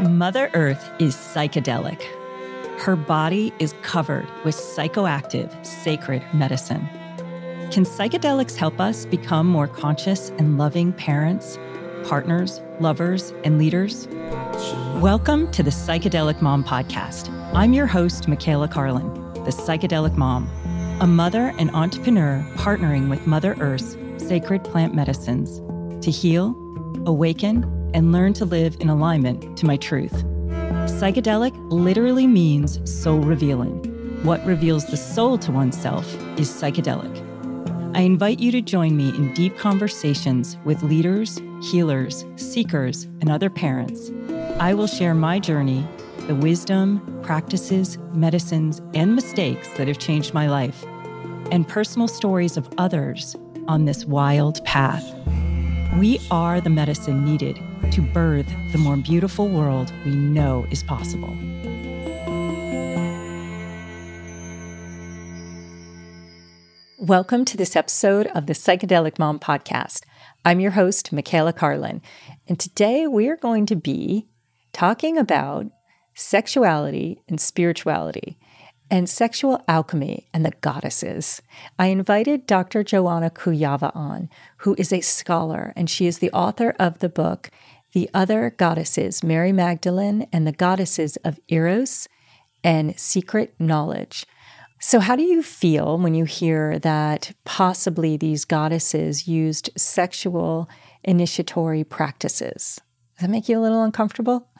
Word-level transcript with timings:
Mother 0.00 0.50
Earth 0.52 0.92
is 0.98 1.16
psychedelic. 1.16 2.02
Her 2.78 2.96
body 2.96 3.50
is 3.58 3.74
covered 3.80 4.28
with 4.44 4.54
psychoactive, 4.54 5.64
sacred 5.64 6.22
medicine. 6.34 6.86
Can 7.70 7.84
psychedelics 7.84 8.56
help 8.56 8.78
us 8.78 9.06
become 9.06 9.46
more 9.46 9.66
conscious 9.66 10.28
and 10.36 10.58
loving 10.58 10.92
parents, 10.92 11.58
partners, 12.04 12.60
lovers, 12.78 13.32
and 13.42 13.56
leaders? 13.56 14.06
Welcome 15.00 15.50
to 15.52 15.62
the 15.62 15.70
Psychedelic 15.70 16.42
Mom 16.42 16.62
Podcast. 16.62 17.30
I'm 17.54 17.72
your 17.72 17.86
host, 17.86 18.28
Michaela 18.28 18.68
Carlin, 18.68 19.14
the 19.44 19.50
Psychedelic 19.50 20.14
Mom, 20.14 20.46
a 21.00 21.06
mother 21.06 21.54
and 21.58 21.70
entrepreneur 21.70 22.46
partnering 22.56 23.08
with 23.08 23.26
Mother 23.26 23.56
Earth's 23.60 23.96
sacred 24.18 24.62
plant 24.62 24.94
medicines 24.94 25.62
to 26.04 26.10
heal, 26.10 26.54
awaken, 27.06 27.64
and 27.96 28.12
learn 28.12 28.34
to 28.34 28.44
live 28.44 28.76
in 28.78 28.90
alignment 28.90 29.56
to 29.56 29.64
my 29.64 29.76
truth. 29.78 30.12
Psychedelic 30.84 31.54
literally 31.72 32.26
means 32.26 32.78
soul 32.88 33.20
revealing. 33.20 33.82
What 34.22 34.44
reveals 34.44 34.84
the 34.86 34.98
soul 34.98 35.38
to 35.38 35.50
oneself 35.50 36.06
is 36.38 36.50
psychedelic. 36.50 37.24
I 37.96 38.02
invite 38.02 38.38
you 38.38 38.52
to 38.52 38.60
join 38.60 38.98
me 38.98 39.08
in 39.08 39.32
deep 39.32 39.56
conversations 39.56 40.58
with 40.66 40.82
leaders, 40.82 41.40
healers, 41.62 42.26
seekers, 42.36 43.04
and 43.22 43.30
other 43.30 43.48
parents. 43.48 44.12
I 44.60 44.74
will 44.74 44.86
share 44.86 45.14
my 45.14 45.38
journey, 45.38 45.88
the 46.26 46.34
wisdom, 46.34 47.20
practices, 47.22 47.96
medicines, 48.12 48.82
and 48.92 49.14
mistakes 49.14 49.68
that 49.78 49.88
have 49.88 49.98
changed 49.98 50.34
my 50.34 50.48
life, 50.48 50.84
and 51.50 51.66
personal 51.66 52.08
stories 52.08 52.58
of 52.58 52.68
others 52.76 53.36
on 53.68 53.86
this 53.86 54.04
wild 54.04 54.62
path. 54.66 55.14
We 55.96 56.20
are 56.30 56.60
the 56.60 56.68
medicine 56.68 57.24
needed 57.24 57.58
to 57.92 58.00
birth 58.00 58.52
the 58.72 58.78
more 58.78 58.96
beautiful 58.96 59.48
world 59.48 59.92
we 60.04 60.14
know 60.14 60.66
is 60.70 60.82
possible. 60.82 61.36
Welcome 66.98 67.44
to 67.44 67.56
this 67.56 67.76
episode 67.76 68.26
of 68.28 68.46
the 68.46 68.52
Psychedelic 68.52 69.18
Mom 69.18 69.38
Podcast. 69.38 70.02
I'm 70.44 70.60
your 70.60 70.72
host, 70.72 71.12
Michaela 71.12 71.52
Carlin, 71.52 72.02
and 72.48 72.58
today 72.58 73.06
we 73.06 73.28
are 73.28 73.36
going 73.36 73.66
to 73.66 73.76
be 73.76 74.26
talking 74.72 75.16
about 75.16 75.66
sexuality 76.14 77.22
and 77.28 77.40
spirituality 77.40 78.38
and 78.90 79.08
sexual 79.08 79.62
alchemy 79.68 80.28
and 80.32 80.44
the 80.44 80.52
goddesses. 80.60 81.42
I 81.78 81.86
invited 81.86 82.46
Dr. 82.46 82.84
Joanna 82.84 83.30
Kujawa 83.30 83.94
on, 83.94 84.28
who 84.58 84.74
is 84.78 84.92
a 84.92 85.00
scholar, 85.00 85.72
and 85.76 85.90
she 85.90 86.06
is 86.06 86.18
the 86.18 86.30
author 86.32 86.74
of 86.78 87.00
the 87.00 87.08
book 87.08 87.50
The 87.96 88.10
Other 88.12 88.50
Goddesses, 88.50 89.24
Mary 89.24 89.52
Magdalene 89.52 90.26
and 90.30 90.46
the 90.46 90.52
Goddesses 90.52 91.16
of 91.24 91.40
Eros 91.48 92.08
and 92.62 92.92
Secret 93.00 93.54
Knowledge. 93.58 94.26
So, 94.78 95.00
how 95.00 95.16
do 95.16 95.22
you 95.22 95.42
feel 95.42 95.96
when 95.96 96.14
you 96.14 96.26
hear 96.26 96.78
that 96.80 97.32
possibly 97.46 98.18
these 98.18 98.44
goddesses 98.44 99.26
used 99.26 99.70
sexual 99.78 100.68
initiatory 101.04 101.84
practices? 101.84 102.82
Does 103.14 103.22
that 103.22 103.30
make 103.30 103.48
you 103.48 103.58
a 103.58 103.64
little 103.64 103.82
uncomfortable? 103.82 104.46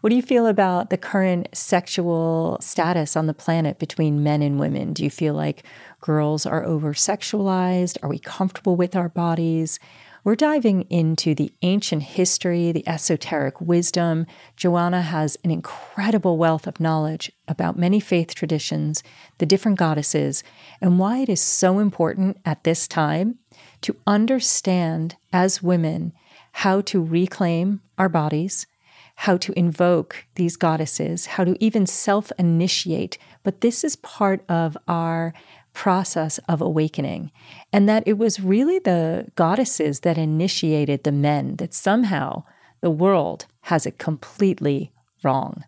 What 0.00 0.10
do 0.10 0.16
you 0.16 0.22
feel 0.22 0.46
about 0.46 0.88
the 0.88 0.96
current 0.96 1.46
sexual 1.52 2.56
status 2.60 3.16
on 3.16 3.26
the 3.26 3.34
planet 3.34 3.78
between 3.78 4.22
men 4.22 4.40
and 4.40 4.58
women? 4.58 4.94
Do 4.94 5.04
you 5.04 5.10
feel 5.10 5.34
like 5.34 5.62
girls 6.00 6.46
are 6.46 6.64
over 6.64 6.94
sexualized? 6.94 7.98
Are 8.02 8.08
we 8.08 8.18
comfortable 8.18 8.76
with 8.76 8.96
our 8.96 9.10
bodies? 9.10 9.78
We're 10.24 10.36
diving 10.36 10.82
into 10.82 11.34
the 11.34 11.52
ancient 11.62 12.04
history, 12.04 12.70
the 12.70 12.86
esoteric 12.88 13.60
wisdom. 13.60 14.26
Joanna 14.56 15.02
has 15.02 15.36
an 15.42 15.50
incredible 15.50 16.38
wealth 16.38 16.68
of 16.68 16.78
knowledge 16.78 17.32
about 17.48 17.76
many 17.76 17.98
faith 17.98 18.32
traditions, 18.32 19.02
the 19.38 19.46
different 19.46 19.80
goddesses, 19.80 20.44
and 20.80 21.00
why 21.00 21.18
it 21.18 21.28
is 21.28 21.40
so 21.40 21.80
important 21.80 22.38
at 22.44 22.62
this 22.62 22.86
time 22.86 23.38
to 23.80 23.96
understand 24.06 25.16
as 25.32 25.60
women 25.60 26.12
how 26.52 26.82
to 26.82 27.02
reclaim 27.02 27.80
our 27.98 28.08
bodies, 28.08 28.66
how 29.16 29.36
to 29.38 29.58
invoke 29.58 30.24
these 30.36 30.56
goddesses, 30.56 31.26
how 31.26 31.42
to 31.42 31.56
even 31.58 31.84
self 31.84 32.30
initiate. 32.38 33.18
But 33.42 33.60
this 33.60 33.82
is 33.82 33.96
part 33.96 34.44
of 34.48 34.78
our 34.86 35.34
process 35.72 36.38
of 36.48 36.60
awakening. 36.60 37.30
And 37.72 37.88
that 37.88 38.02
it 38.06 38.18
was 38.18 38.40
really 38.40 38.78
the 38.78 39.26
goddesses 39.36 40.00
that 40.00 40.18
initiated 40.18 41.04
the 41.04 41.12
men, 41.12 41.56
that 41.56 41.74
somehow 41.74 42.44
the 42.80 42.90
world 42.90 43.46
has 43.62 43.86
it 43.86 43.98
completely 43.98 44.92
wrong. 45.22 45.64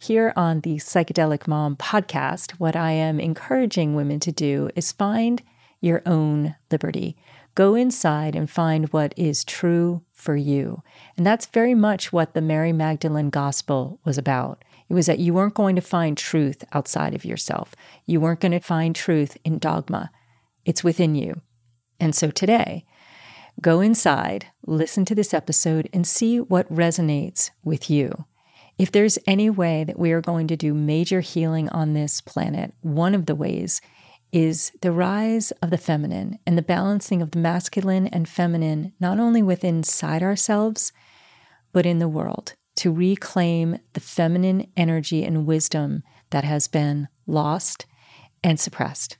Here 0.00 0.32
on 0.36 0.60
the 0.60 0.76
Psychedelic 0.76 1.46
Mom 1.46 1.76
podcast, 1.76 2.52
what 2.52 2.76
I 2.76 2.92
am 2.92 3.18
encouraging 3.20 3.94
women 3.94 4.20
to 4.20 4.32
do 4.32 4.70
is 4.76 4.92
find 4.92 5.42
your 5.80 6.02
own 6.04 6.56
liberty. 6.70 7.16
Go 7.54 7.74
inside 7.74 8.34
and 8.34 8.50
find 8.50 8.92
what 8.92 9.14
is 9.16 9.44
true 9.44 10.02
for 10.12 10.34
you. 10.34 10.82
And 11.16 11.24
that's 11.24 11.46
very 11.46 11.74
much 11.74 12.12
what 12.12 12.34
the 12.34 12.40
Mary 12.40 12.72
Magdalene 12.72 13.30
gospel 13.30 14.00
was 14.04 14.18
about. 14.18 14.64
It 14.88 14.94
was 14.94 15.06
that 15.06 15.18
you 15.18 15.34
weren't 15.34 15.54
going 15.54 15.76
to 15.76 15.82
find 15.82 16.16
truth 16.16 16.64
outside 16.72 17.14
of 17.14 17.24
yourself, 17.24 17.74
you 18.06 18.20
weren't 18.20 18.40
going 18.40 18.52
to 18.52 18.60
find 18.60 18.94
truth 18.94 19.36
in 19.44 19.58
dogma. 19.58 20.10
It's 20.64 20.84
within 20.84 21.14
you. 21.14 21.40
And 22.00 22.14
so 22.14 22.30
today, 22.30 22.86
go 23.60 23.80
inside, 23.80 24.46
listen 24.66 25.04
to 25.06 25.14
this 25.14 25.34
episode, 25.34 25.88
and 25.92 26.06
see 26.06 26.40
what 26.40 26.72
resonates 26.72 27.50
with 27.62 27.88
you. 27.88 28.24
If 28.76 28.90
there's 28.90 29.18
any 29.26 29.50
way 29.50 29.84
that 29.84 29.98
we 29.98 30.10
are 30.12 30.20
going 30.20 30.48
to 30.48 30.56
do 30.56 30.74
major 30.74 31.20
healing 31.20 31.68
on 31.68 31.92
this 31.92 32.20
planet, 32.20 32.74
one 32.80 33.14
of 33.14 33.26
the 33.26 33.34
ways 33.34 33.80
is 34.32 34.72
the 34.82 34.90
rise 34.90 35.52
of 35.62 35.70
the 35.70 35.78
feminine 35.78 36.40
and 36.44 36.58
the 36.58 36.62
balancing 36.62 37.22
of 37.22 37.30
the 37.30 37.38
masculine 37.38 38.08
and 38.08 38.28
feminine, 38.28 38.92
not 38.98 39.20
only 39.20 39.42
within 39.42 39.76
inside 39.76 40.24
ourselves, 40.24 40.92
but 41.72 41.86
in 41.86 42.00
the 42.00 42.08
world, 42.08 42.54
to 42.76 42.92
reclaim 42.92 43.78
the 43.92 44.00
feminine 44.00 44.70
energy 44.76 45.24
and 45.24 45.46
wisdom 45.46 46.02
that 46.30 46.44
has 46.44 46.68
been 46.68 47.08
lost 47.26 47.86
and 48.42 48.58
suppressed. 48.58 49.16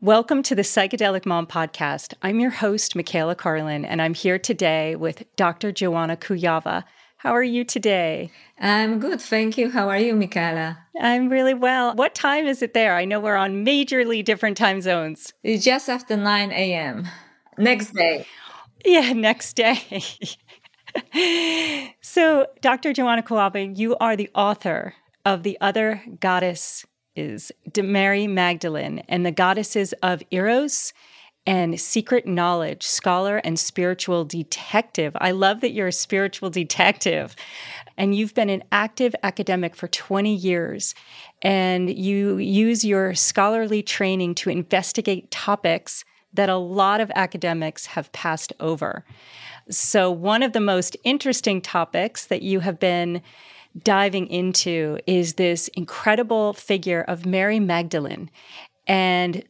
Welcome 0.00 0.44
to 0.44 0.54
the 0.54 0.62
Psychedelic 0.62 1.26
Mom 1.26 1.46
Podcast. 1.46 2.14
I'm 2.22 2.38
your 2.38 2.50
host, 2.50 2.94
Michaela 2.94 3.34
Carlin, 3.34 3.84
and 3.84 4.00
I'm 4.00 4.14
here 4.14 4.38
today 4.38 4.94
with 4.94 5.24
Dr. 5.34 5.72
Joanna 5.72 6.16
Kujawa. 6.16 6.84
How 7.16 7.32
are 7.32 7.42
you 7.42 7.64
today? 7.64 8.30
I'm 8.60 9.00
good, 9.00 9.20
thank 9.20 9.58
you. 9.58 9.70
How 9.72 9.88
are 9.88 9.98
you, 9.98 10.14
Michaela? 10.14 10.78
I'm 11.00 11.28
really 11.28 11.54
well. 11.54 11.96
What 11.96 12.14
time 12.14 12.46
is 12.46 12.62
it 12.62 12.74
there? 12.74 12.94
I 12.94 13.06
know 13.06 13.18
we're 13.18 13.34
on 13.34 13.64
majorly 13.64 14.24
different 14.24 14.56
time 14.56 14.80
zones. 14.80 15.32
It's 15.42 15.64
just 15.64 15.88
after 15.88 16.16
9 16.16 16.52
a.m. 16.52 17.08
Next 17.58 17.92
day. 17.92 18.24
Yeah, 18.84 19.12
next 19.14 19.54
day. 19.54 20.02
so, 22.00 22.46
Dr. 22.60 22.92
Joanna 22.92 23.22
Kujawa, 23.22 23.76
you 23.76 23.96
are 23.96 24.16
the 24.16 24.30
author 24.34 24.94
of 25.24 25.42
The 25.42 25.58
Other 25.60 26.02
Goddess 26.20 26.86
is 27.14 27.50
Mary 27.76 28.26
Magdalene 28.26 29.00
and 29.08 29.26
the 29.26 29.32
Goddesses 29.32 29.92
of 30.02 30.22
Eros 30.30 30.92
and 31.46 31.80
secret 31.80 32.26
knowledge, 32.26 32.82
scholar 32.82 33.38
and 33.38 33.58
spiritual 33.58 34.24
detective. 34.24 35.16
I 35.20 35.30
love 35.30 35.62
that 35.62 35.72
you're 35.72 35.88
a 35.88 35.92
spiritual 35.92 36.50
detective 36.50 37.34
and 37.96 38.14
you've 38.14 38.34
been 38.34 38.50
an 38.50 38.62
active 38.70 39.14
academic 39.22 39.74
for 39.74 39.88
20 39.88 40.34
years 40.34 40.94
and 41.42 41.90
you 41.90 42.36
use 42.36 42.84
your 42.84 43.14
scholarly 43.14 43.82
training 43.82 44.34
to 44.36 44.50
investigate 44.50 45.30
topics 45.30 46.04
that 46.34 46.48
a 46.48 46.56
lot 46.56 47.00
of 47.00 47.10
academics 47.14 47.86
have 47.86 48.12
passed 48.12 48.52
over. 48.60 49.04
So, 49.70 50.10
one 50.10 50.42
of 50.42 50.52
the 50.52 50.60
most 50.60 50.96
interesting 51.04 51.60
topics 51.60 52.26
that 52.26 52.42
you 52.42 52.60
have 52.60 52.80
been 52.80 53.22
diving 53.82 54.26
into 54.28 54.98
is 55.06 55.34
this 55.34 55.68
incredible 55.68 56.54
figure 56.54 57.02
of 57.02 57.26
Mary 57.26 57.60
Magdalene. 57.60 58.30
And 58.86 59.44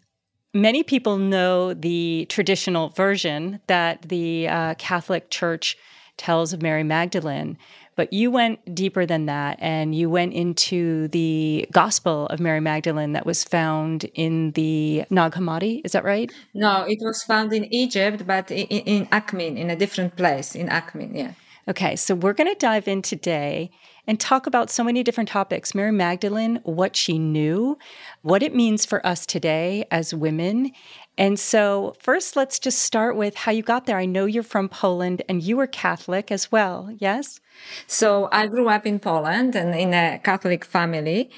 Many 0.55 0.83
people 0.83 1.19
know 1.19 1.75
the 1.75 2.27
traditional 2.31 2.89
version 2.89 3.61
that 3.67 4.03
the 4.09 4.49
uh, 4.49 4.75
Catholic 4.75 5.31
Church 5.31 5.77
tells 6.17 6.53
of 6.53 6.63
Mary 6.63 6.83
Magdalene, 6.83 7.59
but 7.99 8.13
you 8.13 8.31
went 8.31 8.77
deeper 8.77 9.05
than 9.05 9.27
that 9.27 9.59
and 9.61 9.93
you 9.93 10.09
went 10.09 10.33
into 10.33 11.09
the 11.09 11.67
Gospel 11.73 12.27
of 12.27 12.39
Mary 12.39 12.61
Magdalene 12.61 13.13
that 13.15 13.27
was 13.27 13.43
found 13.43 14.05
in 14.15 14.53
the 14.53 15.05
Nag 15.11 15.33
Hammadi. 15.33 15.81
Is 15.85 15.93
that 15.93 16.05
right? 16.05 16.31
No, 16.55 16.85
it 16.87 16.99
was 17.01 17.25
found 17.25 17.53
in 17.53 17.65
Egypt, 17.75 18.25
but 18.25 18.53
in, 18.53 18.67
in 18.67 19.07
Akhmim, 19.07 19.57
in 19.57 19.69
a 19.69 19.75
different 19.75 20.15
place, 20.15 20.55
in 20.55 20.69
Akhmim, 20.69 21.11
yeah. 21.13 21.33
Okay, 21.67 21.97
so 21.97 22.15
we're 22.15 22.35
going 22.35 22.49
to 22.49 22.59
dive 22.59 22.87
in 22.87 23.03
today 23.03 23.69
and 24.07 24.21
talk 24.21 24.47
about 24.47 24.71
so 24.71 24.85
many 24.85 25.03
different 25.03 25.29
topics. 25.29 25.75
Mary 25.75 25.91
Magdalene, 25.91 26.61
what 26.63 26.95
she 26.95 27.19
knew, 27.19 27.77
what 28.23 28.45
it 28.45 28.55
means 28.55 28.87
for 28.87 29.05
us 29.05 29.27
today 29.27 29.85
as 29.91 30.15
women, 30.15 30.71
And 31.19 31.37
so, 31.37 31.97
first, 31.99 32.37
let's 32.37 32.61
just 32.61 32.79
start 32.79 33.17
with 33.17 33.35
how 33.35 33.51
you 33.51 33.65
got 33.65 33.87
there. 33.87 33.99
I 33.99 34.07
know 34.07 34.25
you're 34.25 34.45
from 34.45 34.69
Poland 34.69 35.21
and 35.29 35.43
you 35.43 35.57
were 35.57 35.67
Catholic 35.67 36.31
as 36.31 36.53
well, 36.53 36.95
yes? 36.97 37.41
So 37.87 38.29
I 38.33 38.47
grew 38.47 38.69
up 38.69 38.87
in 38.87 38.99
Poland 38.99 39.55
and 39.55 39.75
in 39.75 39.95
a 39.95 40.21
Catholic 40.23 40.65
family, 40.65 41.31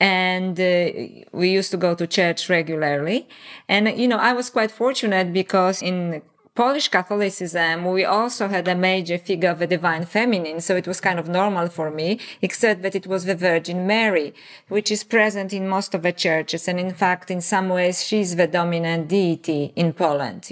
and 0.00 0.58
uh, 0.58 0.90
we 1.32 1.50
used 1.50 1.70
to 1.72 1.76
go 1.76 1.94
to 1.94 2.06
church 2.06 2.48
regularly. 2.48 3.28
And 3.68 3.88
you 3.98 4.08
know, 4.08 4.18
I 4.18 4.32
was 4.32 4.50
quite 4.50 4.70
fortunate 4.70 5.32
because 5.32 5.82
in 5.82 6.22
Polish 6.54 6.88
Catholicism, 6.88 7.86
we 7.86 8.04
also 8.04 8.46
had 8.46 8.68
a 8.68 8.74
major 8.74 9.16
figure 9.16 9.48
of 9.48 9.58
the 9.58 9.66
divine 9.66 10.04
feminine, 10.04 10.60
so 10.60 10.76
it 10.76 10.86
was 10.86 11.00
kind 11.00 11.18
of 11.18 11.26
normal 11.26 11.68
for 11.68 11.90
me, 11.90 12.20
except 12.42 12.82
that 12.82 12.94
it 12.94 13.06
was 13.06 13.24
the 13.24 13.34
Virgin 13.34 13.86
Mary, 13.86 14.34
which 14.68 14.90
is 14.90 15.02
present 15.02 15.54
in 15.54 15.66
most 15.66 15.94
of 15.94 16.02
the 16.02 16.12
churches. 16.12 16.68
And 16.68 16.78
in 16.78 16.92
fact, 16.92 17.30
in 17.30 17.40
some 17.40 17.70
ways, 17.70 18.04
she's 18.04 18.36
the 18.36 18.46
dominant 18.46 19.08
deity 19.08 19.72
in 19.76 19.94
Poland. 19.94 20.46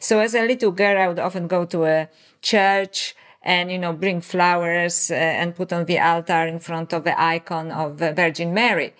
So 0.00 0.18
as 0.18 0.34
a 0.34 0.44
little 0.44 0.72
girl, 0.72 1.00
I 1.00 1.06
would 1.06 1.20
often 1.20 1.46
go 1.46 1.64
to 1.66 1.84
a 1.84 2.08
church 2.42 3.14
and, 3.46 3.70
you 3.70 3.78
know, 3.78 3.92
bring 3.92 4.20
flowers 4.20 5.08
uh, 5.08 5.14
and 5.14 5.54
put 5.54 5.72
on 5.72 5.84
the 5.84 6.00
altar 6.00 6.46
in 6.46 6.58
front 6.58 6.92
of 6.92 7.04
the 7.04 7.18
icon 7.18 7.70
of 7.70 7.96
Virgin 7.98 8.52
Mary. 8.52 8.92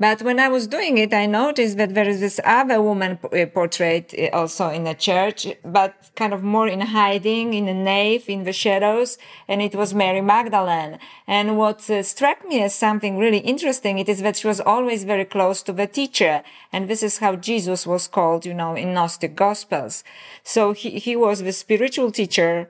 But 0.00 0.22
when 0.22 0.40
I 0.40 0.48
was 0.48 0.66
doing 0.66 0.98
it, 0.98 1.14
I 1.14 1.26
noticed 1.26 1.76
that 1.76 1.94
there 1.94 2.08
is 2.08 2.18
this 2.18 2.40
other 2.44 2.82
woman 2.82 3.20
uh, 3.22 3.46
portrait 3.46 4.12
uh, 4.12 4.36
also 4.36 4.70
in 4.70 4.82
the 4.82 4.94
church, 4.94 5.46
but 5.64 6.10
kind 6.16 6.34
of 6.34 6.42
more 6.42 6.66
in 6.66 6.80
hiding, 6.80 7.54
in 7.54 7.66
the 7.66 7.74
nave, 7.74 8.28
in 8.28 8.42
the 8.42 8.52
shadows. 8.52 9.18
And 9.46 9.62
it 9.62 9.76
was 9.76 9.94
Mary 9.94 10.20
Magdalene. 10.20 10.98
And 11.28 11.56
what 11.56 11.88
uh, 11.88 12.02
struck 12.02 12.44
me 12.48 12.60
as 12.60 12.74
something 12.74 13.18
really 13.18 13.38
interesting, 13.38 14.00
it 14.00 14.08
is 14.08 14.22
that 14.22 14.38
she 14.38 14.48
was 14.48 14.60
always 14.60 15.04
very 15.04 15.24
close 15.24 15.62
to 15.62 15.72
the 15.72 15.86
teacher. 15.86 16.42
And 16.72 16.88
this 16.88 17.04
is 17.04 17.18
how 17.18 17.36
Jesus 17.36 17.86
was 17.86 18.08
called, 18.08 18.44
you 18.44 18.54
know, 18.54 18.74
in 18.74 18.94
Gnostic 18.94 19.36
Gospels. 19.36 20.02
So 20.42 20.72
he, 20.72 20.98
he 20.98 21.14
was 21.14 21.44
the 21.44 21.52
spiritual 21.52 22.10
teacher 22.10 22.68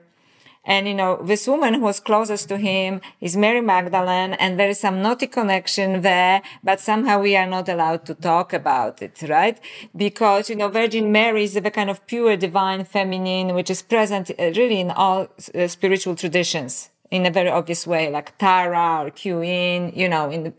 and, 0.65 0.87
you 0.87 0.93
know, 0.93 1.21
this 1.21 1.45
woman 1.47 1.73
who 1.73 1.81
was 1.81 1.99
closest 1.99 2.47
to 2.49 2.57
him 2.57 3.01
is 3.19 3.35
Mary 3.35 3.61
Magdalene, 3.61 4.33
and 4.33 4.57
there 4.57 4.69
is 4.69 4.79
some 4.79 5.01
naughty 5.01 5.27
connection 5.27 6.01
there, 6.01 6.41
but 6.63 6.79
somehow 6.79 7.19
we 7.19 7.35
are 7.35 7.45
not 7.45 7.67
allowed 7.67 8.05
to 8.05 8.13
talk 8.13 8.53
about 8.53 9.01
it, 9.01 9.21
right? 9.27 9.59
Because, 9.95 10.49
you 10.49 10.55
know, 10.55 10.69
Virgin 10.69 11.11
Mary 11.11 11.43
is 11.43 11.53
the 11.53 11.71
kind 11.71 11.89
of 11.89 12.05
pure 12.07 12.37
divine 12.37 12.85
feminine, 12.85 13.53
which 13.55 13.69
is 13.69 13.81
present 13.81 14.31
uh, 14.31 14.51
really 14.55 14.79
in 14.79 14.91
all 14.91 15.27
uh, 15.53 15.67
spiritual 15.67 16.15
traditions 16.15 16.89
in 17.11 17.25
a 17.25 17.31
very 17.31 17.49
obvious 17.49 17.85
way, 17.85 18.09
like 18.09 18.37
Tara 18.37 19.03
or 19.03 19.11
Guanyin, 19.11 19.95
you 19.95 20.07
know, 20.07 20.31
in 20.31 20.47
uh, 20.47 20.51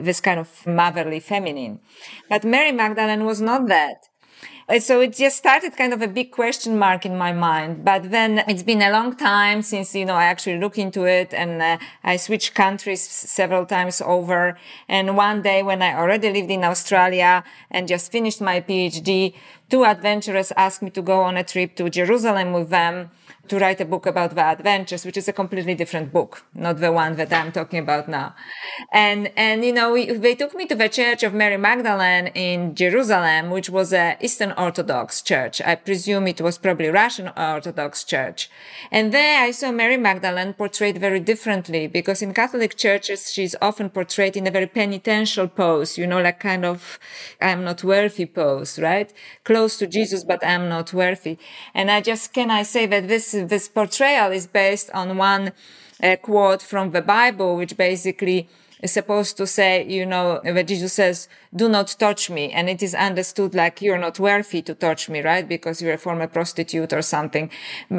this 0.00 0.20
kind 0.20 0.38
of 0.38 0.66
motherly 0.66 1.20
feminine. 1.20 1.80
But 2.28 2.44
Mary 2.44 2.72
Magdalene 2.72 3.24
was 3.24 3.40
not 3.40 3.66
that. 3.66 4.09
Uh, 4.70 4.78
so 4.78 5.00
it 5.00 5.12
just 5.12 5.36
started 5.36 5.76
kind 5.76 5.92
of 5.92 6.00
a 6.00 6.06
big 6.06 6.30
question 6.30 6.78
mark 6.78 7.04
in 7.04 7.18
my 7.18 7.32
mind. 7.32 7.84
But 7.84 8.12
then 8.12 8.44
it's 8.46 8.62
been 8.62 8.82
a 8.82 8.90
long 8.90 9.16
time 9.16 9.62
since, 9.62 9.96
you 9.96 10.04
know, 10.04 10.14
I 10.14 10.26
actually 10.26 10.58
look 10.58 10.78
into 10.78 11.06
it 11.06 11.34
and 11.34 11.60
uh, 11.60 11.78
I 12.04 12.16
switched 12.16 12.54
countries 12.54 13.00
several 13.02 13.66
times 13.66 14.00
over. 14.00 14.56
And 14.88 15.16
one 15.16 15.42
day 15.42 15.64
when 15.64 15.82
I 15.82 15.96
already 15.96 16.30
lived 16.30 16.52
in 16.52 16.62
Australia 16.62 17.42
and 17.68 17.88
just 17.88 18.12
finished 18.12 18.40
my 18.40 18.60
PhD, 18.60 19.34
two 19.68 19.84
adventurers 19.84 20.52
asked 20.56 20.82
me 20.82 20.90
to 20.90 21.02
go 21.02 21.22
on 21.22 21.36
a 21.36 21.42
trip 21.42 21.74
to 21.74 21.90
Jerusalem 21.90 22.52
with 22.52 22.70
them 22.70 23.10
to 23.50 23.58
write 23.58 23.80
a 23.80 23.84
book 23.84 24.06
about 24.06 24.34
the 24.36 24.44
adventures, 24.44 25.04
which 25.04 25.16
is 25.16 25.26
a 25.28 25.32
completely 25.32 25.74
different 25.74 26.12
book, 26.12 26.44
not 26.54 26.78
the 26.78 26.92
one 26.92 27.16
that 27.16 27.32
I'm 27.32 27.50
talking 27.50 27.80
about 27.80 28.08
now. 28.08 28.34
And, 28.92 29.32
and, 29.36 29.64
you 29.64 29.72
know, 29.72 29.92
we, 29.92 30.12
they 30.12 30.36
took 30.36 30.54
me 30.54 30.66
to 30.66 30.76
the 30.76 30.88
Church 30.88 31.24
of 31.24 31.34
Mary 31.34 31.56
Magdalene 31.56 32.28
in 32.28 32.76
Jerusalem, 32.76 33.50
which 33.50 33.68
was 33.68 33.92
a 33.92 34.16
Eastern 34.20 34.52
Orthodox 34.52 35.20
church. 35.20 35.60
I 35.62 35.74
presume 35.74 36.28
it 36.28 36.40
was 36.40 36.58
probably 36.58 36.88
Russian 36.88 37.30
Orthodox 37.36 38.04
church. 38.04 38.48
And 38.92 39.12
there 39.12 39.42
I 39.42 39.50
saw 39.50 39.72
Mary 39.72 39.96
Magdalene 39.96 40.52
portrayed 40.52 40.98
very 40.98 41.18
differently 41.18 41.88
because 41.88 42.22
in 42.22 42.32
Catholic 42.32 42.76
churches, 42.76 43.32
she's 43.32 43.56
often 43.60 43.90
portrayed 43.90 44.36
in 44.36 44.46
a 44.46 44.52
very 44.52 44.68
penitential 44.68 45.48
pose, 45.48 45.98
you 45.98 46.06
know, 46.06 46.22
like 46.22 46.38
kind 46.38 46.64
of, 46.64 47.00
I'm 47.40 47.64
not 47.64 47.82
worthy 47.82 48.26
pose, 48.26 48.78
right? 48.78 49.12
Close 49.42 49.76
to 49.78 49.88
Jesus, 49.88 50.22
but 50.22 50.46
I'm 50.46 50.68
not 50.68 50.92
worthy. 50.92 51.36
And 51.74 51.90
I 51.90 52.00
just, 52.00 52.32
can 52.32 52.50
I 52.52 52.62
say 52.62 52.86
that 52.86 53.08
this 53.08 53.34
this 53.48 53.68
portrayal 53.68 54.32
is 54.32 54.46
based 54.46 54.90
on 54.92 55.16
one 55.16 55.52
uh, 56.02 56.16
quote 56.16 56.62
from 56.62 56.90
the 56.92 57.02
Bible, 57.02 57.56
which 57.56 57.76
basically 57.76 58.48
is 58.82 58.92
supposed 58.92 59.36
to 59.36 59.46
say, 59.46 59.86
you 59.86 60.06
know, 60.06 60.40
where 60.42 60.62
Jesus 60.62 60.92
says, 60.92 61.28
do 61.54 61.68
not 61.68 61.94
touch 61.98 62.30
me. 62.30 62.50
And 62.52 62.68
it 62.68 62.82
is 62.82 62.94
understood 62.94 63.54
like 63.54 63.82
you're 63.82 63.98
not 63.98 64.18
worthy 64.18 64.62
to 64.62 64.74
touch 64.74 65.08
me, 65.08 65.20
right? 65.20 65.46
Because 65.48 65.82
you're 65.82 65.94
a 65.94 65.98
former 65.98 66.26
prostitute 66.26 66.92
or 66.92 67.02
something. 67.02 67.50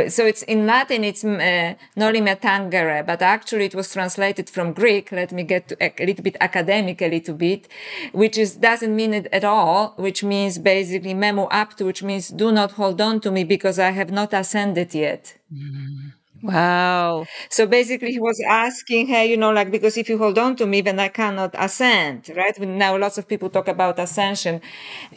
So 0.08 0.26
it's 0.26 0.44
in 0.44 0.66
Latin, 0.66 1.04
it's 1.04 1.24
uh, 1.24 1.76
noli 1.96 2.22
me 2.22 2.36
tangere, 2.36 3.06
but 3.06 3.22
actually 3.22 3.66
it 3.66 3.76
was 3.76 3.92
translated 3.92 4.50
from 4.50 4.74
Greek. 4.74 5.12
Let 5.12 5.32
me 5.32 5.44
get 5.44 5.72
a, 5.80 5.94
a 6.02 6.06
little 6.06 6.24
bit 6.24 6.38
academic 6.40 7.02
a 7.02 7.10
little 7.10 7.36
bit, 7.36 7.68
which 8.12 8.38
is, 8.38 8.56
doesn't 8.56 8.96
mean 8.96 9.14
it 9.14 9.28
at 9.32 9.44
all, 9.44 9.94
which 9.98 10.24
means 10.24 10.58
basically 10.58 11.14
memo 11.14 11.48
aptu, 11.50 11.86
which 11.86 12.04
means 12.04 12.30
do 12.30 12.52
not 12.52 12.72
hold 12.72 13.02
on 13.02 13.20
to 13.22 13.32
me 13.32 13.44
because 13.44 13.78
I 13.80 13.92
have 13.92 14.12
not 14.12 14.34
ascended 14.34 14.94
yet. 14.94 15.38
Mm-hmm. 15.54 16.21
Wow. 16.44 17.28
So 17.50 17.68
basically 17.68 18.12
he 18.14 18.20
was 18.20 18.42
asking 18.50 19.10
her, 19.10 19.24
you 19.24 19.38
know, 19.38 19.52
like, 19.52 19.70
because 19.70 19.96
if 19.96 20.10
you 20.10 20.18
hold 20.18 20.40
on 20.40 20.56
to 20.56 20.66
me, 20.66 20.82
then 20.82 21.00
I 21.00 21.08
cannot 21.08 21.54
ascend, 21.54 22.32
right? 22.36 22.60
Now 22.60 22.98
lots 22.98 23.20
of 23.20 23.28
people 23.28 23.52
talk 23.52 23.68
about 23.68 24.00
ascension 24.00 24.60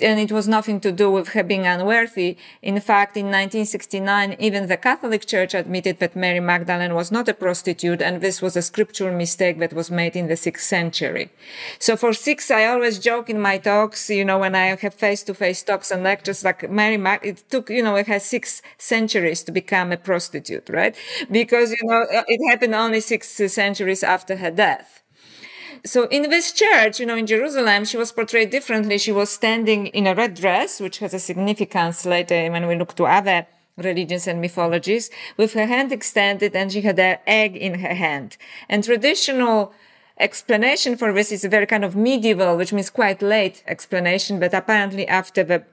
and 0.03 0.21
it 0.21 0.31
was 0.31 0.47
nothing 0.49 0.81
to 0.81 0.93
do 0.93 1.11
with 1.11 1.29
her 1.29 1.43
being 1.43 1.67
unworthy. 1.67 2.37
In 2.61 2.79
fact, 2.79 3.17
in 3.17 3.31
1969, 3.31 4.37
even 4.39 4.67
the 4.69 4.77
Catholic 4.77 5.25
Church 5.25 5.55
admitted 5.55 5.99
that 6.01 6.15
Mary 6.15 6.41
Magdalene 6.41 6.95
was 6.95 7.11
not 7.11 7.27
a 7.29 7.33
prostitute 7.35 8.03
and 8.03 8.21
this 8.21 8.43
was 8.43 8.55
a 8.55 8.61
scriptural 8.61 9.17
mistake 9.17 9.59
that 9.61 9.73
was 9.73 9.91
made 9.91 10.17
in 10.17 10.27
the 10.29 10.37
sixth 10.37 10.67
century. 10.67 11.31
So 11.79 11.97
for 11.97 12.13
six, 12.13 12.51
I 12.51 12.67
always 12.67 12.99
joke 12.99 13.31
in 13.31 13.41
my 13.41 13.59
talks, 13.59 14.11
you 14.11 14.25
know, 14.25 14.39
when 14.39 14.55
I 14.55 14.67
have 14.77 14.95
face 14.95 15.23
to 15.25 15.35
face 15.35 15.63
talks 15.63 15.91
and 15.91 16.03
lectures, 16.03 16.45
like 16.45 16.71
Mary 16.71 16.97
Mag, 16.97 17.21
it 17.23 17.45
took, 17.51 17.71
you 17.71 17.83
know, 17.83 17.97
it 17.97 18.07
has 18.09 18.25
six 18.25 18.63
centuries 18.79 19.43
to 19.45 19.53
become 19.53 19.93
a 19.93 19.97
prostitute, 19.97 20.69
right? 20.69 20.95
Because, 21.31 21.71
you 21.71 21.85
know, 21.85 22.03
uh, 22.03 22.23
it 22.29 22.41
happened 22.49 22.75
only 22.75 23.01
six 23.01 23.29
centuries 23.29 24.03
after 24.03 24.37
her 24.37 24.51
death. 24.51 25.03
So 25.85 26.07
in 26.09 26.31
this 26.31 26.53
church, 26.53 26.99
you 26.99 27.07
know, 27.07 27.17
in 27.17 27.27
Jerusalem, 27.27 27.85
she 27.85 27.99
was 27.99 28.11
portrayed 28.11 28.51
differently. 28.51 28.97
She 28.97 29.13
was 29.13 29.29
standing 29.31 29.89
in 29.89 30.07
a 30.07 30.15
red 30.15 30.35
dress, 30.35 30.81
which 30.81 30.99
has 30.99 31.13
a 31.13 31.19
significance 31.19 32.07
later 32.07 32.51
when 32.51 32.67
we 32.67 32.77
look 32.77 32.95
to 32.97 33.05
other 33.05 33.47
religions 33.77 34.27
and 34.27 34.41
mythologies, 34.41 35.11
with 35.37 35.53
her 35.55 35.67
hand 35.67 35.93
extended 35.93 36.55
and 36.57 36.73
she 36.73 36.81
had 36.81 36.99
an 36.99 37.19
egg 37.27 37.57
in 37.57 37.81
her 37.81 37.95
hand. 37.95 38.37
And 38.69 38.83
traditional 38.83 39.75
explanation 40.19 40.97
for 40.97 41.13
this 41.13 41.33
is 41.33 41.45
a 41.45 41.49
very 41.49 41.67
kind 41.67 41.85
of 41.85 41.97
medieval, 41.97 42.57
which 42.57 42.73
means 42.73 42.89
quite 42.89 43.21
late 43.21 43.63
explanation, 43.67 44.39
but 44.39 44.55
apparently 44.55 45.07
after 45.09 45.43
the 45.43 45.65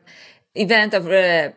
event 0.55 0.93
of 0.93 1.07
uh, 1.07 1.51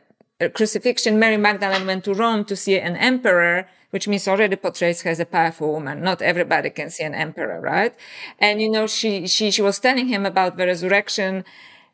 crucifixion, 0.54 1.18
Mary 1.18 1.36
Magdalene 1.36 1.86
went 1.86 2.04
to 2.04 2.14
Rome 2.14 2.44
to 2.46 2.56
see 2.56 2.78
an 2.78 2.96
emperor, 2.96 3.68
which 3.90 4.08
means 4.08 4.26
already 4.26 4.56
portrays 4.56 5.02
her 5.02 5.10
as 5.10 5.20
a 5.20 5.26
powerful 5.26 5.72
woman. 5.72 6.02
Not 6.02 6.22
everybody 6.22 6.70
can 6.70 6.90
see 6.90 7.04
an 7.04 7.14
emperor, 7.14 7.60
right? 7.60 7.94
And, 8.38 8.60
you 8.60 8.70
know, 8.70 8.86
she, 8.86 9.26
she, 9.26 9.50
she 9.50 9.62
was 9.62 9.78
telling 9.78 10.08
him 10.08 10.26
about 10.26 10.56
the 10.56 10.66
resurrection 10.66 11.44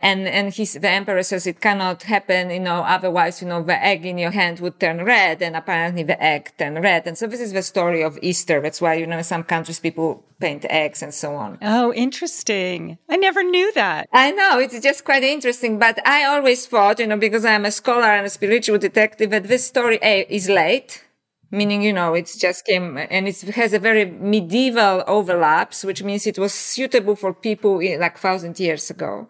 and 0.01 0.27
and 0.27 0.53
he's 0.55 0.73
the 0.75 0.89
emperor 0.89 1.23
says 1.23 1.47
it 1.47 1.61
cannot 1.61 2.05
happen 2.05 2.51
you 2.51 2.61
know 2.61 2.83
otherwise 2.83 3.43
you 3.43 3.49
know 3.49 3.63
the 3.63 3.85
egg 3.85 4.07
in 4.07 4.19
your 4.19 4.31
hand 4.31 4.61
would 4.61 4.81
turn 4.81 5.05
red 5.05 5.43
and 5.43 5.55
apparently 5.57 6.03
the 6.03 6.21
egg 6.23 6.53
turned 6.59 6.83
red. 6.83 7.07
And 7.07 7.17
so 7.19 7.27
this 7.27 7.41
is 7.41 7.53
the 7.53 7.63
story 7.63 8.03
of 8.03 8.19
easter. 8.23 8.61
That's 8.61 8.81
why 8.81 8.95
you 8.95 9.07
know 9.07 9.19
in 9.19 9.25
some 9.25 9.45
countries 9.45 9.81
people 9.81 10.25
paint 10.41 10.65
eggs 10.71 11.03
and 11.03 11.13
so 11.13 11.35
on. 11.35 11.59
Oh 11.61 11.93
interesting. 11.93 12.99
I 13.09 13.17
never 13.17 13.43
knew 13.43 13.73
that. 13.75 14.09
I 14.13 14.31
know 14.31 14.59
it's 14.59 14.79
just 14.81 15.05
quite 15.05 15.23
interesting 15.23 15.79
but 15.79 15.99
i 16.07 16.25
always 16.25 16.67
thought 16.67 16.99
you 16.99 17.07
know 17.07 17.17
because 17.17 17.45
i'm 17.45 17.65
a 17.65 17.71
scholar 17.71 18.11
and 18.19 18.27
a 18.27 18.31
spiritual 18.31 18.79
detective 18.79 19.31
that 19.31 19.45
this 19.45 19.67
story 19.67 19.99
a, 20.03 20.27
is 20.29 20.49
late 20.49 21.05
meaning 21.51 21.83
you 21.83 21.93
know 21.93 22.15
it's 22.15 22.37
just 22.37 22.65
came 22.65 22.97
and 22.97 23.29
it 23.29 23.41
has 23.61 23.73
a 23.73 23.79
very 23.79 24.05
medieval 24.05 25.03
overlaps 25.07 25.85
which 25.85 26.03
means 26.03 26.27
it 26.27 26.39
was 26.39 26.55
suitable 26.55 27.17
for 27.17 27.33
people 27.35 27.81
eh, 27.83 27.97
like 27.99 28.17
thousand 28.19 28.59
years 28.61 28.91
ago 28.91 29.29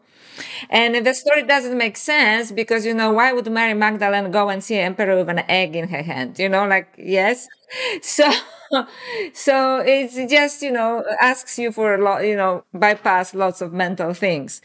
and 0.70 1.04
the 1.06 1.14
story 1.14 1.42
doesn't 1.44 1.76
make 1.76 1.96
sense 1.96 2.52
because, 2.52 2.87
you 2.87 2.94
know, 2.94 3.12
why 3.12 3.32
would 3.32 3.50
Mary 3.50 3.75
Magdalene 3.75 4.30
go 4.30 4.49
and 4.49 4.62
see 4.62 4.76
an 4.76 4.87
Emperor 4.87 5.16
with 5.16 5.28
an 5.28 5.40
egg 5.49 5.76
in 5.76 5.88
her 5.88 6.02
hand? 6.02 6.38
You 6.38 6.49
know, 6.49 6.66
like, 6.66 6.88
yes. 6.99 7.46
So, 8.02 8.28
so 9.33 9.79
it's 9.85 10.15
just, 10.31 10.62
you 10.62 10.71
know, 10.71 11.03
asks 11.21 11.59
you 11.59 11.73
for 11.73 11.95
a 11.95 12.03
lot, 12.03 12.25
you 12.25 12.37
know, 12.37 12.65
bypass 12.73 13.35
lots 13.35 13.61
of 13.61 13.73
mental 13.73 14.15
things. 14.15 14.62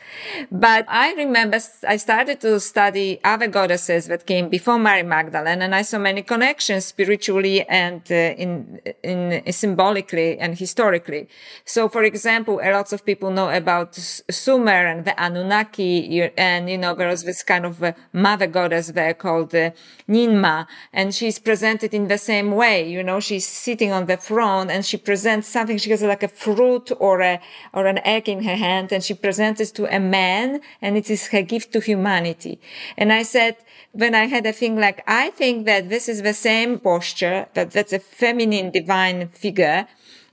But 0.52 0.86
I 0.88 1.14
remember 1.14 1.60
I 1.88 1.98
started 1.98 2.40
to 2.42 2.60
study 2.60 3.20
other 3.24 3.48
goddesses 3.48 4.06
that 4.08 4.26
came 4.28 4.50
before 4.50 4.78
Mary 4.78 5.04
Magdalene 5.04 5.62
and 5.62 5.74
I 5.74 5.82
saw 5.82 5.98
many 5.98 6.22
connections 6.22 6.86
spiritually 6.86 7.68
and 7.68 8.02
uh, 8.12 8.14
in, 8.16 8.80
in 9.04 9.52
symbolically 9.52 10.38
and 10.38 10.58
historically. 10.58 11.28
So, 11.66 11.90
for 11.90 12.04
example, 12.04 12.62
lots 12.64 12.94
of 12.94 13.06
people 13.06 13.32
know 13.32 13.50
about 13.50 13.96
Sumer 13.96 14.86
and 14.86 15.06
the 15.06 15.20
Anunnaki 15.20 16.30
and, 16.38 16.70
you 16.70 16.78
know, 16.78 16.94
there 16.94 17.08
was 17.08 17.24
this 17.24 17.42
kind 17.44 17.66
of 17.66 17.84
mother 18.14 18.48
goddess 18.48 18.88
there 18.88 19.14
called 19.14 19.54
uh, 19.56 19.72
Ninmah 20.08 20.68
and 20.94 21.14
she's 21.14 21.40
presented 21.40 21.94
in 21.94 22.08
the 22.08 22.18
same 22.18 22.52
way. 22.52 22.88
You 22.90 23.04
know, 23.04 23.20
she's 23.20 23.48
sitting 23.48 23.92
on 23.96 24.06
the 24.06 24.18
throne 24.18 24.70
and 24.70 24.86
she 24.86 24.98
presents 24.98 25.48
something. 25.48 25.78
She 25.78 25.92
has 25.92 26.04
like 26.04 26.24
a 26.24 26.28
fruit 26.28 26.92
or 27.00 27.22
a, 27.22 27.40
or 27.74 27.86
an 27.86 28.00
egg 28.00 28.28
in 28.28 28.44
her 28.44 28.58
hand 28.68 28.92
and 28.92 29.02
she 29.04 29.14
presents 29.14 29.60
it 29.62 29.72
to 29.76 29.84
a 29.96 30.00
man 30.00 30.62
and 30.82 30.98
it 30.98 31.10
is 31.10 31.28
her 31.34 31.42
gift 31.42 31.72
to 31.74 31.80
humanity. 31.80 32.60
And 32.98 33.12
I 33.12 33.24
said, 33.24 33.56
when 33.92 34.14
I 34.14 34.26
had 34.26 34.46
a 34.46 34.52
thing 34.52 34.76
like, 34.76 35.04
I 35.08 35.30
think 35.32 35.66
that 35.66 35.90
this 35.90 36.10
is 36.10 36.22
the 36.22 36.34
same 36.34 36.80
posture, 36.80 37.48
that 37.54 37.72
that's 37.72 37.94
a 37.94 38.00
feminine 38.00 38.70
divine 38.72 39.30
figure 39.30 39.88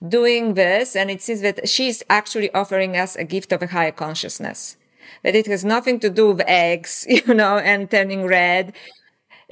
doing 0.06 0.54
this. 0.54 0.96
And 0.96 1.10
it 1.10 1.22
seems 1.22 1.42
that 1.42 1.68
she's 1.68 2.02
actually 2.10 2.52
offering 2.52 2.96
us 2.96 3.14
a 3.16 3.24
gift 3.24 3.52
of 3.52 3.62
a 3.62 3.68
higher 3.68 3.92
consciousness. 3.92 4.76
That 5.22 5.36
it 5.36 5.46
has 5.46 5.64
nothing 5.64 6.00
to 6.00 6.10
do 6.10 6.32
with 6.32 6.42
eggs, 6.46 7.06
you 7.16 7.34
know, 7.34 7.58
and 7.58 7.90
turning 7.90 8.26
red 8.26 8.74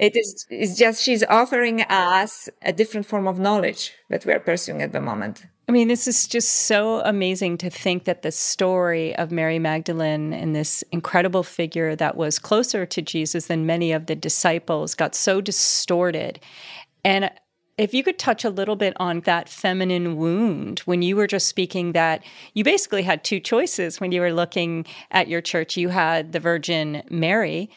it 0.00 0.16
is 0.16 0.46
it's 0.48 0.76
just 0.76 1.02
she's 1.02 1.22
offering 1.24 1.82
us 1.82 2.48
a 2.62 2.72
different 2.72 3.06
form 3.06 3.28
of 3.28 3.38
knowledge 3.38 3.92
that 4.08 4.24
we 4.24 4.32
are 4.32 4.40
pursuing 4.40 4.80
at 4.80 4.92
the 4.92 5.00
moment. 5.00 5.44
I 5.68 5.72
mean, 5.72 5.88
this 5.88 6.08
is 6.08 6.26
just 6.26 6.48
so 6.66 7.00
amazing 7.04 7.58
to 7.58 7.70
think 7.70 8.04
that 8.04 8.22
the 8.22 8.32
story 8.32 9.14
of 9.16 9.30
Mary 9.30 9.58
Magdalene 9.60 10.32
and 10.32 10.56
this 10.56 10.82
incredible 10.90 11.44
figure 11.44 11.94
that 11.94 12.16
was 12.16 12.40
closer 12.40 12.86
to 12.86 13.02
Jesus 13.02 13.46
than 13.46 13.66
many 13.66 13.92
of 13.92 14.06
the 14.06 14.16
disciples 14.16 14.94
got 14.94 15.14
so 15.14 15.40
distorted. 15.40 16.40
And 17.04 17.30
if 17.78 17.94
you 17.94 18.02
could 18.02 18.18
touch 18.18 18.44
a 18.44 18.50
little 18.50 18.76
bit 18.76 18.94
on 18.96 19.20
that 19.20 19.48
feminine 19.48 20.16
wound 20.16 20.80
when 20.80 21.02
you 21.02 21.14
were 21.14 21.26
just 21.26 21.46
speaking 21.46 21.92
that 21.92 22.24
you 22.54 22.64
basically 22.64 23.02
had 23.02 23.22
two 23.22 23.38
choices 23.38 24.00
when 24.00 24.12
you 24.12 24.20
were 24.20 24.32
looking 24.32 24.86
at 25.10 25.28
your 25.28 25.40
church 25.40 25.78
you 25.78 25.88
had 25.88 26.32
the 26.32 26.40
virgin 26.40 27.02
mary 27.08 27.70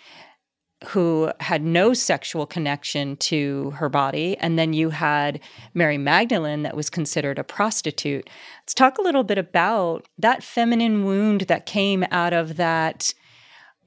who 0.87 1.31
had 1.39 1.63
no 1.63 1.93
sexual 1.93 2.45
connection 2.45 3.15
to 3.17 3.71
her 3.71 3.89
body. 3.89 4.37
And 4.37 4.57
then 4.59 4.73
you 4.73 4.89
had 4.89 5.39
Mary 5.73 5.97
Magdalene, 5.97 6.63
that 6.63 6.75
was 6.75 6.89
considered 6.89 7.39
a 7.39 7.43
prostitute. 7.43 8.29
Let's 8.61 8.73
talk 8.73 8.97
a 8.97 9.01
little 9.01 9.23
bit 9.23 9.37
about 9.37 10.05
that 10.17 10.43
feminine 10.43 11.05
wound 11.05 11.41
that 11.41 11.65
came 11.65 12.05
out 12.11 12.33
of 12.33 12.57
that, 12.57 13.13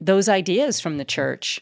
those 0.01 0.27
ideas 0.27 0.79
from 0.79 0.97
the 0.97 1.05
church. 1.05 1.61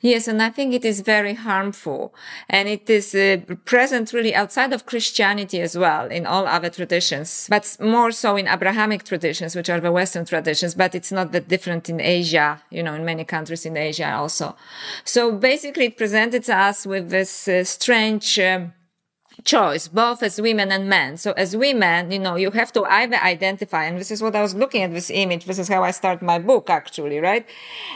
Yes, 0.00 0.28
and 0.28 0.42
I 0.42 0.50
think 0.50 0.74
it 0.74 0.84
is 0.84 1.00
very 1.00 1.34
harmful. 1.34 2.14
And 2.48 2.68
it 2.68 2.88
is 2.88 3.14
uh, 3.14 3.38
present 3.64 4.12
really 4.12 4.34
outside 4.34 4.72
of 4.72 4.86
Christianity 4.86 5.60
as 5.60 5.76
well 5.76 6.06
in 6.06 6.26
all 6.26 6.46
other 6.46 6.70
traditions, 6.70 7.46
but 7.48 7.76
more 7.80 8.12
so 8.12 8.36
in 8.36 8.48
Abrahamic 8.48 9.04
traditions, 9.04 9.54
which 9.54 9.70
are 9.70 9.80
the 9.80 9.92
Western 9.92 10.24
traditions, 10.24 10.74
but 10.74 10.94
it's 10.94 11.12
not 11.12 11.32
that 11.32 11.48
different 11.48 11.88
in 11.88 12.00
Asia, 12.00 12.62
you 12.70 12.82
know, 12.82 12.94
in 12.94 13.04
many 13.04 13.24
countries 13.24 13.66
in 13.66 13.76
Asia 13.76 14.12
also. 14.14 14.56
So 15.04 15.32
basically 15.32 15.86
it 15.86 15.96
presented 15.96 16.48
us 16.48 16.86
with 16.86 17.10
this 17.10 17.48
uh, 17.48 17.64
strange, 17.64 18.38
um, 18.38 18.72
choice, 19.44 19.88
both 19.88 20.22
as 20.22 20.40
women 20.40 20.72
and 20.72 20.88
men. 20.88 21.16
So 21.16 21.32
as 21.32 21.56
women, 21.56 22.10
you 22.10 22.18
know, 22.18 22.36
you 22.36 22.50
have 22.52 22.72
to 22.72 22.84
either 22.84 23.16
identify, 23.16 23.84
and 23.84 23.98
this 23.98 24.10
is 24.10 24.22
what 24.22 24.36
I 24.36 24.42
was 24.42 24.54
looking 24.54 24.82
at 24.82 24.92
this 24.92 25.10
image. 25.10 25.44
This 25.44 25.58
is 25.58 25.68
how 25.68 25.82
I 25.82 25.90
start 25.90 26.22
my 26.22 26.38
book, 26.38 26.70
actually, 26.70 27.18
right? 27.18 27.46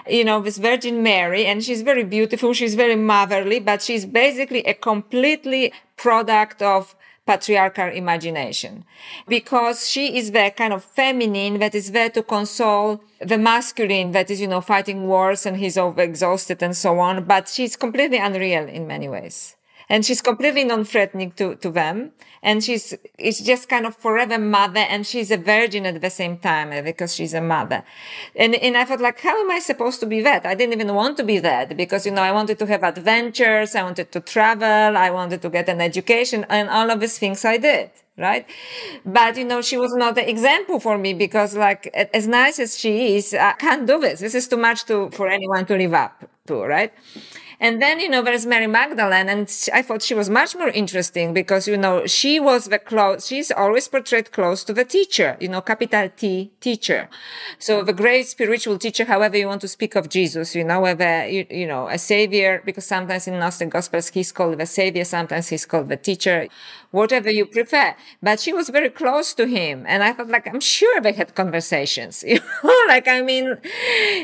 You 0.09 0.25
know, 0.25 0.41
this 0.41 0.59
Virgin 0.59 1.03
Mary, 1.03 1.47
and 1.47 1.63
she's 1.63 1.83
very 1.83 2.05
beautiful. 2.05 2.53
She's 2.53 2.75
very 2.75 2.97
motherly, 2.97 3.61
but 3.61 3.83
she's 3.83 4.07
basically 4.07 4.63
a 4.65 4.75
completely 4.75 5.73
product 5.97 6.63
of 6.63 6.95
patriarchal 7.27 7.89
imagination 7.89 8.85
because 9.27 9.89
she 9.89 10.19
is 10.19 10.33
the 10.33 10.53
kind 10.55 10.75
of 10.75 10.85
feminine 10.85 11.59
that 11.59 11.75
is 11.75 11.93
there 11.93 12.11
to 12.11 12.23
console 12.23 13.03
the 13.19 13.39
masculine 13.39 14.13
that 14.13 14.31
is, 14.31 14.41
you 14.41 14.47
know, 14.47 14.61
fighting 14.61 15.07
wars 15.07 15.47
and 15.47 15.57
he's 15.57 15.79
over 15.79 16.03
exhausted 16.03 16.63
and 16.63 16.77
so 16.77 16.99
on. 16.99 17.25
But 17.25 17.49
she's 17.49 17.77
completely 17.77 18.19
unreal 18.19 18.69
in 18.69 18.87
many 18.87 19.09
ways 19.09 19.57
and 19.95 20.05
she's 20.05 20.21
completely 20.21 20.65
non-threatening 20.65 21.31
to, 21.39 21.55
to 21.55 21.71
them. 21.71 22.11
And 22.43 22.65
she's, 22.65 22.95
it's 23.17 23.41
just 23.41 23.69
kind 23.69 23.87
of 23.87 23.95
forever 23.95 24.39
mother 24.39 24.81
and 24.81 25.07
she's 25.07 25.31
a 25.31 25.37
virgin 25.37 25.87
at 25.87 26.01
the 26.01 26.11
same 26.11 26.37
time 26.37 26.73
uh, 26.73 26.83
because 26.83 27.15
she's 27.15 27.33
a 27.33 27.41
mother. 27.41 27.85
And, 28.35 28.57
and 28.57 28.77
I 28.77 28.85
thought 28.87 29.01
like, 29.01 29.21
how 29.21 29.41
am 29.41 29.53
I 29.53 29.61
supposed 29.61 30.01
to 30.01 30.07
be 30.07 30.21
that? 30.23 30.45
I 30.47 30.57
didn't 30.57 30.73
even 30.73 30.93
want 30.97 31.17
to 31.19 31.23
be 31.23 31.39
that 31.39 31.77
because, 31.77 32.07
you 32.07 32.11
know, 32.11 32.23
I 32.23 32.33
wanted 32.33 32.59
to 32.59 32.67
have 32.67 32.83
adventures. 32.83 33.77
I 33.77 33.85
wanted 33.85 34.11
to 34.11 34.21
travel. 34.21 34.97
I 35.07 35.11
wanted 35.11 35.41
to 35.43 35.49
get 35.49 35.69
an 35.69 35.81
education 35.81 36.45
and 36.49 36.69
all 36.69 36.91
of 36.91 36.99
these 36.99 37.17
things 37.17 37.45
I 37.45 37.59
did 37.59 37.91
right? 38.17 38.47
But 39.05 39.37
you 39.37 39.45
know, 39.45 39.61
she 39.61 39.77
was 39.77 39.93
not 39.93 40.17
an 40.17 40.29
example 40.29 40.79
for 40.79 40.97
me 40.97 41.15
because, 41.15 41.57
like, 41.57 41.89
as 42.15 42.29
nice 42.29 42.61
as 42.61 42.79
she 42.79 43.17
is, 43.17 43.35
I 43.35 43.55
can't 43.55 43.89
do 43.89 43.99
this. 43.99 44.21
This 44.21 44.37
is 44.37 44.47
too 44.47 44.57
much 44.57 44.85
to 44.85 45.11
for 45.11 45.27
anyone 45.29 45.67
to 45.67 45.75
live 45.77 45.95
up 45.95 46.25
to, 46.47 46.63
right? 46.63 46.93
And 47.61 47.81
then, 47.81 48.01
you 48.01 48.09
know, 48.09 48.23
there's 48.23 48.47
Mary 48.47 48.67
Magdalene. 48.67 49.29
And 49.29 49.49
I 49.73 49.83
thought 49.83 50.03
she 50.03 50.15
was 50.15 50.29
much 50.29 50.55
more 50.57 50.69
interesting 50.69 51.33
because, 51.33 51.69
you 51.69 51.77
know, 51.77 52.07
she 52.07 52.41
was 52.41 52.67
the 52.67 52.79
close, 52.79 53.27
she's 53.27 53.51
always 53.51 53.89
portrayed 53.89 54.33
close 54.33 54.65
to 54.65 54.73
the 54.73 54.85
teacher, 54.85 55.37
you 55.41 55.49
know, 55.49 55.61
capital 55.61 56.11
T 56.17 56.53
teacher. 56.61 57.09
So 57.59 57.83
the 57.83 57.93
great 57.93 58.27
spiritual 58.27 58.79
teacher, 58.79 59.05
however 59.05 59.37
you 59.37 59.47
want 59.47 59.61
to 59.63 59.69
speak 59.69 59.95
of 59.95 60.09
Jesus, 60.09 60.55
you 60.55 60.65
know, 60.65 60.81
whether, 60.81 61.27
you, 61.27 61.47
you 61.51 61.67
know, 61.67 61.89
a 61.89 61.99
savior, 61.99 62.63
because 62.65 62.87
sometimes 62.87 63.27
in 63.27 63.39
Gnostic 63.39 63.71
Gospels, 63.71 64.09
he's 64.09 64.33
called 64.33 64.59
the 64.59 64.67
savior. 64.67 65.05
Sometimes 65.05 65.49
he's 65.49 65.67
called 65.67 65.89
the 65.89 65.97
teacher 65.97 66.49
whatever 66.95 67.29
you 67.29 67.45
prefer. 67.45 67.95
But 68.23 68.39
she 68.39 68.53
was 68.53 68.69
very 68.69 68.89
close 68.89 69.35
to 69.35 69.47
him. 69.47 69.85
And 69.89 70.03
I 70.05 70.13
thought 70.13 70.29
like, 70.29 70.47
I'm 70.47 70.61
sure 70.61 71.01
they 71.01 71.13
had 71.13 71.35
conversations, 71.35 72.23
you 72.27 72.39
know, 72.63 72.79
like, 72.89 73.09
I 73.09 73.21
mean, 73.21 73.59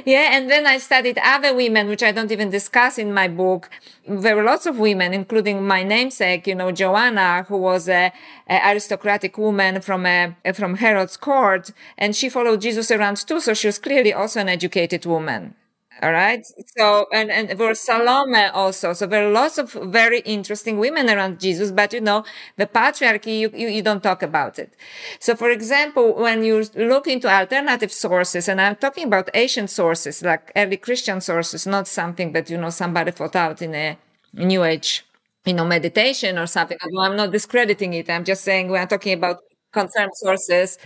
yeah. 0.06 0.28
And 0.36 0.48
then 0.48 0.66
I 0.66 0.78
studied 0.78 1.18
other 1.22 1.52
women, 1.54 1.88
which 1.88 2.04
I 2.04 2.12
don't 2.12 2.30
even 2.30 2.48
discuss 2.50 2.96
in 2.96 3.12
my 3.12 3.26
book. 3.26 3.68
There 4.06 4.36
were 4.36 4.44
lots 4.44 4.66
of 4.66 4.78
women, 4.78 5.12
including 5.12 5.66
my 5.66 5.82
namesake, 5.82 6.46
you 6.46 6.54
know, 6.54 6.70
Joanna, 6.70 7.44
who 7.48 7.56
was 7.56 7.88
a, 7.88 8.12
a 8.48 8.70
aristocratic 8.70 9.36
woman 9.36 9.80
from 9.80 10.06
a, 10.06 10.36
from 10.54 10.76
Herod's 10.76 11.16
court. 11.16 11.72
And 11.98 12.14
she 12.14 12.28
followed 12.28 12.60
Jesus 12.60 12.90
around 12.92 13.16
too. 13.16 13.40
So 13.40 13.52
she 13.52 13.66
was 13.66 13.78
clearly 13.78 14.12
also 14.12 14.40
an 14.40 14.48
educated 14.48 15.04
woman. 15.06 15.54
All 16.02 16.12
right. 16.12 16.42
So, 16.78 17.06
and, 17.12 17.30
and 17.30 17.58
was 17.58 17.80
Salome 17.80 18.44
also. 18.54 18.94
So 18.94 19.06
there 19.06 19.28
are 19.28 19.30
lots 19.30 19.58
of 19.58 19.72
very 19.72 20.20
interesting 20.20 20.78
women 20.78 21.10
around 21.10 21.40
Jesus, 21.40 21.70
but 21.72 21.92
you 21.92 22.00
know, 22.00 22.24
the 22.56 22.66
patriarchy, 22.66 23.38
you, 23.40 23.50
you, 23.54 23.68
you 23.68 23.82
don't 23.82 24.02
talk 24.02 24.22
about 24.22 24.58
it. 24.58 24.72
So, 25.18 25.36
for 25.36 25.50
example, 25.50 26.14
when 26.14 26.42
you 26.42 26.64
look 26.74 27.06
into 27.06 27.28
alternative 27.28 27.92
sources, 27.92 28.48
and 28.48 28.62
I'm 28.62 28.76
talking 28.76 29.08
about 29.08 29.28
ancient 29.34 29.68
sources, 29.68 30.22
like 30.22 30.50
early 30.56 30.78
Christian 30.78 31.20
sources, 31.20 31.66
not 31.66 31.86
something 31.86 32.32
that, 32.32 32.48
you 32.48 32.56
know, 32.56 32.70
somebody 32.70 33.10
thought 33.10 33.36
out 33.36 33.60
in 33.60 33.74
a 33.74 33.98
new 34.32 34.64
age, 34.64 35.04
you 35.44 35.52
know, 35.52 35.66
meditation 35.66 36.38
or 36.38 36.46
something. 36.46 36.78
I'm 36.98 37.16
not 37.16 37.30
discrediting 37.30 37.92
it. 37.92 38.08
I'm 38.08 38.24
just 38.24 38.42
saying 38.42 38.68
when 38.70 38.80
I'm 38.80 38.88
talking 38.88 39.12
about 39.18 39.36
confirmed 39.72 40.12
sources 40.14 40.78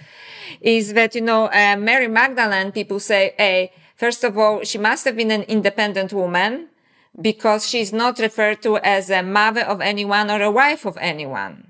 is 0.61 0.92
that, 0.94 1.14
you 1.14 1.21
know, 1.21 1.47
uh, 1.47 1.76
Mary 1.78 2.09
Magdalene, 2.09 2.73
people 2.73 3.00
say, 3.00 3.35
hey, 3.38 3.73
First 4.04 4.23
of 4.23 4.37
all, 4.37 4.62
she 4.64 4.76
must 4.76 5.06
have 5.06 5.16
been 5.16 5.30
an 5.30 5.44
independent 5.44 6.12
woman 6.12 6.68
because 7.18 7.66
she's 7.66 7.90
not 7.90 8.18
referred 8.18 8.61
to 8.61 8.76
as 8.76 9.08
a 9.08 9.23
mother 9.23 9.62
of 9.62 9.80
anyone 9.80 10.30
or 10.30 10.42
a 10.42 10.50
wife 10.50 10.84
of 10.84 10.99
anyone. 11.00 11.68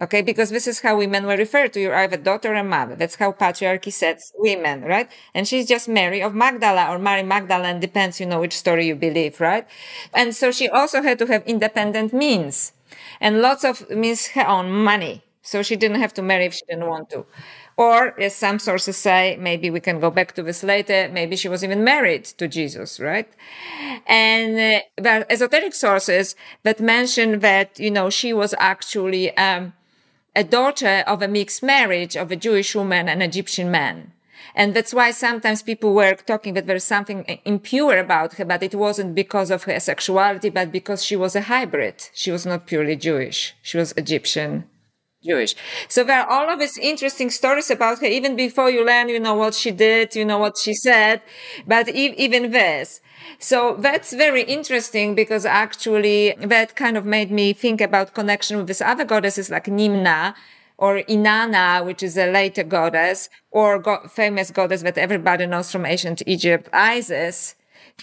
Okay, 0.00 0.22
because 0.22 0.48
this 0.48 0.66
is 0.66 0.80
how 0.80 0.96
women 0.96 1.26
were 1.26 1.36
referred 1.36 1.74
to. 1.74 1.80
You're 1.80 1.94
either 1.94 2.16
daughter 2.16 2.56
or 2.56 2.64
mother. 2.64 2.96
That's 2.96 3.16
how 3.16 3.32
patriarchy 3.32 3.92
sets 3.92 4.32
women, 4.38 4.80
right? 4.80 5.10
And 5.34 5.46
she's 5.46 5.68
just 5.68 5.90
Mary 5.90 6.22
of 6.22 6.34
Magdala 6.34 6.88
or 6.88 6.98
Mary 6.98 7.22
Magdalene, 7.22 7.80
depends, 7.80 8.18
you 8.18 8.24
know, 8.24 8.40
which 8.40 8.56
story 8.56 8.86
you 8.86 8.94
believe, 8.94 9.38
right? 9.38 9.68
And 10.14 10.34
so 10.34 10.50
she 10.50 10.70
also 10.70 11.02
had 11.02 11.18
to 11.18 11.26
have 11.26 11.42
independent 11.44 12.14
means 12.14 12.72
and 13.20 13.42
lots 13.42 13.62
of 13.62 13.90
means 13.90 14.28
her 14.28 14.48
own 14.48 14.72
money. 14.72 15.22
So 15.42 15.62
she 15.62 15.76
didn't 15.76 16.00
have 16.00 16.14
to 16.14 16.22
marry 16.22 16.46
if 16.46 16.54
she 16.54 16.64
didn't 16.66 16.86
want 16.86 17.10
to. 17.10 17.26
Or, 17.78 18.20
as 18.20 18.34
some 18.34 18.58
sources 18.58 18.96
say, 18.96 19.36
maybe 19.38 19.70
we 19.70 19.78
can 19.78 20.00
go 20.00 20.10
back 20.10 20.34
to 20.34 20.42
this 20.42 20.64
later, 20.64 21.08
maybe 21.12 21.36
she 21.36 21.48
was 21.48 21.62
even 21.62 21.84
married 21.84 22.24
to 22.24 22.48
Jesus, 22.48 22.98
right? 22.98 23.28
And 24.04 24.58
uh, 24.58 24.80
there 24.96 25.20
are 25.20 25.26
esoteric 25.30 25.74
sources 25.74 26.34
that 26.64 26.80
mention 26.80 27.38
that, 27.38 27.78
you 27.78 27.92
know, 27.92 28.10
she 28.10 28.32
was 28.32 28.52
actually 28.58 29.34
um, 29.36 29.74
a 30.34 30.42
daughter 30.42 31.04
of 31.06 31.22
a 31.22 31.28
mixed 31.28 31.62
marriage 31.62 32.16
of 32.16 32.32
a 32.32 32.36
Jewish 32.36 32.74
woman 32.74 33.08
and 33.08 33.22
Egyptian 33.22 33.70
man. 33.70 34.12
And 34.56 34.74
that's 34.74 34.92
why 34.92 35.12
sometimes 35.12 35.62
people 35.62 35.94
were 35.94 36.16
talking 36.16 36.54
that 36.54 36.66
there's 36.66 36.82
something 36.82 37.24
impure 37.44 37.96
about 37.96 38.34
her, 38.34 38.44
but 38.44 38.64
it 38.64 38.74
wasn't 38.74 39.14
because 39.14 39.52
of 39.52 39.62
her 39.64 39.78
sexuality, 39.78 40.50
but 40.50 40.72
because 40.72 41.04
she 41.04 41.14
was 41.14 41.36
a 41.36 41.42
hybrid. 41.42 42.08
She 42.12 42.32
was 42.32 42.44
not 42.44 42.66
purely 42.66 42.96
Jewish. 42.96 43.54
She 43.62 43.78
was 43.78 43.94
Egyptian 43.96 44.64
Jewish. 45.28 45.54
So 45.88 46.04
there 46.04 46.20
are 46.20 46.28
all 46.28 46.50
of 46.52 46.58
these 46.58 46.78
interesting 46.78 47.30
stories 47.30 47.70
about 47.70 47.98
her, 48.00 48.06
even 48.06 48.36
before 48.36 48.70
you 48.70 48.84
learn, 48.84 49.08
you 49.08 49.20
know, 49.20 49.34
what 49.34 49.54
she 49.54 49.70
did, 49.70 50.14
you 50.14 50.24
know, 50.24 50.38
what 50.38 50.56
she 50.58 50.74
said, 50.74 51.20
but 51.66 51.88
e- 51.88 52.14
even 52.16 52.50
this. 52.50 53.00
So 53.38 53.76
that's 53.78 54.12
very 54.12 54.42
interesting 54.42 55.14
because 55.14 55.44
actually 55.44 56.34
that 56.40 56.76
kind 56.76 56.96
of 56.96 57.04
made 57.04 57.30
me 57.30 57.52
think 57.52 57.80
about 57.80 58.14
connection 58.14 58.56
with 58.56 58.66
these 58.66 58.80
other 58.80 59.04
goddesses 59.04 59.50
like 59.50 59.66
Ninmah, 59.66 60.34
or 60.78 61.02
Inanna, 61.08 61.84
which 61.84 62.02
is 62.02 62.16
a 62.16 62.30
later 62.30 62.62
goddess, 62.62 63.28
or 63.50 63.78
go- 63.80 64.06
famous 64.08 64.50
goddess 64.52 64.82
that 64.82 64.96
everybody 64.96 65.44
knows 65.44 65.72
from 65.72 65.84
ancient 65.84 66.22
Egypt, 66.26 66.68
Isis. 66.72 67.56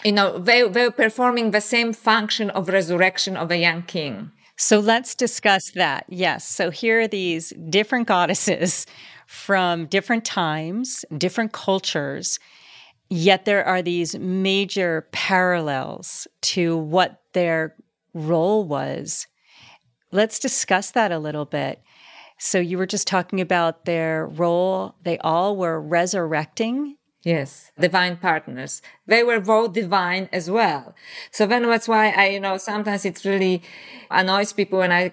You 0.03 0.11
know, 0.11 0.37
they, 0.37 0.67
they're 0.67 0.91
performing 0.91 1.51
the 1.51 1.61
same 1.61 1.93
function 1.93 2.49
of 2.49 2.67
resurrection 2.67 3.37
of 3.37 3.49
a 3.49 3.57
young 3.57 3.83
king. 3.83 4.31
So 4.57 4.79
let's 4.79 5.15
discuss 5.15 5.71
that. 5.71 6.05
Yes. 6.07 6.47
So 6.47 6.69
here 6.69 7.01
are 7.01 7.07
these 7.07 7.53
different 7.69 8.07
goddesses 8.07 8.85
from 9.27 9.87
different 9.87 10.23
times, 10.23 11.03
different 11.17 11.51
cultures, 11.51 12.39
yet 13.09 13.45
there 13.45 13.65
are 13.65 13.81
these 13.81 14.17
major 14.17 15.07
parallels 15.11 16.27
to 16.41 16.77
what 16.77 17.21
their 17.33 17.75
role 18.13 18.63
was. 18.63 19.27
Let's 20.11 20.39
discuss 20.39 20.91
that 20.91 21.11
a 21.11 21.19
little 21.19 21.45
bit. 21.45 21.81
So 22.37 22.59
you 22.59 22.77
were 22.77 22.85
just 22.85 23.07
talking 23.07 23.41
about 23.41 23.85
their 23.85 24.27
role. 24.27 24.95
They 25.03 25.17
all 25.19 25.57
were 25.57 25.81
resurrecting 25.81 26.95
Yes, 27.25 27.71
divine 27.79 28.17
partners. 28.17 28.83
They 29.07 29.23
were 29.23 29.39
both 29.39 29.73
divine 29.73 30.29
as 30.31 30.49
well. 30.49 30.93
So 31.31 31.47
then 31.47 31.63
that's 31.63 31.87
why 31.87 32.11
I, 32.11 32.27
you 32.27 32.39
know, 32.39 32.57
sometimes 32.57 33.03
it 33.03 33.25
really 33.25 33.63
annoys 34.11 34.53
people 34.53 34.77
when 34.79 34.91
I 34.91 35.11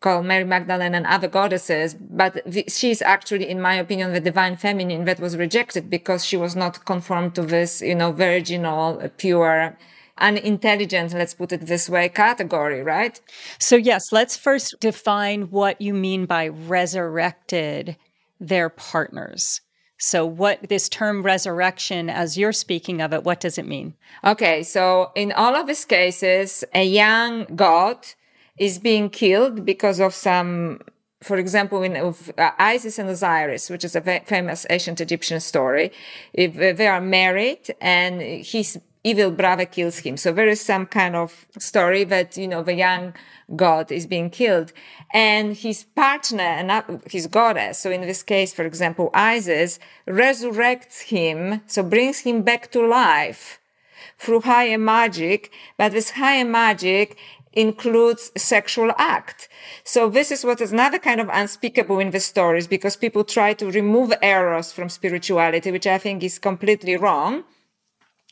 call 0.00 0.22
Mary 0.22 0.44
Magdalene 0.44 0.94
and 0.94 1.04
other 1.04 1.26
goddesses, 1.26 1.94
but 1.94 2.42
she's 2.70 3.02
actually, 3.02 3.48
in 3.48 3.60
my 3.60 3.74
opinion, 3.74 4.12
the 4.12 4.20
divine 4.20 4.56
feminine 4.56 5.04
that 5.06 5.18
was 5.18 5.36
rejected 5.36 5.90
because 5.90 6.24
she 6.24 6.36
was 6.36 6.54
not 6.54 6.84
conformed 6.84 7.34
to 7.34 7.42
this, 7.42 7.82
you 7.82 7.96
know, 7.96 8.12
virginal, 8.12 9.10
pure, 9.16 9.76
unintelligent, 10.18 11.12
let's 11.12 11.34
put 11.34 11.52
it 11.52 11.66
this 11.66 11.88
way, 11.90 12.08
category, 12.08 12.84
right? 12.84 13.20
So, 13.58 13.74
yes, 13.74 14.12
let's 14.12 14.36
first 14.36 14.76
define 14.78 15.50
what 15.50 15.80
you 15.80 15.92
mean 15.92 16.26
by 16.26 16.46
resurrected 16.46 17.96
their 18.38 18.68
partners. 18.68 19.60
So, 19.98 20.24
what 20.24 20.68
this 20.68 20.88
term 20.88 21.24
resurrection, 21.24 22.08
as 22.08 22.38
you're 22.38 22.52
speaking 22.52 23.00
of 23.00 23.12
it, 23.12 23.24
what 23.24 23.40
does 23.40 23.58
it 23.58 23.66
mean? 23.66 23.94
Okay, 24.24 24.62
so 24.62 25.10
in 25.16 25.32
all 25.32 25.56
of 25.56 25.66
these 25.66 25.84
cases, 25.84 26.64
a 26.72 26.84
young 26.84 27.44
god 27.56 28.06
is 28.56 28.78
being 28.78 29.10
killed 29.10 29.64
because 29.64 29.98
of 29.98 30.14
some, 30.14 30.80
for 31.20 31.36
example, 31.36 31.82
in 31.82 31.96
of, 31.96 32.30
uh, 32.38 32.52
Isis 32.58 33.00
and 33.00 33.08
Osiris, 33.08 33.70
which 33.70 33.82
is 33.82 33.96
a 33.96 34.00
famous 34.00 34.66
ancient 34.70 35.00
Egyptian 35.00 35.40
story. 35.40 35.90
If 36.32 36.56
uh, 36.56 36.72
they 36.76 36.86
are 36.86 37.00
married 37.00 37.74
and 37.80 38.22
his 38.22 38.78
evil 39.08 39.30
brother 39.30 39.66
kills 39.66 39.98
him, 39.98 40.16
so 40.16 40.32
there 40.32 40.48
is 40.48 40.60
some 40.60 40.86
kind 40.86 41.14
of 41.16 41.46
story 41.58 42.04
that 42.04 42.36
you 42.36 42.48
know 42.48 42.62
the 42.62 42.74
young 42.74 43.14
god 43.56 43.90
is 43.90 44.06
being 44.06 44.30
killed. 44.30 44.72
And 45.12 45.56
his 45.56 45.84
partner 45.84 46.50
and 46.60 47.00
his 47.10 47.26
goddess 47.26 47.78
so 47.78 47.90
in 47.90 48.02
this 48.02 48.22
case 48.22 48.52
for 48.52 48.64
example 48.64 49.10
isis 49.14 49.78
resurrects 50.06 50.98
him 51.14 51.62
so 51.66 51.82
brings 51.82 52.18
him 52.20 52.42
back 52.42 52.70
to 52.72 52.86
life 52.86 53.58
through 54.18 54.42
higher 54.42 54.78
magic. 54.78 55.50
But 55.78 55.92
this 55.92 56.10
higher 56.10 56.44
magic 56.44 57.16
includes 57.52 58.30
sexual 58.36 58.92
act. 58.98 59.48
So 59.84 60.08
this 60.10 60.30
is 60.30 60.44
what 60.44 60.60
is 60.60 60.72
another 60.72 60.98
kind 60.98 61.20
of 61.20 61.28
unspeakable 61.32 61.98
in 61.98 62.10
the 62.10 62.20
stories 62.20 62.66
because 62.66 62.96
people 62.96 63.24
try 63.24 63.54
to 63.54 63.70
remove 63.70 64.12
Eros 64.22 64.72
from 64.72 64.88
spirituality, 64.88 65.70
which 65.72 65.86
I 65.86 65.98
think 65.98 66.22
is 66.22 66.38
completely 66.38 66.96
wrong 66.96 67.44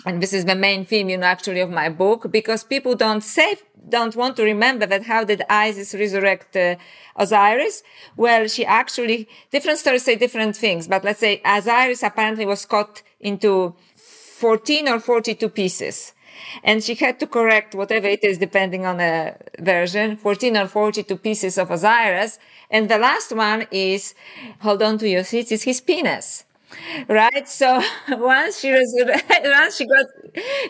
and 0.07 0.23
this 0.23 0.33
is 0.33 0.45
the 0.45 0.55
main 0.55 0.85
theme, 0.85 1.09
you 1.09 1.19
know, 1.19 1.27
actually 1.27 1.59
of 1.59 1.69
my 1.69 1.89
book, 1.89 2.31
because 2.31 2.63
people 2.63 2.95
don't 2.95 3.23
say, 3.23 3.57
don't 3.89 4.15
want 4.15 4.37
to 4.37 4.45
remember 4.45 4.87
that 4.87 5.03
how 5.03 5.25
did 5.25 5.43
Isis 5.51 5.95
resurrect 5.95 6.57
uh, 6.57 6.77
Osiris? 7.17 7.83
Well, 8.17 8.47
she 8.47 8.65
actually, 8.65 9.29
different 9.51 9.81
stories 9.81 10.05
say 10.05 10.15
different 10.15 10.57
things, 10.57 10.87
but 10.87 11.03
let's 11.03 11.19
say 11.19 11.43
Osiris 11.45 12.05
apparently 12.05 12.47
was 12.47 12.65
cut 12.65 13.03
into 13.19 13.75
14 13.97 14.89
or 14.89 15.01
42 15.01 15.49
pieces. 15.49 16.13
And 16.63 16.85
she 16.85 16.95
had 16.95 17.19
to 17.19 17.27
correct 17.27 17.75
whatever 17.75 18.07
it 18.07 18.23
is, 18.23 18.39
depending 18.39 18.87
on 18.87 18.99
the 18.99 19.35
version, 19.59 20.19
14 20.19 20.57
or 20.57 20.69
42 20.69 21.17
pieces 21.17 21.59
of 21.59 21.73
Osiris. 21.73 22.39
And 22.71 22.89
the 22.89 22.99
last 22.99 23.35
one 23.35 23.67
is, 23.73 24.15
hold 24.61 24.83
on 24.83 24.99
to 24.99 25.09
your 25.09 25.25
seats, 25.25 25.51
is 25.51 25.65
his 25.65 25.81
penis 25.81 26.45
right? 27.09 27.49
So 27.49 27.83
once 28.11 28.61
she 28.61 28.73
was, 28.73 28.95
once 29.45 29.77
she 29.77 29.87
got 29.87 30.07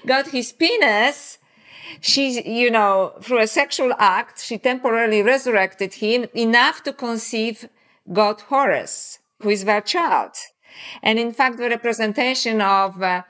got 0.06 0.28
his 0.28 0.52
penis, 0.52 1.38
she, 2.00 2.42
you 2.42 2.70
know, 2.70 3.14
through 3.22 3.40
a 3.40 3.46
sexual 3.46 3.92
act, 3.98 4.42
she 4.42 4.58
temporarily 4.58 5.22
resurrected 5.22 5.94
him 5.94 6.26
enough 6.34 6.82
to 6.84 6.92
conceive 6.92 7.68
God 8.12 8.40
Horus, 8.42 9.18
who 9.40 9.50
is 9.50 9.64
their 9.64 9.80
child. 9.80 10.32
And 11.02 11.18
in 11.18 11.32
fact, 11.32 11.56
the 11.58 11.68
representation 11.68 12.60
of 12.60 13.02
uh, 13.02 13.22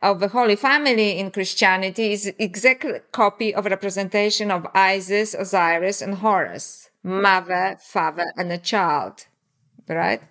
of 0.00 0.20
the 0.20 0.28
Holy 0.28 0.56
Family 0.56 1.18
in 1.18 1.30
Christianity 1.30 2.12
is 2.12 2.32
exact 2.38 2.86
copy 3.12 3.54
of 3.54 3.66
representation 3.66 4.50
of 4.50 4.66
Isis, 4.74 5.34
Osiris, 5.34 6.00
and 6.00 6.14
Horus, 6.16 6.90
mother, 7.02 7.76
father, 7.80 8.32
and 8.36 8.52
a 8.52 8.58
child, 8.58 9.26
right? 9.88 10.22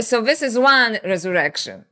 So 0.00 0.20
this 0.22 0.42
is 0.42 0.58
one 0.58 0.98
resurrection. 1.04 1.84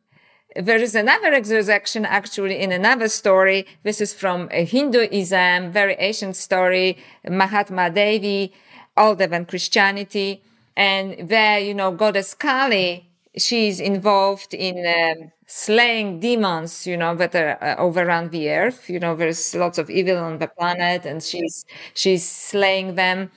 There 0.57 0.79
is 0.79 0.95
another 0.95 1.31
resurrection 1.31 2.05
actually 2.05 2.59
in 2.61 2.73
another 2.73 3.09
story. 3.09 3.67
This 3.85 4.01
is 4.01 4.13
from 4.13 4.49
Hinduism, 4.51 5.71
very 5.73 5.95
ancient 5.99 6.37
story, 6.37 6.99
Mahatma 7.29 7.91
Devi, 7.91 8.53
older 8.97 9.27
than 9.29 9.47
Christianity. 9.47 10.43
And 10.77 11.29
there, 11.29 11.59
you 11.61 11.75
know, 11.75 11.93
goddess 11.93 12.35
Kali, 12.35 13.09
she's 13.37 13.79
involved 13.79 14.53
in 14.55 14.77
um, 14.87 15.31
slaying 15.47 16.19
demons, 16.21 16.87
you 16.87 16.97
know, 16.97 17.15
that 17.15 17.35
are 17.37 17.63
uh, 17.63 17.77
overrun 17.77 18.31
the 18.31 18.51
earth. 18.51 18.91
You 18.91 18.99
know, 18.99 19.15
there's 19.15 19.55
lots 19.55 19.79
of 19.79 19.89
evil 19.89 20.17
on 20.19 20.39
the 20.39 20.49
planet 20.49 21.07
and 21.07 21.23
she's, 21.23 21.65
she's 21.95 22.29
slaying 22.29 22.97
them. 22.97 23.31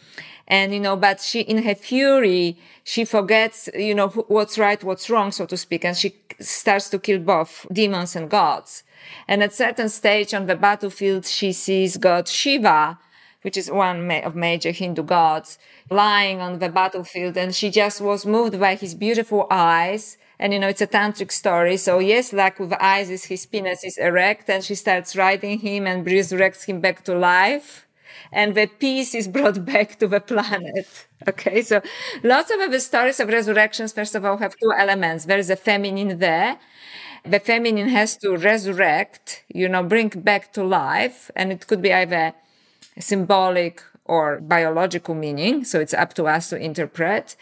And, 0.47 0.73
you 0.73 0.79
know, 0.79 0.95
but 0.95 1.21
she, 1.21 1.41
in 1.41 1.63
her 1.63 1.75
fury, 1.75 2.57
she 2.83 3.05
forgets, 3.05 3.69
you 3.73 3.95
know, 3.95 4.09
what's 4.09 4.57
right, 4.57 4.83
what's 4.83 5.09
wrong, 5.09 5.31
so 5.31 5.45
to 5.45 5.55
speak, 5.55 5.85
and 5.85 5.95
she 5.95 6.15
starts 6.39 6.89
to 6.89 6.99
kill 6.99 7.19
both 7.19 7.65
demons 7.71 8.15
and 8.15 8.29
gods. 8.29 8.83
And 9.27 9.41
at 9.41 9.53
certain 9.53 9.89
stage 9.89 10.33
on 10.33 10.47
the 10.47 10.55
battlefield, 10.55 11.25
she 11.25 11.53
sees 11.53 11.97
God 11.97 12.27
Shiva, 12.27 12.99
which 13.41 13.57
is 13.57 13.71
one 13.71 14.09
of 14.11 14.35
major 14.35 14.71
Hindu 14.71 15.03
gods, 15.03 15.57
lying 15.89 16.41
on 16.41 16.59
the 16.59 16.69
battlefield, 16.69 17.37
and 17.37 17.55
she 17.55 17.69
just 17.69 18.01
was 18.01 18.25
moved 18.25 18.59
by 18.59 18.75
his 18.75 18.95
beautiful 18.95 19.47
eyes. 19.49 20.17
And 20.39 20.51
you 20.51 20.59
know, 20.59 20.67
it's 20.67 20.81
a 20.81 20.87
tantric 20.87 21.31
story. 21.31 21.77
So 21.77 21.99
yes, 21.99 22.33
like 22.33 22.59
with 22.59 22.73
Isis, 22.73 23.25
his 23.25 23.45
penis 23.45 23.83
is 23.83 23.97
erect, 23.97 24.49
and 24.49 24.63
she 24.63 24.75
starts 24.75 25.15
riding 25.15 25.59
him 25.59 25.87
and 25.87 26.05
resurrects 26.05 26.65
him 26.65 26.81
back 26.81 27.03
to 27.05 27.15
life 27.15 27.87
and 28.33 28.55
the 28.55 28.67
peace 28.67 29.15
is 29.15 29.27
brought 29.27 29.63
back 29.73 29.99
to 29.99 30.07
the 30.07 30.19
planet. 30.19 31.07
Okay, 31.27 31.61
so 31.61 31.81
lots 32.23 32.51
of 32.51 32.71
the 32.71 32.79
stories 32.79 33.19
of 33.19 33.29
resurrections, 33.29 33.93
first 33.93 34.15
of 34.15 34.25
all, 34.25 34.37
have 34.37 34.55
two 34.57 34.73
elements. 34.77 35.25
There 35.25 35.37
is 35.37 35.49
a 35.49 35.55
feminine 35.55 36.19
there. 36.19 36.59
The 37.23 37.39
feminine 37.39 37.87
has 37.89 38.17
to 38.17 38.35
resurrect, 38.35 39.45
you 39.47 39.69
know, 39.69 39.83
bring 39.83 40.09
back 40.09 40.51
to 40.53 40.63
life, 40.63 41.31
and 41.35 41.53
it 41.53 41.67
could 41.67 41.81
be 41.81 41.93
either 41.93 42.33
symbolic 42.99 43.81
or 44.05 44.41
biological 44.41 45.15
meaning. 45.15 45.63
So 45.63 45.79
it's 45.79 45.93
up 45.93 46.13
to 46.15 46.25
us 46.25 46.49
to 46.49 46.57
interpret. 46.57 47.37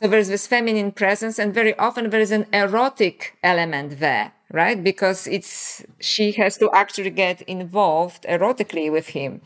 So 0.00 0.08
there's 0.08 0.28
this 0.28 0.46
feminine 0.46 0.92
presence, 0.92 1.38
and 1.38 1.54
very 1.54 1.74
often 1.78 2.10
there 2.10 2.20
is 2.20 2.30
an 2.30 2.46
erotic 2.52 3.38
element 3.42 4.00
there 4.00 4.32
right? 4.52 4.84
Because 4.84 5.26
it's, 5.26 5.82
she 5.98 6.32
has 6.32 6.58
to 6.58 6.70
actually 6.72 7.10
get 7.10 7.40
involved 7.42 8.24
erotically 8.28 8.92
with 8.92 9.08
him. 9.08 9.40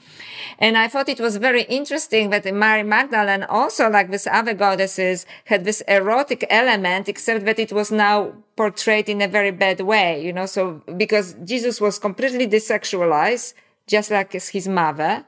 And 0.58 0.76
I 0.76 0.88
thought 0.88 1.08
it 1.08 1.20
was 1.20 1.36
very 1.36 1.62
interesting 1.62 2.30
that 2.30 2.52
Mary 2.52 2.82
Magdalene 2.82 3.44
also, 3.44 3.88
like 3.88 4.10
this 4.10 4.26
other 4.26 4.52
goddesses, 4.52 5.24
had 5.44 5.64
this 5.64 5.80
erotic 5.82 6.44
element, 6.50 7.08
except 7.08 7.44
that 7.44 7.58
it 7.58 7.72
was 7.72 7.92
now 7.92 8.32
portrayed 8.56 9.08
in 9.08 9.22
a 9.22 9.28
very 9.28 9.52
bad 9.52 9.80
way, 9.80 10.24
you 10.24 10.32
know, 10.32 10.46
so 10.46 10.82
because 10.96 11.36
Jesus 11.44 11.80
was 11.80 11.98
completely 11.98 12.48
desexualized, 12.48 13.54
just 13.86 14.10
like 14.10 14.32
his 14.32 14.66
mother, 14.66 15.24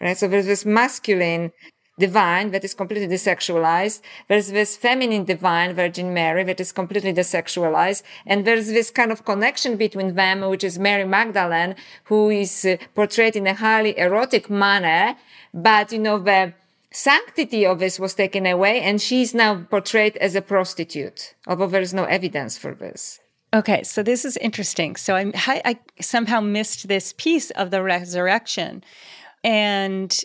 right? 0.00 0.16
So 0.16 0.28
there's 0.28 0.46
this 0.46 0.66
masculine 0.66 1.52
divine 2.06 2.50
that 2.50 2.64
is 2.64 2.74
completely 2.74 3.08
desexualized. 3.16 4.00
There's 4.28 4.50
this 4.58 4.76
feminine 4.76 5.24
divine, 5.24 5.70
Virgin 5.74 6.08
Mary, 6.12 6.42
that 6.44 6.60
is 6.64 6.72
completely 6.72 7.12
desexualized. 7.12 8.02
And 8.26 8.44
there's 8.44 8.68
this 8.68 8.90
kind 8.90 9.12
of 9.12 9.24
connection 9.24 9.76
between 9.76 10.14
them, 10.14 10.40
which 10.52 10.64
is 10.64 10.78
Mary 10.78 11.06
Magdalene, 11.16 11.76
who 12.08 12.30
is 12.30 12.64
uh, 12.64 12.76
portrayed 12.94 13.36
in 13.36 13.46
a 13.46 13.54
highly 13.54 13.92
erotic 14.06 14.50
manner. 14.50 15.16
But, 15.54 15.92
you 15.92 16.00
know, 16.06 16.18
the 16.18 16.54
sanctity 16.92 17.64
of 17.64 17.78
this 17.78 18.00
was 18.00 18.14
taken 18.14 18.46
away 18.46 18.80
and 18.80 19.00
she's 19.00 19.32
now 19.34 19.52
portrayed 19.70 20.16
as 20.16 20.34
a 20.34 20.42
prostitute, 20.42 21.34
although 21.46 21.68
there 21.68 21.80
is 21.88 21.94
no 21.94 22.04
evidence 22.04 22.58
for 22.58 22.74
this. 22.74 23.20
Okay, 23.52 23.82
so 23.82 24.02
this 24.02 24.24
is 24.24 24.36
interesting. 24.36 24.96
So 24.96 25.16
I, 25.16 25.32
I 25.64 25.78
somehow 26.00 26.40
missed 26.40 26.86
this 26.86 27.12
piece 27.16 27.50
of 27.52 27.70
the 27.70 27.82
resurrection. 27.82 28.84
And 29.42 30.16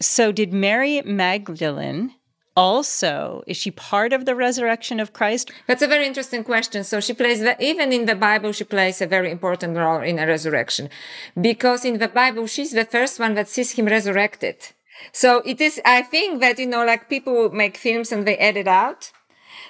so 0.00 0.32
did 0.32 0.52
Mary 0.52 1.02
Magdalene 1.02 2.14
also 2.56 3.42
is 3.46 3.56
she 3.56 3.70
part 3.70 4.12
of 4.12 4.24
the 4.24 4.34
resurrection 4.34 5.00
of 5.00 5.12
christ? 5.12 5.50
That's 5.66 5.82
a 5.82 5.88
very 5.88 6.06
interesting 6.06 6.44
question. 6.44 6.84
So 6.84 7.00
she 7.00 7.12
plays 7.12 7.42
even 7.60 7.92
in 7.92 8.06
the 8.06 8.14
bible 8.14 8.52
she 8.52 8.64
plays 8.64 9.00
a 9.00 9.06
very 9.06 9.30
important 9.30 9.76
role 9.76 10.00
in 10.00 10.18
a 10.18 10.26
resurrection. 10.26 10.88
Because 11.40 11.84
in 11.84 11.98
the 11.98 12.08
bible 12.08 12.46
she's 12.46 12.72
the 12.72 12.84
first 12.84 13.18
one 13.18 13.34
that 13.34 13.48
sees 13.48 13.72
him 13.72 13.86
resurrected. 13.86 14.56
So 15.12 15.42
it 15.44 15.60
is 15.60 15.80
i 15.84 16.02
think 16.02 16.40
that 16.40 16.58
you 16.58 16.66
know 16.66 16.84
like 16.84 17.08
people 17.08 17.50
make 17.50 17.76
films 17.76 18.12
and 18.12 18.26
they 18.26 18.36
edit 18.36 18.68
out. 18.68 19.10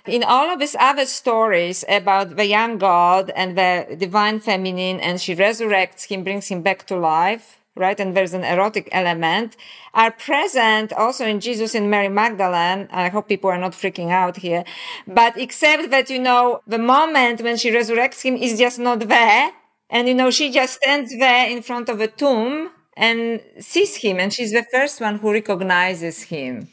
In 0.06 0.22
all 0.22 0.52
of 0.52 0.58
these 0.58 0.76
other 0.78 1.06
stories 1.06 1.84
about 1.88 2.36
the 2.36 2.46
young 2.46 2.76
god 2.76 3.30
and 3.34 3.56
the 3.56 3.96
divine 3.98 4.40
feminine 4.40 5.00
and 5.00 5.20
she 5.20 5.34
resurrects 5.34 6.08
him 6.08 6.22
brings 6.24 6.48
him 6.48 6.60
back 6.60 6.86
to 6.86 6.96
life 6.96 7.63
right? 7.76 7.98
And 7.98 8.16
there's 8.16 8.34
an 8.34 8.44
erotic 8.44 8.88
element 8.92 9.56
are 9.92 10.10
present 10.10 10.92
also 10.92 11.26
in 11.26 11.40
Jesus 11.40 11.74
and 11.74 11.90
Mary 11.90 12.08
Magdalene. 12.08 12.88
I 12.90 13.08
hope 13.08 13.28
people 13.28 13.50
are 13.50 13.58
not 13.58 13.72
freaking 13.72 14.10
out 14.10 14.36
here, 14.36 14.64
but 15.06 15.36
except 15.36 15.90
that, 15.90 16.10
you 16.10 16.20
know, 16.20 16.60
the 16.66 16.78
moment 16.78 17.40
when 17.40 17.56
she 17.56 17.70
resurrects 17.70 18.22
him 18.22 18.36
is 18.36 18.58
just 18.58 18.78
not 18.78 19.00
there. 19.08 19.52
And, 19.90 20.08
you 20.08 20.14
know, 20.14 20.30
she 20.30 20.50
just 20.50 20.74
stands 20.74 21.16
there 21.18 21.48
in 21.48 21.62
front 21.62 21.88
of 21.88 22.00
a 22.00 22.08
tomb 22.08 22.70
and 22.96 23.40
sees 23.60 23.96
him. 23.96 24.18
And 24.18 24.32
she's 24.32 24.52
the 24.52 24.66
first 24.72 25.00
one 25.00 25.18
who 25.18 25.32
recognizes 25.32 26.22
him. 26.22 26.68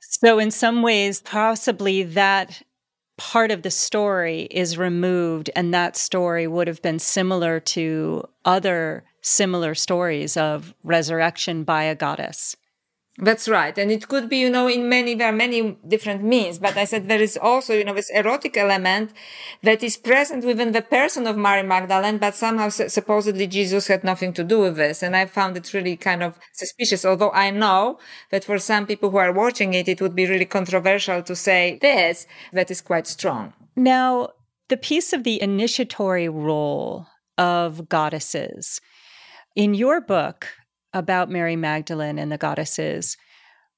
So, 0.00 0.38
in 0.38 0.50
some 0.50 0.82
ways, 0.82 1.20
possibly 1.20 2.02
that 2.02 2.62
part 3.18 3.50
of 3.50 3.62
the 3.62 3.70
story 3.70 4.42
is 4.50 4.78
removed, 4.78 5.50
and 5.56 5.72
that 5.72 5.96
story 5.96 6.46
would 6.46 6.68
have 6.68 6.82
been 6.82 6.98
similar 6.98 7.60
to 7.60 8.24
other 8.44 9.04
similar 9.26 9.74
stories 9.74 10.36
of 10.36 10.74
resurrection 10.84 11.64
by 11.64 11.82
a 11.82 11.96
goddess. 11.96 12.56
That's 13.18 13.48
right. 13.48 13.76
And 13.78 13.90
it 13.90 14.08
could 14.08 14.28
be, 14.28 14.36
you 14.36 14.50
know, 14.50 14.68
in 14.68 14.90
many, 14.90 15.14
there 15.14 15.30
are 15.30 15.32
many 15.32 15.78
different 15.88 16.22
means. 16.22 16.58
But 16.58 16.76
I 16.76 16.84
said 16.84 17.08
there 17.08 17.22
is 17.22 17.38
also, 17.38 17.72
you 17.72 17.82
know, 17.82 17.94
this 17.94 18.10
erotic 18.10 18.58
element 18.58 19.12
that 19.62 19.82
is 19.82 19.96
present 19.96 20.44
within 20.44 20.72
the 20.72 20.82
person 20.82 21.26
of 21.26 21.36
Mary 21.36 21.62
Magdalene, 21.62 22.18
but 22.18 22.34
somehow 22.34 22.68
supposedly 22.68 23.46
Jesus 23.46 23.86
had 23.86 24.04
nothing 24.04 24.34
to 24.34 24.44
do 24.44 24.60
with 24.60 24.76
this. 24.76 25.02
And 25.02 25.16
I 25.16 25.24
found 25.24 25.56
it 25.56 25.72
really 25.72 25.96
kind 25.96 26.22
of 26.22 26.38
suspicious. 26.52 27.06
Although 27.06 27.32
I 27.32 27.50
know 27.50 27.98
that 28.30 28.44
for 28.44 28.58
some 28.58 28.86
people 28.86 29.10
who 29.10 29.16
are 29.16 29.32
watching 29.32 29.72
it, 29.72 29.88
it 29.88 30.02
would 30.02 30.14
be 30.14 30.26
really 30.26 30.44
controversial 30.44 31.22
to 31.22 31.34
say 31.34 31.78
this, 31.80 32.26
that 32.52 32.70
is 32.70 32.82
quite 32.82 33.06
strong. 33.06 33.54
Now, 33.74 34.28
the 34.68 34.76
piece 34.76 35.14
of 35.14 35.24
the 35.24 35.40
initiatory 35.40 36.28
role 36.28 37.06
of 37.38 37.88
goddesses 37.88 38.80
in 39.56 39.74
your 39.74 40.00
book 40.00 40.46
about 40.92 41.30
Mary 41.30 41.56
Magdalene 41.56 42.18
and 42.18 42.30
the 42.30 42.38
goddesses, 42.38 43.16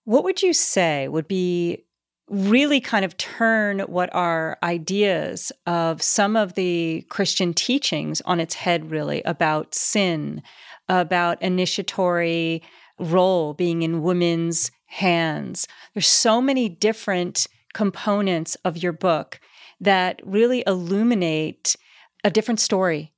what 0.05 0.25
would 0.25 0.43
you 0.43 0.53
say 0.53 1.09
would 1.09 1.29
be 1.29 1.85
really 2.29 2.81
kind 2.81 3.05
of 3.05 3.17
turn 3.17 3.81
what 3.81 4.15
are 4.15 4.59
ideas 4.63 5.51
of 5.67 6.03
some 6.03 6.37
of 6.37 6.55
the 6.55 7.07
Christian 7.09 7.55
teachings 7.55 8.21
on 8.23 8.41
its 8.41 8.55
head, 8.55 8.91
really, 8.91 9.23
about 9.23 9.75
sin, 9.75 10.43
about 10.89 11.41
initiatory 11.41 12.63
role 12.99 13.55
being 13.55 13.83
in 13.83 14.03
women's 14.03 14.71
hands? 14.87 15.67
There's 15.95 16.09
so 16.09 16.43
many 16.43 16.69
different 16.69 17.47
components 17.73 18.57
of 18.65 18.83
your 18.83 18.93
book 18.93 19.41
that 19.81 20.21
really 20.25 20.65
illuminate 20.67 21.77
a 22.25 22.31
different 22.31 22.61
story 22.61 23.13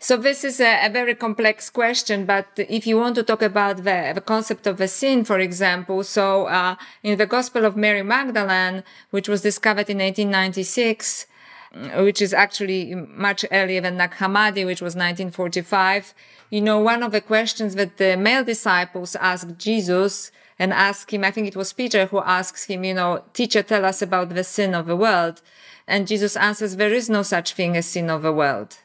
so 0.00 0.16
this 0.16 0.44
is 0.44 0.60
a, 0.60 0.86
a, 0.86 0.90
very 0.90 1.14
complex 1.14 1.70
question, 1.70 2.24
but 2.24 2.46
if 2.56 2.86
you 2.86 2.96
want 2.96 3.16
to 3.16 3.24
talk 3.24 3.42
about 3.42 3.78
the, 3.78 4.12
the 4.14 4.20
concept 4.20 4.66
of 4.66 4.80
a 4.80 4.86
sin, 4.86 5.24
for 5.24 5.40
example, 5.40 6.04
so 6.04 6.46
uh, 6.46 6.76
in 7.02 7.18
the 7.18 7.26
Gospel 7.26 7.64
of 7.64 7.76
Mary 7.76 8.02
Magdalene, 8.02 8.84
which 9.10 9.28
was 9.28 9.42
discovered 9.42 9.90
in 9.90 9.98
1896, 9.98 11.26
mm, 11.74 12.04
which 12.04 12.22
is 12.22 12.32
actually 12.32 12.94
much 12.94 13.44
earlier 13.50 13.80
than 13.80 13.96
Nag 13.96 14.12
Hammadi, 14.12 14.64
which 14.64 14.80
was 14.80 14.94
1945, 14.94 16.14
you 16.50 16.60
know, 16.60 16.78
one 16.78 17.02
of 17.02 17.10
the 17.10 17.20
questions 17.20 17.74
that 17.74 17.96
the 17.96 18.16
male 18.16 18.44
disciples 18.44 19.16
asked 19.16 19.58
Jesus 19.58 20.30
and 20.60 20.72
asked 20.72 21.10
him, 21.10 21.24
I 21.24 21.32
think 21.32 21.48
it 21.48 21.56
was 21.56 21.72
Peter 21.72 22.06
who 22.06 22.20
asks 22.20 22.64
him, 22.64 22.84
you 22.84 22.94
know, 22.94 23.24
teacher, 23.32 23.62
tell 23.62 23.84
us 23.84 24.00
about 24.00 24.30
the 24.30 24.44
sin 24.44 24.74
of 24.74 24.86
the 24.86 24.96
world. 24.96 25.42
And 25.88 26.06
Jesus 26.06 26.36
answers, 26.36 26.76
there 26.76 26.92
is 26.92 27.10
no 27.10 27.22
such 27.22 27.54
thing 27.54 27.76
as 27.76 27.86
sin 27.86 28.10
of 28.10 28.22
the 28.22 28.32
world. 28.32 28.76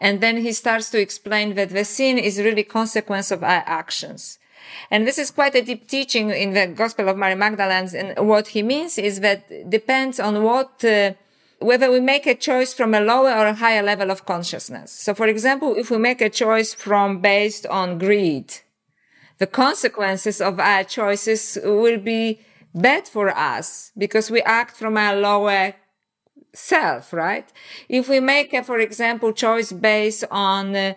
And 0.00 0.20
then 0.20 0.38
he 0.38 0.52
starts 0.52 0.90
to 0.90 1.00
explain 1.00 1.54
that 1.54 1.70
the 1.70 1.84
sin 1.84 2.18
is 2.18 2.38
really 2.38 2.62
consequence 2.62 3.30
of 3.30 3.42
our 3.42 3.62
actions. 3.66 4.38
And 4.90 5.06
this 5.06 5.18
is 5.18 5.30
quite 5.30 5.54
a 5.54 5.62
deep 5.62 5.88
teaching 5.88 6.30
in 6.30 6.52
the 6.52 6.66
Gospel 6.66 7.08
of 7.08 7.16
Mary 7.16 7.34
Magdalene. 7.34 7.88
And 7.94 8.28
what 8.28 8.48
he 8.48 8.62
means 8.62 8.98
is 8.98 9.20
that 9.20 9.70
depends 9.70 10.18
on 10.20 10.42
what, 10.42 10.84
uh, 10.84 11.12
whether 11.60 11.90
we 11.90 12.00
make 12.00 12.26
a 12.26 12.34
choice 12.34 12.74
from 12.74 12.94
a 12.94 13.00
lower 13.00 13.30
or 13.30 13.46
a 13.46 13.54
higher 13.54 13.82
level 13.82 14.10
of 14.10 14.26
consciousness. 14.26 14.92
So, 14.92 15.14
for 15.14 15.26
example, 15.26 15.74
if 15.76 15.90
we 15.90 15.98
make 15.98 16.20
a 16.20 16.30
choice 16.30 16.74
from 16.74 17.20
based 17.20 17.66
on 17.66 17.98
greed, 17.98 18.52
the 19.38 19.46
consequences 19.46 20.40
of 20.40 20.58
our 20.58 20.84
choices 20.84 21.58
will 21.62 21.98
be 21.98 22.40
bad 22.74 23.08
for 23.08 23.30
us 23.30 23.92
because 23.96 24.30
we 24.30 24.42
act 24.42 24.76
from 24.76 24.96
a 24.96 25.14
lower 25.14 25.74
self, 26.56 27.12
right? 27.12 27.46
If 27.88 28.08
we 28.08 28.20
make, 28.20 28.52
a, 28.52 28.62
for 28.62 28.78
example, 28.78 29.32
choice 29.32 29.72
based 29.72 30.24
on 30.30 30.74
uh, 30.74 30.94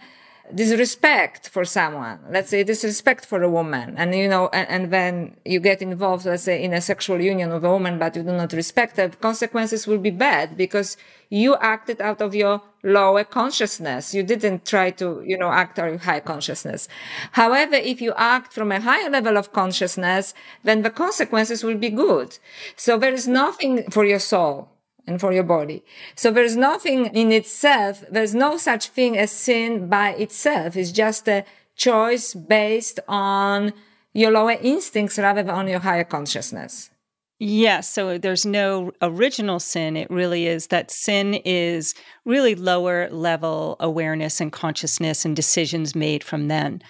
disrespect 0.54 1.50
for 1.50 1.64
someone, 1.64 2.20
let's 2.32 2.50
say 2.50 2.64
disrespect 2.64 3.26
for 3.26 3.44
a 3.44 3.50
woman, 3.50 3.96
and 3.98 4.16
you 4.16 4.28
know, 4.28 4.50
and, 4.52 4.68
and, 4.70 4.94
then 4.94 5.36
you 5.46 5.60
get 5.60 5.82
involved, 5.82 6.26
let's 6.26 6.44
say, 6.44 6.64
in 6.64 6.74
a 6.74 6.82
sexual 6.82 7.22
union 7.22 7.52
with 7.54 7.64
a 7.64 7.70
woman, 7.70 8.00
but 8.00 8.16
you 8.16 8.24
do 8.24 8.32
not 8.32 8.52
respect 8.54 8.98
her, 8.98 9.10
consequences 9.10 9.86
will 9.86 10.00
be 10.00 10.10
bad 10.10 10.58
because 10.58 10.98
you 11.30 11.56
acted 11.58 12.02
out 12.02 12.22
of 12.22 12.34
your 12.34 12.62
lower 12.82 13.24
consciousness. 13.24 14.16
You 14.16 14.24
didn't 14.24 14.66
try 14.66 14.90
to, 14.92 15.22
you 15.24 15.38
know, 15.38 15.52
act 15.52 15.78
out 15.78 15.94
of 15.94 16.04
high 16.04 16.22
consciousness. 16.22 16.88
However, 17.34 17.76
if 17.76 18.02
you 18.02 18.14
act 18.16 18.54
from 18.54 18.72
a 18.72 18.82
higher 18.82 19.10
level 19.10 19.38
of 19.38 19.54
consciousness, 19.54 20.34
then 20.64 20.82
the 20.82 20.90
consequences 20.90 21.64
will 21.64 21.78
be 21.78 21.90
good. 21.90 22.40
So 22.76 22.98
there 22.98 23.14
is 23.14 23.28
nothing 23.28 23.92
for 23.92 24.06
your 24.06 24.20
soul 24.20 24.70
and 25.10 25.20
for 25.20 25.34
your 25.34 25.44
body. 25.44 25.84
So 26.16 26.32
there's 26.32 26.56
nothing 26.56 27.08
in 27.08 27.32
itself, 27.32 28.04
there's 28.10 28.36
no 28.36 28.58
such 28.58 28.90
thing 28.90 29.18
as 29.18 29.32
sin 29.32 29.90
by 29.90 30.12
itself. 30.12 30.78
It's 30.78 30.92
just 30.92 31.28
a 31.28 31.44
choice 31.76 32.34
based 32.34 33.00
on 33.08 33.74
your 34.14 34.32
lower 34.32 34.58
instincts 34.62 35.18
rather 35.18 35.44
than 35.44 35.56
on 35.56 35.68
your 35.68 35.80
higher 35.80 36.04
consciousness. 36.04 36.92
Yes. 37.40 37.90
So 37.90 38.18
there's 38.18 38.46
no 38.46 38.92
original 39.02 39.60
sin. 39.62 39.96
It 39.96 40.12
really 40.12 40.46
is 40.46 40.68
that 40.68 40.92
sin 40.92 41.36
is 41.46 41.96
really 42.26 42.54
lower 42.54 43.10
level 43.10 43.78
awareness 43.80 44.42
and 44.42 44.52
consciousness 44.52 45.24
and 45.24 45.36
decisions 45.36 45.96
made 45.96 46.22
from 46.22 46.50
then. 46.50 46.82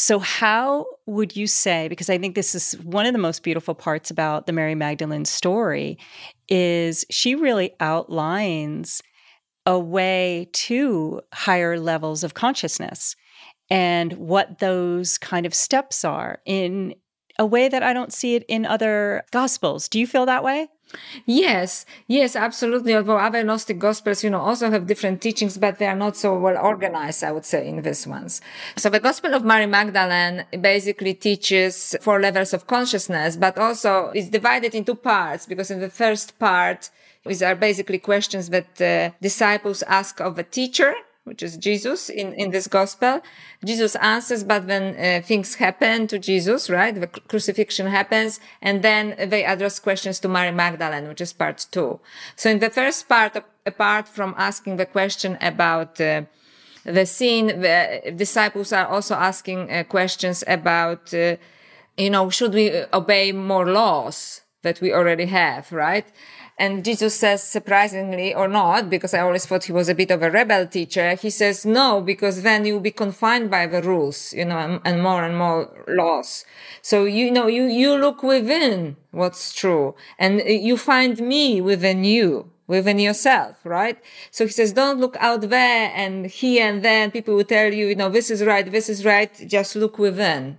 So, 0.00 0.18
how 0.18 0.86
would 1.04 1.36
you 1.36 1.46
say, 1.46 1.86
because 1.86 2.08
I 2.08 2.16
think 2.16 2.34
this 2.34 2.54
is 2.54 2.72
one 2.84 3.04
of 3.04 3.12
the 3.12 3.18
most 3.18 3.42
beautiful 3.42 3.74
parts 3.74 4.10
about 4.10 4.46
the 4.46 4.52
Mary 4.52 4.74
Magdalene 4.74 5.26
story, 5.26 5.98
is 6.48 7.04
she 7.10 7.34
really 7.34 7.72
outlines 7.80 9.02
a 9.66 9.78
way 9.78 10.48
to 10.54 11.20
higher 11.34 11.78
levels 11.78 12.24
of 12.24 12.32
consciousness 12.32 13.14
and 13.68 14.14
what 14.14 14.58
those 14.58 15.18
kind 15.18 15.44
of 15.44 15.52
steps 15.52 16.02
are 16.02 16.40
in 16.46 16.94
a 17.40 17.46
way 17.46 17.68
that 17.70 17.82
I 17.82 17.92
don't 17.94 18.12
see 18.12 18.34
it 18.36 18.44
in 18.48 18.66
other 18.66 19.24
gospels. 19.32 19.88
Do 19.88 19.98
you 19.98 20.06
feel 20.06 20.26
that 20.26 20.44
way? 20.44 20.68
Yes, 21.24 21.86
yes, 22.06 22.36
absolutely. 22.36 22.94
Although 22.94 23.16
other 23.16 23.42
Gnostic 23.42 23.78
Gospels, 23.78 24.22
you 24.22 24.30
know, 24.30 24.40
also 24.40 24.70
have 24.70 24.86
different 24.86 25.22
teachings, 25.22 25.56
but 25.56 25.78
they 25.78 25.86
are 25.86 25.96
not 25.96 26.16
so 26.16 26.38
well 26.38 26.58
organized, 26.58 27.24
I 27.24 27.32
would 27.32 27.46
say, 27.46 27.66
in 27.66 27.80
these 27.80 28.06
ones. 28.06 28.42
So 28.76 28.90
the 28.90 29.00
Gospel 29.00 29.32
of 29.34 29.44
Mary 29.44 29.66
Magdalene 29.66 30.44
basically 30.60 31.14
teaches 31.14 31.96
four 32.02 32.20
levels 32.20 32.52
of 32.52 32.66
consciousness, 32.66 33.36
but 33.36 33.56
also 33.56 34.10
is 34.14 34.28
divided 34.28 34.74
into 34.74 34.94
parts 34.94 35.46
because 35.46 35.70
in 35.70 35.80
the 35.80 35.90
first 35.90 36.38
part, 36.38 36.90
these 37.24 37.42
are 37.42 37.54
basically 37.54 37.98
questions 37.98 38.50
that 38.50 38.80
uh, 38.80 39.14
disciples 39.22 39.82
ask 39.84 40.20
of 40.20 40.38
a 40.38 40.42
teacher 40.42 40.92
which 41.24 41.42
is 41.42 41.56
Jesus 41.56 42.08
in, 42.08 42.32
in 42.34 42.50
this 42.50 42.66
gospel. 42.66 43.20
Jesus 43.64 43.94
answers, 43.96 44.42
but 44.44 44.64
when 44.64 44.96
uh, 44.96 45.22
things 45.24 45.56
happen 45.56 46.06
to 46.08 46.18
Jesus, 46.18 46.70
right? 46.70 46.94
The 46.94 47.06
crucifixion 47.06 47.86
happens 47.86 48.40
and 48.62 48.82
then 48.82 49.14
they 49.28 49.44
address 49.44 49.78
questions 49.78 50.18
to 50.20 50.28
Mary 50.28 50.52
Magdalene, 50.52 51.08
which 51.08 51.20
is 51.20 51.32
part 51.32 51.66
two. 51.70 52.00
So 52.36 52.50
in 52.50 52.58
the 52.58 52.70
first 52.70 53.08
part, 53.08 53.36
apart 53.66 54.08
from 54.08 54.34
asking 54.38 54.76
the 54.76 54.86
question 54.86 55.38
about 55.40 56.00
uh, 56.00 56.22
the 56.84 57.06
scene, 57.06 57.46
the 57.60 58.12
disciples 58.16 58.72
are 58.72 58.86
also 58.86 59.14
asking 59.14 59.70
uh, 59.70 59.84
questions 59.84 60.42
about 60.46 61.12
uh, 61.12 61.36
you 61.96 62.10
know, 62.10 62.30
should 62.30 62.54
we 62.54 62.84
obey 62.92 63.32
more 63.32 63.66
laws 63.66 64.42
that 64.62 64.80
we 64.80 64.92
already 64.92 65.26
have, 65.26 65.72
right? 65.72 66.06
And 66.60 66.84
Jesus 66.84 67.18
says, 67.18 67.42
surprisingly 67.42 68.34
or 68.34 68.46
not, 68.46 68.90
because 68.90 69.14
I 69.14 69.20
always 69.20 69.46
thought 69.46 69.64
he 69.64 69.72
was 69.72 69.88
a 69.88 69.94
bit 69.94 70.10
of 70.10 70.22
a 70.22 70.30
rebel 70.30 70.66
teacher, 70.66 71.14
he 71.14 71.30
says 71.30 71.64
no, 71.64 72.02
because 72.02 72.42
then 72.42 72.66
you'll 72.66 72.80
be 72.80 72.90
confined 72.90 73.50
by 73.50 73.66
the 73.66 73.80
rules, 73.80 74.34
you 74.34 74.44
know, 74.44 74.58
and, 74.58 74.80
and 74.84 75.02
more 75.02 75.24
and 75.24 75.38
more 75.38 75.72
laws. 75.88 76.44
So, 76.82 77.04
you 77.06 77.30
know, 77.30 77.46
you, 77.46 77.64
you 77.64 77.96
look 77.96 78.22
within 78.22 78.98
what's 79.10 79.54
true 79.54 79.94
and 80.18 80.42
you 80.42 80.76
find 80.76 81.18
me 81.18 81.62
within 81.62 82.04
you 82.04 82.50
within 82.66 82.98
yourself, 82.98 83.56
right? 83.64 83.98
So 84.30 84.44
he 84.44 84.52
says, 84.52 84.74
don't 84.74 85.00
look 85.00 85.16
out 85.18 85.40
there 85.48 85.90
and 85.92 86.26
here 86.26 86.68
and 86.68 86.84
then 86.84 87.10
people 87.10 87.34
will 87.34 87.44
tell 87.44 87.72
you, 87.72 87.86
you 87.86 87.96
know, 87.96 88.10
this 88.10 88.30
is 88.30 88.44
right, 88.44 88.70
this 88.70 88.88
is 88.90 89.04
right. 89.04 89.32
Just 89.48 89.74
look 89.76 89.98
within. 89.98 90.58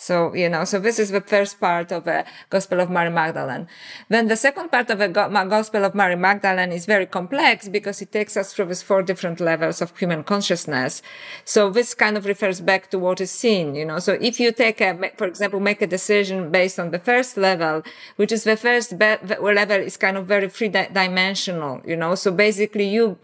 So, 0.00 0.32
you 0.32 0.48
know, 0.48 0.64
so 0.64 0.78
this 0.78 1.00
is 1.00 1.10
the 1.10 1.20
first 1.20 1.58
part 1.58 1.90
of 1.90 2.04
the 2.04 2.24
Gospel 2.50 2.78
of 2.78 2.88
Mary 2.88 3.10
Magdalene. 3.10 3.66
Then 4.08 4.28
the 4.28 4.36
second 4.36 4.70
part 4.70 4.90
of 4.90 5.00
the 5.00 5.08
Gospel 5.08 5.84
of 5.84 5.92
Mary 5.92 6.14
Magdalene 6.14 6.70
is 6.70 6.86
very 6.86 7.04
complex 7.04 7.68
because 7.68 8.00
it 8.00 8.12
takes 8.12 8.36
us 8.36 8.52
through 8.52 8.66
these 8.66 8.80
four 8.80 9.02
different 9.02 9.40
levels 9.40 9.82
of 9.82 9.98
human 9.98 10.22
consciousness. 10.22 11.02
So 11.44 11.68
this 11.68 11.94
kind 11.94 12.16
of 12.16 12.26
refers 12.26 12.60
back 12.60 12.90
to 12.90 12.98
what 12.98 13.20
is 13.20 13.32
seen, 13.32 13.74
you 13.74 13.84
know. 13.84 13.98
So 13.98 14.12
if 14.20 14.38
you 14.38 14.52
take 14.52 14.80
a, 14.80 14.96
for 15.16 15.26
example, 15.26 15.58
make 15.58 15.82
a 15.82 15.86
decision 15.88 16.52
based 16.52 16.78
on 16.78 16.92
the 16.92 17.00
first 17.00 17.36
level, 17.36 17.82
which 18.14 18.30
is 18.30 18.44
the 18.44 18.56
first 18.56 18.92
level 18.92 19.80
is 19.80 19.96
kind 19.96 20.16
of 20.16 20.26
very 20.26 20.48
three 20.48 20.68
dimensional, 20.68 21.82
you 21.84 21.96
know. 21.96 22.14
So 22.14 22.30
basically 22.30 22.88
you, 22.88 23.18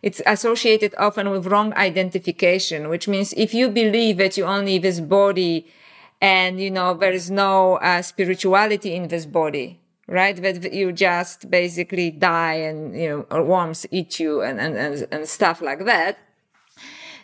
it's 0.00 0.22
associated 0.26 0.94
often 0.96 1.30
with 1.30 1.48
wrong 1.48 1.74
identification, 1.74 2.88
which 2.88 3.08
means 3.08 3.34
if 3.36 3.52
you 3.52 3.68
believe 3.68 4.18
that 4.18 4.36
you 4.36 4.44
only 4.44 4.78
this 4.78 5.00
body, 5.00 5.66
and 6.20 6.60
you 6.60 6.70
know 6.70 6.94
there 6.94 7.12
is 7.12 7.30
no 7.30 7.76
uh, 7.76 8.02
spirituality 8.02 8.94
in 8.94 9.08
this 9.08 9.26
body 9.26 9.80
right? 10.10 10.42
That 10.42 10.72
you 10.72 10.92
just 10.92 11.50
basically 11.50 12.10
die 12.10 12.54
and 12.54 13.00
you 13.00 13.08
know 13.08 13.26
or 13.30 13.44
worms 13.44 13.86
eat 13.90 14.18
you 14.18 14.42
and, 14.42 14.60
and, 14.60 14.76
and, 14.76 15.06
and 15.10 15.28
stuff 15.28 15.62
like 15.62 15.84
that. 15.86 16.18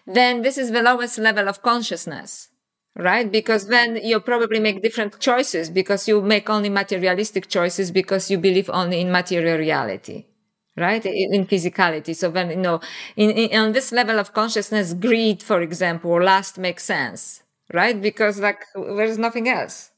Then 0.06 0.42
this 0.42 0.56
is 0.56 0.70
the 0.70 0.82
lowest 0.82 1.18
level 1.18 1.48
of 1.48 1.62
consciousness 1.62 2.48
right? 2.94 3.30
Because 3.30 3.66
then 3.66 3.96
you 3.96 4.20
probably 4.20 4.58
make 4.58 4.82
different 4.82 5.18
choices 5.20 5.68
because 5.68 6.08
you 6.08 6.22
make 6.22 6.48
only 6.48 6.70
materialistic 6.70 7.48
choices 7.48 7.90
because 7.90 8.30
you 8.30 8.38
believe 8.38 8.70
only 8.70 9.00
in 9.00 9.10
material 9.12 9.58
reality 9.58 10.24
right? 10.78 11.04
In, 11.06 11.34
in 11.34 11.46
physicality. 11.46 12.14
So 12.14 12.30
then 12.30 12.50
you 12.50 12.56
know 12.56 12.80
in, 13.16 13.30
in, 13.30 13.60
on 13.60 13.72
this 13.72 13.90
level 13.92 14.18
of 14.18 14.32
consciousness 14.32 14.94
greed 14.94 15.42
for 15.42 15.60
example 15.60 16.12
or 16.12 16.22
lust 16.22 16.56
makes 16.56 16.84
sense 16.84 17.42
right? 17.72 18.00
Because 18.00 18.40
like 18.40 18.64
there's 18.74 19.18
nothing 19.18 19.48
else. 19.48 19.90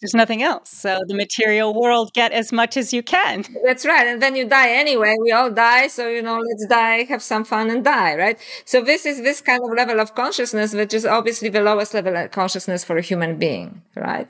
There's 0.00 0.14
nothing 0.14 0.42
else. 0.42 0.70
So 0.70 0.98
the 1.06 1.14
material 1.14 1.78
world 1.78 2.14
get 2.14 2.32
as 2.32 2.52
much 2.52 2.78
as 2.78 2.90
you 2.90 3.02
can. 3.02 3.44
That's 3.66 3.84
right. 3.84 4.06
And 4.06 4.22
then 4.22 4.34
you 4.34 4.48
die 4.48 4.70
anyway. 4.70 5.14
We 5.20 5.30
all 5.30 5.50
die. 5.50 5.88
So, 5.88 6.08
you 6.08 6.22
know, 6.22 6.38
let's 6.38 6.66
die, 6.66 7.04
have 7.04 7.22
some 7.22 7.44
fun 7.44 7.68
and 7.68 7.84
die, 7.84 8.16
right? 8.16 8.38
So 8.64 8.80
this 8.80 9.04
is 9.04 9.20
this 9.22 9.42
kind 9.42 9.60
of 9.62 9.76
level 9.76 10.00
of 10.00 10.14
consciousness, 10.14 10.72
which 10.72 10.94
is 10.94 11.04
obviously 11.04 11.50
the 11.50 11.60
lowest 11.60 11.92
level 11.92 12.16
of 12.16 12.30
consciousness 12.30 12.82
for 12.82 12.96
a 12.96 13.02
human 13.02 13.38
being, 13.38 13.82
right? 13.94 14.26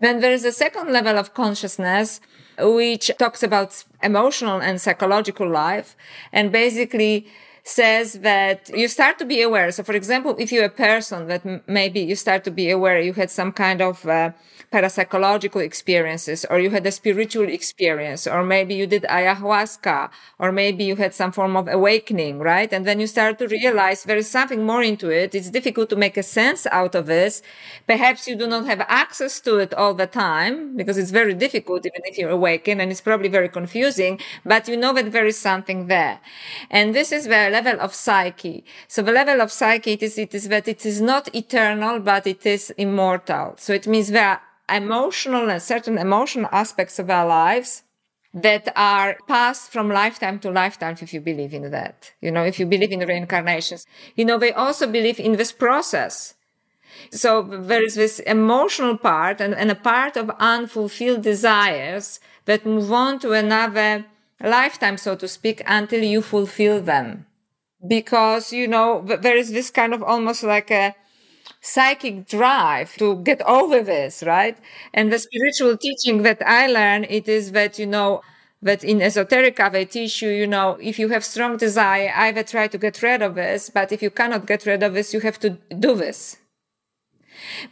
Then 0.00 0.20
there 0.20 0.32
is 0.32 0.46
a 0.46 0.52
second 0.52 0.90
level 0.90 1.18
of 1.18 1.34
consciousness, 1.34 2.22
which 2.58 3.10
talks 3.18 3.42
about 3.42 3.84
emotional 4.02 4.62
and 4.62 4.80
psychological 4.80 5.46
life. 5.46 5.94
And 6.32 6.50
basically, 6.50 7.26
says 7.64 8.14
that 8.14 8.68
you 8.74 8.88
start 8.88 9.18
to 9.18 9.24
be 9.24 9.40
aware. 9.40 9.70
So, 9.70 9.82
for 9.84 9.94
example, 9.94 10.34
if 10.38 10.50
you're 10.50 10.64
a 10.64 10.68
person 10.68 11.28
that 11.28 11.68
maybe 11.68 12.00
you 12.00 12.16
start 12.16 12.42
to 12.44 12.50
be 12.50 12.70
aware 12.70 13.00
you 13.00 13.12
had 13.12 13.30
some 13.30 13.52
kind 13.52 13.80
of 13.80 14.04
uh, 14.06 14.32
parapsychological 14.72 15.62
experiences, 15.62 16.44
or 16.50 16.58
you 16.58 16.70
had 16.70 16.84
a 16.86 16.90
spiritual 16.90 17.48
experience, 17.48 18.26
or 18.26 18.42
maybe 18.42 18.74
you 18.74 18.86
did 18.86 19.04
ayahuasca, 19.04 20.10
or 20.40 20.50
maybe 20.50 20.82
you 20.82 20.96
had 20.96 21.14
some 21.14 21.30
form 21.30 21.56
of 21.56 21.68
awakening, 21.68 22.38
right? 22.40 22.72
And 22.72 22.84
then 22.84 22.98
you 22.98 23.06
start 23.06 23.38
to 23.38 23.46
realize 23.46 24.04
there 24.04 24.16
is 24.16 24.28
something 24.30 24.64
more 24.66 24.82
into 24.82 25.10
it. 25.10 25.34
It's 25.34 25.50
difficult 25.50 25.88
to 25.90 25.96
make 25.96 26.16
a 26.16 26.22
sense 26.22 26.66
out 26.66 26.94
of 26.94 27.06
this. 27.06 27.42
Perhaps 27.86 28.26
you 28.26 28.34
do 28.34 28.46
not 28.48 28.66
have 28.66 28.80
access 28.88 29.40
to 29.40 29.58
it 29.58 29.74
all 29.74 29.94
the 29.94 30.06
time 30.06 30.76
because 30.76 30.98
it's 30.98 31.10
very 31.10 31.34
difficult, 31.34 31.86
even 31.86 32.00
if 32.04 32.18
you 32.18 32.28
awaken, 32.28 32.80
and 32.80 32.90
it's 32.90 33.00
probably 33.00 33.28
very 33.28 33.48
confusing, 33.48 34.18
but 34.44 34.66
you 34.66 34.76
know 34.76 34.92
that 34.94 35.12
there 35.12 35.26
is 35.26 35.38
something 35.38 35.86
there. 35.86 36.18
And 36.70 36.94
this 36.94 37.12
is 37.12 37.28
where 37.28 37.51
level 37.52 37.80
of 37.80 37.94
psyche. 37.94 38.64
So 38.88 39.02
the 39.02 39.12
level 39.12 39.40
of 39.40 39.52
psyche 39.52 39.92
it 39.92 40.02
is, 40.02 40.18
it 40.18 40.34
is 40.34 40.48
that 40.48 40.66
it 40.66 40.84
is 40.84 41.00
not 41.00 41.34
eternal, 41.34 42.00
but 42.00 42.26
it 42.26 42.44
is 42.46 42.70
immortal. 42.76 43.54
So 43.58 43.72
it 43.72 43.86
means 43.86 44.08
there 44.08 44.28
are 44.28 44.42
emotional 44.76 45.50
and 45.50 45.62
certain 45.62 45.98
emotional 45.98 46.48
aspects 46.52 46.98
of 46.98 47.10
our 47.10 47.26
lives 47.26 47.82
that 48.34 48.72
are 48.74 49.16
passed 49.28 49.70
from 49.70 49.88
lifetime 49.90 50.38
to 50.40 50.50
lifetime 50.50 50.96
if 51.00 51.12
you 51.12 51.20
believe 51.20 51.52
in 51.52 51.70
that. 51.70 52.12
You 52.20 52.30
know, 52.30 52.44
if 52.44 52.58
you 52.58 52.66
believe 52.66 52.92
in 52.92 53.00
reincarnations. 53.00 53.86
You 54.16 54.24
know, 54.24 54.38
they 54.38 54.52
also 54.52 54.86
believe 54.86 55.20
in 55.20 55.36
this 55.36 55.52
process. 55.52 56.34
So 57.10 57.42
there 57.42 57.84
is 57.84 57.94
this 57.94 58.20
emotional 58.20 58.96
part 58.96 59.40
and, 59.40 59.54
and 59.54 59.70
a 59.70 59.74
part 59.74 60.16
of 60.16 60.30
unfulfilled 60.38 61.22
desires 61.22 62.20
that 62.46 62.66
move 62.66 62.90
on 62.92 63.18
to 63.20 63.32
another 63.32 64.06
lifetime, 64.40 64.96
so 64.96 65.14
to 65.16 65.28
speak, 65.28 65.62
until 65.66 66.02
you 66.02 66.22
fulfill 66.22 66.80
them 66.80 67.26
because 67.86 68.52
you 68.52 68.68
know 68.68 69.02
there 69.02 69.36
is 69.36 69.52
this 69.52 69.70
kind 69.70 69.92
of 69.94 70.02
almost 70.02 70.42
like 70.42 70.70
a 70.70 70.94
psychic 71.60 72.26
drive 72.28 72.94
to 72.96 73.16
get 73.22 73.40
over 73.42 73.82
this 73.82 74.22
right? 74.26 74.58
And 74.94 75.12
the 75.12 75.18
spiritual 75.18 75.76
teaching 75.76 76.22
that 76.22 76.42
i 76.46 76.66
learned 76.66 77.06
it 77.10 77.28
is 77.28 77.52
that 77.52 77.78
you 77.78 77.86
know 77.86 78.22
that 78.62 78.84
in 78.84 78.98
esoterica 79.00 79.70
they 79.72 79.84
teach 79.84 80.22
you 80.22 80.30
you 80.30 80.46
know 80.46 80.78
if 80.80 80.98
you 80.98 81.08
have 81.10 81.24
strong 81.24 81.56
desire 81.56 82.12
either 82.16 82.42
try 82.44 82.68
to 82.68 82.78
get 82.78 83.02
rid 83.02 83.22
of 83.22 83.34
this 83.34 83.70
but 83.70 83.92
if 83.92 84.02
you 84.02 84.10
cannot 84.10 84.46
get 84.46 84.66
rid 84.66 84.82
of 84.82 84.94
this 84.94 85.14
you 85.14 85.20
have 85.20 85.38
to 85.40 85.50
do 85.80 85.94
this. 85.94 86.36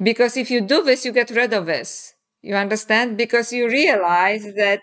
Because 0.02 0.36
if 0.36 0.50
you 0.50 0.60
do 0.60 0.82
this 0.82 1.04
you 1.04 1.12
get 1.12 1.30
rid 1.30 1.52
of 1.52 1.66
this. 1.66 2.14
You 2.42 2.54
understand? 2.54 3.16
Because 3.18 3.52
you 3.52 3.66
realize 3.68 4.44
that 4.56 4.80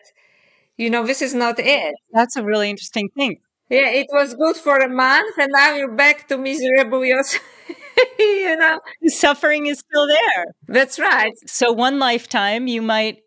you 0.77 0.89
know 0.89 1.05
this 1.05 1.21
is 1.21 1.33
not 1.35 1.59
it. 1.59 1.95
That's 2.13 2.35
a 2.37 2.43
really 2.43 2.69
interesting 2.69 3.09
thing 3.17 3.37
yeah, 3.69 3.89
it 3.89 4.07
was 4.11 4.33
good 4.33 4.55
for 4.55 4.77
a 4.77 4.89
month, 4.89 5.37
and 5.37 5.51
now 5.51 5.75
you're 5.75 5.95
back 5.95 6.27
to 6.29 6.37
miserable 6.37 7.03
yourself. 7.03 7.43
you 8.19 8.55
know, 8.55 8.79
suffering 9.07 9.65
is 9.67 9.79
still 9.79 10.07
there. 10.07 10.45
That's 10.67 10.99
right. 10.99 11.33
So 11.45 11.73
one 11.73 11.99
lifetime, 11.99 12.67
you 12.67 12.81
might 12.81 13.19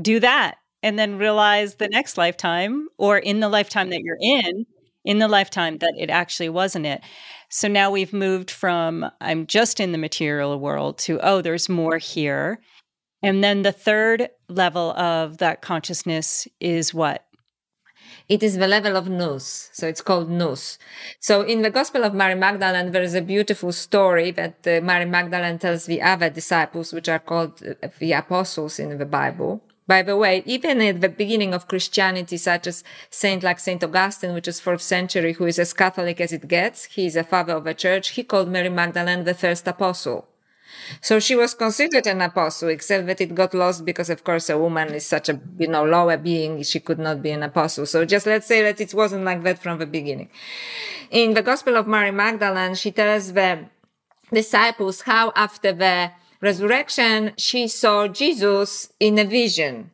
do 0.00 0.20
that, 0.20 0.56
and 0.82 0.98
then 0.98 1.18
realize 1.18 1.76
the 1.76 1.88
next 1.88 2.16
lifetime, 2.16 2.88
or 2.98 3.18
in 3.18 3.40
the 3.40 3.48
lifetime 3.48 3.90
that 3.90 4.00
you're 4.02 4.16
in, 4.20 4.66
in 5.04 5.18
the 5.18 5.28
lifetime 5.28 5.78
that 5.78 5.94
it 5.98 6.10
actually 6.10 6.48
wasn't 6.48 6.86
it. 6.86 7.02
So 7.48 7.66
now 7.66 7.90
we've 7.90 8.12
moved 8.12 8.50
from 8.50 9.10
I'm 9.20 9.46
just 9.46 9.80
in 9.80 9.92
the 9.92 9.98
material 9.98 10.58
world 10.58 10.98
to 10.98 11.18
oh, 11.20 11.42
there's 11.42 11.68
more 11.68 11.98
here. 11.98 12.60
And 13.22 13.44
then 13.44 13.62
the 13.62 13.72
third 13.72 14.28
level 14.48 14.92
of 14.92 15.38
that 15.38 15.60
consciousness 15.60 16.48
is 16.60 16.94
what? 16.94 17.24
It 18.30 18.44
is 18.44 18.58
the 18.58 18.68
level 18.68 18.96
of 18.96 19.08
nous. 19.08 19.70
So 19.72 19.88
it's 19.88 20.02
called 20.02 20.30
nous. 20.30 20.78
So 21.18 21.42
in 21.42 21.62
the 21.62 21.70
Gospel 21.70 22.04
of 22.04 22.14
Mary 22.14 22.36
Magdalene, 22.36 22.92
there 22.92 23.02
is 23.02 23.16
a 23.16 23.20
beautiful 23.20 23.72
story 23.72 24.30
that 24.30 24.64
uh, 24.64 24.80
Mary 24.80 25.04
Magdalene 25.04 25.58
tells 25.58 25.86
the 25.86 26.00
other 26.00 26.30
disciples, 26.30 26.92
which 26.92 27.08
are 27.08 27.18
called 27.18 27.60
uh, 27.66 27.88
the 27.98 28.12
apostles 28.12 28.78
in 28.78 28.96
the 28.98 29.04
Bible. 29.04 29.64
By 29.88 30.02
the 30.02 30.16
way, 30.16 30.44
even 30.46 30.80
at 30.80 31.00
the 31.00 31.08
beginning 31.08 31.52
of 31.52 31.66
Christianity, 31.66 32.36
such 32.36 32.68
as 32.68 32.84
Saint 33.10 33.42
like 33.42 33.58
Saint 33.58 33.82
Augustine, 33.82 34.32
which 34.32 34.46
is 34.46 34.60
fourth 34.60 34.82
century, 34.82 35.32
who 35.32 35.46
is 35.46 35.58
as 35.58 35.72
Catholic 35.72 36.20
as 36.20 36.32
it 36.32 36.46
gets, 36.46 36.84
he 36.84 37.06
is 37.06 37.16
a 37.16 37.24
father 37.24 37.54
of 37.54 37.64
the 37.64 37.74
church. 37.74 38.10
He 38.10 38.22
called 38.22 38.48
Mary 38.48 38.68
Magdalene 38.68 39.24
the 39.24 39.34
first 39.34 39.66
apostle. 39.66 40.28
So 41.00 41.18
she 41.20 41.34
was 41.34 41.54
considered 41.54 42.06
an 42.06 42.20
apostle, 42.20 42.68
except 42.68 43.06
that 43.06 43.20
it 43.20 43.34
got 43.34 43.54
lost 43.54 43.84
because, 43.84 44.10
of 44.10 44.24
course, 44.24 44.50
a 44.50 44.58
woman 44.58 44.94
is 44.94 45.06
such 45.06 45.28
a, 45.28 45.40
you 45.58 45.68
know, 45.68 45.84
lower 45.84 46.16
being. 46.16 46.62
She 46.62 46.80
could 46.80 46.98
not 46.98 47.22
be 47.22 47.30
an 47.30 47.42
apostle. 47.42 47.86
So 47.86 48.04
just 48.04 48.26
let's 48.26 48.46
say 48.46 48.62
that 48.62 48.80
it 48.80 48.92
wasn't 48.94 49.24
like 49.24 49.42
that 49.44 49.62
from 49.62 49.78
the 49.78 49.86
beginning. 49.86 50.30
In 51.10 51.34
the 51.34 51.42
Gospel 51.42 51.76
of 51.76 51.86
Mary 51.86 52.10
Magdalene, 52.10 52.74
she 52.74 52.90
tells 52.90 53.32
the 53.32 53.66
disciples 54.32 55.02
how 55.02 55.32
after 55.34 55.72
the 55.72 56.12
resurrection, 56.40 57.32
she 57.36 57.68
saw 57.68 58.08
Jesus 58.08 58.92
in 58.98 59.18
a 59.18 59.24
vision. 59.24 59.90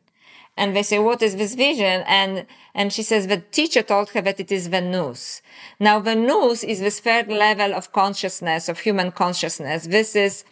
And 0.59 0.75
they 0.75 0.81
say, 0.81 0.97
what 0.97 1.21
is 1.21 1.35
this 1.35 1.53
vision? 1.53 2.03
And, 2.07 2.47
and 2.73 2.91
she 2.91 3.03
says, 3.03 3.27
the 3.27 3.37
teacher 3.37 3.83
told 3.83 4.09
her 4.09 4.21
that 4.21 4.39
it 4.39 4.51
is 4.51 4.71
the 4.71 4.81
nous. 4.81 5.41
Now, 5.79 5.99
the 5.99 6.15
nous 6.15 6.63
is 6.63 6.79
this 6.79 6.99
third 6.99 7.27
level 7.27 7.75
of 7.75 7.91
consciousness, 7.91 8.67
of 8.67 8.79
human 8.79 9.11
consciousness. 9.11 9.85
This 9.85 10.15
is 10.15 10.43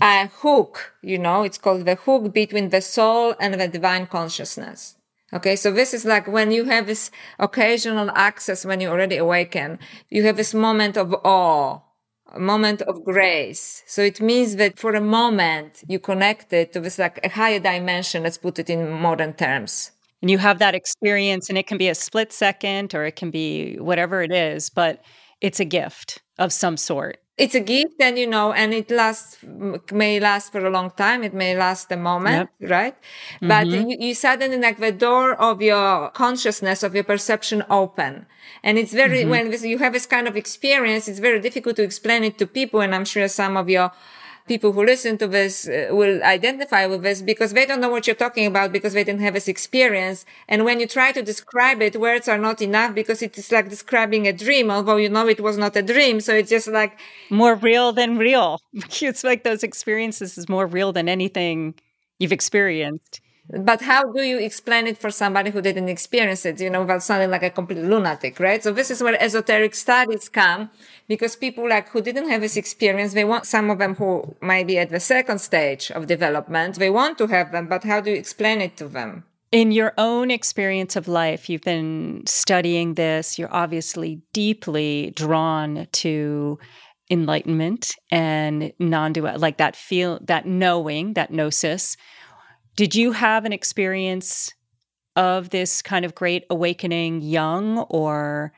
a 0.00 0.26
hook, 0.26 0.94
you 1.02 1.18
know, 1.18 1.42
it's 1.42 1.58
called 1.58 1.84
the 1.84 1.94
hook 1.94 2.32
between 2.32 2.70
the 2.70 2.80
soul 2.80 3.34
and 3.40 3.54
the 3.54 3.68
divine 3.68 4.06
consciousness. 4.06 4.96
Okay, 5.32 5.56
so 5.56 5.72
this 5.72 5.92
is 5.92 6.04
like 6.04 6.28
when 6.28 6.52
you 6.52 6.64
have 6.64 6.86
this 6.86 7.10
occasional 7.38 8.10
access 8.14 8.64
when 8.64 8.80
you 8.80 8.88
already 8.88 9.16
awaken, 9.16 9.78
you 10.08 10.22
have 10.24 10.36
this 10.36 10.54
moment 10.54 10.96
of 10.96 11.12
awe, 11.24 11.80
a 12.32 12.38
moment 12.38 12.82
of 12.82 13.04
grace. 13.04 13.82
So 13.86 14.02
it 14.02 14.20
means 14.20 14.56
that 14.56 14.78
for 14.78 14.94
a 14.94 15.00
moment 15.00 15.82
you 15.88 15.98
connected 15.98 16.72
to 16.72 16.80
this 16.80 16.98
like 16.98 17.18
a 17.24 17.30
higher 17.30 17.58
dimension. 17.58 18.22
Let's 18.22 18.38
put 18.38 18.58
it 18.58 18.70
in 18.70 18.90
modern 18.92 19.32
terms. 19.32 19.90
And 20.22 20.30
you 20.30 20.38
have 20.38 20.58
that 20.60 20.74
experience, 20.74 21.48
and 21.48 21.58
it 21.58 21.66
can 21.66 21.76
be 21.76 21.88
a 21.88 21.94
split 21.94 22.32
second 22.32 22.94
or 22.94 23.04
it 23.04 23.16
can 23.16 23.30
be 23.30 23.76
whatever 23.78 24.22
it 24.22 24.32
is, 24.32 24.70
but 24.70 25.02
it's 25.40 25.60
a 25.60 25.64
gift 25.66 26.22
of 26.38 26.52
some 26.52 26.76
sort 26.76 27.18
it's 27.36 27.54
a 27.54 27.60
gift 27.60 28.00
and 28.00 28.16
you 28.16 28.26
know 28.26 28.52
and 28.52 28.72
it 28.72 28.90
lasts 28.90 29.38
may 29.92 30.20
last 30.20 30.52
for 30.52 30.64
a 30.64 30.70
long 30.70 30.90
time 30.90 31.24
it 31.24 31.34
may 31.34 31.56
last 31.56 31.90
a 31.90 31.96
moment 31.96 32.48
yep. 32.60 32.70
right 32.70 32.96
mm-hmm. 32.96 33.48
but 33.48 33.66
you, 33.66 33.96
you, 33.98 34.14
suddenly 34.14 34.58
like 34.58 34.78
the 34.78 34.92
door 34.92 35.34
of 35.34 35.60
your 35.60 36.10
consciousness 36.10 36.82
of 36.82 36.94
your 36.94 37.02
perception 37.02 37.64
open 37.68 38.26
and 38.62 38.78
it's 38.78 38.92
very 38.92 39.20
mm-hmm. 39.20 39.30
when 39.30 39.50
this, 39.50 39.64
you 39.64 39.78
have 39.78 39.92
this 39.92 40.06
kind 40.06 40.28
of 40.28 40.36
experience 40.36 41.08
it's 41.08 41.18
very 41.18 41.40
difficult 41.40 41.74
to 41.74 41.82
explain 41.82 42.22
it 42.22 42.38
to 42.38 42.46
people 42.46 42.80
and 42.80 42.94
i'm 42.94 43.04
sure 43.04 43.26
some 43.26 43.56
of 43.56 43.68
your 43.68 43.90
people 44.46 44.72
who 44.72 44.84
listen 44.84 45.16
to 45.18 45.26
this 45.26 45.66
uh, 45.68 45.88
will 45.90 46.22
identify 46.22 46.86
with 46.86 47.02
this 47.02 47.22
because 47.22 47.52
they 47.52 47.64
don't 47.66 47.80
know 47.80 47.88
what 47.88 48.06
you're 48.06 48.16
talking 48.16 48.46
about 48.46 48.72
because 48.72 48.92
they 48.92 49.04
didn't 49.04 49.22
have 49.22 49.34
this 49.34 49.48
experience. 49.48 50.26
And 50.48 50.64
when 50.64 50.80
you 50.80 50.86
try 50.86 51.12
to 51.12 51.22
describe 51.22 51.80
it, 51.82 51.98
words 51.98 52.28
are 52.28 52.38
not 52.38 52.60
enough 52.60 52.94
because 52.94 53.22
it 53.22 53.36
is 53.38 53.50
like 53.50 53.68
describing 53.70 54.26
a 54.28 54.32
dream, 54.32 54.70
although 54.70 54.96
you 54.96 55.08
know 55.08 55.26
it 55.28 55.40
was 55.40 55.56
not 55.56 55.76
a 55.76 55.82
dream. 55.82 56.20
So 56.20 56.34
it's 56.34 56.50
just 56.50 56.68
like 56.68 56.98
more 57.30 57.54
real 57.54 57.92
than 57.92 58.18
real. 58.18 58.60
it's 58.72 59.24
like 59.24 59.44
those 59.44 59.62
experiences 59.62 60.36
is 60.36 60.48
more 60.48 60.66
real 60.66 60.92
than 60.92 61.08
anything 61.08 61.74
you've 62.18 62.32
experienced. 62.32 63.20
But 63.48 63.82
how 63.82 64.10
do 64.10 64.22
you 64.22 64.38
explain 64.38 64.86
it 64.86 64.96
for 64.96 65.10
somebody 65.10 65.50
who 65.50 65.60
didn't 65.60 65.90
experience 65.90 66.46
it, 66.46 66.60
you 66.60 66.70
know, 66.70 66.80
without 66.80 67.02
sounding 67.02 67.30
like 67.30 67.42
a 67.42 67.50
complete 67.50 67.84
lunatic, 67.84 68.40
right? 68.40 68.62
So 68.62 68.72
this 68.72 68.90
is 68.90 69.02
where 69.02 69.22
esoteric 69.22 69.74
studies 69.74 70.30
come 70.30 70.70
because 71.08 71.36
people 71.36 71.68
like 71.68 71.90
who 71.90 72.00
didn't 72.00 72.30
have 72.30 72.40
this 72.40 72.56
experience, 72.56 73.12
they 73.12 73.24
want 73.24 73.44
some 73.44 73.68
of 73.68 73.78
them 73.78 73.96
who 73.96 74.34
might 74.40 74.66
be 74.66 74.78
at 74.78 74.88
the 74.88 75.00
second 75.00 75.40
stage 75.40 75.90
of 75.90 76.06
development, 76.06 76.76
they 76.76 76.88
want 76.88 77.18
to 77.18 77.26
have 77.26 77.52
them, 77.52 77.68
but 77.68 77.84
how 77.84 78.00
do 78.00 78.10
you 78.10 78.16
explain 78.16 78.62
it 78.62 78.78
to 78.78 78.88
them? 78.88 79.24
In 79.52 79.72
your 79.72 79.92
own 79.98 80.30
experience 80.30 80.96
of 80.96 81.06
life, 81.06 81.50
you've 81.50 81.62
been 81.62 82.22
studying 82.26 82.94
this, 82.94 83.38
you're 83.38 83.54
obviously 83.54 84.22
deeply 84.32 85.12
drawn 85.14 85.86
to 85.92 86.58
enlightenment 87.10 87.94
and 88.10 88.72
non-dual 88.78 89.38
like 89.38 89.58
that 89.58 89.76
feel 89.76 90.18
that 90.22 90.46
knowing 90.46 91.12
that 91.12 91.30
gnosis 91.30 91.98
did 92.76 92.94
you 92.94 93.12
have 93.12 93.44
an 93.44 93.52
experience 93.52 94.52
of 95.16 95.50
this 95.50 95.82
kind 95.82 96.04
of 96.04 96.14
great 96.14 96.44
awakening 96.50 97.22
young 97.22 97.78
or 97.90 98.52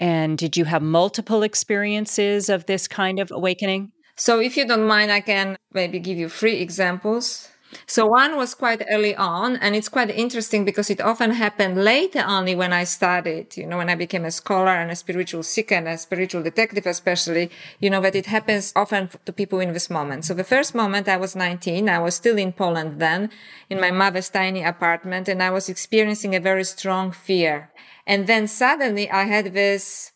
and 0.00 0.38
did 0.38 0.56
you 0.56 0.64
have 0.64 0.82
multiple 0.82 1.42
experiences 1.42 2.48
of 2.48 2.66
this 2.66 2.86
kind 2.86 3.18
of 3.18 3.32
awakening? 3.32 3.90
So 4.16 4.40
if 4.40 4.56
you 4.56 4.66
don't 4.66 4.86
mind 4.86 5.12
I 5.12 5.20
can 5.20 5.56
maybe 5.72 5.98
give 5.98 6.18
you 6.18 6.28
three 6.28 6.56
examples. 6.56 7.48
So 7.86 8.06
one 8.06 8.36
was 8.36 8.54
quite 8.54 8.82
early 8.90 9.14
on, 9.14 9.56
and 9.56 9.74
it's 9.74 9.88
quite 9.88 10.10
interesting 10.10 10.64
because 10.64 10.88
it 10.88 11.00
often 11.00 11.32
happened 11.32 11.82
later 11.84 12.24
only 12.26 12.54
when 12.54 12.72
I 12.72 12.84
studied, 12.84 13.56
you 13.56 13.66
know, 13.66 13.76
when 13.76 13.90
I 13.90 13.94
became 13.94 14.24
a 14.24 14.30
scholar 14.30 14.72
and 14.72 14.90
a 14.90 14.96
spiritual 14.96 15.42
seeker 15.42 15.74
and 15.74 15.88
a 15.88 15.98
spiritual 15.98 16.42
detective, 16.42 16.86
especially, 16.86 17.50
you 17.80 17.90
know, 17.90 18.00
that 18.00 18.14
it 18.14 18.26
happens 18.26 18.72
often 18.74 19.10
to 19.24 19.32
people 19.32 19.60
in 19.60 19.72
this 19.72 19.90
moment. 19.90 20.24
So 20.24 20.34
the 20.34 20.44
first 20.44 20.74
moment 20.74 21.08
I 21.08 21.18
was 21.18 21.36
19, 21.36 21.88
I 21.88 21.98
was 21.98 22.14
still 22.14 22.38
in 22.38 22.52
Poland 22.52 23.00
then, 23.00 23.30
in 23.68 23.80
my 23.80 23.90
mother's 23.90 24.30
tiny 24.30 24.62
apartment, 24.62 25.28
and 25.28 25.42
I 25.42 25.50
was 25.50 25.68
experiencing 25.68 26.34
a 26.34 26.40
very 26.40 26.64
strong 26.64 27.12
fear. 27.12 27.70
And 28.06 28.26
then 28.26 28.48
suddenly 28.48 29.10
I 29.10 29.24
had 29.24 29.52
this 29.52 30.12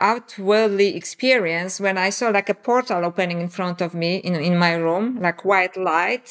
outwardly 0.00 0.96
experience 0.96 1.78
when 1.78 1.98
I 1.98 2.10
saw 2.10 2.30
like 2.30 2.48
a 2.48 2.54
portal 2.54 3.04
opening 3.04 3.40
in 3.40 3.48
front 3.48 3.80
of 3.80 3.94
me 3.94 4.16
in, 4.16 4.34
in 4.34 4.58
my 4.58 4.72
room, 4.72 5.20
like 5.20 5.44
white 5.44 5.76
light 5.76 6.30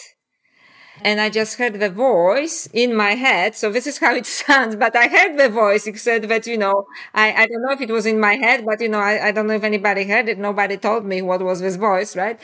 and 1.01 1.19
I 1.19 1.29
just 1.29 1.57
heard 1.57 1.79
the 1.79 1.89
voice 1.89 2.67
in 2.73 2.95
my 2.95 3.11
head. 3.15 3.55
So 3.55 3.71
this 3.71 3.87
is 3.87 3.97
how 3.97 4.13
it 4.15 4.25
sounds, 4.41 4.75
but 4.75 4.95
I 4.95 5.07
heard 5.07 5.37
the 5.37 5.49
voice. 5.49 5.87
It 5.87 5.97
said 5.99 6.23
that, 6.23 6.45
you 6.47 6.57
know, 6.57 6.85
I, 7.13 7.33
I 7.33 7.47
don't 7.47 7.61
know 7.61 7.71
if 7.71 7.81
it 7.81 7.89
was 7.91 8.05
in 8.05 8.19
my 8.19 8.35
head, 8.35 8.65
but 8.65 8.79
you 8.81 8.89
know, 8.89 8.99
I, 8.99 9.27
I 9.27 9.31
don't 9.31 9.47
know 9.47 9.55
if 9.55 9.63
anybody 9.63 10.05
heard 10.05 10.29
it. 10.29 10.37
Nobody 10.37 10.77
told 10.77 11.05
me 11.05 11.21
what 11.21 11.41
was 11.41 11.61
this 11.61 11.75
voice, 11.75 12.15
right? 12.15 12.39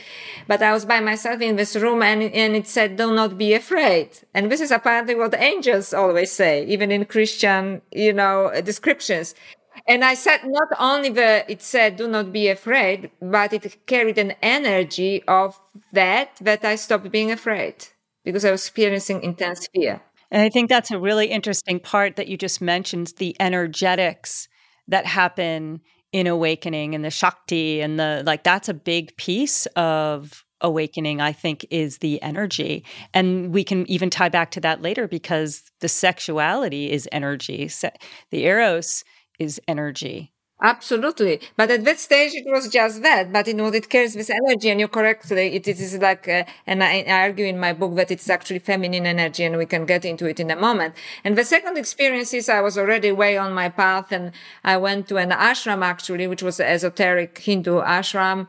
But 0.48 0.62
I 0.62 0.74
was 0.74 0.86
by 0.86 1.00
myself 1.00 1.42
in 1.42 1.56
this 1.56 1.76
room 1.76 2.02
and, 2.02 2.24
and 2.24 2.56
it 2.56 2.68
said, 2.68 2.98
do 2.98 3.14
not 3.14 3.38
be 3.38 3.54
afraid. 3.54 4.10
And 4.34 4.52
this 4.52 4.62
is 4.62 4.72
apparently 4.72 5.16
what 5.16 5.36
angels 5.36 5.94
always 5.94 6.32
say, 6.32 6.66
even 6.66 6.92
in 6.92 7.06
Christian, 7.06 7.82
you 7.92 8.14
know, 8.14 8.52
descriptions. 8.64 9.36
And 9.88 10.04
I 10.04 10.14
said 10.14 10.42
not 10.46 10.68
only 10.80 11.10
the 11.10 11.50
it 11.50 11.62
said 11.62 11.96
do 11.96 12.08
not 12.08 12.32
be 12.34 12.48
afraid, 12.50 13.12
but 13.22 13.54
it 13.54 13.86
carried 13.86 14.18
an 14.18 14.34
energy 14.42 15.24
of 15.28 15.58
that 15.94 16.36
that 16.42 16.66
I 16.66 16.76
stopped 16.76 17.10
being 17.12 17.32
afraid 17.32 17.88
because 18.30 18.46
I 18.46 18.52
was 18.52 18.62
experiencing 18.62 19.24
intense 19.24 19.68
fear. 19.74 20.02
And 20.32 20.42
I 20.42 20.50
think 20.50 20.70
that's 20.70 20.92
a 20.92 21.00
really 21.00 21.28
interesting 21.28 21.80
part 21.80 22.16
that 22.16 22.28
you 22.28 22.38
just 22.38 22.62
mentioned 22.62 23.14
the 23.18 23.36
energetics 23.40 24.48
that 24.88 25.06
happen 25.06 25.82
in 26.12 26.28
awakening 26.28 26.96
and 26.96 27.04
the 27.04 27.10
Shakti 27.10 27.82
and 27.82 28.00
the 28.00 28.24
like, 28.26 28.44
that's 28.44 28.70
a 28.70 28.74
big 28.74 29.16
piece 29.18 29.66
of 29.76 30.46
awakening, 30.62 31.22
I 31.22 31.32
think, 31.32 31.66
is 31.72 32.00
the 32.00 32.22
energy. 32.22 32.84
And 33.14 33.54
we 33.54 33.64
can 33.64 33.90
even 33.90 34.10
tie 34.10 34.30
back 34.30 34.52
to 34.52 34.62
that 34.62 34.82
later 34.82 35.08
because 35.08 35.64
the 35.80 35.90
sexuality 35.90 36.92
is 36.92 37.08
energy, 37.12 37.70
the 38.32 38.46
Eros 38.46 39.04
is 39.40 39.60
energy. 39.68 40.34
Absolutely. 40.62 41.40
But 41.56 41.72
at 41.72 41.86
that 41.86 42.00
stage, 42.00 42.34
it 42.34 42.44
was 42.46 42.68
just 42.68 43.02
that. 43.02 43.32
But 43.32 43.48
you 43.48 43.54
know, 43.54 43.68
it 43.68 43.90
carries 43.90 44.14
this 44.14 44.30
energy, 44.30 44.70
and 44.70 44.80
you 44.80 44.90
correctly, 44.90 45.56
it, 45.56 45.68
it 45.70 45.80
is 45.80 45.98
like, 46.00 46.28
uh, 46.28 46.44
and 46.68 46.84
I, 46.84 47.06
I, 47.08 47.22
argue 47.22 47.46
in 47.46 47.58
my 47.58 47.72
book 47.72 47.96
that 47.96 48.12
it's 48.12 48.30
actually 48.30 48.60
feminine 48.60 49.06
energy, 49.06 49.46
and 49.46 49.58
we 49.58 49.66
can 49.66 49.86
get 49.86 50.04
into 50.04 50.26
it 50.26 50.38
in 50.38 50.52
a 50.52 50.58
moment. 50.58 50.96
And 51.24 51.38
the 51.38 51.46
second 51.46 51.78
experience 51.78 52.34
is 52.34 52.50
I 52.50 52.60
was 52.60 52.78
already 52.78 53.14
way 53.14 53.38
on 53.38 53.54
my 53.54 53.70
path, 53.70 54.12
and 54.12 54.34
I 54.62 54.76
went 54.76 55.08
to 55.08 55.16
an 55.16 55.30
ashram 55.30 55.82
actually, 55.82 56.28
which 56.28 56.44
was 56.44 56.60
an 56.60 56.68
esoteric 56.68 57.38
Hindu 57.38 57.80
ashram, 57.80 58.48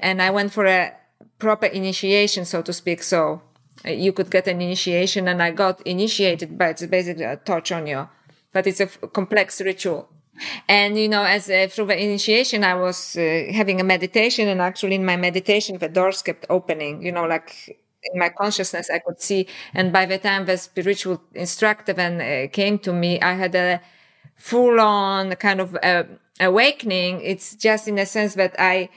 and 0.00 0.20
I 0.20 0.30
went 0.30 0.52
for 0.52 0.66
a 0.66 0.92
proper 1.38 1.66
initiation, 1.66 2.44
so 2.44 2.62
to 2.62 2.72
speak. 2.72 3.04
So 3.04 3.40
uh, 3.86 3.90
you 3.90 4.12
could 4.12 4.32
get 4.32 4.48
an 4.48 4.60
initiation, 4.60 5.28
and 5.28 5.40
I 5.40 5.52
got 5.52 5.80
initiated, 5.86 6.58
but 6.58 6.70
it's 6.70 6.86
basically 6.86 7.24
a 7.24 7.36
touch 7.36 7.70
on 7.70 7.86
you, 7.86 8.08
but 8.52 8.66
it's 8.66 8.80
a 8.80 8.86
complex 8.88 9.60
ritual. 9.60 10.08
And, 10.68 10.98
you 10.98 11.08
know, 11.08 11.24
as 11.24 11.48
uh, 11.50 11.66
through 11.70 11.86
the 11.86 12.02
initiation, 12.02 12.64
I 12.64 12.74
was 12.74 13.16
uh, 13.16 13.44
having 13.52 13.80
a 13.80 13.84
meditation 13.84 14.48
and 14.48 14.60
actually 14.60 14.94
in 14.96 15.04
my 15.04 15.16
meditation, 15.16 15.78
the 15.78 15.88
doors 15.88 16.22
kept 16.22 16.46
opening, 16.50 17.02
you 17.02 17.12
know, 17.12 17.26
like 17.26 17.78
in 18.04 18.18
my 18.18 18.28
consciousness, 18.28 18.90
I 18.90 18.98
could 18.98 19.20
see. 19.20 19.46
And 19.74 19.92
by 19.92 20.06
the 20.06 20.18
time 20.18 20.46
the 20.46 20.56
spiritual 20.58 21.22
instructor 21.34 21.92
then 21.92 22.20
uh, 22.20 22.48
came 22.50 22.78
to 22.80 22.92
me, 22.92 23.20
I 23.20 23.34
had 23.34 23.54
a 23.54 23.80
full 24.36 24.80
on 24.80 25.34
kind 25.36 25.60
of 25.60 25.76
uh, 25.82 26.04
awakening. 26.40 27.20
It's 27.22 27.54
just 27.54 27.88
in 27.88 27.98
a 27.98 28.06
sense 28.06 28.34
that 28.34 28.54
I, 28.58 28.88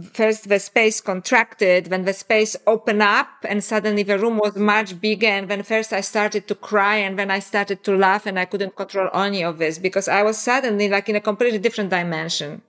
first 0.00 0.48
the 0.48 0.58
space 0.58 1.00
contracted, 1.00 1.86
then 1.86 2.04
the 2.04 2.12
space 2.14 2.56
opened 2.66 3.02
up 3.02 3.28
and 3.44 3.62
suddenly 3.62 4.02
the 4.02 4.18
room 4.18 4.38
was 4.38 4.56
much 4.56 5.00
bigger. 5.00 5.26
And 5.26 5.48
then 5.48 5.62
first 5.62 5.92
I 5.92 6.00
started 6.00 6.48
to 6.48 6.54
cry 6.54 6.96
and 6.96 7.18
then 7.18 7.30
I 7.30 7.40
started 7.40 7.84
to 7.84 7.96
laugh 7.96 8.26
and 8.26 8.38
I 8.38 8.46
couldn't 8.46 8.76
control 8.76 9.10
any 9.12 9.44
of 9.44 9.58
this 9.58 9.78
because 9.78 10.08
I 10.08 10.22
was 10.22 10.38
suddenly 10.38 10.88
like 10.88 11.08
in 11.08 11.16
a 11.16 11.20
completely 11.20 11.58
different 11.58 11.90
dimension. 11.90 12.62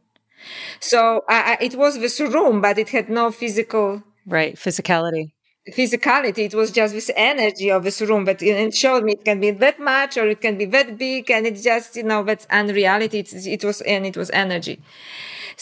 So 0.82 1.24
I, 1.30 1.58
I, 1.60 1.64
it 1.64 1.76
was 1.76 2.00
this 2.00 2.20
room, 2.20 2.60
but 2.60 2.78
it 2.78 2.90
had 2.90 3.10
no 3.10 3.32
physical. 3.32 4.04
Right. 4.26 4.56
Physicality. 4.56 5.32
Physicality. 5.72 6.40
It 6.40 6.54
was 6.54 6.72
just 6.72 6.94
this 6.94 7.10
energy 7.16 7.72
of 7.72 7.86
this 7.86 8.02
room, 8.02 8.26
but 8.26 8.42
it 8.42 8.76
showed 8.76 9.06
me 9.06 9.14
it 9.14 9.24
can 9.24 9.40
be 9.40 9.52
that 9.52 9.80
much 9.80 10.18
or 10.18 10.28
it 10.28 10.42
can 10.42 10.58
be 10.58 10.66
that 10.66 10.98
big. 10.98 11.32
And 11.32 11.48
it's 11.48 11.64
just, 11.64 11.96
you 11.96 12.04
know, 12.04 12.24
that's 12.24 12.46
unreality. 12.50 13.20
It's, 13.20 13.46
it 13.46 13.64
was, 13.64 13.80
and 13.82 14.06
it 14.06 14.18
was 14.18 14.30
energy. 14.32 14.82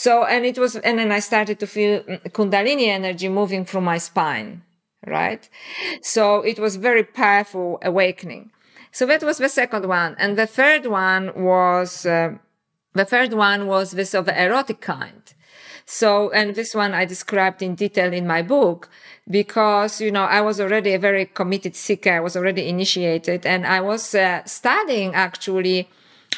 So, 0.06 0.26
and 0.26 0.48
it 0.48 0.58
was, 0.58 0.78
and 0.78 0.98
then 0.98 1.12
I 1.12 1.20
started 1.20 1.60
to 1.60 1.68
feel 1.68 2.02
Kundalini 2.36 2.88
energy 2.88 3.30
moving 3.30 3.66
through 3.66 3.82
my 3.82 4.00
spine, 4.00 4.64
right? 5.06 5.48
So 6.02 6.42
it 6.42 6.58
was 6.58 6.78
very 6.78 7.04
powerful 7.04 7.78
awakening. 7.84 8.50
So 8.92 9.06
that 9.06 9.22
was 9.22 9.38
the 9.38 9.48
second 9.48 9.86
one. 9.88 10.16
And 10.18 10.40
the 10.40 10.48
third 10.48 10.88
one 10.88 11.44
was, 11.44 12.04
uh, 12.04 12.32
the 12.96 13.06
third 13.06 13.34
one 13.34 13.68
was 13.68 13.92
this 13.92 14.16
of 14.16 14.26
the 14.26 14.44
erotic 14.44 14.82
kind. 14.82 15.22
So, 15.86 16.32
and 16.32 16.56
this 16.56 16.74
one 16.74 16.96
I 16.96 17.06
described 17.06 17.62
in 17.62 17.76
detail 17.76 18.12
in 18.12 18.26
my 18.26 18.42
book 18.42 18.90
because, 19.30 20.02
you 20.02 20.10
know, 20.10 20.24
I 20.24 20.42
was 20.42 20.60
already 20.60 20.96
a 20.96 21.00
very 21.00 21.28
committed 21.28 21.76
seeker. 21.76 22.14
I 22.14 22.22
was 22.22 22.36
already 22.36 22.68
initiated 22.68 23.46
and 23.46 23.68
I 23.68 23.82
was 23.82 24.16
uh, 24.16 24.44
studying 24.46 25.14
actually 25.14 25.90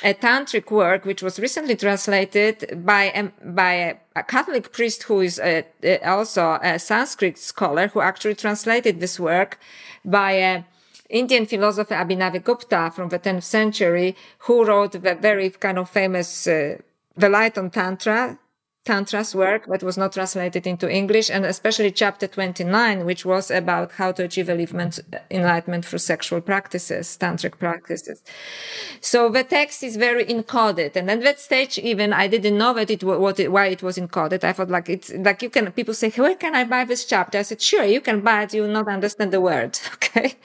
a 0.02 0.14
tantric 0.14 0.72
work 0.72 1.06
which 1.06 1.22
was 1.22 1.40
recently 1.40 1.76
translated 1.76 2.84
by 2.86 3.04
a, 3.16 3.24
by 3.46 3.74
a, 3.74 3.96
a 4.16 4.24
Catholic 4.24 4.72
priest 4.72 5.04
who 5.04 5.22
is 5.22 5.40
a, 5.40 5.66
also 6.06 6.60
a 6.62 6.80
Sanskrit 6.80 7.38
scholar 7.38 7.88
who 7.88 8.02
actually 8.02 8.36
translated 8.36 9.00
this 9.00 9.20
work 9.20 9.60
by 10.04 10.32
a 10.32 10.64
Indian 11.10 11.46
philosopher 11.46 11.94
Abhinavagupta 11.94 12.92
from 12.94 13.10
the 13.10 13.20
10th 13.20 13.44
century 13.44 14.16
who 14.40 14.66
wrote 14.66 14.94
the 14.94 15.16
very 15.16 15.50
kind 15.52 15.78
of 15.78 15.90
famous 15.90 16.48
uh, 16.48 16.78
The 17.16 17.30
Light 17.30 17.58
on 17.58 17.70
Tantra 17.70 18.40
Tantra's 18.86 19.34
work 19.34 19.66
that 19.68 19.82
was 19.82 19.98
not 19.98 20.12
translated 20.12 20.68
into 20.68 20.92
English, 20.92 21.30
and 21.30 21.46
especially 21.46 21.90
chapter 21.90 22.28
29, 22.28 23.06
which 23.06 23.24
was 23.24 23.50
about 23.50 23.94
how 23.94 24.12
to 24.12 24.26
achieve 24.26 24.50
enlightenment, 24.50 25.00
enlightenment 25.32 25.86
through 25.86 26.00
sexual 26.00 26.42
practices, 26.42 27.18
tantric 27.18 27.58
practices. 27.60 28.22
So 29.00 29.30
the 29.30 29.46
text 29.46 29.84
is 29.84 29.96
very 29.96 30.26
encoded. 30.26 30.98
And 30.98 31.10
at 31.10 31.22
that 31.22 31.40
stage, 31.40 31.78
even 31.78 32.12
I 32.12 32.28
didn't 32.28 32.58
know 32.58 32.74
that 32.74 32.92
it, 32.92 33.06
what 33.06 33.40
it, 33.40 33.54
why 33.54 33.68
it 33.68 33.82
was 33.82 33.98
encoded. 33.98 34.44
I 34.44 34.52
thought 34.52 34.70
like 34.70 34.90
it's 34.90 35.14
like 35.14 35.42
you 35.42 35.50
can, 35.50 35.72
people 35.72 35.94
say, 35.94 36.10
where 36.10 36.36
can 36.36 36.54
I 36.54 36.66
buy 36.66 36.84
this 36.84 37.06
chapter? 37.06 37.38
I 37.38 37.44
said, 37.44 37.62
sure, 37.62 37.86
you 37.86 38.02
can 38.02 38.20
buy 38.20 38.44
it. 38.44 38.54
You 38.54 38.64
will 38.64 38.70
not 38.70 38.90
understand 38.90 39.32
the 39.32 39.42
word. 39.42 39.80
Okay. 40.14 40.36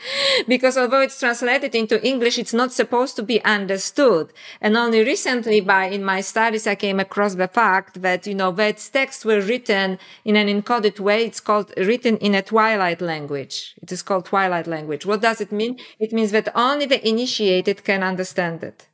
because 0.47 0.79
although 0.79 1.01
it's 1.01 1.19
translated 1.19 1.75
into 1.75 2.03
English, 2.07 2.39
it's 2.39 2.55
not 2.55 2.73
supposed 2.73 3.17
to 3.17 3.23
be 3.23 3.45
understood. 3.45 4.33
And 4.61 4.77
only 4.77 5.05
recently 5.05 5.61
by, 5.61 5.87
in 5.87 6.05
my 6.05 6.21
studies, 6.21 6.67
I 6.67 6.75
came 6.75 7.01
across 7.01 7.35
the 7.35 7.49
fact 7.49 8.01
that 8.01 8.28
you 8.29 8.35
know, 8.35 8.53
that 8.53 8.89
texts 8.93 9.25
were 9.25 9.41
written 9.41 9.99
in 10.25 10.37
an 10.37 10.47
encoded 10.47 11.01
way. 11.01 11.25
It's 11.25 11.41
called 11.41 11.73
written 11.77 12.17
in 12.19 12.35
a 12.35 12.43
twilight 12.43 13.01
language. 13.01 13.75
It 13.83 13.91
is 13.91 14.03
called 14.03 14.27
twilight 14.27 14.67
language. 14.67 15.07
What 15.07 15.23
does 15.23 15.41
it 15.41 15.51
mean? 15.51 15.79
It 15.99 16.13
means 16.13 16.31
that 16.33 16.49
only 16.55 16.87
the 16.87 17.07
initiated 17.09 17.83
can 17.85 18.03
understand 18.03 18.63
it. 18.63 18.87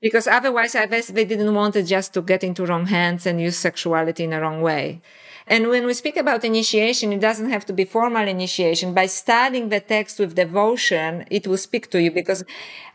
Because 0.00 0.26
otherwise, 0.26 0.74
I 0.74 0.86
guess 0.86 1.08
they 1.08 1.24
didn't 1.24 1.54
want 1.54 1.76
it 1.76 1.84
just 1.84 2.12
to 2.14 2.22
get 2.22 2.44
into 2.44 2.66
wrong 2.66 2.86
hands 2.86 3.26
and 3.26 3.40
use 3.40 3.56
sexuality 3.56 4.24
in 4.24 4.32
a 4.32 4.40
wrong 4.40 4.60
way. 4.60 5.00
And 5.46 5.68
when 5.68 5.86
we 5.86 5.94
speak 5.94 6.16
about 6.16 6.44
initiation, 6.44 7.12
it 7.12 7.20
doesn't 7.20 7.50
have 7.50 7.64
to 7.66 7.72
be 7.72 7.84
formal 7.84 8.26
initiation. 8.26 8.94
By 8.94 9.06
studying 9.06 9.68
the 9.68 9.80
text 9.80 10.18
with 10.18 10.34
devotion, 10.34 11.24
it 11.30 11.46
will 11.46 11.56
speak 11.56 11.88
to 11.90 12.02
you 12.02 12.10
because 12.10 12.42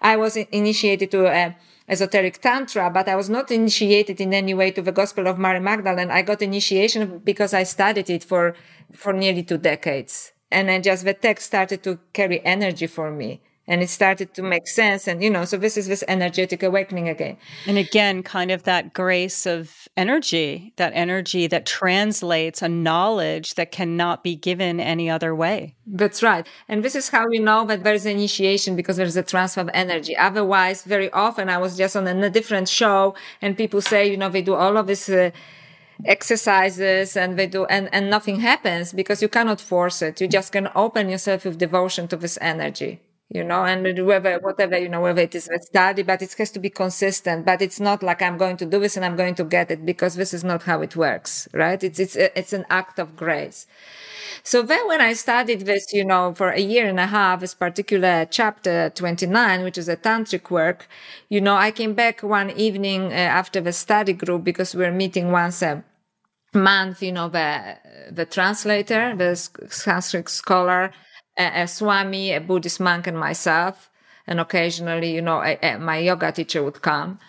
I 0.01 0.17
was 0.17 0.36
initiated 0.36 1.11
to 1.11 1.27
a 1.27 1.55
esoteric 1.88 2.41
tantra, 2.41 2.89
but 2.89 3.07
I 3.07 3.15
was 3.15 3.29
not 3.29 3.51
initiated 3.51 4.21
in 4.21 4.34
any 4.34 4.53
way 4.53 4.71
to 4.71 4.82
the 4.82 4.91
gospel 4.91 5.27
of 5.27 5.38
Mary 5.38 5.59
Magdalene. 5.59 6.11
I 6.11 6.21
got 6.21 6.41
initiation 6.41 7.19
because 7.23 7.53
I 7.53 7.63
studied 7.63 8.09
it 8.09 8.23
for, 8.23 8.55
for 8.93 9.13
nearly 9.13 9.43
two 9.43 9.57
decades. 9.57 10.32
And 10.51 10.69
then 10.69 10.84
just 10.84 11.05
the 11.05 11.13
text 11.13 11.47
started 11.47 11.84
to 11.84 11.99
carry 12.13 12.43
energy 12.45 12.88
for 12.88 13.11
me 13.11 13.41
and 13.72 13.82
it 13.82 13.89
started 13.89 14.34
to 14.34 14.43
make 14.43 14.67
sense 14.67 15.07
and 15.07 15.24
you 15.24 15.30
know 15.30 15.45
so 15.45 15.55
this 15.55 15.78
is 15.78 15.88
this 15.88 16.03
energetic 16.09 16.61
awakening 16.61 17.07
again. 17.07 17.38
And 17.65 17.78
again 17.78 18.22
kind 18.22 18.51
of 18.51 18.63
that 18.63 18.93
grace 18.93 19.45
of 19.45 19.88
energy 19.95 20.74
that 20.76 20.91
energy 20.93 21.47
that 21.47 21.65
translates 21.65 22.61
a 22.61 22.67
knowledge 22.67 23.55
that 23.55 23.72
cannot 23.72 24.24
be 24.24 24.36
given 24.36 24.82
any 24.82 25.09
other 25.09 25.34
way. 25.34 25.76
That's 25.88 26.22
right. 26.22 26.45
And 26.67 26.84
this 26.84 26.95
is 26.95 27.07
how 27.09 27.28
we 27.30 27.39
know 27.39 27.65
that 27.65 27.84
there's 27.86 28.05
initiation 28.05 28.76
because 28.76 28.97
there's 28.97 29.15
a 29.15 29.24
transfer 29.24 29.61
of 29.61 29.69
energy. 29.74 30.17
Otherwise 30.17 30.84
very 30.84 31.09
often 31.11 31.47
i 31.49 31.57
was 31.57 31.78
just 31.78 31.95
on 31.95 32.05
a 32.07 32.30
different 32.30 32.67
show 32.67 33.15
and 33.41 33.57
people 33.57 33.82
say 33.82 34.01
you 34.11 34.17
know 34.17 34.30
they 34.30 34.41
do 34.41 34.55
all 34.55 34.76
of 34.76 34.86
this 34.88 35.07
uh, 35.07 35.32
exercises 36.05 37.15
and 37.15 37.39
they 37.39 37.47
do 37.47 37.63
and, 37.65 37.88
and 37.93 38.09
nothing 38.09 38.41
happens 38.41 38.91
because 38.91 39.22
you 39.22 39.30
cannot 39.30 39.61
force 39.61 40.01
it. 40.01 40.19
You 40.19 40.28
just 40.28 40.51
can 40.51 40.67
open 40.76 41.07
yourself 41.07 41.45
with 41.45 41.57
devotion 41.57 42.09
to 42.09 42.17
this 42.17 42.38
energy 42.41 42.99
you 43.34 43.45
know, 43.45 43.63
and 43.63 44.05
whether, 44.05 44.39
whatever, 44.39 44.77
you 44.77 44.89
know, 44.89 44.99
whether 44.99 45.21
it 45.21 45.34
is 45.34 45.47
a 45.47 45.57
study, 45.61 46.03
but 46.03 46.21
it 46.21 46.34
has 46.34 46.51
to 46.51 46.59
be 46.59 46.69
consistent. 46.69 47.45
But 47.45 47.61
it's 47.61 47.79
not 47.79 48.03
like 48.03 48.21
I'm 48.21 48.38
going 48.38 48.57
to 48.57 48.65
do 48.65 48.77
this 48.82 48.97
and 48.97 49.05
I'm 49.05 49.15
going 49.15 49.36
to 49.36 49.45
get 49.45 49.71
it 49.71 49.86
because 49.86 50.15
this 50.15 50.34
is 50.34 50.43
not 50.43 50.63
how 50.63 50.82
it 50.82 50.97
works, 50.97 51.47
right? 51.53 51.82
It's, 51.82 51.97
it's, 51.97 52.17
it's 52.17 52.51
an 52.51 52.65
act 52.69 52.99
of 52.99 53.15
grace. 53.15 53.67
So 54.43 54.61
then 54.61 54.86
when 54.86 54.99
I 54.99 55.13
studied 55.13 55.61
this, 55.61 55.93
you 55.93 56.03
know, 56.03 56.34
for 56.34 56.49
a 56.49 56.59
year 56.59 56.88
and 56.88 56.99
a 56.99 57.05
half, 57.05 57.39
this 57.39 57.53
particular 57.53 58.27
chapter 58.29 58.89
29, 58.89 59.63
which 59.63 59.77
is 59.77 59.88
a 59.88 59.95
tantric 59.95 60.49
work, 60.49 60.89
you 61.29 61.39
know, 61.39 61.55
I 61.55 61.71
came 61.71 61.93
back 61.93 62.21
one 62.23 62.49
evening 62.51 63.13
uh, 63.13 63.15
after 63.15 63.61
the 63.61 63.71
study 63.71 64.11
group 64.11 64.43
because 64.43 64.75
we 64.75 64.84
we're 64.84 64.91
meeting 64.91 65.32
once 65.32 65.61
a 65.61 65.86
month, 66.53 67.01
you 67.01 67.13
know, 67.13 67.29
the, 67.29 67.77
the 68.11 68.25
translator, 68.25 69.15
the 69.15 69.38
Sanskrit 69.69 70.27
scholar, 70.27 70.91
a, 71.42 71.64
a 71.64 71.68
Swami, 71.68 72.26
a 72.34 72.39
Buddhist 72.39 72.80
monk, 72.80 73.08
and 73.08 73.18
myself. 73.18 73.89
And 74.28 74.39
occasionally, 74.39 75.12
you 75.18 75.22
know, 75.22 75.39
my 75.80 75.98
yoga 75.98 76.32
teacher 76.32 76.62
would 76.64 76.82
come, 76.82 77.20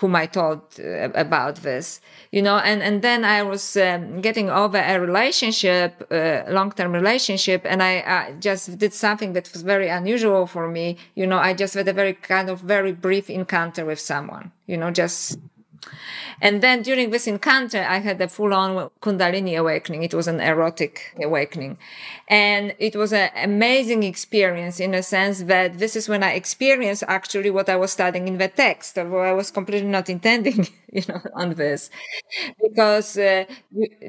whom 0.00 0.16
I 0.16 0.26
told 0.26 0.60
uh, 0.78 1.10
about 1.26 1.56
this, 1.56 2.00
you 2.32 2.42
know, 2.46 2.56
and, 2.56 2.82
and 2.82 3.02
then 3.02 3.24
I 3.24 3.42
was 3.42 3.76
um, 3.76 4.22
getting 4.22 4.48
over 4.48 4.78
a 4.78 4.98
relationship, 4.98 5.90
uh, 6.10 6.42
long-term 6.48 6.92
relationship, 6.92 7.60
and 7.66 7.82
I, 7.82 7.92
I 8.18 8.34
just 8.40 8.78
did 8.78 8.94
something 8.94 9.34
that 9.34 9.52
was 9.52 9.62
very 9.62 9.88
unusual 9.88 10.46
for 10.46 10.66
me. 10.68 10.96
You 11.14 11.26
know, 11.26 11.38
I 11.38 11.52
just 11.52 11.74
had 11.74 11.86
a 11.88 11.92
very 11.92 12.14
kind 12.14 12.48
of 12.48 12.60
very 12.60 12.92
brief 12.92 13.28
encounter 13.28 13.84
with 13.84 14.00
someone, 14.00 14.52
you 14.66 14.78
know, 14.78 14.90
just 14.90 15.38
and 16.40 16.62
then 16.62 16.82
during 16.82 17.10
this 17.10 17.26
encounter, 17.26 17.82
I 17.82 17.98
had 17.98 18.20
a 18.20 18.28
full 18.28 18.54
on 18.54 18.90
Kundalini 19.00 19.58
awakening. 19.58 20.02
It 20.02 20.14
was 20.14 20.26
an 20.28 20.40
erotic 20.40 21.14
awakening. 21.22 21.78
And 22.28 22.74
it 22.78 22.96
was 22.96 23.12
an 23.12 23.30
amazing 23.36 24.02
experience 24.02 24.80
in 24.80 24.94
a 24.94 25.02
sense 25.02 25.42
that 25.44 25.78
this 25.78 25.96
is 25.96 26.08
when 26.08 26.22
I 26.22 26.32
experienced 26.32 27.04
actually 27.08 27.50
what 27.50 27.68
I 27.68 27.76
was 27.76 27.92
studying 27.92 28.28
in 28.28 28.38
the 28.38 28.48
text, 28.48 28.98
although 28.98 29.18
I 29.20 29.32
was 29.32 29.50
completely 29.50 29.88
not 29.88 30.08
intending, 30.08 30.68
you 30.92 31.02
know, 31.08 31.20
on 31.34 31.54
this. 31.54 31.90
Because 32.62 33.18
uh, 33.18 33.44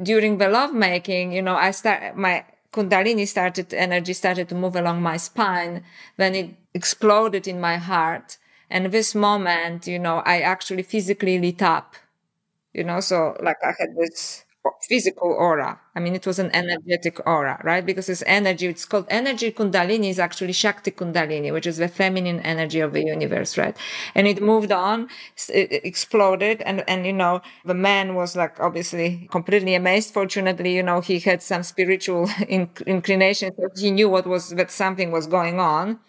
during 0.04 0.38
the 0.38 0.50
lovemaking, 0.50 1.32
you 1.34 1.42
know, 1.42 1.56
I 1.56 1.72
start, 1.72 2.16
my 2.16 2.46
Kundalini 2.74 3.28
started, 3.28 3.74
energy 3.74 4.14
started 4.14 4.48
to 4.50 4.56
move 4.56 4.76
along 4.76 5.02
my 5.02 5.18
spine. 5.18 5.84
Then 6.18 6.36
it 6.36 6.56
exploded 6.74 7.48
in 7.48 7.60
my 7.60 7.78
heart. 7.78 8.38
And 8.72 8.88
this 8.88 9.14
moment, 9.16 9.88
you 9.88 10.00
know, 10.00 10.20
I 10.26 10.42
actually 10.42 10.84
physically 10.84 11.40
lit 11.40 11.62
up 11.62 11.96
you 12.74 12.84
know 12.84 13.00
so 13.00 13.36
like 13.42 13.58
i 13.64 13.72
had 13.80 13.90
this 13.98 14.46
physical 14.88 15.32
aura. 15.32 15.80
I 15.96 16.00
mean 16.00 16.14
it 16.14 16.28
was 16.28 16.38
an 16.38 16.52
energetic 16.54 17.20
aura 17.26 17.60
right? 17.64 17.84
Because 17.84 18.08
it's 18.10 18.24
energy 18.28 18.68
it's 18.68 18.86
called 18.86 19.08
energy 19.10 19.52
kundalini 19.52 20.10
is 20.10 20.20
actually 20.20 20.54
shakti 20.54 20.92
kundalini 20.92 21.52
which 21.52 21.66
is 21.66 21.78
the 21.78 21.88
feminine 21.88 22.40
energy 22.42 22.80
of 22.80 22.94
the 22.94 23.04
universe 23.04 23.58
right? 23.58 23.76
And 24.14 24.28
it 24.28 24.42
moved 24.42 24.72
on 24.72 25.10
it 25.50 25.84
exploded 25.84 26.62
and 26.62 26.84
and 26.88 27.06
you 27.08 27.14
know 27.14 27.42
the 27.66 27.74
man 27.74 28.14
was 28.14 28.36
like 28.36 28.60
obviously 28.60 29.28
completely 29.32 29.74
amazed. 29.74 30.14
Fortunately 30.14 30.76
you 30.76 30.84
know 30.84 31.02
he 31.02 31.20
had 31.20 31.42
some 31.42 31.64
spiritual 31.64 32.30
inclination 32.48 33.52
so 33.56 33.70
he 33.76 33.90
knew 33.92 34.10
what 34.10 34.28
was 34.28 34.50
that 34.52 34.70
something 34.72 35.12
was 35.12 35.26
going 35.28 35.60
on 35.60 36.00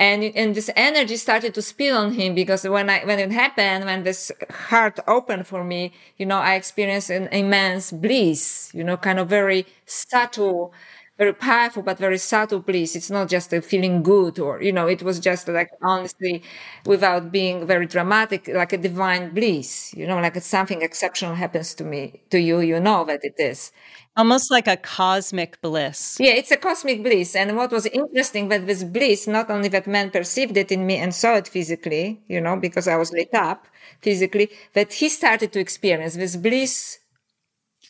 and 0.00 0.24
and 0.24 0.56
this 0.56 0.70
energy 0.76 1.16
started 1.16 1.54
to 1.54 1.62
spill 1.62 1.96
on 1.96 2.14
him 2.14 2.34
because 2.34 2.64
when 2.66 2.90
I 2.90 3.04
when 3.04 3.20
it 3.20 3.32
happened, 3.32 3.84
when 3.86 4.02
this 4.04 4.32
heart 4.70 4.98
opened 5.06 5.46
for 5.46 5.64
me, 5.64 5.92
you 6.18 6.26
know, 6.26 6.38
I 6.38 6.56
experienced 6.56 7.10
an 7.10 7.28
immense 7.28 7.92
bliss, 7.92 8.70
you 8.74 8.84
know, 8.84 8.96
kind 8.96 9.20
of 9.20 9.28
very 9.28 9.66
subtle, 9.86 10.74
very 11.18 11.34
powerful 11.34 11.82
but 11.82 11.98
very 11.98 12.18
subtle 12.18 12.60
bliss. 12.60 12.96
It's 12.96 13.10
not 13.10 13.28
just 13.28 13.52
a 13.52 13.62
feeling 13.62 14.02
good 14.02 14.38
or 14.40 14.62
you 14.62 14.72
know, 14.72 14.88
it 14.88 15.02
was 15.02 15.20
just 15.20 15.48
like 15.48 15.70
honestly, 15.82 16.42
without 16.86 17.30
being 17.30 17.66
very 17.66 17.86
dramatic, 17.86 18.48
like 18.48 18.72
a 18.72 18.78
divine 18.78 19.34
bliss, 19.34 19.94
you 19.94 20.06
know, 20.06 20.18
like 20.20 20.36
something 20.42 20.82
exceptional 20.82 21.34
happens 21.34 21.74
to 21.74 21.84
me, 21.84 22.22
to 22.30 22.40
you, 22.40 22.60
you 22.60 22.80
know 22.80 23.04
that 23.04 23.20
it 23.22 23.34
is. 23.38 23.72
Almost 24.16 24.50
like 24.50 24.66
a 24.66 24.76
cosmic 24.76 25.60
bliss. 25.62 26.16
Yeah, 26.20 26.32
it's 26.32 26.50
a 26.50 26.56
cosmic 26.56 27.02
bliss. 27.02 27.36
And 27.36 27.56
what 27.56 27.70
was 27.70 27.86
interesting 27.86 28.48
that 28.48 28.66
this 28.66 28.82
bliss, 28.82 29.26
not 29.26 29.50
only 29.50 29.68
that 29.68 29.86
man 29.86 30.10
perceived 30.10 30.56
it 30.56 30.72
in 30.72 30.84
me 30.84 30.96
and 30.96 31.14
saw 31.14 31.36
it 31.36 31.48
physically, 31.48 32.20
you 32.28 32.40
know, 32.40 32.56
because 32.56 32.88
I 32.88 32.96
was 32.96 33.12
lit 33.12 33.32
up 33.34 33.66
physically, 34.02 34.50
that 34.74 34.94
he 34.94 35.08
started 35.08 35.52
to 35.52 35.60
experience 35.60 36.16
this 36.16 36.36
bliss 36.36 36.98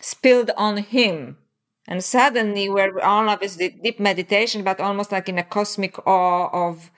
spilled 0.01 0.51
on 0.57 0.79
him. 0.79 1.39
And 1.89 2.05
suddenly 2.05 2.69
we're 2.69 3.01
all 3.01 3.29
of 3.29 3.41
this 3.41 3.57
deep 3.57 3.99
meditation, 3.99 4.63
but 4.63 4.79
almost 4.79 5.13
like 5.13 5.29
in 5.29 5.39
a 5.39 5.43
cosmic 5.43 5.99
awe 6.07 6.51
of, 6.53 6.91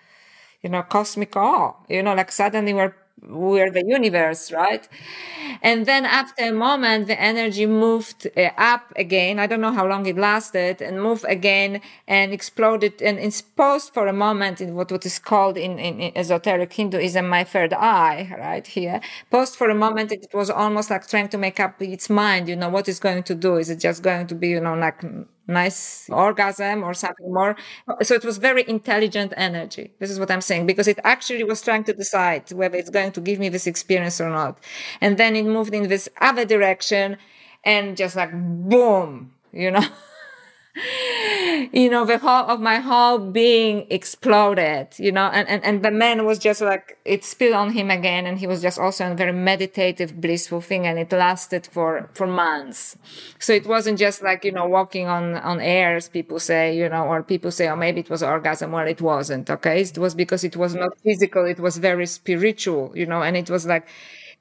you 0.63 0.69
know, 0.69 0.83
cosmic 0.83 1.35
awe, 1.37 1.75
you 1.89 2.03
know, 2.03 2.15
like 2.15 2.33
suddenly 2.33 2.75
we're 2.75 2.95
we're 3.29 3.71
the 3.71 3.85
universe, 3.87 4.51
right? 4.53 4.89
And 5.63 5.87
then 5.87 6.05
after 6.05 6.45
a 6.45 6.53
moment, 6.53 7.07
the 7.07 7.21
energy 7.21 7.67
moved 7.67 8.29
uh, 8.37 8.51
up 8.57 8.93
again. 8.97 9.39
I 9.39 9.47
don't 9.47 9.61
know 9.61 9.73
how 9.73 9.87
long 9.87 10.07
it 10.07 10.17
lasted 10.17 10.83
and 10.83 11.03
moved 11.03 11.25
again 11.29 11.81
and 12.09 12.33
exploded 12.33 13.01
and 13.01 13.19
exposed 13.19 13.93
for 13.95 14.07
a 14.07 14.13
moment 14.13 14.61
in 14.61 14.75
what, 14.75 14.91
what 14.91 15.07
is 15.07 15.19
called 15.19 15.57
in, 15.57 15.79
in, 15.79 16.01
in 16.01 16.17
esoteric 16.17 16.73
Hinduism, 16.73 17.29
my 17.29 17.45
third 17.45 17.73
eye, 17.73 18.35
right 18.39 18.67
here. 18.67 19.01
Paused 19.31 19.57
for 19.57 19.69
a 19.71 19.75
moment. 19.75 20.13
It 20.13 20.29
was 20.35 20.51
almost 20.51 20.91
like 20.91 21.07
trying 21.07 21.29
to 21.29 21.39
make 21.39 21.61
up 21.61 21.81
its 21.81 22.11
mind, 22.11 22.49
you 22.49 22.57
know, 22.57 22.69
what 22.69 22.89
it's 22.89 23.01
going 23.01 23.23
to 23.25 23.35
do. 23.35 23.57
Is 23.57 23.71
it 23.71 23.81
just 23.81 24.03
going 24.03 24.27
to 24.27 24.35
be, 24.35 24.49
you 24.49 24.61
know, 24.61 24.75
like 24.75 25.03
nice 25.47 26.09
orgasm 26.11 26.83
or 26.85 26.95
something 26.95 27.33
more. 27.33 27.57
So 28.03 28.15
it 28.15 28.25
was 28.25 28.39
very 28.39 28.65
intelligent 28.69 29.33
energy. 29.37 29.93
This 29.99 30.11
is 30.11 30.19
what 30.19 30.31
I'm 30.31 30.41
saying 30.41 30.67
because 30.67 30.89
it 30.89 30.99
actually 31.05 31.45
was 31.45 31.61
trying 31.63 31.85
to 31.85 31.93
decide 31.93 32.51
whether 32.53 32.77
it's 32.77 32.91
going 32.91 33.13
to 33.13 33.21
give 33.21 33.39
me 33.39 33.49
this 33.49 33.67
experience 33.67 34.21
or 34.21 34.31
not. 34.31 34.59
And 35.01 35.17
then 35.19 35.37
it 35.37 35.45
moved 35.45 35.75
in 35.75 35.89
this 35.89 36.09
other 36.21 36.45
direction 36.45 37.17
and 37.65 37.97
just 37.97 38.17
like 38.17 38.31
boom, 38.33 39.33
you 39.53 39.71
know. 39.71 39.87
you 41.73 41.91
know, 41.91 42.07
the 42.07 42.17
whole 42.17 42.47
of 42.49 42.59
my 42.61 42.77
whole 42.79 43.19
being 43.19 43.87
exploded, 43.91 44.89
you 44.99 45.13
know, 45.13 45.27
and, 45.27 45.47
and, 45.47 45.63
and 45.65 45.83
the 45.85 45.91
man 45.91 46.25
was 46.25 46.39
just 46.39 46.63
like, 46.63 46.97
it 47.05 47.25
spilled 47.25 47.55
on 47.55 47.71
him 47.73 47.91
again. 47.91 48.25
And 48.25 48.39
he 48.39 48.47
was 48.47 48.63
just 48.63 48.79
also 48.79 49.13
a 49.13 49.15
very 49.15 49.33
meditative, 49.35 50.19
blissful 50.19 50.63
thing. 50.63 50.87
And 50.87 50.99
it 50.99 51.13
lasted 51.13 51.67
for, 51.67 52.09
for 52.15 52.27
months. 52.27 52.97
So 53.39 53.53
it 53.53 53.67
wasn't 53.67 53.99
just 53.99 54.23
like, 54.23 54.45
you 54.45 54.53
know, 54.53 54.67
walking 54.67 55.09
on, 55.09 55.35
on 55.35 55.61
air, 55.61 55.97
as 55.97 56.09
people 56.09 56.41
say, 56.41 56.75
you 56.75 56.89
know, 56.89 57.05
or 57.05 57.23
people 57.23 57.51
say, 57.51 57.69
oh, 57.69 57.77
maybe 57.77 58.01
it 58.01 58.09
was 58.09 58.23
orgasm. 58.23 58.73
Well, 58.73 58.87
it 58.87 59.03
wasn't. 59.03 59.51
Okay. 59.51 59.83
It 59.83 59.99
was 59.99 60.15
because 60.15 60.43
it 60.43 60.57
was 60.57 60.75
not 60.75 60.93
physical. 61.05 61.45
It 61.45 61.61
was 61.61 61.77
very 61.77 62.07
spiritual, 62.07 62.93
you 62.97 63.05
know, 63.05 63.23
and 63.23 63.37
it 63.37 63.51
was 63.51 63.67
like, 63.67 63.87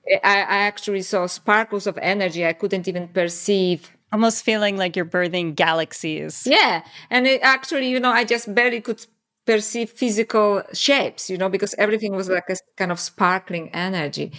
I, 0.08 0.18
I 0.42 0.58
actually 0.70 1.02
saw 1.04 1.28
sparkles 1.28 1.86
of 1.88 1.98
energy 2.02 2.46
I 2.46 2.54
couldn't 2.54 2.88
even 2.88 3.08
perceive 3.10 3.92
almost 4.12 4.44
feeling 4.44 4.78
like 4.78 4.96
you're 4.96 5.06
birthing 5.06 5.56
galaxies. 5.56 6.46
Yeah. 6.46 6.84
And 7.10 7.28
it 7.28 7.42
actually, 7.42 7.90
you 7.90 8.00
know, 8.00 8.12
I 8.12 8.24
just 8.24 8.54
barely 8.54 8.82
could 8.82 9.06
perceive 9.46 9.90
physical 9.90 10.62
shapes, 10.74 11.30
you 11.30 11.38
know, 11.38 11.50
because 11.50 11.74
everything 11.78 12.16
was 12.16 12.30
like 12.30 12.50
a 12.50 12.56
kind 12.78 12.92
of 12.92 13.00
sparkling 13.00 13.70
energy. 13.74 14.32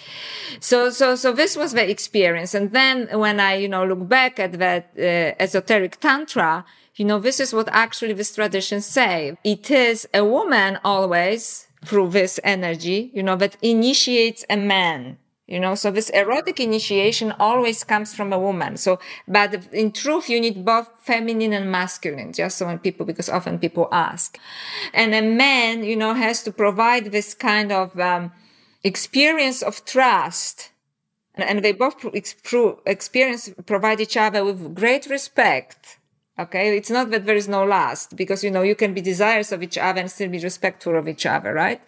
So, 0.61 0.91
so, 0.91 1.17
so 1.17 1.33
this 1.33 1.57
was 1.57 1.73
the 1.73 1.89
experience. 1.89 2.55
And 2.55 2.71
then 2.73 3.09
when 3.19 3.41
I, 3.41 3.55
you 3.55 3.69
know, 3.69 3.85
look 3.85 4.09
back 4.09 4.39
at 4.39 4.59
that 4.59 4.93
uh, 4.97 5.43
esoteric 5.43 5.99
tantra, 5.99 6.65
you 6.95 7.05
know, 7.05 7.19
this 7.19 7.41
is 7.41 7.53
what 7.53 7.69
actually 7.73 8.13
this 8.13 8.35
traditions 8.35 8.87
say. 8.87 9.37
It 9.43 9.71
is 9.71 10.09
a 10.15 10.25
woman 10.25 10.79
always 10.85 11.67
through 11.85 12.11
this 12.11 12.39
energy, 12.45 13.11
you 13.13 13.23
know, 13.23 13.37
that 13.37 13.57
initiates 13.61 14.45
a 14.49 14.57
man 14.57 15.19
you 15.53 15.61
know 15.61 15.75
so 15.75 15.91
this 15.91 16.11
erotic 16.11 16.59
initiation 16.59 17.29
always 17.39 17.85
comes 17.85 18.15
from 18.15 18.33
a 18.33 18.39
woman. 18.39 18.77
So 18.77 18.99
but 19.37 19.51
in 19.73 19.93
truth 19.93 20.27
you 20.31 20.41
need 20.41 20.65
both 20.65 20.89
feminine 21.11 21.53
and 21.53 21.71
masculine 21.71 22.33
just 22.33 22.57
so 22.57 22.67
when 22.67 22.79
people 22.79 23.05
because 23.07 23.29
often 23.29 23.59
people 23.59 23.87
ask. 23.93 24.39
And 24.95 25.15
a 25.15 25.23
man 25.23 25.85
you 25.85 25.97
know 25.97 26.15
has 26.15 26.43
to 26.45 26.53
provide 26.53 27.05
this 27.13 27.35
kind 27.35 27.71
of 27.71 27.99
um, 28.01 28.33
experience 28.83 29.63
of 29.63 29.85
trust. 29.85 30.71
And 31.35 31.65
they 31.65 31.73
both 31.73 31.97
experience 32.85 33.51
provide 33.65 34.01
each 34.01 34.19
other 34.19 34.45
with 34.45 34.75
great 34.75 35.07
respect 35.07 35.99
Okay. 36.43 36.77
It's 36.77 36.91
not 36.91 37.11
that 37.11 37.27
there 37.27 37.37
is 37.37 37.47
no 37.47 37.63
lust 37.65 38.17
because, 38.17 38.43
you 38.43 38.51
know, 38.51 38.63
you 38.63 38.75
can 38.75 38.95
be 38.95 39.01
desirous 39.03 39.53
of 39.53 39.63
each 39.63 39.77
other 39.77 40.01
and 40.01 40.11
still 40.11 40.31
be 40.31 40.39
respectful 40.39 40.97
of 40.97 41.07
each 41.07 41.27
other, 41.27 41.53
right? 41.53 41.81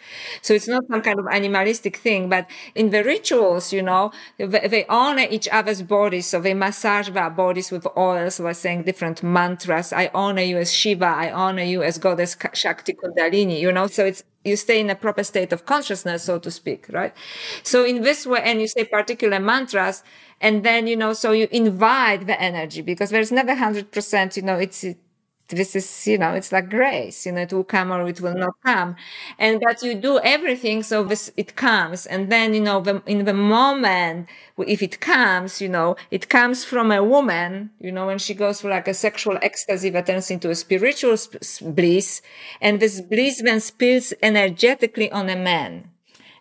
So 0.42 0.54
it's 0.54 0.68
not 0.68 0.84
some 0.90 1.00
kind 1.02 1.18
of 1.18 1.26
animalistic 1.32 1.96
thing, 1.96 2.28
but 2.28 2.46
in 2.74 2.90
the 2.90 3.02
rituals, 3.02 3.72
you 3.72 3.82
know, 3.82 4.12
they 4.38 4.84
honor 4.88 5.26
each 5.30 5.48
other's 5.48 5.82
bodies. 5.82 6.26
So 6.26 6.40
they 6.40 6.54
massage 6.54 7.08
their 7.08 7.30
bodies 7.30 7.70
with 7.70 7.86
oils 7.96 8.38
by 8.38 8.52
saying 8.52 8.82
different 8.84 9.22
mantras. 9.22 9.92
I 9.92 10.10
honor 10.14 10.42
you 10.42 10.58
as 10.58 10.72
Shiva. 10.72 11.06
I 11.06 11.32
honor 11.32 11.62
you 11.64 11.82
as 11.82 11.98
goddess 11.98 12.36
Shakti 12.52 12.92
Kundalini, 12.92 13.58
you 13.60 13.72
know, 13.72 13.86
so 13.86 14.04
it's, 14.04 14.22
you 14.44 14.56
stay 14.56 14.80
in 14.80 14.90
a 14.90 14.94
proper 14.94 15.24
state 15.24 15.52
of 15.52 15.64
consciousness, 15.66 16.22
so 16.24 16.38
to 16.38 16.50
speak, 16.50 16.86
right? 16.90 17.14
So 17.62 17.84
in 17.84 18.02
this 18.02 18.26
way, 18.26 18.40
and 18.42 18.60
you 18.60 18.68
say 18.68 18.84
particular 18.84 19.40
mantras, 19.40 20.02
and 20.40 20.64
then 20.64 20.86
you 20.86 20.96
know 20.96 21.12
so 21.12 21.32
you 21.32 21.48
invite 21.50 22.26
the 22.26 22.40
energy 22.40 22.82
because 22.82 23.10
there's 23.10 23.32
never 23.32 23.54
100% 23.54 24.36
you 24.36 24.42
know 24.42 24.58
it's 24.58 24.84
this 25.48 25.76
is 25.76 26.06
you 26.06 26.18
know 26.18 26.32
it's 26.32 26.52
like 26.52 26.70
grace 26.70 27.26
you 27.26 27.32
know 27.32 27.42
it 27.42 27.52
will 27.52 27.64
come 27.64 27.92
or 27.92 28.06
it 28.08 28.20
will 28.20 28.34
not 28.34 28.54
come. 28.64 28.96
And 29.38 29.60
that 29.60 29.82
you 29.82 29.94
do 29.94 30.18
everything 30.20 30.82
so 30.82 31.04
this 31.04 31.30
it 31.36 31.56
comes. 31.56 32.06
And 32.06 32.30
then 32.30 32.54
you 32.54 32.60
know 32.60 32.80
the, 32.80 33.02
in 33.06 33.24
the 33.24 33.34
moment 33.34 34.28
if 34.58 34.82
it 34.82 35.00
comes 35.00 35.60
you 35.60 35.68
know 35.68 35.96
it 36.10 36.28
comes 36.28 36.64
from 36.64 36.92
a 36.92 37.02
woman 37.02 37.70
you 37.80 37.92
know 37.92 38.06
when 38.06 38.18
she 38.18 38.34
goes 38.34 38.60
through 38.60 38.70
like 38.70 38.88
a 38.88 38.94
sexual 38.94 39.38
ecstasy 39.42 39.90
that 39.90 40.06
turns 40.06 40.30
into 40.30 40.50
a 40.50 40.54
spiritual 40.54 41.16
bliss. 41.62 42.22
And 42.60 42.80
this 42.80 43.00
bliss 43.00 43.42
then 43.42 43.60
spills 43.60 44.12
energetically 44.22 45.10
on 45.10 45.28
a 45.28 45.36
man 45.36 45.90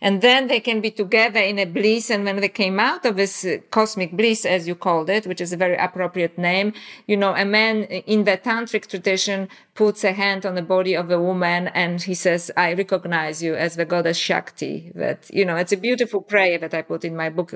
and 0.04 0.22
then 0.22 0.48
they 0.48 0.60
can 0.60 0.82
be 0.82 0.92
together 0.92 1.40
in 1.40 1.58
a 1.58 1.66
bliss. 1.66 2.10
And 2.10 2.26
when 2.26 2.36
they 2.42 2.50
came 2.50 2.78
out 2.78 3.06
of 3.06 3.16
this 3.16 3.46
uh, 3.46 3.60
cosmic 3.72 4.12
bliss, 4.12 4.46
as 4.46 4.68
you 4.68 4.76
called 4.76 5.10
it, 5.10 5.26
which 5.26 5.40
is 5.40 5.54
a 5.54 5.58
very 5.58 5.78
appropriate 5.78 6.38
name, 6.38 6.74
you 7.08 7.16
know, 7.16 7.34
a 7.34 7.46
man 7.46 7.84
in 7.86 8.26
the 8.26 8.38
tantric 8.38 8.88
tradition 8.88 9.48
puts 9.76 10.04
a 10.04 10.12
hand 10.12 10.46
on 10.46 10.56
the 10.56 10.62
body 10.62 10.94
of 10.94 11.10
a 11.10 11.22
woman 11.22 11.70
and 11.70 12.02
he 12.02 12.14
says, 12.14 12.52
I 12.58 12.74
recognize 12.74 13.42
you 13.42 13.56
as 13.56 13.78
the 13.78 13.86
goddess 13.86 14.18
Shakti. 14.18 14.92
That, 14.94 15.34
you 15.34 15.46
know, 15.46 15.56
it's 15.56 15.72
a 15.72 15.78
beautiful 15.78 16.22
prayer 16.22 16.58
that 16.58 16.74
I 16.74 16.82
put 16.82 17.06
in 17.06 17.16
my 17.16 17.30
book 17.30 17.54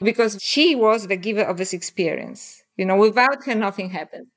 because 0.00 0.38
she 0.40 0.76
was 0.76 1.08
the 1.08 1.16
giver 1.16 1.42
of 1.42 1.58
this 1.58 1.72
experience. 1.72 2.62
You 2.76 2.86
know, 2.86 2.96
without 2.96 3.44
her, 3.46 3.54
nothing 3.56 3.90
happened. 3.90 4.28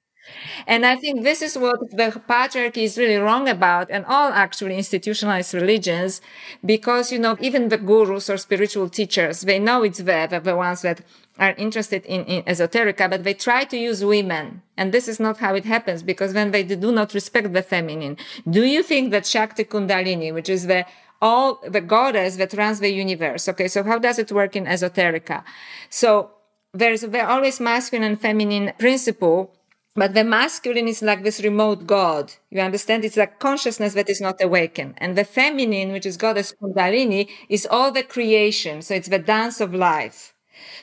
And 0.67 0.85
I 0.85 0.95
think 0.95 1.23
this 1.23 1.41
is 1.41 1.57
what 1.57 1.79
the 1.91 2.21
patriarchy 2.27 2.83
is 2.83 2.97
really 2.97 3.17
wrong 3.17 3.49
about 3.49 3.89
and 3.89 4.05
all 4.05 4.31
actually 4.31 4.77
institutionalized 4.77 5.53
religions, 5.53 6.21
because, 6.65 7.11
you 7.11 7.19
know, 7.19 7.37
even 7.39 7.69
the 7.69 7.77
gurus 7.77 8.29
or 8.29 8.37
spiritual 8.37 8.89
teachers, 8.89 9.41
they 9.41 9.59
know 9.59 9.83
it's 9.83 9.99
there, 9.99 10.27
the, 10.27 10.39
the 10.39 10.55
ones 10.55 10.81
that 10.81 11.01
are 11.39 11.53
interested 11.57 12.05
in, 12.05 12.23
in 12.25 12.43
esoterica, 12.43 13.09
but 13.09 13.23
they 13.23 13.33
try 13.33 13.63
to 13.65 13.77
use 13.77 14.05
women. 14.05 14.61
And 14.77 14.91
this 14.91 15.07
is 15.07 15.19
not 15.19 15.37
how 15.37 15.55
it 15.55 15.65
happens 15.65 16.03
because 16.03 16.33
when 16.33 16.51
they 16.51 16.63
do 16.63 16.91
not 16.91 17.13
respect 17.13 17.53
the 17.53 17.63
feminine, 17.63 18.17
do 18.49 18.63
you 18.63 18.83
think 18.83 19.11
that 19.11 19.25
Shakti 19.25 19.63
Kundalini, 19.63 20.33
which 20.33 20.49
is 20.49 20.67
the 20.67 20.85
all 21.23 21.61
the 21.65 21.79
goddess 21.79 22.35
that 22.35 22.53
runs 22.53 22.81
the 22.81 22.91
universe. 22.91 23.47
Okay. 23.47 23.69
So 23.69 23.81
how 23.83 23.97
does 23.97 24.19
it 24.19 24.29
work 24.29 24.57
in 24.57 24.65
esoterica? 24.65 25.43
So 25.89 26.31
there's 26.73 27.01
there 27.01 27.27
always 27.27 27.61
masculine 27.61 28.05
and 28.09 28.19
feminine 28.19 28.73
principle 28.77 29.55
but 29.95 30.13
the 30.13 30.23
masculine 30.23 30.87
is 30.87 31.01
like 31.01 31.23
this 31.23 31.43
remote 31.43 31.85
God. 31.85 32.33
You 32.49 32.61
understand? 32.61 33.05
It's 33.05 33.17
like 33.17 33.39
consciousness 33.39 33.93
that 33.93 34.09
is 34.09 34.19
not 34.19 34.41
awakened. 34.41 34.95
And 34.97 35.15
the 35.15 35.23
feminine, 35.23 35.91
which 35.91 36.05
is 36.05 36.17
Goddess 36.17 36.53
Kundalini, 36.59 37.29
is 37.47 37.67
all 37.69 37.91
the 37.91 38.03
creation. 38.03 38.81
So 38.81 38.95
it's 38.95 39.09
the 39.09 39.19
dance 39.19 39.61
of 39.61 39.73
life. 39.73 40.33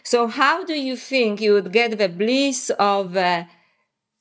So 0.04 0.28
how 0.28 0.64
do 0.64 0.74
you 0.74 0.96
think 0.96 1.40
you 1.40 1.54
would 1.54 1.72
get 1.72 1.98
the 1.98 2.08
bliss 2.08 2.70
of, 2.78 3.16
uh, 3.16 3.44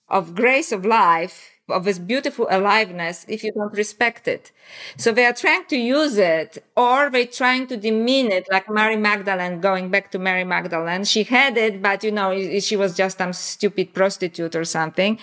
of 0.07 0.33
grace 0.35 0.71
of 0.71 0.85
life 0.85 1.58
of 1.71 1.83
this 1.85 1.99
beautiful 1.99 2.47
aliveness 2.49 3.25
if 3.27 3.43
you 3.43 3.51
don't 3.51 3.73
respect 3.73 4.27
it. 4.27 4.51
So 4.97 5.11
they 5.11 5.25
are 5.25 5.33
trying 5.33 5.65
to 5.65 5.77
use 5.77 6.17
it 6.17 6.63
or 6.75 7.09
they're 7.09 7.25
trying 7.25 7.67
to 7.67 7.77
demean 7.77 8.31
it, 8.31 8.47
like 8.51 8.69
Mary 8.69 8.95
Magdalene, 8.95 9.59
going 9.61 9.89
back 9.89 10.11
to 10.11 10.19
Mary 10.19 10.43
Magdalene. 10.43 11.03
She 11.05 11.23
had 11.23 11.57
it, 11.57 11.81
but 11.81 12.03
you 12.03 12.11
know, 12.11 12.59
she 12.59 12.75
was 12.75 12.95
just 12.95 13.17
some 13.17 13.33
stupid 13.33 13.93
prostitute 13.93 14.55
or 14.55 14.65
something 14.65 15.19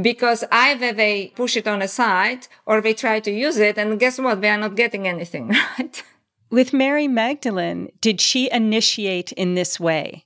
because 0.00 0.44
either 0.50 0.92
they 0.92 1.32
push 1.36 1.56
it 1.56 1.66
on 1.68 1.82
a 1.82 1.88
side 1.88 2.46
or 2.66 2.80
they 2.80 2.94
try 2.94 3.20
to 3.20 3.30
use 3.30 3.58
it. 3.58 3.78
And 3.78 3.98
guess 3.98 4.18
what? 4.18 4.40
They 4.40 4.50
are 4.50 4.58
not 4.58 4.76
getting 4.76 5.06
anything, 5.08 5.48
right? 5.78 6.02
With 6.50 6.72
Mary 6.72 7.08
Magdalene, 7.08 7.90
did 8.00 8.20
she 8.20 8.50
initiate 8.50 9.32
in 9.32 9.54
this 9.54 9.80
way? 9.80 10.23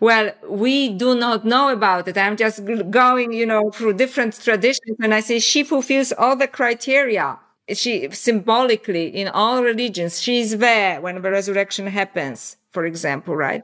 Well, 0.00 0.32
we 0.48 0.90
do 0.90 1.14
not 1.14 1.44
know 1.44 1.70
about 1.70 2.08
it. 2.08 2.16
I'm 2.16 2.36
just 2.36 2.64
going, 2.90 3.32
you 3.32 3.46
know, 3.46 3.70
through 3.70 3.94
different 3.94 4.40
traditions 4.40 4.96
and 5.00 5.14
I 5.14 5.20
say 5.20 5.38
she 5.38 5.64
fulfills 5.64 6.12
all 6.12 6.36
the 6.36 6.46
criteria. 6.48 7.38
She 7.70 8.08
symbolically 8.12 9.08
in 9.08 9.28
all 9.28 9.62
religions, 9.62 10.22
she's 10.22 10.56
there 10.58 11.00
when 11.00 11.20
the 11.20 11.30
resurrection 11.30 11.86
happens, 11.88 12.56
for 12.70 12.86
example, 12.86 13.36
right? 13.36 13.62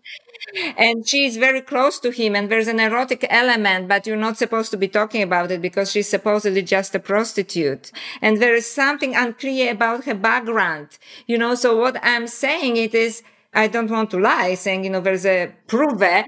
And 0.76 1.08
she's 1.08 1.36
very 1.38 1.62
close 1.62 1.98
to 2.00 2.10
him 2.10 2.36
and 2.36 2.50
there's 2.50 2.68
an 2.68 2.80
erotic 2.80 3.26
element, 3.30 3.88
but 3.88 4.06
you're 4.06 4.16
not 4.16 4.36
supposed 4.36 4.70
to 4.72 4.76
be 4.76 4.88
talking 4.88 5.22
about 5.22 5.50
it 5.50 5.62
because 5.62 5.90
she's 5.90 6.08
supposedly 6.08 6.62
just 6.62 6.94
a 6.94 6.98
prostitute. 6.98 7.90
And 8.20 8.42
there 8.42 8.54
is 8.54 8.70
something 8.70 9.16
unclear 9.16 9.72
about 9.72 10.04
her 10.04 10.14
background, 10.14 10.98
you 11.26 11.38
know, 11.38 11.54
so 11.54 11.76
what 11.76 11.98
I'm 12.02 12.26
saying 12.26 12.76
it 12.76 12.94
is, 12.94 13.22
I 13.54 13.68
don't 13.68 13.90
want 13.90 14.10
to 14.10 14.18
lie, 14.18 14.54
saying, 14.54 14.84
you 14.84 14.90
know, 14.90 15.00
there's 15.00 15.26
a 15.26 15.52
proof 15.66 15.98
there. 15.98 16.24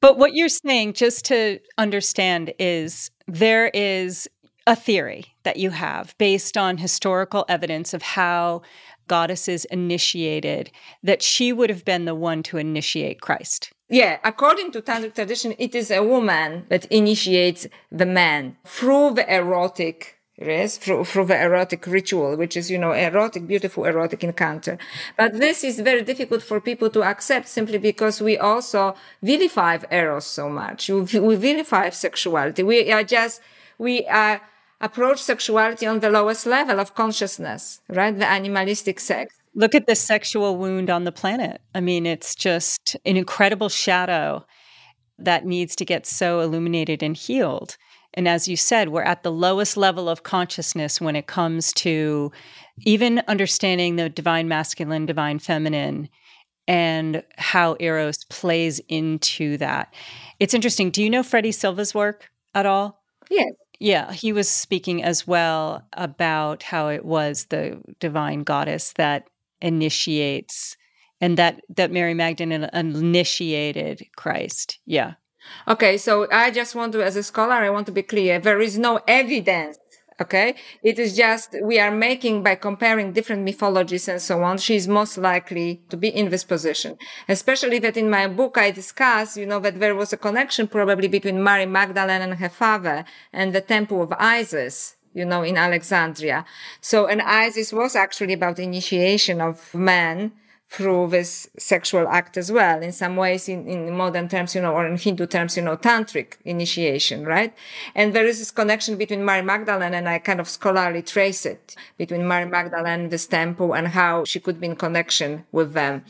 But 0.00 0.18
what 0.18 0.34
you're 0.34 0.48
saying, 0.48 0.92
just 0.92 1.24
to 1.26 1.58
understand, 1.76 2.52
is 2.58 3.10
there 3.26 3.68
is 3.74 4.28
a 4.66 4.76
theory 4.76 5.24
that 5.42 5.56
you 5.56 5.70
have 5.70 6.14
based 6.18 6.56
on 6.56 6.76
historical 6.76 7.44
evidence 7.48 7.94
of 7.94 8.02
how 8.02 8.62
goddesses 9.08 9.64
initiated, 9.66 10.70
that 11.02 11.22
she 11.22 11.52
would 11.52 11.70
have 11.70 11.84
been 11.84 12.04
the 12.04 12.14
one 12.14 12.42
to 12.44 12.58
initiate 12.58 13.22
Christ. 13.22 13.72
Yeah, 13.88 14.18
according 14.22 14.72
to 14.72 14.82
Tantric 14.82 15.14
tradition, 15.14 15.54
it 15.58 15.74
is 15.74 15.90
a 15.90 16.02
woman 16.02 16.66
that 16.68 16.84
initiates 16.86 17.66
the 17.90 18.04
man 18.04 18.58
through 18.66 19.14
the 19.14 19.34
erotic 19.34 20.17
Yes, 20.40 20.78
through, 20.78 21.04
through 21.04 21.24
the 21.24 21.42
erotic 21.42 21.84
ritual, 21.88 22.36
which 22.36 22.56
is, 22.56 22.70
you 22.70 22.78
know, 22.78 22.92
erotic, 22.92 23.48
beautiful 23.48 23.84
erotic 23.84 24.22
encounter. 24.22 24.78
But 25.16 25.34
this 25.34 25.64
is 25.64 25.80
very 25.80 26.02
difficult 26.02 26.44
for 26.44 26.60
people 26.60 26.90
to 26.90 27.02
accept 27.02 27.48
simply 27.48 27.78
because 27.78 28.20
we 28.20 28.38
also 28.38 28.94
vilify 29.20 29.78
eros 29.90 30.26
so 30.26 30.48
much. 30.48 30.88
We, 30.90 31.34
vilify 31.34 31.90
sexuality. 31.90 32.62
We 32.62 32.92
are 32.92 33.02
just, 33.02 33.40
we 33.78 34.06
are, 34.06 34.40
approach 34.80 35.20
sexuality 35.20 35.86
on 35.86 35.98
the 35.98 36.08
lowest 36.08 36.46
level 36.46 36.78
of 36.78 36.94
consciousness, 36.94 37.80
right? 37.88 38.16
The 38.16 38.28
animalistic 38.28 39.00
sex. 39.00 39.34
Look 39.56 39.74
at 39.74 39.88
the 39.88 39.96
sexual 39.96 40.56
wound 40.56 40.88
on 40.88 41.02
the 41.02 41.10
planet. 41.10 41.60
I 41.74 41.80
mean, 41.80 42.06
it's 42.06 42.36
just 42.36 42.96
an 43.04 43.16
incredible 43.16 43.68
shadow 43.68 44.46
that 45.18 45.44
needs 45.44 45.74
to 45.74 45.84
get 45.84 46.06
so 46.06 46.38
illuminated 46.38 47.02
and 47.02 47.16
healed. 47.16 47.76
And 48.14 48.26
as 48.26 48.48
you 48.48 48.56
said, 48.56 48.88
we're 48.88 49.02
at 49.02 49.22
the 49.22 49.32
lowest 49.32 49.76
level 49.76 50.08
of 50.08 50.22
consciousness 50.22 51.00
when 51.00 51.16
it 51.16 51.26
comes 51.26 51.72
to 51.74 52.32
even 52.84 53.22
understanding 53.28 53.96
the 53.96 54.08
divine 54.08 54.48
masculine, 54.48 55.06
divine 55.06 55.38
feminine, 55.38 56.08
and 56.66 57.22
how 57.36 57.76
Eros 57.80 58.24
plays 58.24 58.80
into 58.88 59.56
that. 59.58 59.92
It's 60.38 60.54
interesting. 60.54 60.90
Do 60.90 61.02
you 61.02 61.10
know 61.10 61.22
Freddie 61.22 61.52
Silva's 61.52 61.94
work 61.94 62.30
at 62.54 62.66
all? 62.66 63.02
Yes. 63.30 63.52
Yeah, 63.80 64.12
he 64.12 64.32
was 64.32 64.48
speaking 64.48 65.04
as 65.04 65.26
well 65.26 65.86
about 65.92 66.64
how 66.64 66.88
it 66.88 67.04
was 67.04 67.46
the 67.46 67.80
divine 68.00 68.42
goddess 68.42 68.92
that 68.94 69.28
initiates 69.60 70.76
and 71.20 71.36
that 71.36 71.60
that 71.76 71.92
Mary 71.92 72.14
Magdalene 72.14 72.68
initiated 72.72 74.06
Christ. 74.16 74.78
Yeah. 74.84 75.14
Okay, 75.66 75.98
so 75.98 76.26
I 76.30 76.50
just 76.50 76.74
want 76.74 76.92
to 76.92 77.02
as 77.02 77.16
a 77.16 77.22
scholar 77.22 77.54
I 77.54 77.70
want 77.70 77.86
to 77.86 77.92
be 77.92 78.02
clear 78.02 78.38
there 78.38 78.60
is 78.60 78.78
no 78.78 79.00
evidence 79.06 79.78
Okay. 80.20 80.56
It 80.82 80.98
is 80.98 81.16
just, 81.16 81.54
we 81.62 81.78
are 81.78 81.92
making 81.92 82.42
by 82.42 82.56
comparing 82.56 83.12
different 83.12 83.44
mythologies 83.44 84.08
and 84.08 84.20
so 84.20 84.42
on. 84.42 84.58
She 84.58 84.74
is 84.74 84.88
most 84.88 85.16
likely 85.16 85.80
to 85.90 85.96
be 85.96 86.08
in 86.08 86.30
this 86.30 86.42
position. 86.42 86.98
Especially 87.28 87.78
that 87.80 87.96
in 87.96 88.10
my 88.10 88.26
book 88.26 88.58
I 88.58 88.72
discuss, 88.72 89.36
you 89.36 89.46
know, 89.46 89.60
that 89.60 89.78
there 89.78 89.94
was 89.94 90.12
a 90.12 90.16
connection 90.16 90.66
probably 90.66 91.06
between 91.06 91.42
Mary 91.42 91.66
Magdalene 91.66 92.22
and 92.22 92.34
her 92.34 92.48
father 92.48 93.04
and 93.32 93.52
the 93.52 93.60
temple 93.60 94.02
of 94.02 94.12
Isis 94.18 94.96
you 95.14 95.24
know, 95.24 95.42
in 95.42 95.56
Alexandria. 95.56 96.44
So, 96.80 97.06
and 97.06 97.20
Isis 97.22 97.72
was 97.72 97.96
actually 97.96 98.34
about 98.34 98.58
initiation 98.58 99.40
of 99.40 99.74
men 99.74 100.32
through 100.70 101.08
this 101.08 101.48
sexual 101.58 102.06
act 102.08 102.36
as 102.36 102.52
well. 102.52 102.82
In 102.82 102.92
some 102.92 103.16
ways, 103.16 103.48
in, 103.48 103.66
in 103.66 103.96
modern 103.96 104.28
terms, 104.28 104.54
you 104.54 104.60
know, 104.60 104.74
or 104.74 104.86
in 104.86 104.98
Hindu 104.98 105.26
terms, 105.26 105.56
you 105.56 105.62
know, 105.62 105.76
tantric 105.76 106.34
initiation, 106.44 107.24
right? 107.24 107.54
And 107.94 108.12
there 108.12 108.26
is 108.26 108.38
this 108.38 108.50
connection 108.50 108.96
between 108.96 109.24
Mary 109.24 109.42
Magdalene 109.42 109.94
and 109.94 110.08
I 110.08 110.18
kind 110.18 110.40
of 110.40 110.48
scholarly 110.48 111.02
trace 111.02 111.46
it 111.46 111.74
between 111.96 112.28
Mary 112.28 112.44
Magdalene, 112.44 113.08
this 113.08 113.26
temple, 113.26 113.74
and 113.74 113.88
how 113.88 114.24
she 114.24 114.40
could 114.40 114.60
be 114.60 114.66
in 114.66 114.76
connection 114.76 115.46
with 115.52 115.72
them. 115.72 116.04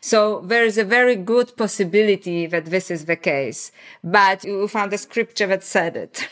So 0.00 0.40
there 0.40 0.64
is 0.64 0.76
a 0.76 0.84
very 0.84 1.14
good 1.14 1.56
possibility 1.56 2.46
that 2.46 2.66
this 2.66 2.90
is 2.90 3.04
the 3.04 3.16
case, 3.16 3.70
but 4.02 4.44
you 4.44 4.66
found 4.66 4.92
a 4.92 4.98
scripture 4.98 5.46
that 5.48 5.62
said 5.62 5.96
it. 5.96 6.26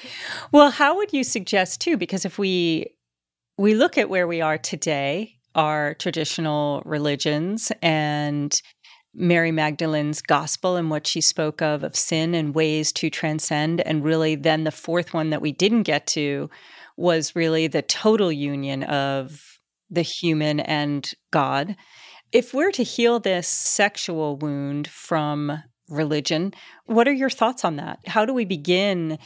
Well, 0.51 0.71
how 0.71 0.97
would 0.97 1.13
you 1.13 1.23
suggest 1.23 1.81
too? 1.81 1.97
Because 1.97 2.25
if 2.25 2.39
we 2.39 2.95
we 3.59 3.75
look 3.75 3.99
at 3.99 4.09
where 4.09 4.27
we 4.27 4.41
are 4.41 4.57
today, 4.57 5.38
our 5.59 5.95
traditional 5.95 6.81
religions 6.85 7.73
and 7.83 8.63
Mary 9.13 9.51
Magdalene's 9.51 10.23
gospel 10.23 10.77
and 10.77 10.89
what 10.89 11.05
she 11.05 11.21
spoke 11.21 11.61
of 11.61 11.83
of 11.83 11.97
sin 11.97 12.33
and 12.33 12.55
ways 12.55 12.93
to 12.93 13.11
transcend. 13.11 13.81
And 13.81 14.05
really, 14.05 14.37
then 14.37 14.63
the 14.63 14.71
fourth 14.71 15.13
one 15.13 15.31
that 15.31 15.43
we 15.43 15.51
didn't 15.51 15.83
get 15.83 16.07
to 16.09 16.49
was 16.97 17.35
really 17.35 17.67
the 17.67 17.83
total 17.83 18.31
union 18.31 18.85
of 18.85 19.59
the 19.91 20.03
human 20.03 20.61
and 20.61 21.13
God. 21.33 21.75
If 22.31 22.55
we're 22.55 22.73
to 22.73 22.85
heal 22.85 23.19
this 23.19 23.49
sexual 23.49 24.37
wound 24.37 24.87
from 24.87 25.65
religion, 25.89 26.55
what 26.87 27.09
are 27.09 27.13
your 27.13 27.31
thoughts 27.31 27.65
on 27.65 27.77
that? 27.77 27.99
How 28.07 28.25
do 28.25 28.33
we 28.33 28.45
begin 28.45 29.19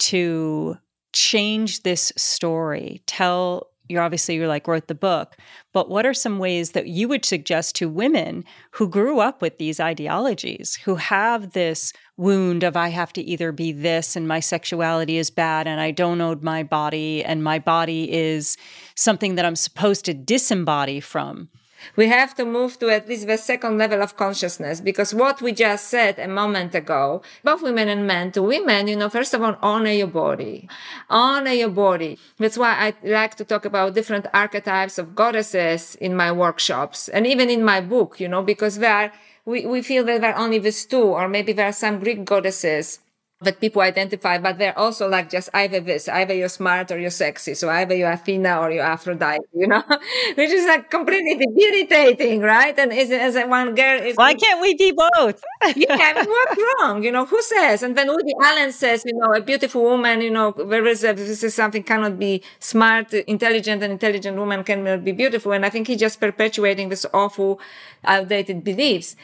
to 0.00 0.76
change 1.14 1.84
this 1.84 2.12
story? 2.18 3.02
Tell 3.06 3.69
you're 3.90 4.02
obviously 4.02 4.36
you're 4.36 4.48
like 4.48 4.68
wrote 4.68 4.86
the 4.86 4.94
book 4.94 5.36
but 5.72 5.90
what 5.90 6.06
are 6.06 6.14
some 6.14 6.38
ways 6.38 6.72
that 6.72 6.86
you 6.86 7.08
would 7.08 7.24
suggest 7.24 7.74
to 7.74 7.88
women 7.88 8.44
who 8.72 8.88
grew 8.88 9.20
up 9.20 9.42
with 9.42 9.58
these 9.58 9.80
ideologies 9.80 10.76
who 10.76 10.94
have 10.94 11.52
this 11.52 11.92
wound 12.16 12.62
of 12.62 12.76
i 12.76 12.88
have 12.88 13.12
to 13.12 13.22
either 13.22 13.52
be 13.52 13.72
this 13.72 14.16
and 14.16 14.28
my 14.28 14.40
sexuality 14.40 15.16
is 15.18 15.30
bad 15.30 15.66
and 15.66 15.80
i 15.80 15.90
don't 15.90 16.20
own 16.20 16.38
my 16.42 16.62
body 16.62 17.24
and 17.24 17.42
my 17.42 17.58
body 17.58 18.10
is 18.12 18.56
something 18.94 19.34
that 19.34 19.44
i'm 19.44 19.56
supposed 19.56 20.04
to 20.04 20.14
disembody 20.14 21.02
from 21.02 21.48
we 21.96 22.08
have 22.08 22.34
to 22.36 22.44
move 22.44 22.78
to 22.78 22.90
at 22.90 23.08
least 23.08 23.26
the 23.26 23.36
second 23.36 23.78
level 23.78 24.02
of 24.02 24.16
consciousness 24.16 24.80
because 24.80 25.14
what 25.14 25.40
we 25.40 25.52
just 25.52 25.88
said 25.88 26.18
a 26.18 26.28
moment 26.28 26.74
ago, 26.74 27.22
both 27.44 27.62
women 27.62 27.88
and 27.88 28.06
men, 28.06 28.32
to 28.32 28.42
women, 28.42 28.88
you 28.88 28.96
know, 28.96 29.08
first 29.08 29.34
of 29.34 29.42
all, 29.42 29.56
honor 29.62 29.90
your 29.90 30.06
body. 30.06 30.68
Honor 31.08 31.52
your 31.52 31.70
body. 31.70 32.18
That's 32.38 32.58
why 32.58 32.72
I 32.72 33.08
like 33.08 33.34
to 33.36 33.44
talk 33.44 33.64
about 33.64 33.94
different 33.94 34.26
archetypes 34.32 34.98
of 34.98 35.14
goddesses 35.14 35.94
in 35.96 36.16
my 36.16 36.32
workshops 36.32 37.08
and 37.08 37.26
even 37.26 37.50
in 37.50 37.64
my 37.64 37.80
book, 37.80 38.20
you 38.20 38.28
know, 38.28 38.42
because 38.42 38.78
there 38.78 39.12
we, 39.44 39.66
we 39.66 39.82
feel 39.82 40.04
that 40.04 40.20
there 40.20 40.34
are 40.34 40.44
only 40.44 40.58
these 40.58 40.84
two, 40.84 41.02
or 41.02 41.28
maybe 41.28 41.52
there 41.52 41.66
are 41.66 41.72
some 41.72 41.98
Greek 41.98 42.24
goddesses 42.24 43.00
that 43.42 43.58
people 43.58 43.80
identify, 43.80 44.36
but 44.36 44.58
they're 44.58 44.78
also 44.78 45.08
like 45.08 45.30
just 45.30 45.48
either 45.54 45.80
this, 45.80 46.08
either 46.08 46.34
you're 46.34 46.48
smart 46.48 46.90
or 46.90 46.98
you're 46.98 47.10
sexy. 47.10 47.54
So 47.54 47.70
either 47.70 47.96
you're 47.96 48.10
Athena 48.10 48.60
or 48.60 48.70
you're 48.70 48.84
Aphrodite, 48.84 49.40
you 49.54 49.66
know, 49.66 49.82
which 50.34 50.50
is 50.50 50.66
like 50.66 50.90
completely 50.90 51.36
debilitating, 51.36 52.42
right? 52.42 52.78
And 52.78 52.92
is 52.92 53.10
as 53.10 53.36
one 53.48 53.74
girl 53.74 54.02
is. 54.02 54.16
Why 54.16 54.34
can't 54.34 54.60
we 54.60 54.74
be 54.74 54.92
both? 54.92 55.42
yeah, 55.74 55.96
I 55.98 56.12
mean, 56.14 56.26
what's 56.28 56.60
wrong? 56.80 57.02
You 57.02 57.12
know, 57.12 57.24
who 57.24 57.40
says? 57.40 57.82
And 57.82 57.96
then 57.96 58.08
Woody 58.08 58.34
Allen 58.42 58.72
says, 58.72 59.04
you 59.06 59.14
know, 59.14 59.32
a 59.32 59.40
beautiful 59.40 59.84
woman, 59.84 60.20
you 60.20 60.30
know, 60.30 60.52
there 60.52 60.86
is 60.86 61.02
a, 61.02 61.14
this 61.14 61.42
is 61.42 61.54
something 61.54 61.82
cannot 61.82 62.18
be 62.18 62.42
smart, 62.58 63.14
intelligent, 63.14 63.82
and 63.82 63.92
intelligent 63.92 64.36
woman 64.36 64.64
cannot 64.64 65.02
be 65.02 65.12
beautiful. 65.12 65.52
And 65.52 65.64
I 65.64 65.70
think 65.70 65.86
he's 65.86 66.00
just 66.00 66.20
perpetuating 66.20 66.90
this 66.90 67.06
awful, 67.14 67.58
outdated 68.04 68.64
beliefs. 68.64 69.16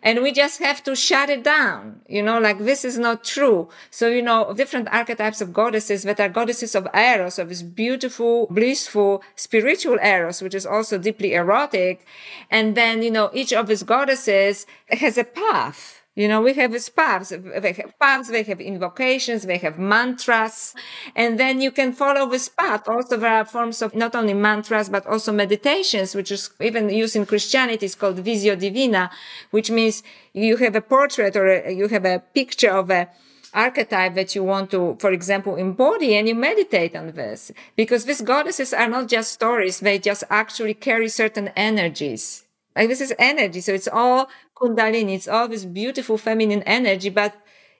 And 0.00 0.22
we 0.22 0.30
just 0.30 0.60
have 0.60 0.80
to 0.84 0.94
shut 0.94 1.28
it 1.28 1.42
down, 1.42 2.02
you 2.08 2.22
know, 2.22 2.38
like 2.38 2.58
this 2.58 2.84
is 2.84 2.98
not 2.98 3.24
true 3.24 3.63
so, 3.90 4.08
you 4.08 4.22
know, 4.22 4.52
different 4.54 4.88
archetypes 4.92 5.40
of 5.40 5.52
goddesses 5.52 6.02
that 6.04 6.20
are 6.20 6.28
goddesses 6.28 6.74
of 6.74 6.88
Eros, 6.94 7.38
of 7.38 7.48
this 7.48 7.62
beautiful, 7.62 8.46
blissful, 8.50 9.22
spiritual 9.36 9.98
Eros, 10.02 10.42
which 10.42 10.54
is 10.54 10.66
also 10.66 10.98
deeply 10.98 11.34
erotic. 11.34 12.06
And 12.50 12.76
then, 12.76 13.02
you 13.02 13.10
know, 13.10 13.30
each 13.32 13.52
of 13.52 13.66
these 13.66 13.82
goddesses 13.82 14.66
has 14.88 15.18
a 15.18 15.24
path. 15.24 16.04
You 16.16 16.28
know, 16.28 16.40
we 16.40 16.54
have 16.54 16.70
these 16.70 16.88
paths. 16.88 17.30
They 17.30 17.72
have 17.72 17.98
paths, 17.98 18.30
they 18.30 18.44
have 18.44 18.60
invocations, 18.60 19.46
they 19.46 19.58
have 19.58 19.80
mantras, 19.80 20.74
and 21.16 21.40
then 21.40 21.60
you 21.60 21.72
can 21.72 21.92
follow 21.92 22.28
this 22.28 22.48
path. 22.48 22.88
Also, 22.88 23.16
there 23.16 23.32
are 23.32 23.44
forms 23.44 23.82
of 23.82 23.96
not 23.96 24.14
only 24.14 24.32
mantras, 24.32 24.88
but 24.88 25.04
also 25.08 25.32
meditations, 25.32 26.14
which 26.14 26.30
is 26.30 26.50
even 26.60 26.88
used 26.88 27.16
in 27.16 27.26
Christianity. 27.26 27.86
It's 27.86 27.96
called 27.96 28.20
Visio 28.20 28.54
Divina, 28.54 29.10
which 29.50 29.72
means 29.72 30.04
you 30.32 30.56
have 30.58 30.76
a 30.76 30.80
portrait 30.80 31.34
or 31.34 31.46
a, 31.46 31.72
you 31.72 31.88
have 31.88 32.04
a 32.04 32.20
picture 32.32 32.70
of 32.70 32.90
a 32.90 33.08
archetype 33.54 34.14
that 34.14 34.34
you 34.34 34.42
want 34.42 34.70
to, 34.72 34.96
for 34.98 35.12
example, 35.12 35.56
embody 35.56 36.14
and 36.16 36.28
you 36.28 36.34
meditate 36.34 36.94
on 36.94 37.12
this. 37.12 37.52
Because 37.76 38.04
these 38.04 38.20
goddesses 38.20 38.72
are 38.74 38.88
not 38.88 39.08
just 39.08 39.32
stories, 39.32 39.80
they 39.80 39.98
just 39.98 40.24
actually 40.28 40.74
carry 40.74 41.08
certain 41.08 41.48
energies. 41.56 42.44
Like 42.76 42.88
this 42.88 43.00
is 43.00 43.14
energy. 43.18 43.60
So 43.60 43.72
it's 43.72 43.88
all 43.88 44.28
Kundalini. 44.56 45.14
It's 45.14 45.28
all 45.28 45.48
this 45.48 45.64
beautiful 45.64 46.18
feminine 46.18 46.62
energy, 46.64 47.08
but 47.08 47.34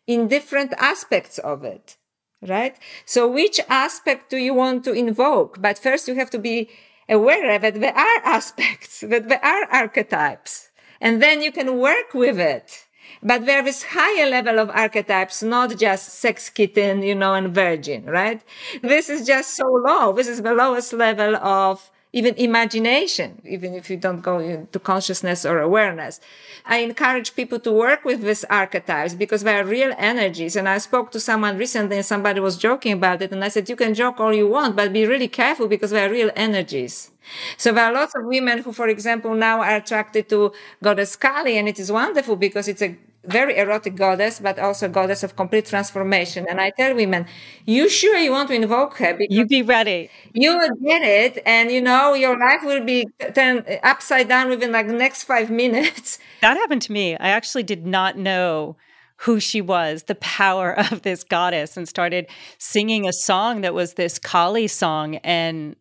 in 0.06 0.28
different 0.28 0.72
aspects 0.78 1.38
of 1.38 1.64
it. 1.64 1.96
Right? 2.42 2.76
So 3.04 3.26
which 3.26 3.58
aspect 3.68 4.30
do 4.30 4.36
you 4.36 4.54
want 4.54 4.84
to 4.84 4.92
invoke? 4.92 5.60
But 5.60 5.78
first 5.78 6.08
you 6.08 6.14
have 6.16 6.30
to 6.30 6.38
be 6.38 6.68
aware 7.08 7.58
that 7.58 7.80
there 7.80 7.96
are 7.96 8.20
aspects, 8.24 9.00
that 9.00 9.28
there 9.28 9.44
are 9.44 9.64
archetypes. 9.70 10.68
And 11.00 11.22
then 11.22 11.42
you 11.42 11.52
can 11.52 11.78
work 11.78 12.14
with 12.14 12.38
it 12.38 12.84
but 13.24 13.46
there 13.46 13.66
is 13.66 13.82
higher 13.82 14.28
level 14.28 14.58
of 14.58 14.68
archetypes, 14.70 15.42
not 15.42 15.78
just 15.78 16.10
sex 16.10 16.50
kitten, 16.50 17.02
you 17.02 17.14
know, 17.14 17.32
and 17.34 17.54
virgin, 17.54 18.04
right? 18.04 18.42
This 18.82 19.08
is 19.08 19.26
just 19.26 19.56
so 19.56 19.66
low. 19.66 20.12
This 20.12 20.28
is 20.28 20.42
the 20.42 20.52
lowest 20.52 20.92
level 20.92 21.34
of 21.36 21.90
even 22.12 22.34
imagination, 22.36 23.42
even 23.44 23.74
if 23.74 23.90
you 23.90 23.96
don't 23.96 24.20
go 24.20 24.38
into 24.38 24.78
consciousness 24.78 25.44
or 25.44 25.58
awareness. 25.58 26.20
I 26.64 26.78
encourage 26.78 27.34
people 27.34 27.58
to 27.60 27.72
work 27.72 28.04
with 28.04 28.22
these 28.22 28.44
archetypes 28.44 29.14
because 29.14 29.42
they 29.42 29.56
are 29.56 29.64
real 29.64 29.92
energies. 29.98 30.54
And 30.54 30.68
I 30.68 30.78
spoke 30.78 31.10
to 31.10 31.18
someone 31.18 31.58
recently 31.58 31.96
and 31.96 32.06
somebody 32.06 32.38
was 32.38 32.56
joking 32.56 32.92
about 32.92 33.20
it. 33.20 33.32
And 33.32 33.42
I 33.42 33.48
said, 33.48 33.68
you 33.68 33.74
can 33.74 33.94
joke 33.94 34.20
all 34.20 34.32
you 34.32 34.46
want, 34.46 34.76
but 34.76 34.92
be 34.92 35.06
really 35.06 35.26
careful 35.26 35.66
because 35.66 35.90
they 35.90 36.04
are 36.04 36.10
real 36.10 36.30
energies. 36.36 37.10
So 37.56 37.72
there 37.72 37.86
are 37.86 37.92
lots 37.92 38.14
of 38.14 38.26
women 38.26 38.58
who, 38.58 38.72
for 38.72 38.86
example, 38.86 39.34
now 39.34 39.60
are 39.60 39.76
attracted 39.76 40.28
to 40.28 40.52
goddess 40.82 41.16
Kali, 41.16 41.58
and 41.58 41.66
it 41.68 41.80
is 41.80 41.90
wonderful 41.90 42.36
because 42.36 42.68
it's 42.68 42.82
a 42.82 42.96
very 43.26 43.56
erotic 43.56 43.96
goddess, 43.96 44.40
but 44.40 44.58
also 44.58 44.88
goddess 44.88 45.22
of 45.22 45.36
complete 45.36 45.66
transformation. 45.66 46.46
And 46.48 46.60
I 46.60 46.70
tell 46.70 46.94
women, 46.94 47.26
you 47.64 47.88
sure 47.88 48.16
you 48.18 48.30
want 48.32 48.48
to 48.48 48.54
invoke 48.54 48.98
her? 48.98 49.16
You 49.28 49.46
be 49.46 49.62
ready. 49.62 50.10
You 50.32 50.56
will 50.56 50.74
get 50.84 51.02
it, 51.02 51.42
and 51.46 51.70
you 51.70 51.80
know 51.80 52.14
your 52.14 52.38
life 52.38 52.62
will 52.62 52.84
be 52.84 53.06
turned 53.34 53.64
upside 53.82 54.28
down 54.28 54.48
within 54.48 54.72
like 54.72 54.86
the 54.86 54.94
next 54.94 55.24
five 55.24 55.50
minutes. 55.50 56.18
That 56.40 56.58
happened 56.58 56.82
to 56.82 56.92
me. 56.92 57.14
I 57.14 57.28
actually 57.28 57.62
did 57.62 57.86
not 57.86 58.18
know 58.18 58.76
who 59.18 59.40
she 59.40 59.60
was, 59.62 60.04
the 60.04 60.14
power 60.16 60.78
of 60.92 61.02
this 61.02 61.24
goddess, 61.24 61.76
and 61.76 61.88
started 61.88 62.26
singing 62.58 63.06
a 63.06 63.12
song 63.12 63.62
that 63.62 63.74
was 63.74 63.94
this 63.94 64.18
Kali 64.18 64.66
song. 64.66 65.16
And 65.16 65.76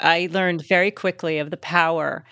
I 0.00 0.28
learned 0.30 0.66
very 0.66 0.90
quickly 0.90 1.38
of 1.38 1.50
the 1.50 1.56
power 1.56 2.24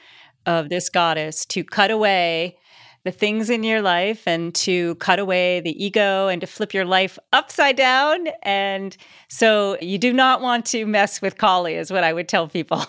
of 0.44 0.68
this 0.68 0.90
goddess 0.90 1.44
to 1.46 1.64
cut 1.64 1.90
away 1.90 2.57
the 3.05 3.11
things 3.11 3.50
in 3.50 3.64
your 3.64 3.82
life 3.82 4.26
and 4.26 4.55
to 4.55 4.94
cut 4.96 5.18
away 5.18 5.61
the 5.61 5.84
ego 5.84 6.28
and 6.28 6.40
to 6.40 6.46
flip 6.46 6.72
your 6.72 6.84
life 6.84 7.18
upside 7.32 7.76
down. 7.76 8.28
And 8.42 8.96
so 9.28 9.76
you 9.80 9.98
do 9.98 10.12
not 10.12 10.40
want 10.40 10.66
to 10.66 10.86
mess 10.86 11.20
with 11.20 11.38
Kali, 11.38 11.74
is 11.74 11.90
what 11.90 12.05
I 12.05 12.12
would 12.12 12.28
tell 12.28 12.48
people, 12.48 12.84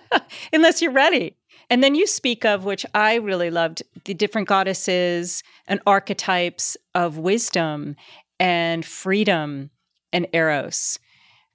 unless 0.52 0.80
you're 0.80 0.92
ready. 0.92 1.36
And 1.70 1.84
then 1.84 1.94
you 1.94 2.06
speak 2.06 2.46
of, 2.46 2.64
which 2.64 2.86
I 2.94 3.16
really 3.16 3.50
loved, 3.50 3.82
the 4.04 4.14
different 4.14 4.48
goddesses 4.48 5.42
and 5.66 5.80
archetypes 5.86 6.76
of 6.94 7.18
wisdom 7.18 7.94
and 8.40 8.84
freedom 8.86 9.70
and 10.12 10.26
eros. 10.32 10.98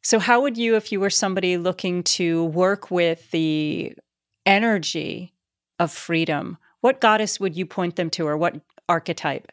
So, 0.03 0.19
how 0.19 0.41
would 0.41 0.57
you, 0.57 0.75
if 0.75 0.91
you 0.91 0.99
were 0.99 1.09
somebody 1.09 1.57
looking 1.57 2.03
to 2.03 2.43
work 2.45 2.91
with 2.91 3.31
the 3.31 3.93
energy 4.45 5.33
of 5.79 5.91
freedom, 5.91 6.57
what 6.83 6.99
goddess 6.99 7.39
would 7.39 7.55
you 7.55 7.65
point 7.65 7.95
them 7.95 8.09
to 8.09 8.27
or 8.27 8.35
what 8.35 8.59
archetype? 8.89 9.49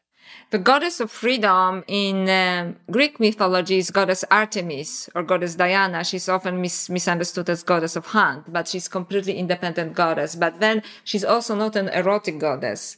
The 0.50 0.58
goddess 0.58 0.98
of 0.98 1.12
freedom 1.12 1.84
in 1.86 2.28
um, 2.28 2.76
Greek 2.90 3.20
mythology 3.20 3.78
is 3.78 3.92
goddess 3.92 4.24
Artemis 4.32 5.08
or 5.14 5.22
goddess 5.22 5.54
Diana. 5.54 6.02
She's 6.02 6.28
often 6.28 6.60
mis- 6.60 6.90
misunderstood 6.90 7.48
as 7.48 7.62
goddess 7.62 7.94
of 7.94 8.06
hunt, 8.06 8.52
but 8.52 8.66
she's 8.66 8.88
completely 8.88 9.38
independent 9.38 9.94
goddess. 9.94 10.34
But 10.34 10.58
then 10.58 10.82
she's 11.04 11.24
also 11.24 11.54
not 11.54 11.76
an 11.76 11.88
erotic 11.90 12.40
goddess. 12.40 12.96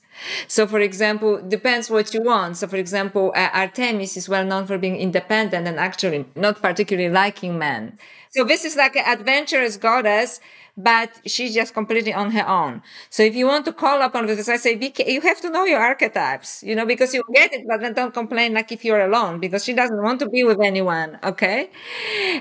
So, 0.48 0.66
for 0.66 0.80
example, 0.80 1.42
depends 1.46 1.90
what 1.90 2.14
you 2.14 2.22
want. 2.22 2.56
So, 2.56 2.66
for 2.68 2.76
example, 2.76 3.32
uh, 3.36 3.50
Artemis 3.52 4.16
is 4.16 4.30
well 4.30 4.46
known 4.46 4.66
for 4.66 4.78
being 4.78 4.96
independent 4.96 5.68
and 5.68 5.78
actually 5.78 6.24
not 6.34 6.62
particularly 6.62 7.10
liking 7.10 7.58
men. 7.58 7.98
So, 8.30 8.44
this 8.44 8.64
is 8.64 8.76
like 8.76 8.96
an 8.96 9.04
adventurous 9.06 9.76
goddess 9.76 10.40
but 10.76 11.20
she's 11.26 11.54
just 11.54 11.74
completely 11.74 12.14
on 12.14 12.30
her 12.30 12.48
own. 12.48 12.82
So 13.10 13.22
if 13.22 13.34
you 13.34 13.46
want 13.46 13.64
to 13.66 13.72
call 13.72 14.00
upon 14.02 14.26
this, 14.26 14.48
I 14.48 14.56
say, 14.56 14.78
you 15.06 15.20
have 15.20 15.40
to 15.42 15.50
know 15.50 15.64
your 15.64 15.80
archetypes, 15.80 16.62
you 16.62 16.74
know, 16.74 16.86
because 16.86 17.12
you 17.12 17.22
get 17.34 17.52
it, 17.52 17.62
but 17.68 17.80
then 17.80 17.92
don't 17.92 18.14
complain 18.14 18.54
like 18.54 18.72
if 18.72 18.84
you're 18.84 19.00
alone, 19.04 19.38
because 19.38 19.64
she 19.64 19.74
doesn't 19.74 20.02
want 20.02 20.20
to 20.20 20.28
be 20.28 20.44
with 20.44 20.60
anyone. 20.60 21.18
Okay. 21.22 21.70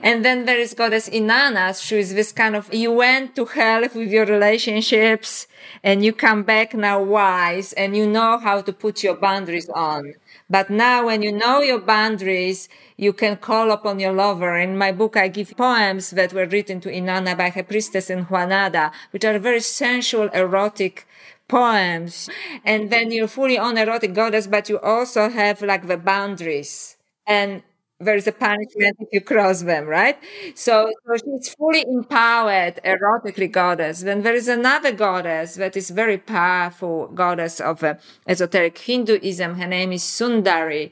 And 0.04 0.24
then 0.26 0.46
there 0.46 0.58
is 0.60 0.74
goddess 0.74 1.10
Inanna. 1.10 1.80
She 1.82 1.98
is 2.00 2.14
this 2.14 2.32
kind 2.32 2.56
of, 2.56 2.74
you 2.74 2.92
went 2.92 3.36
to 3.36 3.46
hell 3.46 3.82
with 3.82 4.10
your 4.12 4.26
relationships 4.26 5.48
and 5.84 6.04
you 6.04 6.14
come 6.14 6.44
back 6.44 6.74
now 6.74 7.02
wise 7.04 7.74
and 7.74 7.96
you 7.96 8.08
know 8.08 8.38
how 8.38 8.62
to 8.62 8.74
put 8.74 9.04
your 9.04 9.16
boundaries 9.16 9.70
on. 9.70 10.14
But 10.52 10.70
now 10.70 11.06
when 11.06 11.22
you 11.22 11.32
know 11.32 11.62
your 11.62 11.80
boundaries, 11.80 12.68
you 12.98 13.14
can 13.14 13.38
call 13.38 13.72
upon 13.72 14.02
your 14.02 14.12
lover. 14.12 14.58
In 14.58 14.78
my 14.78 14.92
book, 14.92 15.16
I 15.16 15.30
give 15.30 15.56
poems 15.56 16.10
that 16.10 16.34
were 16.34 16.46
written 16.46 16.82
to 16.82 16.90
Inanna 16.92 17.38
by 17.38 17.52
her 17.52 17.64
priestess 17.64 18.10
Enheduanna, 18.10 18.92
which 19.12 19.24
are 19.24 19.40
very 19.40 19.62
sensual, 19.62 20.28
erotic 20.34 21.08
poems. 21.48 22.30
And 22.66 22.90
then 22.90 23.14
you're 23.14 23.30
fully 23.30 23.58
on 23.58 23.78
erotic 23.78 24.14
goddess, 24.14 24.46
but 24.46 24.68
you 24.68 24.78
also 24.80 25.30
have 25.30 25.62
like 25.62 25.88
the 25.88 25.96
boundaries. 25.96 26.98
And 27.26 27.64
there's 28.02 28.28
a 28.28 28.32
punishment 28.32 28.98
if 29.00 29.08
you 29.12 29.22
cross 29.22 29.62
them, 29.62 29.86
right? 29.86 30.18
So, 30.56 30.92
so 31.06 31.16
she's 31.18 31.54
fully 31.56 31.84
empowered, 31.88 32.80
erotically 32.84 33.52
goddess. 33.52 34.02
Then 34.02 34.24
there 34.24 34.34
is 34.34 34.48
another 34.48 34.92
goddess 34.92 35.56
that 35.56 35.78
is 35.78 35.90
very 35.90 36.18
powerful 36.18 37.08
goddess 37.08 37.60
of 37.60 37.84
uh, 37.84 37.96
esoteric 38.28 38.78
Hinduism. 38.78 39.56
Her 39.56 39.68
name 39.68 39.92
is 39.92 40.04
Sundari 40.04 40.92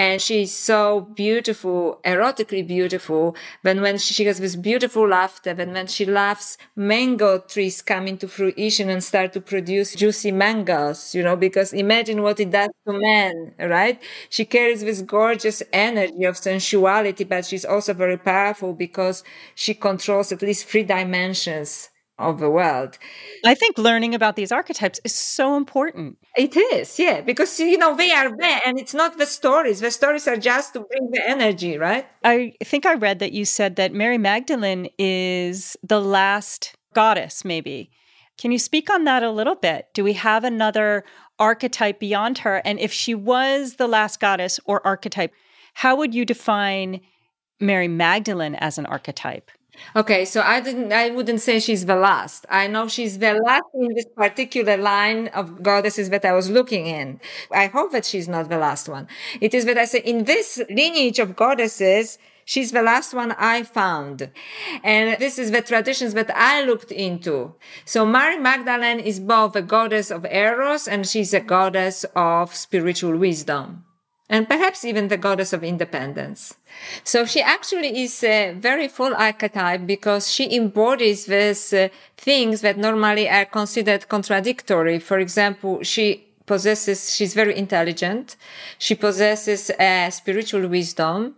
and 0.00 0.20
she's 0.26 0.52
so 0.56 1.02
beautiful, 1.14 2.00
erotically 2.04 2.66
beautiful. 2.66 3.36
When 3.62 3.82
when 3.82 3.98
she 3.98 4.24
has 4.24 4.38
this 4.40 4.56
beautiful 4.56 5.06
laughter, 5.08 5.50
and 5.58 5.72
when 5.74 5.88
she 5.88 6.04
laughs, 6.06 6.56
mango 6.74 7.30
trees 7.40 7.82
come 7.82 8.06
into 8.12 8.26
fruition 8.28 8.88
and 8.88 9.02
start 9.04 9.32
to 9.34 9.40
produce 9.40 9.94
juicy 9.94 10.32
mangoes. 10.32 11.14
You 11.14 11.22
know, 11.22 11.36
because 11.36 11.72
imagine 11.74 12.22
what 12.22 12.40
it 12.40 12.50
does 12.50 12.70
to 12.86 12.92
men, 13.08 13.54
right? 13.58 14.00
She 14.30 14.44
carries 14.46 14.80
this 14.82 15.02
gorgeous 15.02 15.62
energy 15.72 16.24
of 16.24 16.36
sensuality, 16.38 17.24
but 17.24 17.44
she's 17.44 17.64
also 17.66 17.92
very 17.92 18.16
powerful 18.16 18.72
because 18.72 19.22
she 19.54 19.74
controls 19.74 20.32
at 20.32 20.42
least 20.42 20.66
three 20.66 20.84
dimensions 20.84 21.90
of 22.20 22.38
the 22.38 22.50
world. 22.50 22.98
I 23.44 23.54
think 23.54 23.78
learning 23.78 24.14
about 24.14 24.36
these 24.36 24.52
archetypes 24.52 25.00
is 25.04 25.14
so 25.14 25.56
important. 25.56 26.18
It 26.36 26.56
is, 26.56 26.98
yeah, 26.98 27.20
because 27.20 27.58
you 27.58 27.78
know 27.78 27.96
they 27.96 28.12
are 28.12 28.30
there, 28.36 28.60
and 28.64 28.78
it's 28.78 28.94
not 28.94 29.18
the 29.18 29.26
stories. 29.26 29.80
The 29.80 29.90
stories 29.90 30.28
are 30.28 30.36
just 30.36 30.74
to 30.74 30.80
bring 30.80 31.10
the 31.10 31.22
energy, 31.26 31.78
right? 31.78 32.06
I 32.22 32.52
think 32.62 32.86
I 32.86 32.94
read 32.94 33.18
that 33.18 33.32
you 33.32 33.44
said 33.44 33.76
that 33.76 33.92
Mary 33.92 34.18
Magdalene 34.18 34.88
is 34.98 35.76
the 35.82 36.00
last 36.00 36.74
goddess, 36.94 37.44
maybe. 37.44 37.90
Can 38.38 38.52
you 38.52 38.58
speak 38.58 38.88
on 38.88 39.04
that 39.04 39.22
a 39.22 39.30
little 39.30 39.54
bit? 39.54 39.88
Do 39.92 40.04
we 40.04 40.14
have 40.14 40.44
another 40.44 41.04
archetype 41.38 42.00
beyond 42.00 42.38
her? 42.38 42.62
And 42.64 42.78
if 42.78 42.92
she 42.92 43.14
was 43.14 43.74
the 43.74 43.86
last 43.86 44.20
goddess 44.20 44.60
or 44.64 44.86
archetype, 44.86 45.32
how 45.74 45.96
would 45.96 46.14
you 46.14 46.24
define 46.24 47.00
Mary 47.60 47.88
Magdalene 47.88 48.54
as 48.54 48.78
an 48.78 48.86
archetype? 48.86 49.50
Okay, 49.96 50.24
so 50.24 50.40
I 50.40 50.60
didn't, 50.60 50.92
I 50.92 51.10
wouldn't 51.10 51.40
say 51.40 51.58
she's 51.58 51.86
the 51.86 51.96
last. 51.96 52.46
I 52.48 52.66
know 52.66 52.88
she's 52.88 53.18
the 53.18 53.34
last 53.34 53.64
in 53.74 53.88
this 53.94 54.06
particular 54.16 54.76
line 54.76 55.28
of 55.28 55.62
goddesses 55.62 56.10
that 56.10 56.24
I 56.24 56.32
was 56.32 56.50
looking 56.50 56.86
in. 56.86 57.20
I 57.52 57.66
hope 57.66 57.92
that 57.92 58.04
she's 58.04 58.28
not 58.28 58.48
the 58.48 58.58
last 58.58 58.88
one. 58.88 59.08
It 59.40 59.54
is 59.54 59.64
that 59.64 59.78
I 59.78 59.84
say 59.84 60.00
in 60.00 60.24
this 60.24 60.62
lineage 60.68 61.18
of 61.18 61.36
goddesses, 61.36 62.18
She's 62.46 62.72
the 62.72 62.82
last 62.82 63.14
one 63.14 63.30
I 63.38 63.62
found. 63.62 64.28
And 64.82 65.16
this 65.20 65.38
is 65.38 65.52
the 65.52 65.62
traditions 65.62 66.14
that 66.14 66.36
I 66.36 66.64
looked 66.64 66.90
into. 66.90 67.54
So 67.84 68.04
Mary 68.04 68.38
Magdalene 68.38 68.98
is 68.98 69.20
both 69.20 69.54
a 69.54 69.62
goddess 69.62 70.10
of 70.10 70.24
Eros 70.24 70.88
and 70.88 71.06
she's 71.06 71.32
a 71.32 71.38
goddess 71.38 72.04
of 72.16 72.52
spiritual 72.52 73.16
wisdom 73.16 73.84
and 74.30 74.48
perhaps 74.48 74.84
even 74.84 75.08
the 75.08 75.16
goddess 75.16 75.52
of 75.52 75.64
independence. 75.64 76.54
So 77.02 77.26
she 77.26 77.42
actually 77.42 78.04
is 78.04 78.22
a 78.22 78.54
very 78.56 78.86
full 78.86 79.12
archetype 79.14 79.86
because 79.86 80.30
she 80.30 80.56
embodies 80.56 81.26
these 81.26 81.72
uh, 81.72 81.88
things 82.16 82.60
that 82.60 82.78
normally 82.78 83.28
are 83.28 83.44
considered 83.44 84.08
contradictory. 84.08 85.00
For 85.00 85.18
example, 85.18 85.82
she 85.82 86.28
possesses, 86.46 87.14
she's 87.14 87.34
very 87.34 87.56
intelligent. 87.56 88.36
She 88.78 88.94
possesses 88.94 89.70
a 89.80 90.10
spiritual 90.10 90.68
wisdom. 90.68 91.34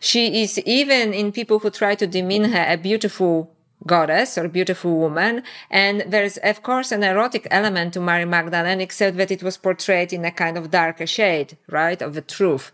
She 0.00 0.42
is 0.42 0.58
even 0.58 1.14
in 1.14 1.30
people 1.30 1.60
who 1.60 1.70
try 1.70 1.94
to 1.94 2.08
demean 2.08 2.44
her 2.44 2.66
a 2.68 2.76
beautiful 2.76 3.54
goddess 3.86 4.36
or 4.38 4.48
beautiful 4.48 4.96
woman. 4.98 5.42
And 5.70 6.04
there's, 6.06 6.36
of 6.38 6.62
course, 6.62 6.92
an 6.92 7.02
erotic 7.02 7.46
element 7.50 7.94
to 7.94 8.00
Mary 8.00 8.24
Magdalene, 8.24 8.80
except 8.80 9.16
that 9.16 9.30
it 9.30 9.42
was 9.42 9.56
portrayed 9.56 10.12
in 10.12 10.24
a 10.24 10.30
kind 10.30 10.56
of 10.56 10.70
darker 10.70 11.06
shade, 11.06 11.56
right, 11.68 12.00
of 12.00 12.14
the 12.14 12.22
truth. 12.22 12.72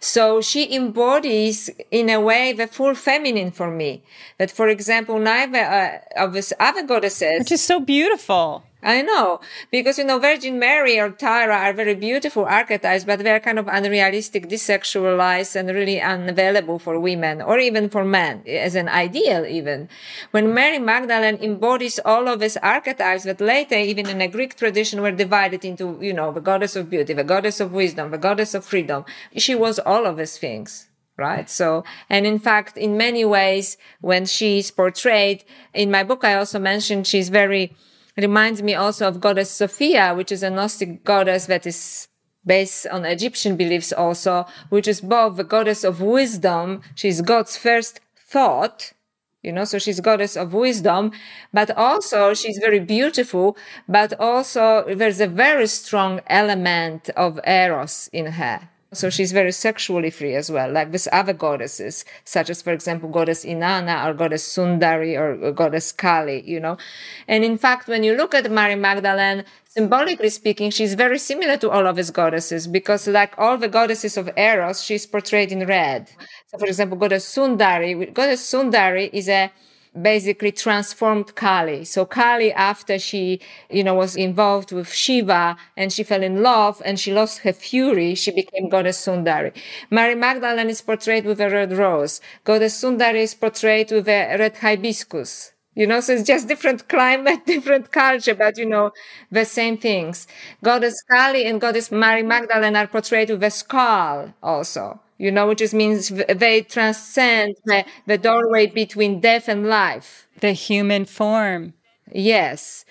So 0.00 0.40
she 0.40 0.74
embodies, 0.74 1.70
in 1.90 2.10
a 2.10 2.20
way, 2.20 2.52
the 2.52 2.66
full 2.66 2.94
feminine 2.94 3.50
for 3.50 3.70
me. 3.70 4.02
That, 4.38 4.50
for 4.50 4.68
example, 4.68 5.18
neither 5.18 5.58
uh, 5.58 6.24
of 6.24 6.32
these 6.32 6.52
other 6.60 6.82
goddesses. 6.82 7.38
Which 7.38 7.52
is 7.52 7.64
so 7.64 7.80
beautiful. 7.80 8.64
I 8.82 9.00
know 9.00 9.40
because 9.70 9.98
you 9.98 10.04
know 10.04 10.18
Virgin 10.18 10.58
Mary 10.58 11.00
or 11.00 11.10
Tara 11.10 11.56
are 11.56 11.72
very 11.72 11.94
beautiful 11.94 12.44
archetypes, 12.44 13.04
but 13.04 13.20
they're 13.20 13.40
kind 13.40 13.58
of 13.58 13.68
unrealistic, 13.68 14.48
desexualized, 14.48 15.56
and 15.56 15.70
really 15.70 16.00
unavailable 16.00 16.78
for 16.78 17.00
women 17.00 17.40
or 17.40 17.58
even 17.58 17.88
for 17.88 18.04
men 18.04 18.42
as 18.46 18.74
an 18.74 18.88
ideal. 18.88 19.46
Even 19.46 19.88
when 20.30 20.52
Mary 20.52 20.78
Magdalene 20.78 21.38
embodies 21.42 21.98
all 22.04 22.28
of 22.28 22.38
these 22.38 22.58
archetypes 22.58 23.24
that 23.24 23.40
later, 23.40 23.76
even 23.76 24.08
in 24.08 24.20
a 24.20 24.28
Greek 24.28 24.56
tradition, 24.56 25.00
were 25.00 25.10
divided 25.10 25.64
into 25.64 25.98
you 26.02 26.12
know 26.12 26.30
the 26.30 26.40
goddess 26.40 26.76
of 26.76 26.90
beauty, 26.90 27.14
the 27.14 27.24
goddess 27.24 27.60
of 27.60 27.72
wisdom, 27.72 28.10
the 28.10 28.18
goddess 28.18 28.54
of 28.54 28.64
freedom. 28.64 29.04
She 29.36 29.54
was 29.54 29.78
all 29.78 30.06
of 30.06 30.18
these 30.18 30.38
things 30.38 30.88
right? 31.18 31.48
So, 31.48 31.82
and 32.10 32.26
in 32.26 32.38
fact, 32.38 32.76
in 32.76 32.98
many 32.98 33.24
ways, 33.24 33.78
when 34.02 34.26
she's 34.26 34.70
portrayed 34.70 35.44
in 35.72 35.90
my 35.90 36.04
book, 36.04 36.24
I 36.24 36.34
also 36.34 36.58
mentioned 36.58 37.06
she's 37.06 37.30
very 37.30 37.74
reminds 38.16 38.62
me 38.62 38.74
also 38.74 39.08
of 39.08 39.20
goddess 39.20 39.50
Sophia, 39.50 40.14
which 40.14 40.32
is 40.32 40.42
a 40.42 40.50
Gnostic 40.50 41.04
goddess 41.04 41.46
that 41.46 41.66
is 41.66 42.08
based 42.44 42.86
on 42.86 43.04
Egyptian 43.04 43.56
beliefs 43.56 43.92
also, 43.92 44.46
which 44.68 44.88
is 44.88 45.00
both 45.00 45.36
the 45.36 45.44
goddess 45.44 45.84
of 45.84 46.00
wisdom. 46.00 46.80
She's 46.94 47.20
God's 47.20 47.56
first 47.56 48.00
thought, 48.16 48.92
you 49.42 49.52
know, 49.52 49.64
so 49.64 49.78
she's 49.78 50.00
goddess 50.00 50.36
of 50.36 50.54
wisdom, 50.54 51.12
but 51.52 51.70
also 51.76 52.34
she's 52.34 52.58
very 52.58 52.80
beautiful, 52.80 53.56
but 53.88 54.18
also 54.18 54.84
there's 54.94 55.20
a 55.20 55.28
very 55.28 55.66
strong 55.66 56.20
element 56.26 57.10
of 57.10 57.38
eros 57.44 58.08
in 58.12 58.26
her. 58.26 58.68
So 58.96 59.10
she's 59.10 59.32
very 59.32 59.52
sexually 59.52 60.10
free 60.10 60.34
as 60.34 60.50
well, 60.50 60.70
like 60.70 60.90
with 60.90 61.06
other 61.12 61.32
goddesses, 61.32 62.04
such 62.24 62.50
as, 62.50 62.62
for 62.62 62.72
example, 62.72 63.08
goddess 63.08 63.44
Inanna 63.44 64.06
or 64.06 64.14
goddess 64.14 64.44
Sundari 64.48 65.16
or 65.18 65.52
goddess 65.52 65.92
Kali, 65.92 66.42
you 66.48 66.58
know. 66.58 66.76
And 67.28 67.44
in 67.44 67.58
fact, 67.58 67.88
when 67.88 68.02
you 68.02 68.16
look 68.16 68.34
at 68.34 68.50
Mary 68.50 68.74
Magdalene, 68.74 69.44
symbolically 69.66 70.30
speaking, 70.30 70.70
she's 70.70 70.94
very 70.94 71.18
similar 71.18 71.56
to 71.58 71.70
all 71.70 71.86
of 71.86 71.96
his 71.96 72.10
goddesses 72.10 72.66
because, 72.66 73.06
like 73.06 73.34
all 73.38 73.58
the 73.58 73.68
goddesses 73.68 74.16
of 74.16 74.30
Eros, 74.36 74.82
she's 74.82 75.06
portrayed 75.06 75.52
in 75.52 75.66
red. 75.66 76.08
So, 76.46 76.58
for 76.58 76.66
example, 76.66 76.96
goddess 76.96 77.26
Sundari, 77.32 78.12
goddess 78.12 78.50
Sundari 78.50 79.10
is 79.12 79.28
a 79.28 79.52
basically 80.02 80.52
transformed 80.52 81.34
Kali. 81.34 81.84
So 81.84 82.04
Kali, 82.04 82.52
after 82.52 82.98
she, 82.98 83.40
you 83.70 83.82
know, 83.84 83.94
was 83.94 84.16
involved 84.16 84.72
with 84.72 84.92
Shiva 84.92 85.56
and 85.76 85.92
she 85.92 86.02
fell 86.02 86.22
in 86.22 86.42
love 86.42 86.82
and 86.84 86.98
she 86.98 87.12
lost 87.12 87.40
her 87.40 87.52
fury, 87.52 88.14
she 88.14 88.30
became 88.30 88.68
goddess 88.68 89.04
Sundari. 89.04 89.52
Mary 89.90 90.14
Magdalene 90.14 90.68
is 90.70 90.82
portrayed 90.82 91.24
with 91.24 91.40
a 91.40 91.50
red 91.50 91.72
rose. 91.72 92.20
Goddess 92.44 92.80
Sundari 92.82 93.22
is 93.22 93.34
portrayed 93.34 93.90
with 93.90 94.08
a 94.08 94.36
red 94.38 94.56
hibiscus. 94.56 95.52
You 95.74 95.86
know, 95.86 96.00
so 96.00 96.14
it's 96.14 96.22
just 96.26 96.48
different 96.48 96.88
climate, 96.88 97.44
different 97.46 97.92
culture, 97.92 98.34
but 98.34 98.56
you 98.56 98.64
know, 98.66 98.92
the 99.30 99.44
same 99.44 99.76
things. 99.76 100.26
Goddess 100.64 101.02
Kali 101.10 101.44
and 101.44 101.60
Goddess 101.60 101.90
Mary 101.90 102.22
Magdalene 102.22 102.76
are 102.76 102.86
portrayed 102.86 103.30
with 103.30 103.42
a 103.44 103.50
skull 103.50 104.32
also 104.42 105.00
you 105.18 105.30
know, 105.30 105.48
which 105.48 105.58
just 105.58 105.74
means 105.74 106.08
they 106.08 106.62
transcend 106.62 107.56
the, 107.64 107.84
the 108.06 108.18
doorway 108.18 108.66
between 108.66 109.20
death 109.20 109.48
and 109.48 109.66
life. 109.66 110.28
The 110.40 110.52
human 110.52 111.04
form. 111.04 111.74
Yes. 112.12 112.84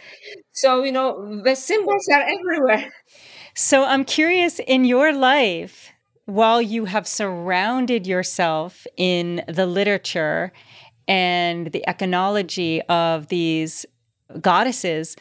So, 0.51 0.83
you 0.83 0.91
know, 0.91 1.41
the 1.43 1.55
symbols 1.55 2.07
are 2.13 2.21
everywhere. 2.21 2.91
So 3.55 3.85
I'm 3.85 4.03
curious 4.03 4.59
in 4.59 4.85
your 4.85 5.13
life, 5.13 5.91
while 6.25 6.61
you 6.61 6.85
have 6.85 7.07
surrounded 7.07 8.07
yourself 8.07 8.85
in 8.97 9.43
the 9.47 9.65
literature 9.65 10.51
and 11.07 11.71
the 11.71 11.83
iconology 11.87 12.81
of 12.89 13.27
these 13.27 13.85
goddesses, 14.41 15.15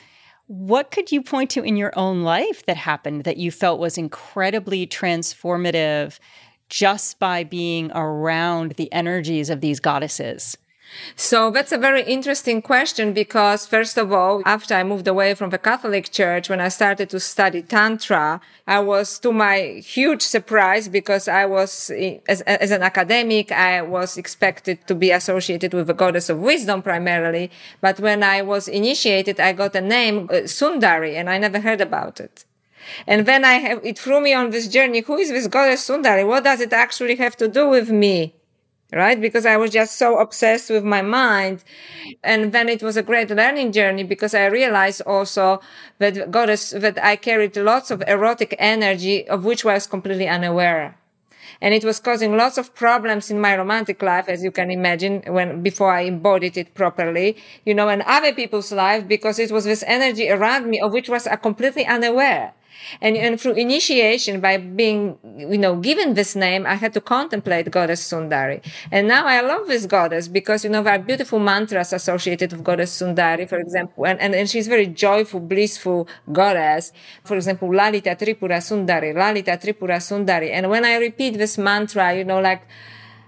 what 0.47 0.91
could 0.91 1.13
you 1.13 1.23
point 1.23 1.51
to 1.51 1.63
in 1.63 1.77
your 1.77 1.93
own 1.97 2.23
life 2.23 2.65
that 2.67 2.77
happened 2.77 3.25
that 3.25 3.37
you 3.37 3.51
felt 3.51 3.79
was 3.79 3.97
incredibly 3.97 4.87
transformative 4.87 6.19
just 6.75 7.21
by 7.21 7.45
being 7.45 7.93
around 7.95 8.73
the 8.73 8.93
energies 8.93 9.49
of 9.49 9.61
these 9.61 9.79
goddesses? 9.79 10.57
So 11.17 11.51
that's 11.51 11.73
a 11.73 11.79
very 11.79 12.03
interesting 12.03 12.63
question 12.63 13.13
because 13.13 13.67
first 13.67 13.97
of 13.97 14.13
all, 14.13 14.43
after 14.45 14.75
I 14.75 14.83
moved 14.83 15.07
away 15.07 15.35
from 15.35 15.51
the 15.51 15.59
Catholic 15.59 16.11
Church, 16.11 16.49
when 16.49 16.61
I 16.61 16.69
started 16.69 17.11
to 17.11 17.21
study 17.21 17.63
Tantra, 17.63 18.41
I 18.67 18.81
was 18.81 19.19
to 19.21 19.33
my 19.33 19.83
huge 19.97 20.23
surprise 20.23 20.89
because 20.89 21.27
I 21.29 21.47
was, 21.47 21.91
as, 22.29 22.41
as 22.43 22.71
an 22.71 22.83
academic, 22.83 23.53
I 23.53 23.83
was 23.83 24.17
expected 24.17 24.87
to 24.89 24.95
be 24.95 25.11
associated 25.11 25.75
with 25.75 25.87
the 25.87 25.95
goddess 25.95 26.29
of 26.29 26.39
wisdom 26.41 26.83
primarily. 26.83 27.51
But 27.81 28.01
when 28.01 28.23
I 28.23 28.43
was 28.43 28.69
initiated, 28.69 29.39
I 29.39 29.53
got 29.53 29.75
a 29.75 29.81
name, 29.81 30.29
uh, 30.31 30.47
Sundari, 30.59 31.15
and 31.15 31.31
I 31.31 31.39
never 31.39 31.61
heard 31.61 31.81
about 31.81 32.21
it. 32.21 32.45
And 33.07 33.27
then 33.27 33.45
I 33.45 33.55
have, 33.55 33.85
it 33.85 33.99
threw 33.99 34.21
me 34.21 34.33
on 34.35 34.51
this 34.51 34.69
journey. 34.69 35.01
Who 35.01 35.17
is 35.17 35.31
this 35.31 35.47
goddess 35.47 35.89
Sundari? 35.89 36.27
What 36.27 36.45
does 36.45 36.61
it 36.61 36.73
actually 36.73 37.17
have 37.17 37.37
to 37.37 37.49
do 37.49 37.69
with 37.69 37.91
me? 37.91 38.35
Right? 38.93 39.21
Because 39.21 39.45
I 39.45 39.57
was 39.57 39.71
just 39.71 39.99
so 39.99 40.19
obsessed 40.19 40.71
with 40.71 40.85
my 40.85 41.03
mind. 41.03 41.65
And 42.23 42.53
then 42.53 42.69
it 42.69 42.83
was 42.83 42.97
a 42.97 43.03
great 43.03 43.31
learning 43.31 43.73
journey 43.73 44.05
because 44.05 44.35
I 44.35 44.47
realized 44.47 45.03
also 45.03 45.61
that 45.99 46.31
goddess, 46.31 46.71
that 46.71 47.03
I 47.03 47.17
carried 47.17 47.57
lots 47.57 47.91
of 47.91 48.03
erotic 48.07 48.55
energy 48.59 49.27
of 49.29 49.45
which 49.45 49.65
I 49.65 49.75
was 49.75 49.87
completely 49.87 50.29
unaware 50.29 50.97
and 51.61 51.73
it 51.73 51.85
was 51.85 52.01
causing 52.01 52.37
lots 52.37 52.59
of 52.59 52.75
problems 52.75 53.31
in 53.31 53.41
my 53.41 53.57
romantic 53.57 54.03
life 54.03 54.29
as 54.29 54.43
you 54.43 54.51
can 54.51 54.71
imagine 54.71 55.23
when 55.27 55.63
before 55.63 55.93
i 55.93 56.01
embodied 56.03 56.57
it 56.57 56.75
properly 56.75 57.37
you 57.65 57.75
know 57.75 57.89
and 57.89 58.03
other 58.03 58.33
people's 58.33 58.73
life 58.73 59.07
because 59.09 59.39
it 59.39 59.51
was 59.51 59.65
this 59.65 59.85
energy 59.87 60.29
around 60.31 60.69
me 60.69 60.81
of 60.81 60.93
which 60.93 61.09
was 61.09 61.27
I 61.27 61.37
completely 61.37 61.87
unaware 61.87 62.53
and, 63.01 63.17
and 63.17 63.41
through 63.41 63.55
initiation, 63.55 64.41
by 64.41 64.57
being, 64.57 65.19
you 65.37 65.59
know, 65.59 65.77
given 65.77 66.15
this 66.15 66.35
name, 66.37 66.67
I 66.67 66.75
had 66.75 66.93
to 66.95 67.01
contemplate 67.01 67.71
Goddess 67.71 68.03
Sundari. 68.07 68.65
And 68.91 69.09
now 69.09 69.27
I 69.27 69.41
love 69.41 69.67
this 69.67 69.87
goddess 69.87 70.29
because, 70.29 70.65
you 70.65 70.71
know, 70.71 70.83
there 70.83 70.95
are 70.95 70.99
beautiful 70.99 71.39
mantras 71.39 71.93
associated 71.93 72.53
with 72.53 72.65
Goddess 72.65 73.01
Sundari, 73.01 73.49
for 73.49 73.59
example, 73.59 74.07
and, 74.07 74.21
and, 74.21 74.35
and 74.35 74.49
she's 74.49 74.69
very 74.69 74.87
joyful, 74.87 75.41
blissful 75.41 76.09
goddess. 76.33 76.93
For 77.25 77.37
example, 77.37 77.75
Lalita 77.75 78.11
Tripura 78.11 78.59
Sundari, 78.59 79.15
Lalita 79.15 79.53
Tripura 79.53 79.99
Sundari. 79.99 80.51
And 80.51 80.71
when 80.71 80.85
I 80.85 80.97
repeat 80.97 81.39
this 81.39 81.59
mantra, 81.59 82.15
you 82.15 82.25
know, 82.25 82.41
like, 82.41 82.63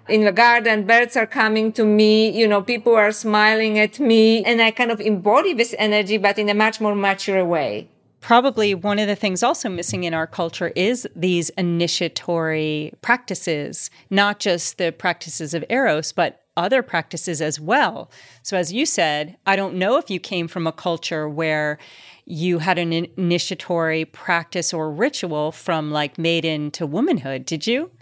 in 0.09 0.25
the 0.25 0.31
garden, 0.31 0.87
birds 0.87 1.17
are 1.17 1.27
coming 1.27 1.73
to 1.73 1.85
me, 1.85 2.31
you 2.31 2.47
know, 2.47 2.63
people 2.63 2.95
are 2.95 3.11
smiling 3.11 3.77
at 3.81 3.99
me, 3.99 4.45
and 4.45 4.63
I 4.63 4.71
kind 4.71 4.93
of 4.93 5.01
embody 5.01 5.53
this 5.53 5.75
energy, 5.79 6.17
but 6.17 6.39
in 6.39 6.49
a 6.49 6.55
much 6.55 6.81
more 6.81 6.95
mature 6.95 7.45
way 7.45 7.89
probably 8.27 8.75
one 8.75 8.99
of 8.99 9.07
the 9.07 9.15
things 9.15 9.45
also 9.45 9.69
missing 9.69 10.03
in 10.03 10.13
our 10.13 10.27
culture 10.27 10.73
is 10.75 11.09
these 11.15 11.49
initiatory 11.51 12.93
practices, 13.01 13.89
not 14.11 14.41
just 14.41 14.79
the 14.79 14.91
practices 14.91 15.55
of 15.55 15.65
Eros, 15.71 16.11
but 16.11 16.43
other 16.57 16.83
practices 16.83 17.41
as 17.41 17.61
well. 17.61 18.11
So, 18.43 18.57
as 18.57 18.73
you 18.73 18.85
said, 18.85 19.37
I 19.47 19.55
don't 19.55 19.77
know 19.77 19.97
if 19.97 20.11
you 20.11 20.19
came 20.19 20.49
from 20.49 20.67
a 20.67 20.73
culture 20.73 21.29
where 21.29 21.79
you 22.25 22.59
had 22.59 22.79
an 22.79 22.93
initiatory 22.93 24.05
practice 24.05 24.75
or 24.75 24.91
ritual 24.91 25.53
from 25.53 25.93
like 25.93 26.19
maiden 26.19 26.73
to 26.73 26.85
womanhood. 26.85 27.47
Did 27.47 27.69
you? 27.69 27.93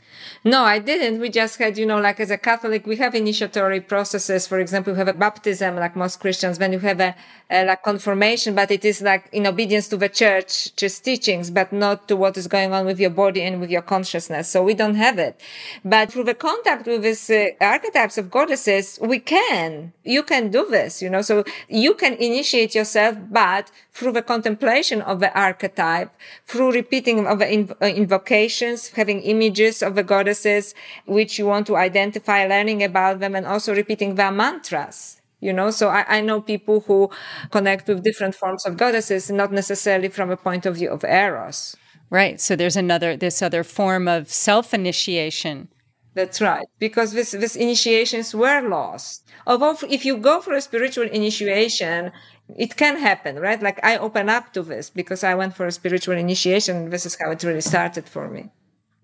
No, 0.44 0.62
I 0.64 0.78
didn't. 0.78 1.20
We 1.20 1.30
just 1.30 1.58
had, 1.58 1.78
you 1.78 1.86
know, 1.86 1.98
like 1.98 2.20
as 2.20 2.30
a 2.30 2.38
Catholic, 2.38 2.86
we 2.86 2.96
have 2.96 3.14
initiatory 3.14 3.80
processes. 3.80 4.46
For 4.46 4.60
example, 4.60 4.92
we 4.92 4.98
have 4.98 5.08
a 5.08 5.14
baptism, 5.14 5.76
like 5.76 5.96
most 5.96 6.20
Christians, 6.20 6.58
when 6.58 6.72
you 6.72 6.80
have 6.80 7.00
a, 7.00 7.14
a 7.50 7.64
like 7.64 7.82
confirmation, 7.82 8.54
but 8.54 8.70
it 8.70 8.84
is 8.84 9.00
like 9.00 9.28
in 9.32 9.46
obedience 9.46 9.88
to 9.88 9.96
the 9.96 10.08
church, 10.08 10.74
just 10.76 11.04
teachings, 11.04 11.50
but 11.50 11.72
not 11.72 12.08
to 12.08 12.16
what 12.16 12.36
is 12.36 12.46
going 12.46 12.72
on 12.72 12.86
with 12.86 13.00
your 13.00 13.10
body 13.10 13.42
and 13.42 13.60
with 13.60 13.70
your 13.70 13.82
consciousness. 13.82 14.48
So 14.48 14.62
we 14.62 14.74
don't 14.74 14.96
have 14.96 15.18
it. 15.18 15.40
But 15.84 16.12
through 16.12 16.24
the 16.24 16.34
contact 16.34 16.86
with 16.86 17.02
these 17.02 17.30
uh, 17.30 17.48
archetypes 17.60 18.18
of 18.18 18.30
goddesses, 18.30 18.98
we 19.02 19.18
can. 19.18 19.92
You 20.04 20.22
can 20.22 20.50
do 20.50 20.66
this, 20.68 21.02
you 21.02 21.10
know, 21.10 21.22
so 21.22 21.44
you 21.68 21.94
can 21.94 22.14
initiate 22.14 22.74
yourself, 22.74 23.16
but 23.30 23.70
through 23.92 24.12
the 24.12 24.22
contemplation 24.22 25.00
of 25.02 25.20
the 25.20 25.32
archetype, 25.38 26.12
through 26.46 26.72
repeating 26.72 27.26
of 27.26 27.38
the 27.38 27.46
inv- 27.46 27.76
uh, 27.80 27.86
invocations, 27.86 28.88
having 28.88 29.20
images 29.22 29.82
of 29.82 29.94
the 29.94 30.03
goddesses, 30.06 30.74
which 31.06 31.38
you 31.38 31.46
want 31.46 31.66
to 31.66 31.76
identify, 31.76 32.46
learning 32.46 32.82
about 32.82 33.20
them, 33.20 33.34
and 33.34 33.46
also 33.46 33.74
repeating 33.74 34.14
their 34.14 34.30
mantras. 34.30 35.20
You 35.40 35.52
know, 35.52 35.70
so 35.70 35.88
I, 35.88 36.04
I 36.08 36.20
know 36.22 36.40
people 36.40 36.80
who 36.80 37.10
connect 37.50 37.86
with 37.86 38.02
different 38.02 38.34
forms 38.34 38.64
of 38.64 38.78
goddesses, 38.78 39.30
not 39.30 39.52
necessarily 39.52 40.08
from 40.08 40.30
a 40.30 40.38
point 40.38 40.64
of 40.64 40.76
view 40.76 40.90
of 40.90 41.04
eros. 41.04 41.76
Right. 42.08 42.40
So 42.40 42.56
there's 42.56 42.76
another, 42.76 43.16
this 43.16 43.42
other 43.42 43.64
form 43.64 44.08
of 44.08 44.30
self 44.30 44.72
initiation. 44.72 45.68
That's 46.14 46.40
right. 46.40 46.66
Because 46.78 47.12
this, 47.12 47.32
this 47.32 47.56
initiations 47.56 48.34
were 48.34 48.66
lost. 48.66 49.24
Although 49.46 49.76
if 49.90 50.04
you 50.04 50.16
go 50.16 50.40
for 50.40 50.54
a 50.54 50.60
spiritual 50.60 51.08
initiation, 51.08 52.12
it 52.56 52.76
can 52.76 52.96
happen, 52.96 53.38
right? 53.38 53.60
Like 53.60 53.80
I 53.84 53.96
open 53.98 54.28
up 54.28 54.52
to 54.52 54.62
this 54.62 54.90
because 54.90 55.24
I 55.24 55.34
went 55.34 55.54
for 55.56 55.66
a 55.66 55.72
spiritual 55.72 56.16
initiation. 56.16 56.90
This 56.90 57.04
is 57.04 57.16
how 57.20 57.30
it 57.30 57.42
really 57.42 57.60
started 57.60 58.08
for 58.08 58.28
me. 58.28 58.50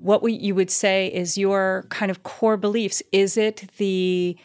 What 0.01 0.23
we, 0.23 0.33
you 0.33 0.55
would 0.55 0.71
say 0.71 1.09
is 1.09 1.37
your 1.37 1.85
kind 1.91 2.11
of 2.11 2.23
core 2.23 2.57
beliefs? 2.57 3.03
Is 3.13 3.37
it 3.37 3.71
the 3.77 4.37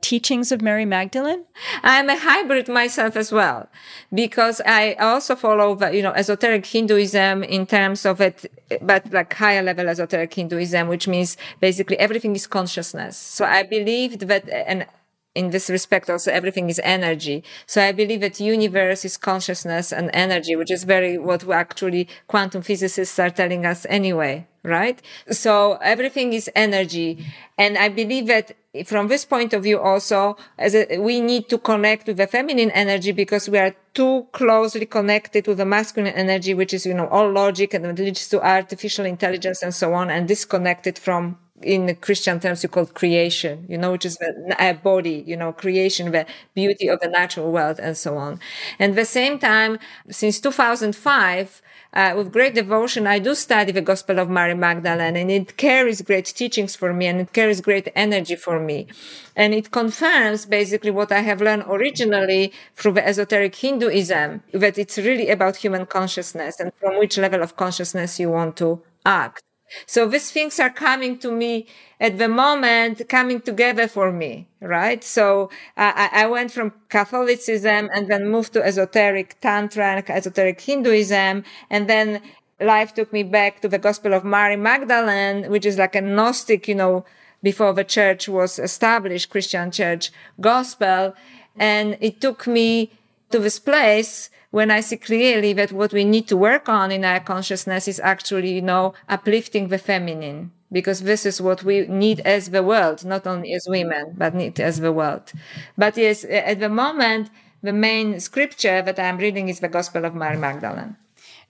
teachings 0.00 0.52
of 0.52 0.60
Mary 0.60 0.84
Magdalene? 0.84 1.44
I'm 1.82 2.10
a 2.10 2.16
hybrid 2.16 2.68
myself 2.68 3.16
as 3.16 3.32
well, 3.32 3.68
because 4.12 4.60
I 4.66 4.92
also 4.94 5.34
follow, 5.34 5.78
you 5.90 6.02
know, 6.02 6.12
esoteric 6.12 6.66
Hinduism 6.66 7.42
in 7.42 7.66
terms 7.66 8.04
of 8.04 8.20
it, 8.20 8.44
but 8.82 9.10
like 9.12 9.32
higher 9.32 9.62
level 9.62 9.88
esoteric 9.88 10.32
Hinduism, 10.34 10.88
which 10.88 11.08
means 11.08 11.36
basically 11.58 11.98
everything 11.98 12.36
is 12.36 12.46
consciousness. 12.46 13.16
So 13.16 13.46
I 13.46 13.62
believed 13.62 14.20
that, 14.28 14.48
and 14.48 14.86
in 15.34 15.50
this 15.50 15.68
respect 15.68 16.08
also 16.08 16.30
everything 16.30 16.68
is 16.68 16.80
energy. 16.84 17.42
So 17.66 17.82
i 17.82 17.92
believe 17.92 18.20
that 18.20 18.40
universe 18.40 19.04
is 19.04 19.16
consciousness 19.16 19.92
and 19.92 20.10
energy 20.12 20.56
which 20.56 20.70
is 20.70 20.84
very 20.84 21.18
what 21.18 21.44
we 21.44 21.54
actually 21.54 22.08
quantum 22.26 22.62
physicists 22.62 23.18
are 23.18 23.30
telling 23.30 23.66
us 23.66 23.86
anyway 23.88 24.46
right? 24.64 25.00
So 25.30 25.74
everything 25.82 26.32
is 26.32 26.50
energy. 26.56 27.24
And 27.58 27.78
i 27.78 27.88
believe 27.88 28.26
that 28.26 28.56
from 28.86 29.06
this 29.06 29.24
point 29.24 29.52
of 29.52 29.62
view 29.62 29.78
also 29.78 30.36
as 30.58 30.74
a, 30.74 30.98
we 30.98 31.20
need 31.20 31.48
to 31.48 31.58
connect 31.58 32.08
with 32.08 32.16
the 32.16 32.26
feminine 32.26 32.72
energy 32.72 33.12
because 33.12 33.48
we 33.48 33.58
are 33.58 33.72
too 33.92 34.26
closely 34.32 34.86
connected 34.86 35.46
with 35.46 35.58
the 35.58 35.64
masculine 35.64 36.12
energy 36.14 36.54
which 36.54 36.74
is 36.74 36.84
you 36.84 36.94
know 36.94 37.06
all 37.08 37.30
logic 37.30 37.72
and 37.74 37.96
leads 37.96 38.28
to 38.28 38.44
artificial 38.44 39.04
intelligence 39.04 39.62
and 39.62 39.72
so 39.72 39.94
on 39.94 40.10
and 40.10 40.26
disconnected 40.26 40.98
from 40.98 41.38
in 41.62 41.86
the 41.86 41.94
Christian 41.94 42.40
terms, 42.40 42.62
you 42.62 42.68
call 42.68 42.86
creation, 42.86 43.64
you 43.68 43.78
know, 43.78 43.92
which 43.92 44.04
is 44.04 44.18
a 44.58 44.74
body, 44.74 45.22
you 45.26 45.36
know, 45.36 45.52
creation, 45.52 46.10
the 46.10 46.26
beauty 46.54 46.88
of 46.88 47.00
the 47.00 47.08
natural 47.08 47.52
world 47.52 47.78
and 47.78 47.96
so 47.96 48.16
on. 48.16 48.40
And 48.78 48.90
at 48.90 48.96
the 48.96 49.04
same 49.04 49.38
time, 49.38 49.78
since 50.10 50.40
2005, 50.40 51.62
uh, 51.92 52.12
with 52.16 52.32
great 52.32 52.54
devotion, 52.54 53.06
I 53.06 53.20
do 53.20 53.36
study 53.36 53.70
the 53.70 53.80
Gospel 53.80 54.18
of 54.18 54.28
Mary 54.28 54.54
Magdalene 54.54 55.16
and 55.16 55.30
it 55.30 55.56
carries 55.56 56.02
great 56.02 56.26
teachings 56.26 56.74
for 56.74 56.92
me 56.92 57.06
and 57.06 57.20
it 57.20 57.32
carries 57.32 57.60
great 57.60 57.88
energy 57.94 58.34
for 58.34 58.58
me. 58.58 58.88
And 59.36 59.54
it 59.54 59.70
confirms 59.70 60.46
basically 60.46 60.90
what 60.90 61.12
I 61.12 61.20
have 61.20 61.40
learned 61.40 61.64
originally 61.68 62.52
through 62.74 62.92
the 62.92 63.06
esoteric 63.06 63.54
Hinduism, 63.54 64.42
that 64.52 64.76
it's 64.76 64.98
really 64.98 65.30
about 65.30 65.56
human 65.56 65.86
consciousness 65.86 66.58
and 66.58 66.74
from 66.74 66.98
which 66.98 67.16
level 67.16 67.42
of 67.42 67.56
consciousness 67.56 68.18
you 68.18 68.30
want 68.30 68.56
to 68.56 68.82
act. 69.06 69.44
So 69.86 70.06
these 70.06 70.30
things 70.30 70.60
are 70.60 70.70
coming 70.70 71.18
to 71.18 71.30
me 71.30 71.66
at 72.00 72.18
the 72.18 72.28
moment, 72.28 73.08
coming 73.08 73.40
together 73.40 73.88
for 73.88 74.12
me, 74.12 74.46
right? 74.60 75.02
So 75.02 75.50
uh, 75.76 76.08
I 76.12 76.26
went 76.26 76.50
from 76.50 76.72
Catholicism 76.88 77.88
and 77.94 78.08
then 78.08 78.28
moved 78.28 78.52
to 78.54 78.62
esoteric 78.64 79.40
Tantra 79.40 79.86
and 79.96 80.10
esoteric 80.10 80.60
Hinduism. 80.60 81.44
And 81.70 81.88
then 81.88 82.20
life 82.60 82.94
took 82.94 83.12
me 83.12 83.22
back 83.22 83.60
to 83.60 83.68
the 83.68 83.78
Gospel 83.78 84.14
of 84.14 84.24
Mary 84.24 84.56
Magdalene, 84.56 85.50
which 85.50 85.66
is 85.66 85.78
like 85.78 85.94
a 85.94 86.00
Gnostic, 86.00 86.68
you 86.68 86.74
know, 86.74 87.04
before 87.42 87.72
the 87.72 87.84
church 87.84 88.28
was 88.28 88.58
established, 88.58 89.30
Christian 89.30 89.70
church 89.70 90.10
gospel. 90.40 91.14
And 91.56 91.96
it 92.00 92.20
took 92.20 92.46
me 92.46 92.90
to 93.30 93.38
this 93.38 93.58
place 93.58 94.30
when 94.54 94.70
I 94.70 94.78
see 94.82 94.96
clearly 94.96 95.52
that 95.54 95.72
what 95.72 95.92
we 95.92 96.04
need 96.04 96.28
to 96.28 96.36
work 96.36 96.68
on 96.68 96.92
in 96.92 97.04
our 97.04 97.18
consciousness 97.18 97.88
is 97.88 97.98
actually, 97.98 98.52
you 98.54 98.62
know, 98.62 98.94
uplifting 99.08 99.66
the 99.66 99.78
feminine, 99.78 100.52
because 100.70 101.00
this 101.00 101.26
is 101.26 101.40
what 101.40 101.64
we 101.64 101.88
need 101.88 102.20
as 102.20 102.50
the 102.50 102.62
world, 102.62 103.04
not 103.04 103.26
only 103.26 103.52
as 103.52 103.66
women, 103.68 104.14
but 104.16 104.32
need 104.32 104.60
as 104.60 104.78
the 104.78 104.92
world. 104.92 105.32
But 105.76 105.96
yes, 105.96 106.24
at 106.30 106.60
the 106.60 106.68
moment, 106.68 107.30
the 107.64 107.72
main 107.72 108.20
scripture 108.20 108.80
that 108.80 109.00
I'm 109.00 109.18
reading 109.18 109.48
is 109.48 109.58
the 109.58 109.66
Gospel 109.66 110.04
of 110.04 110.14
Mary 110.14 110.38
Magdalene. 110.38 110.94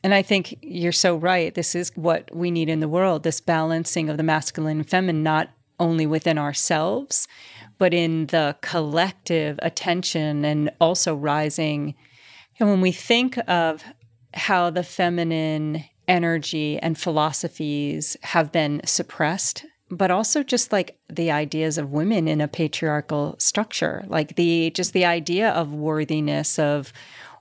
And 0.02 0.14
I 0.14 0.22
think 0.22 0.56
you're 0.62 1.00
so 1.06 1.14
right. 1.14 1.54
This 1.54 1.74
is 1.74 1.92
what 1.96 2.34
we 2.34 2.50
need 2.50 2.70
in 2.70 2.80
the 2.80 2.88
world 2.88 3.22
this 3.22 3.38
balancing 3.38 4.08
of 4.08 4.16
the 4.16 4.22
masculine 4.22 4.78
and 4.78 4.88
feminine, 4.88 5.22
not 5.22 5.50
only 5.78 6.06
within 6.06 6.38
ourselves, 6.38 7.28
but 7.76 7.92
in 7.92 8.28
the 8.28 8.56
collective 8.62 9.58
attention 9.62 10.42
and 10.46 10.70
also 10.80 11.14
rising 11.14 11.94
and 12.58 12.68
when 12.68 12.80
we 12.80 12.92
think 12.92 13.38
of 13.48 13.84
how 14.34 14.70
the 14.70 14.82
feminine 14.82 15.84
energy 16.06 16.78
and 16.78 16.98
philosophies 16.98 18.16
have 18.22 18.52
been 18.52 18.80
suppressed, 18.84 19.64
but 19.90 20.10
also 20.10 20.42
just 20.42 20.72
like 20.72 20.98
the 21.08 21.30
ideas 21.30 21.78
of 21.78 21.90
women 21.90 22.28
in 22.28 22.40
a 22.40 22.48
patriarchal 22.48 23.36
structure, 23.38 24.04
like 24.06 24.36
the 24.36 24.70
just 24.70 24.92
the 24.92 25.04
idea 25.04 25.50
of 25.50 25.72
worthiness 25.72 26.58
of 26.58 26.92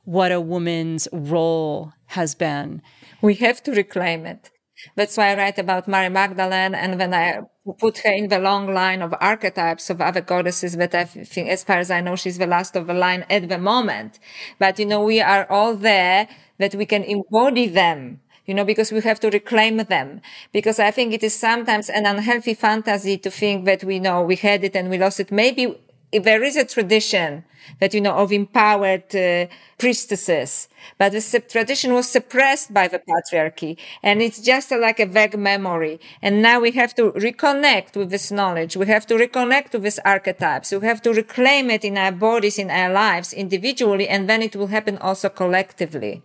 what 0.04 0.32
a 0.32 0.42
woman's 0.42 1.08
role 1.12 1.94
has 2.08 2.36
been. 2.36 2.82
We 3.22 3.36
have 3.36 3.64
to 3.64 3.72
reclaim 3.72 4.26
it. 4.26 4.52
That's 4.96 5.16
why 5.18 5.32
I 5.32 5.38
write 5.38 5.58
about 5.58 5.88
Mary 5.88 6.10
Magdalene. 6.10 6.76
And 6.76 7.00
when 7.00 7.14
I 7.14 7.42
put 7.72 8.00
her 8.00 8.12
in 8.12 8.28
the 8.28 8.40
long 8.40 8.74
line 8.74 9.02
of 9.02 9.14
archetypes 9.22 9.90
of 9.90 10.02
other 10.02 10.22
goddesses 10.22 10.76
that 10.76 10.94
I 10.94 11.06
think, 11.06 11.48
as 11.50 11.64
far 11.64 11.78
as 11.78 11.90
I 11.90 12.02
know, 12.02 12.16
she's 12.16 12.38
the 12.38 12.48
last 12.48 12.76
of 12.76 12.88
the 12.88 12.94
line 12.94 13.26
at 13.30 13.48
the 13.48 13.58
moment. 13.58 14.20
But, 14.60 14.80
you 14.80 14.86
know, 14.86 15.04
we 15.04 15.22
are 15.22 15.46
all 15.50 15.76
there 15.76 16.28
that 16.58 16.76
we 16.76 16.86
can 16.86 17.04
embody 17.04 17.68
them 17.68 18.20
you 18.46 18.54
know, 18.54 18.66
because 18.66 18.92
we 18.92 19.00
have 19.00 19.20
to 19.22 19.30
reclaim 19.30 19.78
them. 19.78 20.20
Because 20.52 20.78
I 20.78 20.92
think 20.92 21.14
it 21.14 21.24
is 21.24 21.34
sometimes 21.34 21.90
an 21.90 22.06
unhealthy 22.06 22.54
fantasy 22.54 23.18
to 23.20 23.32
think 23.32 23.64
that 23.66 23.84
we 23.86 24.00
know 24.00 24.22
we 24.22 24.36
had 24.36 24.64
it 24.66 24.76
and 24.76 24.90
we 24.90 24.98
lost 24.98 25.20
it. 25.22 25.32
Maybe 25.32 25.78
there 26.22 26.44
is 26.44 26.56
a 26.56 26.66
tradition 26.66 27.46
that, 27.80 27.94
you 27.94 28.02
know, 28.02 28.14
of 28.14 28.32
empowered 28.32 29.16
uh, 29.16 29.48
priestesses, 29.78 30.68
but 30.98 31.14
the 31.14 31.44
tradition 31.50 31.94
was 31.94 32.08
suppressed 32.10 32.74
by 32.74 32.88
the 32.88 33.00
patriarchy. 33.00 33.78
And 34.02 34.22
it's 34.22 34.40
just 34.42 34.72
a, 34.72 34.78
like 34.78 35.00
a 35.00 35.06
vague 35.06 35.38
memory. 35.38 36.00
And 36.22 36.42
now 36.42 36.60
we 36.60 36.72
have 36.72 36.94
to 36.96 37.12
reconnect 37.14 37.96
with 37.96 38.10
this 38.10 38.32
knowledge. 38.32 38.76
We 38.76 38.88
have 38.88 39.08
to 39.08 39.16
reconnect 39.16 39.74
with 39.74 39.84
these 39.84 40.00
archetypes. 40.00 40.72
We 40.72 40.86
have 40.86 41.02
to 41.04 41.14
reclaim 41.14 41.70
it 41.70 41.86
in 41.86 41.98
our 41.98 42.12
bodies, 42.12 42.60
in 42.60 42.70
our 42.70 42.92
lives 42.92 43.34
individually, 43.34 44.08
and 44.08 44.30
then 44.30 44.42
it 44.42 44.56
will 44.56 44.68
happen 44.68 44.98
also 44.98 45.30
collectively 45.30 46.24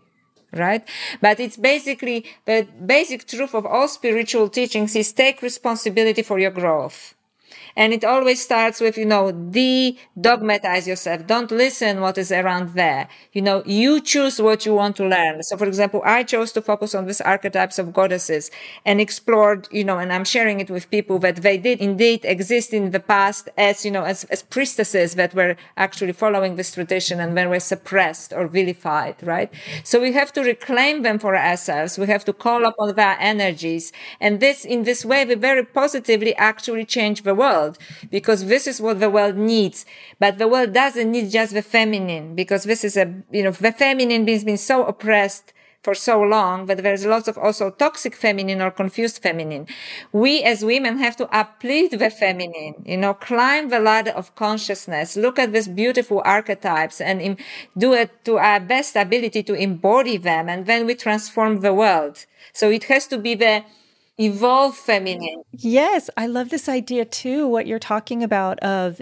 right? 0.53 0.83
But 1.21 1.41
it's 1.41 1.57
basically 1.57 2.25
the 2.47 2.67
basic 2.87 3.27
truth 3.27 3.55
of 3.55 3.67
all 3.67 3.87
spiritual 3.87 4.49
teachings 4.49 4.97
is 4.97 5.13
take 5.13 5.43
responsibility 5.43 6.23
for 6.23 6.39
your 6.39 6.51
growth. 6.51 7.15
And 7.79 7.93
it 7.93 8.05
always 8.05 8.43
starts 8.43 8.81
with, 8.81 8.99
you 8.99 9.07
know, 9.07 9.31
de-dogmatize 9.31 10.89
yourself. 10.89 11.29
Don't 11.29 11.53
listen 11.53 12.01
what 12.01 12.19
is 12.19 12.33
around 12.33 12.75
there. 12.75 13.09
You 13.33 13.43
know, 13.43 13.63
you 13.65 14.01
choose 14.01 14.43
what 14.43 14.67
you 14.67 14.75
want 14.75 14.97
to 14.97 15.07
learn. 15.07 15.45
So, 15.45 15.57
for 15.57 15.67
example, 15.67 16.03
I 16.05 16.25
chose 16.25 16.51
to 16.53 16.61
focus 16.61 16.93
on 16.97 17.07
these 17.07 17.21
archetypes 17.21 17.79
of 17.79 17.93
goddesses 17.93 18.51
and 18.85 19.01
explored, 19.01 19.69
you 19.71 19.85
know, 19.85 19.99
and 19.99 20.13
I'm 20.13 20.25
sharing 20.25 20.59
it 20.59 20.71
with 20.71 20.91
people 20.91 21.21
that 21.21 21.37
they 21.37 21.57
did 21.57 21.79
indeed 21.81 22.25
exist 22.25 22.75
in 22.75 22.91
the 22.91 22.99
past 22.99 23.49
as, 23.57 23.85
you 23.85 23.93
know, 23.93 24.03
as, 24.03 24.25
as 24.25 24.43
priestesses 24.43 25.15
that 25.15 25.33
were 25.33 25.55
actually 25.77 26.15
following 26.15 26.57
this 26.57 26.75
tradition 26.75 27.21
and 27.21 27.37
then 27.39 27.49
were 27.49 27.61
suppressed 27.61 28.33
or 28.33 28.49
vilified, 28.49 29.15
right? 29.23 29.53
So 29.85 30.01
we 30.01 30.15
have 30.15 30.33
to 30.33 30.43
reclaim 30.43 31.03
them 31.03 31.21
for 31.21 31.37
ourselves. 31.37 31.97
We 31.97 32.09
have 32.09 32.25
to 32.25 32.33
call 32.33 32.67
upon 32.67 32.97
their 32.97 33.17
energies. 33.21 33.93
And 34.21 34.41
this, 34.41 34.65
in 34.65 34.83
this 34.83 35.05
way, 35.05 35.25
we 35.25 35.37
very 35.37 35.65
positively 35.65 36.35
actually 36.35 36.85
change 36.85 37.23
the 37.23 37.37
world 37.37 37.68
world 37.69 37.79
because 38.11 38.47
this 38.47 38.67
is 38.67 38.81
what 38.81 39.01
the 39.01 39.11
world 39.11 39.37
needs. 39.37 39.85
But 40.19 40.39
the 40.39 40.49
world 40.49 40.73
doesn't 40.73 41.11
need 41.11 41.31
just 41.31 41.55
the 41.55 41.63
feminine 41.63 42.35
because 42.35 42.65
this 42.65 42.85
is 42.85 42.97
a, 42.97 43.15
you 43.31 43.43
know, 43.43 43.51
the 43.51 43.73
feminine 43.73 44.27
has 44.29 44.45
been 44.45 44.59
so 44.59 44.85
oppressed 44.85 45.53
for 45.85 45.95
so 45.95 46.21
long, 46.21 46.67
but 46.67 46.83
there's 46.83 47.07
lots 47.07 47.29
of 47.29 47.39
also 47.39 47.71
toxic 47.71 48.15
feminine 48.15 48.61
or 48.61 48.71
confused 48.71 49.23
feminine. 49.23 49.65
We 50.13 50.43
as 50.43 50.65
women 50.65 50.99
have 50.99 51.17
to 51.19 51.29
uplift 51.29 51.97
the 51.99 52.11
feminine, 52.11 52.83
you 52.85 52.97
know, 52.97 53.15
climb 53.15 53.69
the 53.69 53.79
ladder 53.79 54.11
of 54.11 54.35
consciousness, 54.35 55.17
look 55.17 55.39
at 55.39 55.53
these 55.53 55.69
beautiful 55.69 56.21
archetypes 56.25 57.01
and 57.01 57.23
Im- 57.23 57.37
do 57.77 57.95
it 57.95 58.11
to 58.25 58.39
our 58.39 58.59
best 58.59 58.97
ability 58.97 59.45
to 59.45 59.55
embody 59.55 60.17
them. 60.17 60.49
And 60.49 60.67
then 60.67 60.85
we 60.85 60.97
transform 60.97 61.61
the 61.61 61.73
world. 61.73 62.27
So 62.53 62.71
it 62.71 62.85
has 62.85 63.07
to 63.07 63.17
be 63.17 63.37
the 63.37 63.63
evolve 64.19 64.77
feminine. 64.77 65.43
Yes, 65.53 66.11
I 66.17 66.27
love 66.27 66.51
this 66.51 66.69
idea 66.69 67.05
too, 67.05 67.47
what 67.47 67.67
you're 67.67 67.79
talking 67.79 68.23
about 68.23 68.59
of 68.61 69.01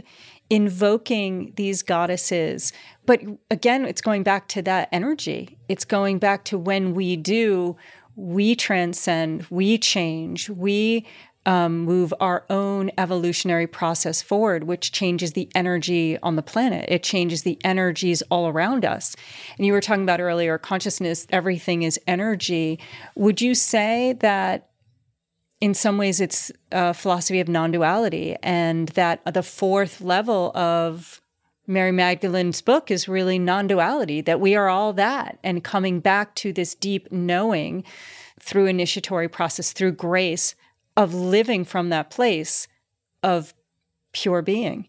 invoking 0.51 1.53
these 1.57 1.83
goddesses. 1.83 2.73
But 3.05 3.23
again, 3.51 3.85
it's 3.85 4.01
going 4.01 4.23
back 4.23 4.49
to 4.49 4.63
that 4.63 4.89
energy. 4.93 5.59
It's 5.69 5.85
going 5.85 6.19
back 6.19 6.45
to 6.47 6.59
when 6.59 6.95
we 6.95 7.17
do, 7.17 7.77
we 8.15 8.55
transcend, 8.55 9.47
we 9.51 9.79
change, 9.79 10.49
we 10.49 11.07
um, 11.47 11.79
move 11.79 12.13
our 12.21 12.45
own 12.51 12.91
evolutionary 12.99 13.69
process 13.69 14.21
forward, 14.21 14.65
which 14.65 14.91
changes 14.91 15.33
the 15.33 15.49
energy 15.55 16.19
on 16.23 16.35
the 16.35 16.43
planet. 16.43 16.85
It 16.89 17.05
changes 17.05 17.43
the 17.43 17.59
energies 17.65 18.21
all 18.31 18.49
around 18.49 18.85
us. 18.85 19.15
And 19.57 19.65
you 19.65 19.73
were 19.73 19.81
talking 19.81 20.03
about 20.03 20.21
earlier 20.21 20.59
consciousness, 20.59 21.27
everything 21.31 21.83
is 21.83 22.01
energy. 22.07 22.81
Would 23.15 23.41
you 23.41 23.55
say 23.55 24.15
that 24.21 24.69
in 25.61 25.75
some 25.75 25.99
ways 25.99 26.21
it's 26.21 26.53
a 26.73 26.93
philosophy 26.93 27.41
of 27.41 27.49
non-duality 27.49 28.37
and 28.43 28.89
that 28.91 29.21
the 29.33 29.43
fourth 29.43 30.01
level 30.01 30.57
of 30.57 31.21
Mary 31.67 31.93
Magdalene's 31.93 32.63
book 32.63 32.91
is 32.91 33.09
really 33.09 33.39
non-duality 33.39 34.21
that 34.21 34.41
we 34.41 34.55
are 34.55 34.69
all 34.69 34.93
that 34.93 35.39
and 35.43 35.65
coming 35.65 36.01
back 36.01 36.35
to 36.37 36.53
this 36.53 36.75
deep 36.75 37.11
knowing 37.11 37.85
through 38.39 38.67
initiatory 38.67 39.29
process 39.29 39.73
through 39.73 39.93
grace 39.93 40.55
of 40.97 41.15
living 41.15 41.65
from 41.65 41.89
that 41.89 42.11
place 42.11 42.69
of 43.23 43.55
pure 44.13 44.43
being 44.43 44.89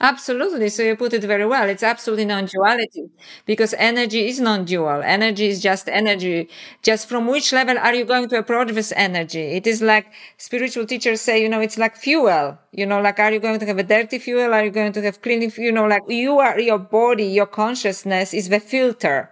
Absolutely. 0.00 0.68
So 0.68 0.82
you 0.82 0.96
put 0.96 1.12
it 1.12 1.22
very 1.24 1.46
well. 1.46 1.68
It's 1.68 1.82
absolutely 1.82 2.24
non-duality 2.26 3.10
because 3.46 3.74
energy 3.74 4.28
is 4.28 4.40
non-dual. 4.40 5.02
Energy 5.02 5.46
is 5.48 5.60
just 5.60 5.88
energy. 5.88 6.48
Just 6.82 7.08
from 7.08 7.26
which 7.26 7.52
level 7.52 7.78
are 7.78 7.94
you 7.94 8.04
going 8.04 8.28
to 8.28 8.38
approach 8.38 8.68
this 8.72 8.92
energy? 8.96 9.42
It 9.56 9.66
is 9.66 9.82
like 9.82 10.06
spiritual 10.38 10.86
teachers 10.86 11.20
say, 11.20 11.42
you 11.42 11.48
know, 11.48 11.60
it's 11.60 11.78
like 11.78 11.96
fuel. 11.96 12.58
You 12.76 12.86
know, 12.86 13.00
like, 13.00 13.20
are 13.20 13.32
you 13.32 13.38
going 13.38 13.60
to 13.60 13.66
have 13.66 13.78
a 13.78 13.84
dirty 13.84 14.18
fuel? 14.18 14.52
Are 14.52 14.64
you 14.64 14.72
going 14.72 14.92
to 14.94 15.02
have 15.02 15.22
clean? 15.22 15.48
You 15.56 15.70
know, 15.70 15.86
like 15.86 16.02
you 16.08 16.40
are, 16.40 16.58
your 16.58 16.78
body, 16.78 17.26
your 17.26 17.46
consciousness 17.46 18.34
is 18.34 18.48
the 18.48 18.58
filter. 18.58 19.30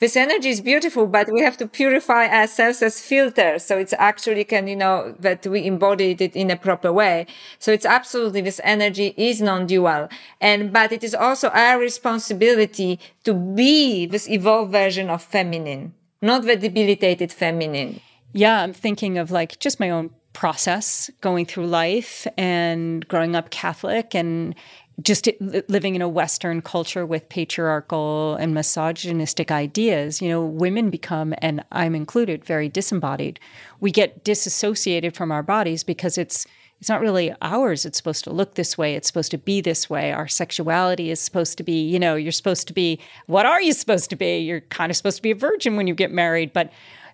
This 0.00 0.16
energy 0.16 0.48
is 0.48 0.62
beautiful, 0.62 1.06
but 1.06 1.30
we 1.30 1.42
have 1.42 1.58
to 1.58 1.66
purify 1.66 2.28
ourselves 2.28 2.80
as 2.80 2.98
filters. 3.00 3.62
So 3.64 3.76
it's 3.76 3.92
actually 3.98 4.44
can, 4.44 4.68
you 4.68 4.76
know, 4.76 5.14
that 5.18 5.46
we 5.46 5.66
embodied 5.66 6.22
it 6.22 6.34
in 6.34 6.50
a 6.50 6.56
proper 6.56 6.90
way. 6.90 7.26
So 7.58 7.72
it's 7.72 7.84
absolutely 7.84 8.40
this 8.40 8.60
energy 8.64 9.12
is 9.18 9.42
non-dual. 9.42 10.08
And, 10.40 10.72
but 10.72 10.90
it 10.90 11.04
is 11.04 11.14
also 11.14 11.50
our 11.50 11.78
responsibility 11.78 13.00
to 13.24 13.34
be 13.34 14.06
this 14.06 14.30
evolved 14.30 14.72
version 14.72 15.10
of 15.10 15.22
feminine, 15.22 15.92
not 16.22 16.44
the 16.44 16.56
debilitated 16.56 17.32
feminine. 17.32 18.00
Yeah, 18.32 18.62
I'm 18.62 18.72
thinking 18.72 19.18
of 19.18 19.30
like 19.30 19.58
just 19.58 19.80
my 19.80 19.90
own 19.90 20.10
process 20.32 21.10
going 21.20 21.46
through 21.46 21.66
life 21.66 22.26
and 22.36 23.06
growing 23.08 23.34
up 23.34 23.50
Catholic 23.50 24.14
and 24.14 24.54
just 25.02 25.28
living 25.40 25.94
in 25.94 26.02
a 26.02 26.08
Western 26.08 26.60
culture 26.60 27.06
with 27.06 27.28
patriarchal 27.28 28.34
and 28.36 28.52
misogynistic 28.52 29.50
ideas, 29.52 30.20
you 30.20 30.28
know, 30.28 30.44
women 30.44 30.90
become, 30.90 31.34
and 31.38 31.64
I'm 31.70 31.94
included, 31.94 32.44
very 32.44 32.68
disembodied. 32.68 33.38
We 33.78 33.92
get 33.92 34.24
disassociated 34.24 35.14
from 35.14 35.30
our 35.30 35.42
bodies 35.42 35.84
because 35.84 36.18
it's 36.18 36.46
it's 36.80 36.88
not 36.88 37.00
really 37.00 37.34
ours. 37.42 37.84
It's 37.84 37.98
supposed 37.98 38.22
to 38.24 38.30
look 38.30 38.54
this 38.54 38.78
way. 38.78 38.94
It's 38.94 39.08
supposed 39.08 39.32
to 39.32 39.38
be 39.38 39.60
this 39.60 39.90
way. 39.90 40.12
Our 40.12 40.28
sexuality 40.28 41.10
is 41.10 41.20
supposed 41.20 41.58
to 41.58 41.64
be, 41.64 41.84
you 41.84 41.98
know, 41.98 42.14
you're 42.14 42.30
supposed 42.30 42.68
to 42.68 42.72
be, 42.72 43.00
what 43.26 43.46
are 43.46 43.60
you 43.60 43.72
supposed 43.72 44.10
to 44.10 44.16
be? 44.16 44.38
You're 44.38 44.60
kind 44.60 44.88
of 44.88 44.96
supposed 44.96 45.16
to 45.16 45.22
be 45.22 45.32
a 45.32 45.34
virgin 45.34 45.74
when 45.74 45.88
you 45.88 45.94
get 45.94 46.12
married, 46.12 46.52
but 46.52 46.70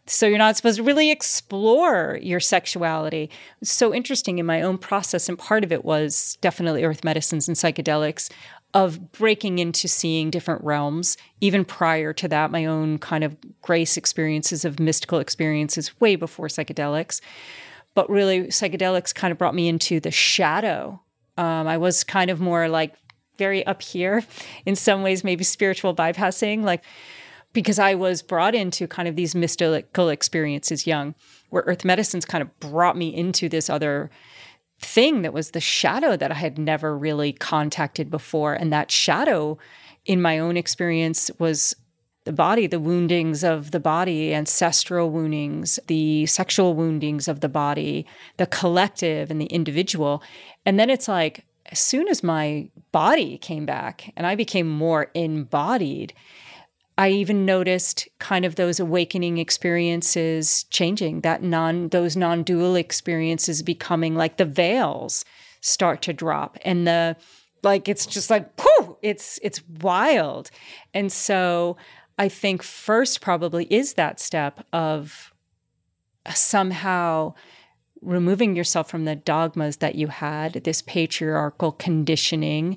So 0.06 0.26
you're 0.26 0.38
not 0.38 0.56
supposed 0.56 0.76
to 0.76 0.82
really 0.82 1.10
explore 1.10 2.18
your 2.22 2.40
sexuality. 2.40 3.30
So 3.62 3.94
interesting 3.94 4.38
in 4.38 4.44
my 4.44 4.60
own 4.60 4.76
process. 4.76 5.28
And 5.28 5.38
part 5.38 5.64
of 5.64 5.72
it 5.72 5.84
was 5.84 6.36
definitely 6.40 6.84
earth 6.84 7.04
medicines 7.04 7.48
and 7.48 7.56
psychedelics 7.56 8.30
of 8.74 9.12
breaking 9.12 9.60
into 9.60 9.88
seeing 9.88 10.30
different 10.30 10.62
realms. 10.62 11.16
Even 11.40 11.64
prior 11.64 12.12
to 12.12 12.28
that, 12.28 12.50
my 12.50 12.66
own 12.66 12.98
kind 12.98 13.24
of 13.24 13.36
grace 13.62 13.96
experiences 13.96 14.64
of 14.64 14.80
mystical 14.80 15.20
experiences 15.20 15.98
way 16.00 16.16
before 16.16 16.48
psychedelics. 16.48 17.20
But 17.94 18.10
really, 18.10 18.48
psychedelics 18.48 19.14
kind 19.14 19.30
of 19.30 19.38
brought 19.38 19.54
me 19.54 19.68
into 19.68 20.00
the 20.00 20.10
shadow. 20.10 21.00
Um, 21.38 21.68
I 21.68 21.78
was 21.78 22.02
kind 22.02 22.30
of 22.30 22.40
more 22.40 22.68
like 22.68 22.94
very 23.38 23.64
up 23.64 23.80
here 23.80 24.24
in 24.66 24.76
some 24.76 25.02
ways, 25.02 25.24
maybe 25.24 25.44
spiritual 25.44 25.94
bypassing, 25.94 26.62
like 26.62 26.82
because 27.54 27.78
I 27.78 27.94
was 27.94 28.20
brought 28.20 28.54
into 28.54 28.86
kind 28.86 29.08
of 29.08 29.16
these 29.16 29.34
mystical 29.34 30.10
experiences 30.10 30.86
young, 30.86 31.14
where 31.48 31.62
earth 31.66 31.84
medicines 31.84 32.26
kind 32.26 32.42
of 32.42 32.60
brought 32.60 32.98
me 32.98 33.14
into 33.14 33.48
this 33.48 33.70
other 33.70 34.10
thing 34.80 35.22
that 35.22 35.32
was 35.32 35.52
the 35.52 35.60
shadow 35.60 36.16
that 36.16 36.30
I 36.30 36.34
had 36.34 36.58
never 36.58 36.98
really 36.98 37.32
contacted 37.32 38.10
before. 38.10 38.52
And 38.54 38.72
that 38.72 38.90
shadow, 38.90 39.56
in 40.04 40.20
my 40.20 40.38
own 40.38 40.56
experience, 40.56 41.30
was 41.38 41.74
the 42.24 42.32
body, 42.32 42.66
the 42.66 42.80
woundings 42.80 43.44
of 43.44 43.70
the 43.70 43.80
body, 43.80 44.34
ancestral 44.34 45.10
woundings, 45.10 45.78
the 45.86 46.26
sexual 46.26 46.74
woundings 46.74 47.28
of 47.28 47.40
the 47.40 47.48
body, 47.48 48.06
the 48.36 48.46
collective 48.46 49.30
and 49.30 49.40
the 49.40 49.46
individual. 49.46 50.22
And 50.66 50.78
then 50.78 50.90
it's 50.90 51.06
like, 51.06 51.44
as 51.66 51.78
soon 51.78 52.08
as 52.08 52.22
my 52.22 52.68
body 52.92 53.38
came 53.38 53.64
back 53.64 54.12
and 54.16 54.26
I 54.26 54.34
became 54.34 54.68
more 54.68 55.10
embodied, 55.14 56.14
I 56.96 57.10
even 57.10 57.44
noticed 57.44 58.08
kind 58.20 58.44
of 58.44 58.54
those 58.54 58.78
awakening 58.78 59.38
experiences 59.38 60.64
changing, 60.70 61.22
that 61.22 61.42
non 61.42 61.88
those 61.88 62.16
non-dual 62.16 62.76
experiences 62.76 63.62
becoming 63.62 64.14
like 64.14 64.36
the 64.36 64.44
veils 64.44 65.24
start 65.60 66.02
to 66.02 66.12
drop 66.12 66.58
and 66.64 66.86
the 66.86 67.16
like 67.62 67.88
it's 67.88 68.06
just 68.06 68.30
like 68.30 68.56
pooh, 68.56 68.96
it's 69.02 69.40
it's 69.42 69.60
wild. 69.80 70.50
And 70.92 71.10
so 71.10 71.76
I 72.18 72.28
think 72.28 72.62
first 72.62 73.20
probably 73.20 73.66
is 73.70 73.94
that 73.94 74.20
step 74.20 74.64
of 74.72 75.32
somehow 76.32 77.34
removing 78.00 78.54
yourself 78.54 78.88
from 78.90 79.04
the 79.04 79.16
dogmas 79.16 79.78
that 79.78 79.94
you 79.94 80.08
had, 80.08 80.52
this 80.64 80.82
patriarchal 80.82 81.72
conditioning, 81.72 82.76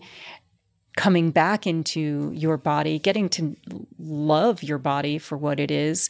coming 0.97 1.29
back 1.29 1.65
into 1.65 2.31
your 2.33 2.57
body, 2.57 2.99
getting 2.99 3.29
to 3.29 3.55
love 3.99 4.63
your 4.63 4.79
body 4.79 5.17
for 5.17 5.37
what 5.37 5.59
it 5.59 5.71
is, 5.71 6.09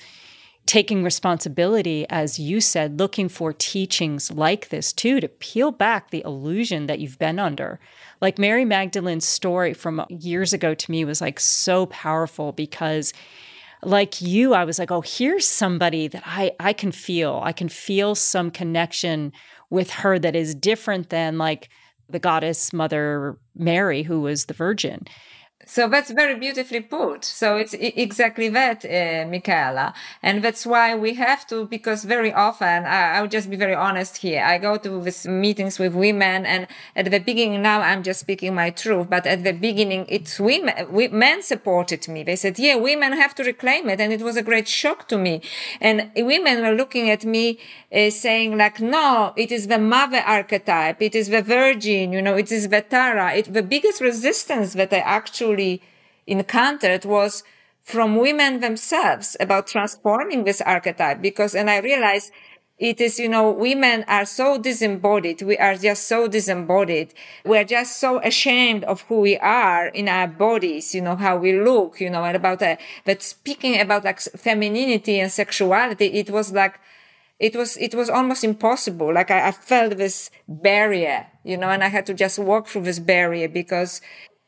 taking 0.65 1.03
responsibility, 1.03 2.05
as 2.09 2.39
you 2.39 2.59
said, 2.61 2.97
looking 2.97 3.27
for 3.29 3.53
teachings 3.53 4.31
like 4.31 4.69
this 4.69 4.91
too, 4.93 5.19
to 5.19 5.27
peel 5.27 5.71
back 5.71 6.09
the 6.09 6.23
illusion 6.25 6.87
that 6.87 6.99
you've 6.99 7.19
been 7.19 7.37
under. 7.37 7.79
Like 8.21 8.39
Mary 8.39 8.65
Magdalene's 8.65 9.25
story 9.25 9.73
from 9.73 10.05
years 10.09 10.53
ago 10.53 10.73
to 10.73 10.91
me 10.91 11.05
was 11.05 11.21
like 11.21 11.39
so 11.39 11.85
powerful 11.87 12.53
because 12.53 13.13
like 13.83 14.21
you, 14.21 14.53
I 14.53 14.63
was 14.63 14.79
like, 14.79 14.89
oh, 14.89 15.01
here's 15.01 15.47
somebody 15.47 16.07
that 16.07 16.23
I, 16.25 16.53
I 16.59 16.73
can 16.73 16.91
feel. 16.91 17.41
I 17.43 17.51
can 17.51 17.69
feel 17.69 18.15
some 18.15 18.51
connection 18.51 19.33
with 19.69 19.91
her 19.91 20.17
that 20.17 20.35
is 20.35 20.55
different 20.55 21.09
than 21.09 21.37
like 21.37 21.69
the 22.09 22.19
goddess 22.19 22.71
mother 22.73 23.37
Mary, 23.55 24.03
who 24.03 24.21
was 24.21 24.45
the 24.45 24.53
virgin. 24.53 25.05
So 25.69 25.89
that's 25.89 26.11
very 26.11 26.35
beautifully 26.39 26.79
put. 26.79 27.25
So 27.25 27.57
it's 27.57 27.73
exactly 27.73 28.47
that, 28.49 28.85
uh, 28.85 29.27
Michaela. 29.29 29.93
And 30.23 30.41
that's 30.41 30.65
why 30.65 30.95
we 30.95 31.15
have 31.15 31.45
to, 31.47 31.65
because 31.65 32.05
very 32.05 32.31
often, 32.31 32.85
I, 32.85 33.19
will 33.19 33.27
just 33.27 33.49
be 33.49 33.57
very 33.57 33.75
honest 33.75 34.17
here. 34.17 34.41
I 34.45 34.59
go 34.59 34.77
to 34.77 35.01
these 35.01 35.27
meetings 35.27 35.77
with 35.77 35.93
women 35.93 36.45
and 36.45 36.67
at 36.95 37.11
the 37.11 37.19
beginning, 37.19 37.61
now 37.61 37.81
I'm 37.81 38.01
just 38.01 38.21
speaking 38.21 38.55
my 38.55 38.69
truth, 38.69 39.09
but 39.09 39.27
at 39.27 39.43
the 39.43 39.51
beginning, 39.51 40.05
it's 40.07 40.39
women, 40.39 40.73
we, 40.89 41.09
men 41.09 41.43
supported 41.43 42.07
me. 42.07 42.23
They 42.23 42.37
said, 42.37 42.57
yeah, 42.57 42.75
women 42.75 43.11
have 43.11 43.35
to 43.35 43.43
reclaim 43.43 43.89
it. 43.89 43.99
And 43.99 44.13
it 44.13 44.21
was 44.21 44.37
a 44.37 44.43
great 44.43 44.69
shock 44.69 45.09
to 45.09 45.17
me. 45.17 45.41
And 45.81 46.11
women 46.15 46.61
were 46.61 46.75
looking 46.75 47.09
at 47.09 47.25
me 47.25 47.59
uh, 47.93 48.09
saying 48.09 48.57
like, 48.57 48.79
no, 48.79 49.33
it 49.35 49.51
is 49.51 49.67
the 49.67 49.79
mother 49.79 50.23
archetype. 50.25 51.01
It 51.01 51.13
is 51.13 51.27
the 51.27 51.41
virgin, 51.41 52.13
you 52.13 52.21
know, 52.21 52.37
it 52.37 52.53
is 52.53 52.69
the 52.69 52.81
Tara. 52.81 53.33
It, 53.33 53.53
the 53.53 53.63
biggest 53.63 53.99
resistance 53.99 54.71
that 54.73 54.93
I 54.93 54.99
actually 54.99 55.56
encountered 56.25 57.05
was 57.05 57.43
from 57.81 58.17
women 58.17 58.59
themselves 58.59 59.37
about 59.39 59.67
transforming 59.67 60.43
this 60.43 60.61
archetype 60.61 61.21
because, 61.21 61.55
and 61.55 61.69
I 61.69 61.77
realized 61.77 62.31
it 62.77 63.01
is, 63.01 63.17
you 63.17 63.27
know, 63.27 63.49
women 63.49 64.05
are 64.07 64.25
so 64.25 64.57
disembodied. 64.59 65.41
We 65.41 65.57
are 65.57 65.75
just 65.75 66.07
so 66.07 66.27
disembodied. 66.27 67.13
We 67.43 67.57
are 67.57 67.63
just 67.63 67.99
so 67.99 68.19
ashamed 68.19 68.83
of 68.83 69.01
who 69.03 69.21
we 69.21 69.37
are 69.37 69.87
in 69.87 70.07
our 70.07 70.27
bodies, 70.27 70.93
you 70.93 71.01
know, 71.01 71.15
how 71.15 71.37
we 71.37 71.59
look, 71.59 71.99
you 71.99 72.09
know, 72.09 72.23
and 72.23 72.35
about 72.35 72.59
that. 72.59 72.79
But 73.03 73.23
speaking 73.23 73.79
about 73.79 74.03
like 74.03 74.19
femininity 74.19 75.19
and 75.19 75.31
sexuality, 75.31 76.05
it 76.05 76.29
was 76.29 76.51
like, 76.51 76.79
it 77.39 77.55
was 77.55 77.77
it 77.77 77.93
was 77.93 78.09
almost 78.09 78.43
impossible 78.43 79.13
like 79.13 79.29
I, 79.29 79.49
I, 79.49 79.51
felt 79.51 79.97
this 79.97 80.31
barrier 80.47 81.27
you 81.43 81.55
know 81.55 81.69
and 81.69 81.83
i 81.83 81.87
had 81.87 82.05
to 82.07 82.15
just 82.15 82.39
walk 82.39 82.67
through 82.67 82.81
this 82.81 82.97
barrier 82.97 83.47
because 83.47 84.01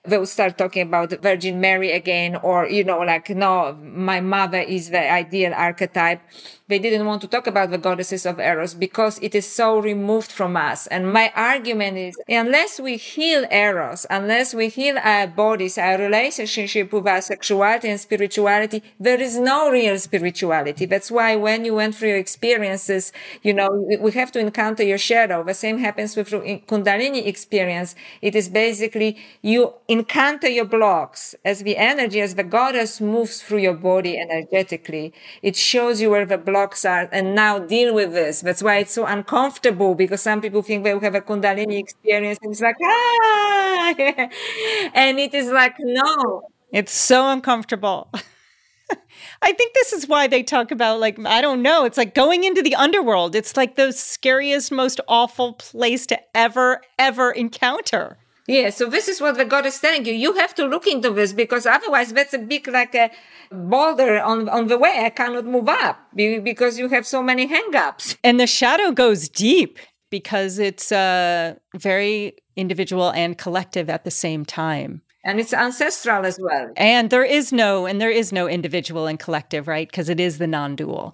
they 0.06 0.18
would 0.18 0.28
start 0.28 0.58
talking 0.58 0.88
about 0.88 1.12
virgin 1.22 1.60
mary 1.60 1.91
again 1.91 2.36
or 2.38 2.68
you 2.68 2.84
know 2.84 3.00
like 3.00 3.30
no 3.30 3.78
my 3.84 4.22
mother 4.22 4.60
is 4.60 4.89
the 4.89 5.12
ideal 5.12 5.54
archetype 5.54 6.22
they 6.70 6.78
didn't 6.78 7.07
want 7.07 7.20
to 7.22 7.28
talk 7.28 7.47
about 7.47 7.72
the 7.72 7.80
goddesses 7.80 8.28
of 8.28 8.39
Eros 8.39 8.76
because 8.76 9.17
it 9.24 9.34
is 9.34 9.49
so 9.49 9.80
removed 9.80 10.32
from 10.32 10.55
us. 10.55 10.86
And 10.88 11.11
my 11.11 11.34
argument 11.36 11.97
is 11.97 12.15
unless 12.30 12.80
we 12.80 12.95
heal 12.95 13.43
Eros, 13.49 14.05
unless 14.07 14.53
we 14.53 14.70
heal 14.70 14.99
our 15.03 15.26
bodies, 15.26 15.80
our 15.80 15.97
relationship 15.97 16.93
with 16.93 17.07
our 17.07 17.22
sexuality 17.22 17.89
and 17.89 17.99
spirituality, 17.99 18.84
there 18.99 19.20
is 19.20 19.39
no 19.39 19.72
real 19.72 19.97
spirituality. 19.97 20.86
That's 20.86 21.09
why 21.09 21.36
when 21.36 21.65
you 21.65 21.74
went 21.74 21.95
through 21.95 22.09
your 22.09 22.20
experiences, 22.20 23.11
you 23.41 23.53
know, 23.55 23.70
we 23.99 24.11
have 24.11 24.32
to 24.34 24.39
encounter 24.39 24.84
your 24.84 24.99
shadow. 24.99 25.43
The 25.43 25.55
same 25.55 25.80
happens 25.80 26.15
with 26.15 26.30
Kundalini 26.30 27.26
experience. 27.26 27.95
It 28.22 28.36
is 28.36 28.47
basically 28.47 29.17
you 29.41 29.74
encounter 29.88 30.47
your 30.47 30.65
blocks 30.65 31.34
as 31.43 31.63
the 31.63 31.78
energy, 31.78 32.22
as 32.22 32.36
the 32.36 32.43
goddess 32.43 33.01
moves 33.01 33.41
through 33.41 33.59
your 33.59 33.74
body 33.74 34.20
energetically. 34.20 35.13
It 35.41 35.55
shows 35.55 35.99
you 35.99 36.11
where 36.11 36.28
the 36.28 36.38
blocks 36.38 36.59
blocks 36.60 36.84
are 36.86 37.07
and 37.12 37.36
now 37.36 37.60
deal 37.60 37.93
with 37.93 38.12
this. 38.14 38.41
That's 38.41 38.62
why 38.62 38.78
it's 38.78 38.91
so 38.91 39.05
uncomfortable 39.05 39.95
because 39.95 40.22
some 40.22 40.41
people 40.41 40.62
think 40.62 40.84
they 40.84 40.93
will 40.93 41.01
have 41.01 41.16
a 41.16 41.22
Kundalini 41.22 41.80
experience 41.80 42.39
and 42.41 42.51
it's 42.51 42.62
like, 42.62 42.76
ah, 42.84 43.93
and 44.93 45.20
it 45.20 45.34
is 45.34 45.51
like, 45.51 45.76
no. 45.80 46.41
It's 46.72 46.91
so 46.91 47.30
uncomfortable. 47.30 48.12
I 49.41 49.53
think 49.53 49.74
this 49.74 49.93
is 49.93 50.07
why 50.07 50.28
they 50.28 50.43
talk 50.43 50.72
about 50.72 50.99
like 50.99 51.18
I 51.26 51.41
don't 51.41 51.62
know, 51.62 51.86
it's 51.86 51.97
like 51.97 52.14
going 52.14 52.43
into 52.43 52.62
the 52.62 52.76
underworld. 52.76 53.36
It's 53.36 53.55
like 53.55 53.76
the 53.76 53.91
scariest 53.91 54.72
most 54.72 54.99
awful 55.07 55.53
place 55.53 56.05
to 56.07 56.20
ever 56.36 56.82
ever 56.97 57.32
encounter. 57.32 58.18
Yeah, 58.50 58.72
so 58.72 58.89
this 58.89 59.08
is 59.08 59.22
what 59.22 59.38
the 59.38 59.45
God 59.45 59.68
is 59.68 59.80
telling 59.80 60.06
you. 60.08 60.14
You 60.14 60.34
have 60.34 60.56
to 60.56 60.66
look 60.66 60.88
into 60.88 61.12
this 61.12 61.34
because 61.34 61.68
otherwise 61.68 62.12
that's 62.12 62.34
a 62.34 62.39
big 62.39 62.68
like 62.68 62.95
a 62.95 63.12
boulder 63.52 64.20
on, 64.20 64.50
on 64.50 64.66
the 64.70 64.78
way. 64.80 65.04
I 65.06 65.12
cannot 65.12 65.45
move 65.45 65.70
up 65.70 66.00
because 66.16 66.80
you 66.80 66.89
have 66.89 67.06
so 67.06 67.22
many 67.22 67.47
hangups. 67.47 68.18
And 68.24 68.39
the 68.39 68.47
shadow 68.47 68.91
goes 68.91 69.30
deep 69.30 69.78
because 70.10 70.58
it's 70.58 70.91
uh, 70.91 71.58
very 71.76 72.38
individual 72.56 73.12
and 73.12 73.38
collective 73.38 73.88
at 73.88 74.04
the 74.04 74.10
same 74.10 74.45
time. 74.45 75.04
And 75.24 75.39
it's 75.39 75.54
ancestral 75.54 76.26
as 76.26 76.39
well. 76.41 76.72
And 76.76 77.12
there 77.12 77.24
is 77.24 77.54
no, 77.54 77.86
and 77.86 78.02
there 78.02 78.10
is 78.10 78.32
no 78.34 78.47
individual 78.47 79.06
and 79.06 79.20
collective, 79.20 79.68
right? 79.68 79.88
Because 79.88 80.10
it 80.10 80.20
is 80.20 80.39
the 80.39 80.47
non-dual. 80.47 81.14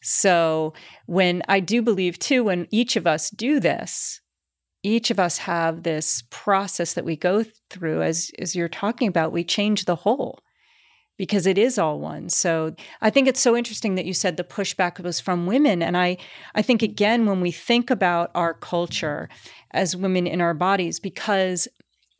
So 0.00 0.72
when 1.06 1.42
I 1.48 1.60
do 1.60 1.80
believe 1.80 2.18
too, 2.18 2.42
when 2.42 2.66
each 2.72 2.96
of 2.96 3.06
us 3.06 3.30
do 3.30 3.60
this, 3.60 4.20
each 4.82 5.10
of 5.10 5.20
us 5.20 5.38
have 5.38 5.82
this 5.82 6.24
process 6.30 6.94
that 6.94 7.04
we 7.04 7.16
go 7.16 7.44
through 7.70 8.02
as 8.02 8.30
as 8.38 8.56
you're 8.56 8.68
talking 8.68 9.08
about 9.08 9.32
we 9.32 9.44
change 9.44 9.84
the 9.84 9.96
whole 9.96 10.40
because 11.18 11.46
it 11.46 11.58
is 11.58 11.78
all 11.78 12.00
one. 12.00 12.28
So 12.28 12.74
i 13.00 13.10
think 13.10 13.28
it's 13.28 13.40
so 13.40 13.56
interesting 13.56 13.94
that 13.94 14.06
you 14.06 14.14
said 14.14 14.36
the 14.36 14.44
pushback 14.44 15.00
was 15.00 15.20
from 15.20 15.46
women. 15.46 15.82
And 15.82 15.96
i 15.96 16.16
i 16.54 16.62
think 16.62 16.82
again 16.82 17.26
when 17.26 17.40
we 17.40 17.52
think 17.52 17.90
about 17.90 18.30
our 18.34 18.54
culture 18.54 19.28
as 19.70 19.96
women 19.96 20.26
in 20.26 20.40
our 20.40 20.54
bodies 20.54 21.00
because 21.00 21.68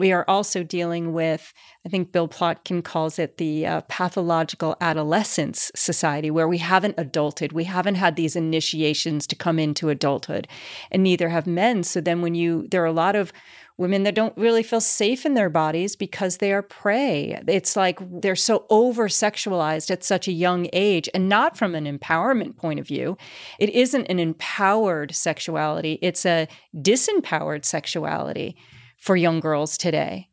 we 0.02 0.10
are 0.10 0.24
also 0.26 0.64
dealing 0.64 1.12
with, 1.12 1.54
I 1.86 1.88
think 1.88 2.10
Bill 2.10 2.26
Plotkin 2.26 2.82
calls 2.82 3.20
it 3.20 3.36
the 3.36 3.64
uh, 3.64 3.80
pathological 3.82 4.74
adolescence 4.80 5.70
society, 5.76 6.28
where 6.28 6.48
we 6.48 6.58
haven't 6.58 6.96
adulted. 6.96 7.52
We 7.52 7.64
haven't 7.64 7.94
had 7.94 8.16
these 8.16 8.34
initiations 8.34 9.28
to 9.28 9.36
come 9.36 9.60
into 9.60 9.90
adulthood, 9.90 10.48
and 10.90 11.04
neither 11.04 11.28
have 11.28 11.46
men. 11.46 11.84
So 11.84 12.00
then, 12.00 12.20
when 12.20 12.34
you, 12.34 12.66
there 12.68 12.82
are 12.82 12.86
a 12.86 12.92
lot 12.92 13.14
of 13.14 13.32
women 13.78 14.02
that 14.02 14.16
don't 14.16 14.36
really 14.36 14.64
feel 14.64 14.80
safe 14.80 15.24
in 15.24 15.34
their 15.34 15.48
bodies 15.48 15.94
because 15.94 16.38
they 16.38 16.52
are 16.52 16.62
prey. 16.62 17.40
It's 17.46 17.76
like 17.76 18.00
they're 18.20 18.34
so 18.34 18.66
over 18.70 19.06
sexualized 19.06 19.88
at 19.92 20.02
such 20.02 20.26
a 20.26 20.32
young 20.32 20.68
age 20.72 21.08
and 21.14 21.28
not 21.28 21.56
from 21.56 21.76
an 21.76 21.84
empowerment 21.86 22.56
point 22.56 22.80
of 22.80 22.88
view. 22.88 23.16
It 23.60 23.70
isn't 23.70 24.06
an 24.06 24.18
empowered 24.18 25.14
sexuality, 25.14 26.00
it's 26.02 26.26
a 26.26 26.48
disempowered 26.74 27.64
sexuality 27.64 28.56
for 29.02 29.16
young 29.16 29.40
girls 29.40 29.76
today. 29.76 30.28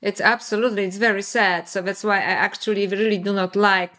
It's 0.00 0.20
absolutely, 0.20 0.84
it's 0.84 0.96
very 0.96 1.20
sad. 1.20 1.68
So 1.68 1.82
that's 1.82 2.02
why 2.02 2.16
I 2.16 2.36
actually 2.46 2.86
really 2.86 3.18
do 3.18 3.34
not 3.34 3.54
like 3.54 3.92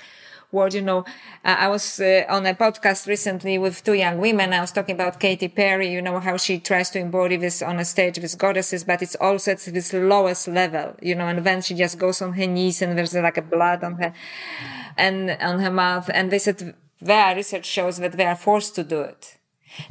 what, 0.49 0.73
you 0.73 0.81
know, 0.81 1.05
I 1.43 1.67
was 1.67 1.99
uh, 1.99 2.23
on 2.27 2.47
a 2.47 2.55
podcast 2.55 3.05
recently 3.05 3.59
with 3.59 3.83
two 3.83 3.93
young 3.93 4.17
women. 4.17 4.51
I 4.51 4.61
was 4.61 4.71
talking 4.71 4.95
about 4.95 5.19
Katy 5.19 5.49
Perry, 5.49 5.91
you 5.91 6.01
know, 6.01 6.19
how 6.19 6.37
she 6.37 6.57
tries 6.57 6.89
to 6.91 6.99
embody 6.99 7.37
this 7.37 7.61
on 7.61 7.77
a 7.77 7.85
stage 7.85 8.17
with 8.17 8.35
goddesses, 8.35 8.83
but 8.83 9.03
it's 9.03 9.15
also 9.17 9.51
at 9.51 9.59
this 9.59 9.93
lowest 9.93 10.47
level, 10.47 10.95
you 11.03 11.13
know, 11.13 11.27
and 11.27 11.45
then 11.45 11.61
she 11.61 11.75
just 11.75 11.99
goes 11.99 12.19
on 12.19 12.33
her 12.33 12.47
knees 12.47 12.81
and 12.81 12.97
there's 12.97 13.13
like 13.13 13.37
a 13.37 13.43
blood 13.43 13.83
on 13.83 13.93
her 14.01 14.11
and 14.97 15.37
on 15.39 15.59
her 15.59 15.69
mouth. 15.69 16.09
And 16.11 16.31
they 16.31 16.39
said 16.39 16.73
their 16.99 17.35
research 17.35 17.67
shows 17.67 17.97
that 17.97 18.13
they 18.13 18.25
are 18.25 18.35
forced 18.35 18.73
to 18.73 18.83
do 18.83 19.01
it 19.01 19.38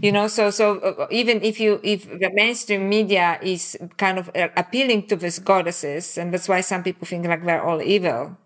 you 0.00 0.12
know 0.12 0.28
so 0.28 0.50
so 0.50 0.78
uh, 0.80 1.06
even 1.10 1.42
if 1.42 1.60
you 1.60 1.80
if 1.82 2.08
the 2.08 2.30
mainstream 2.34 2.88
media 2.88 3.38
is 3.42 3.76
kind 3.96 4.18
of 4.18 4.30
uh, 4.34 4.48
appealing 4.56 5.06
to 5.06 5.16
these 5.16 5.38
goddesses 5.38 6.18
and 6.18 6.32
that's 6.32 6.48
why 6.48 6.60
some 6.60 6.82
people 6.82 7.06
think 7.06 7.26
like 7.26 7.44
they're 7.44 7.62
all 7.62 7.82
evil 7.82 8.36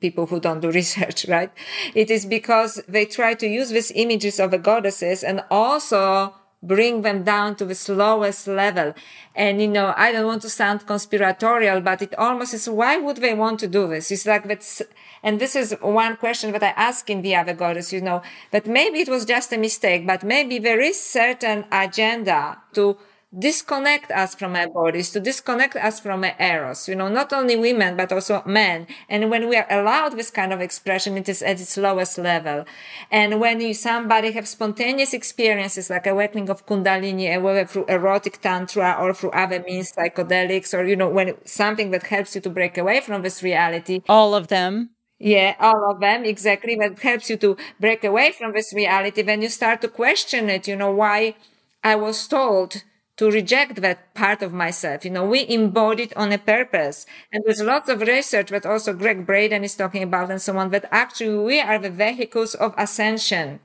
people 0.00 0.26
who 0.26 0.40
don't 0.40 0.60
do 0.60 0.70
research 0.82 1.26
right? 1.28 1.50
It 1.94 2.10
is 2.10 2.26
because 2.26 2.82
they 2.88 3.04
try 3.06 3.34
to 3.34 3.46
use 3.46 3.70
these 3.70 3.92
images 3.94 4.40
of 4.40 4.50
the 4.50 4.58
goddesses 4.58 5.22
and 5.22 5.44
also 5.50 6.34
bring 6.62 7.02
them 7.02 7.24
down 7.24 7.56
to 7.56 7.64
the 7.64 7.92
lowest 7.92 8.46
level. 8.46 8.94
And, 9.34 9.60
you 9.60 9.68
know, 9.68 9.92
I 9.96 10.12
don't 10.12 10.26
want 10.26 10.42
to 10.42 10.50
sound 10.50 10.86
conspiratorial, 10.86 11.80
but 11.80 12.02
it 12.02 12.14
almost 12.16 12.54
is, 12.54 12.68
why 12.68 12.96
would 12.98 13.16
they 13.16 13.34
want 13.34 13.58
to 13.60 13.68
do 13.68 13.88
this? 13.88 14.10
It's 14.10 14.26
like 14.26 14.46
that's, 14.46 14.82
and 15.22 15.40
this 15.40 15.56
is 15.56 15.74
one 15.80 16.16
question 16.16 16.52
that 16.52 16.62
I 16.62 16.68
ask 16.76 17.10
in 17.10 17.22
the 17.22 17.34
other 17.34 17.54
goddess, 17.54 17.92
you 17.92 18.00
know, 18.00 18.22
that 18.52 18.66
maybe 18.66 19.00
it 19.00 19.08
was 19.08 19.24
just 19.24 19.52
a 19.52 19.58
mistake, 19.58 20.06
but 20.06 20.22
maybe 20.22 20.58
there 20.58 20.80
is 20.80 21.02
certain 21.02 21.64
agenda 21.72 22.58
to 22.74 22.96
disconnect 23.36 24.10
us 24.10 24.34
from 24.34 24.54
our 24.54 24.68
bodies, 24.68 25.10
to 25.10 25.20
disconnect 25.20 25.76
us 25.76 26.00
from 26.00 26.24
our 26.24 26.34
eros, 26.38 26.88
you 26.88 26.94
know, 26.94 27.08
not 27.08 27.32
only 27.32 27.56
women, 27.56 27.96
but 27.96 28.12
also 28.12 28.42
men. 28.44 28.86
And 29.08 29.30
when 29.30 29.48
we 29.48 29.56
are 29.56 29.66
allowed 29.70 30.16
this 30.16 30.30
kind 30.30 30.52
of 30.52 30.60
expression, 30.60 31.16
it 31.16 31.28
is 31.28 31.42
at 31.42 31.60
its 31.60 31.76
lowest 31.76 32.18
level. 32.18 32.64
And 33.10 33.40
when 33.40 33.60
you, 33.60 33.74
somebody 33.74 34.32
have 34.32 34.46
spontaneous 34.46 35.14
experiences 35.14 35.88
like 35.88 36.06
awakening 36.06 36.50
of 36.50 36.66
Kundalini, 36.66 37.40
whether 37.40 37.64
through 37.64 37.86
erotic 37.86 38.40
tantra 38.40 38.96
or 39.00 39.14
through 39.14 39.30
other 39.30 39.62
means, 39.62 39.92
psychedelics, 39.92 40.76
or, 40.76 40.84
you 40.84 40.96
know, 40.96 41.08
when 41.08 41.34
something 41.44 41.90
that 41.92 42.04
helps 42.04 42.34
you 42.34 42.40
to 42.42 42.50
break 42.50 42.76
away 42.76 43.00
from 43.00 43.22
this 43.22 43.42
reality. 43.42 44.02
All 44.08 44.34
of 44.34 44.48
them. 44.48 44.90
Yeah, 45.18 45.54
all 45.60 45.90
of 45.92 46.00
them, 46.00 46.24
exactly. 46.24 46.74
That 46.74 46.98
helps 46.98 47.30
you 47.30 47.36
to 47.38 47.56
break 47.78 48.02
away 48.02 48.32
from 48.32 48.52
this 48.52 48.74
reality. 48.74 49.22
When 49.22 49.40
you 49.40 49.48
start 49.48 49.80
to 49.82 49.88
question 49.88 50.50
it, 50.50 50.66
you 50.66 50.74
know, 50.74 50.90
why 50.90 51.36
I 51.84 51.94
was 51.94 52.26
told 52.26 52.82
to 53.16 53.30
reject 53.30 53.82
that 53.82 54.14
part 54.14 54.42
of 54.42 54.52
myself. 54.52 55.04
You 55.04 55.10
know, 55.10 55.26
we 55.26 55.46
embodied 55.48 56.12
on 56.16 56.32
a 56.32 56.38
purpose. 56.38 57.06
And 57.32 57.42
there's 57.44 57.62
lots 57.62 57.88
of 57.88 58.00
research 58.00 58.50
that 58.50 58.66
also 58.66 58.94
Gregg 58.94 59.26
Braden 59.26 59.64
is 59.64 59.76
talking 59.76 60.02
about 60.02 60.30
and 60.30 60.40
so 60.40 60.56
on, 60.56 60.70
that 60.70 60.86
actually 60.90 61.36
we 61.44 61.60
are 61.60 61.78
the 61.78 61.90
vehicles 61.90 62.54
of 62.54 62.74
ascension. 62.78 63.60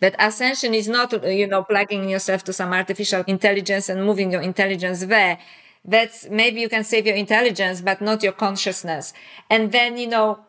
That 0.00 0.16
ascension 0.18 0.74
is 0.74 0.88
not, 0.88 1.12
you 1.24 1.46
know, 1.46 1.62
plugging 1.62 2.08
yourself 2.08 2.42
to 2.44 2.52
some 2.52 2.72
artificial 2.72 3.24
intelligence 3.26 3.88
and 3.88 4.04
moving 4.04 4.32
your 4.32 4.42
intelligence 4.42 5.04
there. 5.04 5.38
That's 5.84 6.28
maybe 6.28 6.60
you 6.60 6.68
can 6.68 6.82
save 6.82 7.06
your 7.06 7.14
intelligence, 7.14 7.80
but 7.80 8.00
not 8.00 8.22
your 8.22 8.32
consciousness. 8.32 9.12
And 9.48 9.70
then, 9.70 9.96
you 9.96 10.08
know, 10.08 10.40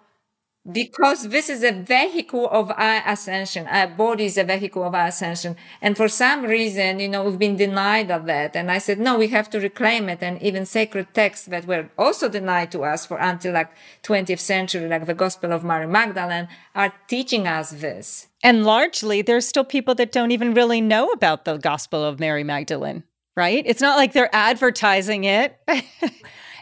because 0.69 1.29
this 1.29 1.49
is 1.49 1.63
a 1.63 1.71
vehicle 1.71 2.47
of 2.49 2.71
our 2.71 3.01
ascension. 3.05 3.67
Our 3.67 3.87
body 3.87 4.25
is 4.25 4.37
a 4.37 4.43
vehicle 4.43 4.83
of 4.83 4.93
our 4.93 5.07
ascension. 5.07 5.55
And 5.81 5.95
for 5.95 6.09
some 6.09 6.43
reason, 6.43 6.99
you 6.99 7.07
know, 7.07 7.23
we've 7.23 7.39
been 7.39 7.55
denied 7.55 8.11
of 8.11 8.25
that. 8.25 8.55
And 8.55 8.69
I 8.69 8.77
said, 8.79 8.99
no, 8.99 9.17
we 9.17 9.29
have 9.29 9.49
to 9.51 9.59
reclaim 9.59 10.09
it. 10.09 10.21
And 10.21 10.41
even 10.41 10.65
sacred 10.65 11.13
texts 11.13 11.45
that 11.47 11.65
were 11.65 11.89
also 11.97 12.27
denied 12.27 12.71
to 12.73 12.83
us 12.83 13.05
for 13.05 13.17
until 13.17 13.53
like 13.53 13.71
20th 14.03 14.39
century, 14.39 14.87
like 14.89 15.05
the 15.05 15.13
Gospel 15.13 15.53
of 15.53 15.63
Mary 15.63 15.87
Magdalene, 15.87 16.49
are 16.75 16.93
teaching 17.07 17.47
us 17.47 17.71
this. 17.71 18.27
And 18.43 18.65
largely, 18.65 19.21
there's 19.21 19.47
still 19.47 19.63
people 19.63 19.95
that 19.95 20.11
don't 20.11 20.31
even 20.31 20.53
really 20.53 20.81
know 20.81 21.11
about 21.11 21.45
the 21.45 21.57
Gospel 21.57 22.03
of 22.03 22.19
Mary 22.19 22.43
Magdalene, 22.43 23.03
right? 23.35 23.63
It's 23.65 23.81
not 23.81 23.97
like 23.97 24.11
they're 24.13 24.33
advertising 24.35 25.23
it. 25.23 25.57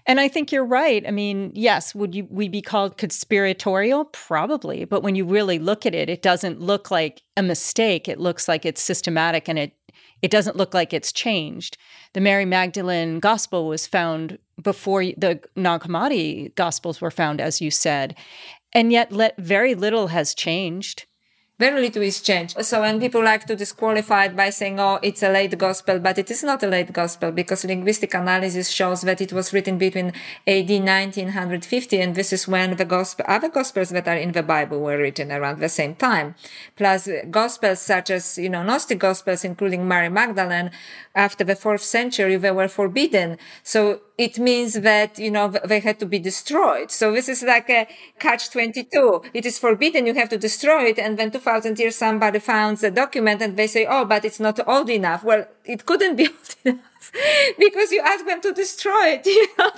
And 0.08 0.20
I 0.20 0.28
think 0.28 0.52
you're 0.52 0.66
right. 0.66 1.04
I 1.08 1.12
mean, 1.12 1.52
yes, 1.56 1.96
would 1.96 2.14
you 2.14 2.28
we 2.30 2.48
be 2.48 2.62
called 2.62 2.98
conspiratorial? 2.98 4.06
Probably. 4.06 4.86
But 4.86 5.02
when 5.02 5.16
you 5.16 5.26
really 5.26 5.58
look 5.58 5.86
at 5.86 5.96
it, 5.96 6.10
it 6.10 6.22
doesn't 6.22 6.62
look 6.62 6.92
like 6.92 7.24
a 7.36 7.44
mistake. 7.44 8.08
It 8.08 8.20
looks 8.20 8.48
like 8.48 8.66
it's 8.66 8.82
systematic 8.82 9.50
and 9.50 9.58
it 9.58 9.74
it 10.22 10.32
doesn't 10.32 10.56
look 10.56 10.74
like 10.74 10.94
it's 10.94 11.12
changed. 11.12 11.78
The 12.14 12.22
Mary 12.22 12.46
Magdalene 12.46 13.20
gospel 13.20 13.68
was 13.68 13.86
found 13.86 14.38
before 14.62 15.04
the 15.04 15.42
Nag 15.56 15.82
Hammadi 15.82 16.56
gospels 16.56 17.02
were 17.02 17.12
found, 17.12 17.42
as 17.42 17.62
you 17.62 17.70
said. 17.70 18.16
And 18.74 18.92
yet 18.92 19.12
let, 19.12 19.38
very 19.38 19.76
little 19.76 20.08
has 20.08 20.34
changed 20.34 21.06
very 21.58 21.82
little 21.82 22.02
is 22.02 22.22
changed. 22.22 22.64
So 22.66 22.82
when 22.82 23.00
people 23.00 23.24
like 23.24 23.46
to 23.46 23.56
disqualify 23.56 24.26
it 24.26 24.36
by 24.36 24.50
saying, 24.50 24.78
oh, 24.80 25.00
it's 25.02 25.24
a 25.24 25.30
late 25.30 25.58
gospel, 25.58 26.00
but 26.00 26.18
it 26.18 26.30
is 26.30 26.44
not 26.44 26.62
a 26.64 26.68
late 26.68 26.92
gospel 26.92 27.32
because 27.32 27.64
linguistic 27.64 28.14
analysis 28.14 28.70
shows 28.70 29.02
that 29.04 29.22
it 29.22 29.32
was 29.32 29.54
written 29.54 29.78
between 29.78 30.08
AD 30.46 30.70
1950 30.70 32.02
and 32.02 32.16
this 32.16 32.34
is 32.34 32.46
when 32.48 32.76
the 32.76 32.84
gospel, 32.84 33.26
other 33.28 33.48
gospels 33.48 33.90
that 33.90 34.08
are 34.08 34.18
in 34.18 34.34
the 34.34 34.44
Bible 34.44 34.82
were 34.82 34.98
written 34.98 35.32
around 35.32 35.60
the 35.60 35.70
same 35.70 35.96
time. 35.96 36.36
Plus 36.76 37.08
gospels 37.32 37.80
such 37.80 38.10
as, 38.10 38.38
you 38.38 38.50
know, 38.50 38.64
Gnostic 38.64 39.00
gospels, 39.00 39.46
including 39.46 39.88
Mary 39.88 40.10
Magdalene, 40.10 40.72
after 41.16 41.46
the 41.46 41.56
fourth 41.56 41.82
century, 41.82 42.36
they 42.36 42.52
were 42.52 42.68
forbidden. 42.68 43.38
So 43.64 44.02
it 44.18 44.40
means 44.40 44.74
that, 44.74 45.20
you 45.20 45.32
know, 45.32 45.48
they 45.50 45.80
had 45.80 46.00
to 46.00 46.06
be 46.06 46.20
destroyed. 46.20 46.92
So 46.92 47.12
this 47.12 47.28
is 47.28 47.44
like 47.44 47.70
a 47.70 47.88
catch 48.20 48.50
22. 48.52 49.24
It 49.34 49.46
is 49.46 49.60
forbidden. 49.60 50.06
You 50.06 50.14
have 50.14 50.30
to 50.30 50.38
destroy 50.38 50.86
it. 50.86 51.00
And 51.00 51.18
then 51.18 51.32
2000 51.46 51.80
years, 51.80 51.96
somebody 51.96 52.40
found 52.40 52.78
the 52.78 52.92
document 52.92 53.42
and 53.42 53.56
they 53.56 53.68
say, 53.68 53.86
Oh, 53.88 54.06
but 54.06 54.26
it's 54.26 54.40
not 54.40 54.60
old 54.68 54.90
enough. 54.90 55.24
Well, 55.24 55.46
it 55.64 55.86
couldn't 55.86 56.16
be 56.16 56.28
old 56.36 56.56
enough 56.66 57.12
because 57.58 57.92
you 57.92 58.02
asked 58.02 58.26
them 58.26 58.42
to 58.42 58.52
destroy 58.52 59.20
it. 59.20 59.26
You 59.36 59.48
know? 59.58 59.70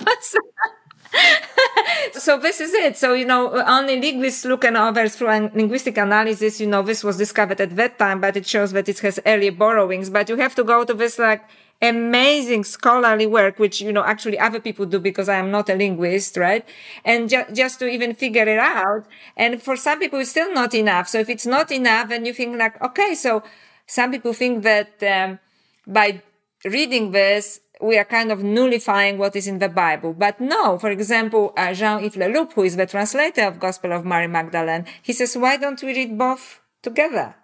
so 2.12 2.38
this 2.38 2.60
is 2.60 2.72
it. 2.74 2.96
So, 2.96 3.14
you 3.14 3.24
know, 3.24 3.62
only 3.66 4.00
linguists 4.00 4.44
look 4.44 4.64
and 4.64 4.76
others 4.76 5.16
through 5.16 5.28
linguistic 5.54 5.96
analysis, 5.96 6.60
you 6.60 6.66
know, 6.66 6.82
this 6.82 7.02
was 7.02 7.16
discovered 7.16 7.60
at 7.60 7.76
that 7.76 7.98
time, 7.98 8.20
but 8.20 8.36
it 8.36 8.46
shows 8.46 8.72
that 8.72 8.88
it 8.88 8.98
has 9.00 9.18
early 9.26 9.50
borrowings. 9.50 10.10
But 10.10 10.28
you 10.28 10.36
have 10.36 10.54
to 10.56 10.64
go 10.64 10.84
to 10.84 10.94
this 10.94 11.18
like 11.18 11.42
amazing 11.80 12.64
scholarly 12.64 13.26
work, 13.26 13.58
which, 13.58 13.80
you 13.80 13.92
know, 13.92 14.04
actually 14.04 14.38
other 14.38 14.60
people 14.60 14.84
do 14.84 14.98
because 14.98 15.28
I 15.28 15.36
am 15.36 15.50
not 15.50 15.68
a 15.68 15.74
linguist, 15.74 16.36
right? 16.36 16.66
And 17.04 17.28
ju- 17.28 17.46
just 17.52 17.78
to 17.78 17.88
even 17.88 18.14
figure 18.14 18.48
it 18.48 18.58
out. 18.58 19.06
And 19.36 19.62
for 19.62 19.76
some 19.76 20.00
people, 20.00 20.18
it's 20.18 20.30
still 20.30 20.52
not 20.52 20.74
enough. 20.74 21.08
So 21.08 21.20
if 21.20 21.28
it's 21.28 21.46
not 21.46 21.70
enough, 21.70 22.08
then 22.08 22.24
you 22.24 22.32
think 22.32 22.58
like, 22.58 22.80
okay, 22.82 23.14
so 23.14 23.42
some 23.86 24.10
people 24.10 24.32
think 24.32 24.64
that, 24.64 25.02
um, 25.02 25.38
by 25.86 26.22
reading 26.64 27.12
this, 27.12 27.60
we 27.80 27.96
are 27.96 28.04
kind 28.04 28.32
of 28.32 28.42
nullifying 28.42 29.18
what 29.18 29.36
is 29.36 29.46
in 29.46 29.60
the 29.60 29.68
Bible. 29.68 30.12
But 30.12 30.40
no, 30.40 30.78
for 30.78 30.90
example, 30.90 31.52
uh, 31.56 31.72
Jean-Yves 31.72 32.16
Leloup, 32.16 32.52
who 32.54 32.64
is 32.64 32.76
the 32.76 32.86
translator 32.86 33.42
of 33.42 33.60
Gospel 33.60 33.92
of 33.92 34.04
Mary 34.04 34.26
Magdalene, 34.26 34.84
he 35.00 35.12
says, 35.12 35.36
why 35.36 35.56
don't 35.56 35.80
we 35.80 35.94
read 35.94 36.18
both 36.18 36.60
together? 36.82 37.36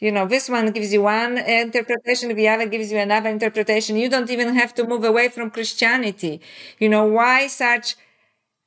You 0.00 0.12
know, 0.12 0.26
this 0.26 0.48
one 0.48 0.70
gives 0.72 0.92
you 0.92 1.02
one 1.02 1.38
uh, 1.38 1.42
interpretation, 1.42 2.34
the 2.34 2.48
other 2.48 2.66
gives 2.66 2.90
you 2.90 2.98
another 2.98 3.28
interpretation. 3.28 3.96
You 3.96 4.08
don't 4.08 4.30
even 4.30 4.54
have 4.54 4.74
to 4.74 4.86
move 4.86 5.04
away 5.04 5.28
from 5.28 5.50
Christianity. 5.50 6.40
You 6.78 6.88
know, 6.88 7.04
why 7.04 7.46
such 7.48 7.96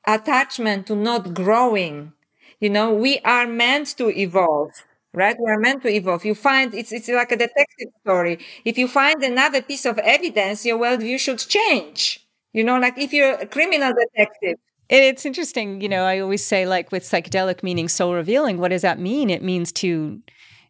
attachment 0.06 0.86
to 0.88 0.96
not 0.96 1.34
growing? 1.34 2.12
You 2.60 2.70
know, 2.70 2.92
we 2.94 3.18
are 3.20 3.46
meant 3.46 3.88
to 3.98 4.08
evolve, 4.18 4.70
right? 5.12 5.36
We 5.38 5.50
are 5.50 5.58
meant 5.58 5.82
to 5.82 5.88
evolve. 5.88 6.24
You 6.24 6.34
find 6.34 6.74
it's, 6.74 6.92
it's 6.92 7.08
like 7.08 7.32
a 7.32 7.36
detective 7.36 7.88
story. 8.02 8.38
If 8.64 8.78
you 8.78 8.88
find 8.88 9.22
another 9.22 9.62
piece 9.62 9.84
of 9.86 9.98
evidence, 9.98 10.64
your 10.64 10.78
worldview 10.78 11.18
should 11.18 11.38
change. 11.38 12.26
You 12.52 12.64
know, 12.64 12.78
like 12.78 12.98
if 12.98 13.12
you're 13.12 13.34
a 13.34 13.46
criminal 13.46 13.92
detective, 13.92 14.58
it's 14.88 15.24
interesting. 15.26 15.80
You 15.80 15.88
know, 15.88 16.04
I 16.04 16.20
always 16.20 16.44
say, 16.44 16.66
like 16.66 16.92
with 16.92 17.02
psychedelic 17.02 17.62
meaning 17.62 17.88
soul 17.88 18.14
revealing, 18.14 18.58
what 18.58 18.68
does 18.68 18.82
that 18.82 18.98
mean? 18.98 19.30
It 19.30 19.42
means 19.42 19.72
to 19.72 20.20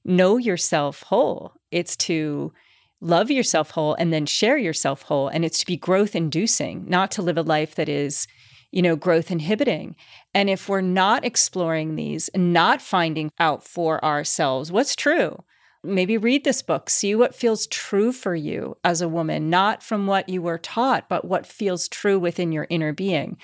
know 0.05 0.37
yourself 0.37 1.03
whole. 1.03 1.53
It's 1.71 1.97
to 1.97 2.53
love 3.01 3.31
yourself 3.31 3.71
whole 3.71 3.95
and 3.95 4.13
then 4.13 4.27
share 4.27 4.57
yourself 4.57 5.03
whole. 5.03 5.29
And 5.29 5.45
it's 5.45 5.59
to 5.61 5.67
be 5.67 5.77
growth 5.77 6.15
inducing, 6.15 6.87
not 6.89 7.11
to 7.13 7.23
live 7.23 7.39
a 7.39 7.43
life 7.43 7.75
that 7.75 7.89
is, 7.89 8.27
you 8.73 8.83
know, 8.83 8.97
growth 8.97 9.31
inhibiting. 9.31 9.95
And 10.33 10.49
if 10.51 10.69
we're 10.69 10.81
not 10.81 11.25
exploring 11.25 11.97
these 11.97 12.29
and 12.29 12.53
not 12.53 12.83
finding 12.83 13.31
out 13.39 13.63
for 13.63 14.05
ourselves 14.05 14.73
what's 14.73 14.97
true, 14.97 15.43
maybe 15.85 16.17
read 16.17 16.45
this 16.45 16.63
book, 16.63 16.89
see 16.89 17.15
what 17.15 17.35
feels 17.35 17.67
true 17.67 18.11
for 18.11 18.35
you 18.35 18.77
as 18.83 19.03
a 19.03 19.09
woman, 19.09 19.51
not 19.51 19.83
from 19.83 20.07
what 20.07 20.29
you 20.29 20.41
were 20.41 20.59
taught, 20.59 21.09
but 21.09 21.27
what 21.27 21.47
feels 21.47 21.89
true 21.89 22.19
within 22.19 22.53
your 22.53 22.67
inner 22.71 22.93
being. 22.93 23.37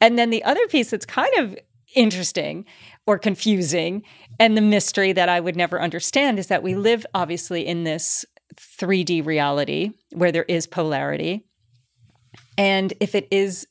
And 0.00 0.18
then 0.18 0.30
the 0.30 0.44
other 0.44 0.66
piece 0.68 0.90
that's 0.90 1.06
kind 1.06 1.32
of 1.36 1.56
interesting 1.94 2.64
or 3.06 3.18
confusing 3.18 4.02
and 4.38 4.56
the 4.56 4.62
mystery 4.62 5.12
that 5.12 5.28
I 5.28 5.40
would 5.40 5.56
never 5.56 5.80
understand 5.80 6.38
is 6.38 6.46
that 6.48 6.62
we 6.62 6.74
live 6.74 7.04
obviously 7.14 7.66
in 7.66 7.84
this 7.84 8.24
3D 8.56 9.24
reality 9.24 9.90
where 10.12 10.32
there 10.32 10.44
is 10.44 10.66
polarity. 10.66 11.44
And 12.56 12.92
if 13.00 13.14
it 13.14 13.28
is 13.30 13.66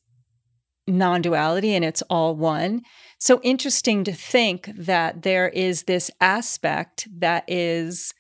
non 0.87 1.21
duality 1.21 1.75
and 1.75 1.83
it's 1.83 2.01
all 2.03 2.35
one, 2.35 2.81
so 3.17 3.39
interesting 3.41 4.03
to 4.03 4.11
think 4.11 4.69
that 4.75 5.23
there 5.23 5.47
is 5.49 5.83
this 5.83 6.11
aspect 6.19 7.07
that 7.19 7.45
is 7.47 8.13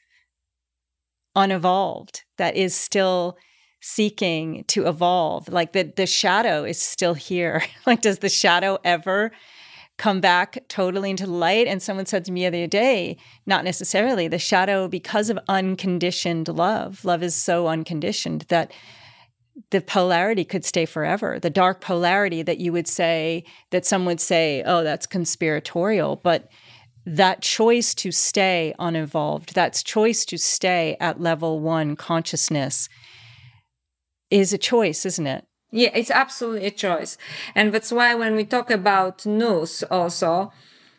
unevolved, 1.35 2.23
that 2.37 2.55
is 2.55 2.75
still 2.75 3.37
seeking 3.81 4.63
to 4.69 4.87
evolve. 4.87 5.49
Like 5.49 5.73
the, 5.73 5.91
the 5.95 6.05
shadow 6.05 6.63
is 6.63 6.81
still 6.81 7.13
here. 7.13 7.63
like, 7.85 8.01
does 8.01 8.19
the 8.19 8.29
shadow 8.29 8.79
ever 8.83 9.31
come 10.03 10.19
back 10.19 10.57
totally 10.67 11.09
into 11.11 11.25
the 11.25 11.31
light? 11.31 11.65
And 11.65 11.81
someone 11.81 12.05
said 12.05 12.25
to 12.25 12.31
me 12.33 12.41
the 12.41 12.47
other 12.47 12.67
day, 12.67 13.15
not 13.45 13.63
necessarily. 13.63 14.27
The 14.27 14.37
shadow, 14.37 14.89
because 14.89 15.29
of 15.29 15.39
unconditioned 15.47 16.49
love, 16.49 17.05
love 17.05 17.23
is 17.23 17.33
so 17.33 17.67
unconditioned 17.67 18.41
that 18.49 18.73
the 19.69 19.79
polarity 19.79 20.43
could 20.43 20.65
stay 20.65 20.85
forever. 20.85 21.39
The 21.39 21.49
dark 21.49 21.79
polarity 21.79 22.41
that 22.41 22.57
you 22.57 22.73
would 22.73 22.87
say, 22.87 23.45
that 23.71 23.85
some 23.85 24.03
would 24.03 24.19
say, 24.19 24.61
oh, 24.65 24.83
that's 24.83 25.05
conspiratorial. 25.05 26.17
But 26.17 26.49
that 27.05 27.41
choice 27.41 27.93
to 27.95 28.11
stay 28.11 28.73
unevolved, 28.79 29.55
that 29.55 29.81
choice 29.85 30.25
to 30.25 30.37
stay 30.37 30.97
at 30.99 31.21
level 31.21 31.61
one 31.61 31.95
consciousness 31.95 32.89
is 34.29 34.51
a 34.51 34.57
choice, 34.57 35.05
isn't 35.05 35.27
it? 35.27 35.45
Yeah, 35.73 35.89
it's 35.95 36.11
absolutely 36.11 36.67
a 36.67 36.71
choice. 36.71 37.17
And 37.55 37.73
that's 37.73 37.91
why 37.91 38.13
when 38.13 38.35
we 38.35 38.45
talk 38.45 38.69
about 38.69 39.25
nous 39.25 39.81
also, 39.89 40.51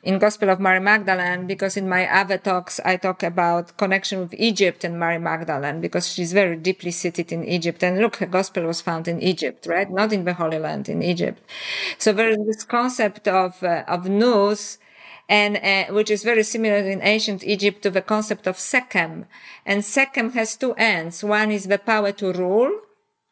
in 0.03 0.19
Gospel 0.19 0.51
of 0.51 0.61
Mary 0.61 0.81
Magdalene 0.81 1.47
because 1.47 1.77
in 1.79 1.89
my 1.89 2.07
other 2.07 2.37
talks 2.37 2.79
I 2.85 2.97
talk 2.97 3.23
about 3.23 3.77
connection 3.79 4.19
with 4.21 4.35
Egypt 4.35 4.85
and 4.85 5.01
Mary 5.01 5.19
Magdalene 5.19 5.81
because 5.81 6.13
she's 6.13 6.35
very 6.35 6.57
deeply 6.57 6.91
seated 6.91 7.33
in 7.33 7.45
Egypt. 7.45 7.83
And 7.83 8.01
look, 8.01 8.17
her 8.17 8.27
Gospel 8.27 8.65
was 8.65 8.83
found 8.83 9.09
in 9.09 9.23
Egypt, 9.23 9.65
right? 9.67 9.91
Not 9.91 10.13
in 10.13 10.25
the 10.25 10.35
Holy 10.35 10.59
Land, 10.59 10.91
in 10.91 11.03
Egypt. 11.03 11.41
So 11.97 12.13
there 12.13 12.29
is 12.29 12.39
this 12.45 12.65
concept 12.65 13.29
of 13.29 13.63
uh, 13.63 13.85
of 13.89 14.09
nous 14.09 14.79
and 15.29 15.57
uh, 15.57 15.93
which 15.95 16.11
is 16.11 16.23
very 16.23 16.43
similar 16.43 16.77
in 16.77 17.01
ancient 17.01 17.43
Egypt 17.45 17.81
to 17.83 17.91
the 17.91 18.03
concept 18.03 18.47
of 18.47 18.57
Sekhem. 18.57 19.25
And 19.65 19.83
Sekhem 19.83 20.35
has 20.35 20.57
two 20.57 20.75
ends. 20.75 21.25
One 21.25 21.51
is 21.51 21.65
the 21.69 21.79
power 21.79 22.13
to 22.13 22.33
rule, 22.33 22.73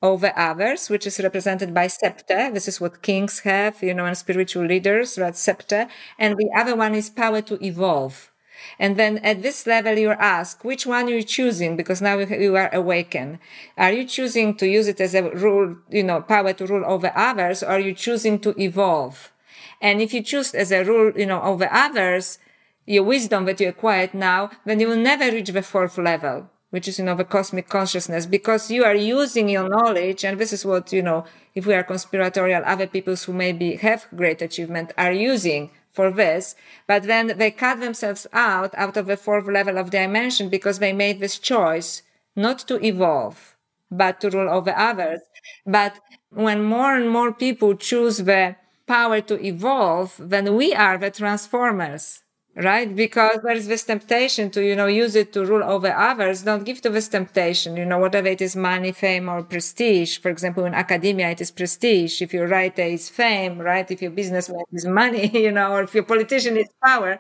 over 0.03 0.33
others, 0.37 0.91
which 0.91 1.07
is 1.07 1.21
represented 1.21 1.73
by 1.73 1.87
scepter. 1.87 2.51
This 2.51 2.69
is 2.69 2.81
what 2.81 3.03
kings 3.03 3.41
have, 3.41 3.83
you 3.83 3.95
know, 3.95 4.07
and 4.07 4.19
spiritual 4.19 4.67
leaders, 4.67 5.19
right? 5.19 5.37
Scepter. 5.37 5.87
And 6.19 6.37
the 6.37 6.51
other 6.57 6.75
one 6.75 6.95
is 6.95 7.09
power 7.09 7.41
to 7.43 7.65
evolve. 7.65 8.31
And 8.79 8.97
then 8.97 9.19
at 9.19 9.43
this 9.43 9.67
level, 9.67 9.97
you're 9.97 10.21
asked, 10.21 10.65
which 10.65 10.87
one 10.87 11.07
are 11.07 11.11
you 11.11 11.23
choosing? 11.23 11.77
Because 11.77 12.03
now 12.03 12.19
you 12.19 12.57
are 12.57 12.71
awakened. 12.73 13.39
Are 13.77 13.93
you 13.93 14.05
choosing 14.05 14.57
to 14.57 14.69
use 14.69 14.89
it 14.89 15.01
as 15.01 15.15
a 15.15 15.23
rule, 15.23 15.77
you 15.91 16.03
know, 16.03 16.21
power 16.21 16.53
to 16.53 16.67
rule 16.67 16.85
over 16.87 17.13
others, 17.15 17.63
or 17.63 17.71
are 17.71 17.81
you 17.81 17.95
choosing 17.95 18.39
to 18.41 18.55
evolve? 18.61 19.33
And 19.81 20.01
if 20.01 20.15
you 20.15 20.23
choose 20.23 20.55
as 20.55 20.71
a 20.71 20.85
rule, 20.85 21.13
you 21.17 21.27
know, 21.27 21.43
over 21.43 21.69
others, 21.73 22.39
your 22.87 23.05
wisdom 23.05 23.45
that 23.47 23.61
you 23.61 23.69
acquired 23.69 24.15
now, 24.15 24.51
then 24.65 24.81
you 24.81 24.89
will 24.89 24.97
never 24.97 25.31
reach 25.31 25.51
the 25.51 25.63
fourth 25.63 25.99
level 25.99 26.49
which 26.73 26.89
is, 26.89 26.99
you 26.99 27.05
know, 27.05 27.15
the 27.15 27.23
cosmic 27.23 27.69
consciousness, 27.69 28.25
because 28.25 28.71
you 28.71 28.83
are 28.83 28.95
using 28.95 29.51
your 29.51 29.69
knowledge. 29.69 30.25
And 30.25 30.41
this 30.41 30.55
is 30.55 30.65
what, 30.65 30.91
you 30.91 31.03
know, 31.03 31.27
if 31.55 31.67
we 31.67 31.75
are 31.75 31.83
conspiratorial, 31.83 32.63
other 32.65 32.87
peoples 32.87 33.25
who 33.25 33.35
maybe 33.35 33.77
have 33.77 34.07
great 34.17 34.41
achievement 34.41 34.91
are 34.97 35.13
using 35.13 35.71
for 35.91 36.11
this, 36.11 36.55
but 36.87 37.03
then 37.03 37.37
they 37.37 37.51
cut 37.51 37.79
themselves 37.79 38.27
out, 38.33 38.75
out 38.75 38.97
of 38.97 39.05
the 39.05 39.19
fourth 39.19 39.47
level 39.47 39.77
of 39.77 39.91
dimension 39.91 40.49
because 40.49 40.79
they 40.79 40.95
made 40.95 41.21
this 41.21 41.39
choice 41.39 42.01
not 42.35 42.61
to 42.61 42.83
evolve, 42.83 43.55
but 43.91 44.19
to 44.23 44.31
rule 44.31 44.49
over 44.49 44.75
others. 44.75 45.21
But 45.67 46.01
when 46.31 46.65
more 46.65 46.97
and 46.97 47.11
more 47.11 47.35
people 47.35 47.75
choose 47.75 48.17
the 48.17 48.57
power 48.87 49.21
to 49.21 49.45
evolve, 49.45 50.17
then 50.19 50.57
we 50.57 50.73
are 50.73 50.97
the 50.97 51.11
transformers 51.11 52.22
right? 52.55 52.95
Because 52.95 53.39
there 53.43 53.55
is 53.57 53.67
this 53.69 53.85
temptation 53.85 54.51
to 54.51 54.63
you 54.65 54.77
know 54.77 54.87
use 54.87 55.17
it 55.17 55.33
to 55.33 55.45
rule 55.45 55.65
over 55.65 55.91
others. 55.93 56.43
Don't 56.43 56.65
give 56.65 56.81
to 56.83 56.91
this 56.91 57.09
temptation 57.09 57.77
you 57.77 57.85
know 57.87 57.99
whatever 57.99 58.29
it 58.29 58.41
is 58.43 58.55
money 58.57 58.93
fame 58.93 59.29
or 59.29 59.43
prestige. 59.43 60.19
For 60.19 60.31
example 60.31 60.65
in 60.65 60.75
academia 60.75 61.31
it 61.31 61.41
is 61.41 61.51
prestige. 61.51 62.21
If 62.23 62.33
your 62.35 62.47
writer 62.49 62.83
is 62.83 63.09
fame 63.09 63.59
right? 63.59 63.91
If 63.91 64.03
your 64.03 64.11
businessman 64.13 64.65
is 64.73 64.85
money 64.87 65.29
you 65.47 65.53
know 65.53 65.73
or 65.73 65.83
if 65.85 65.95
your 65.95 66.05
politician 66.05 66.57
is 66.57 66.69
power 66.85 67.19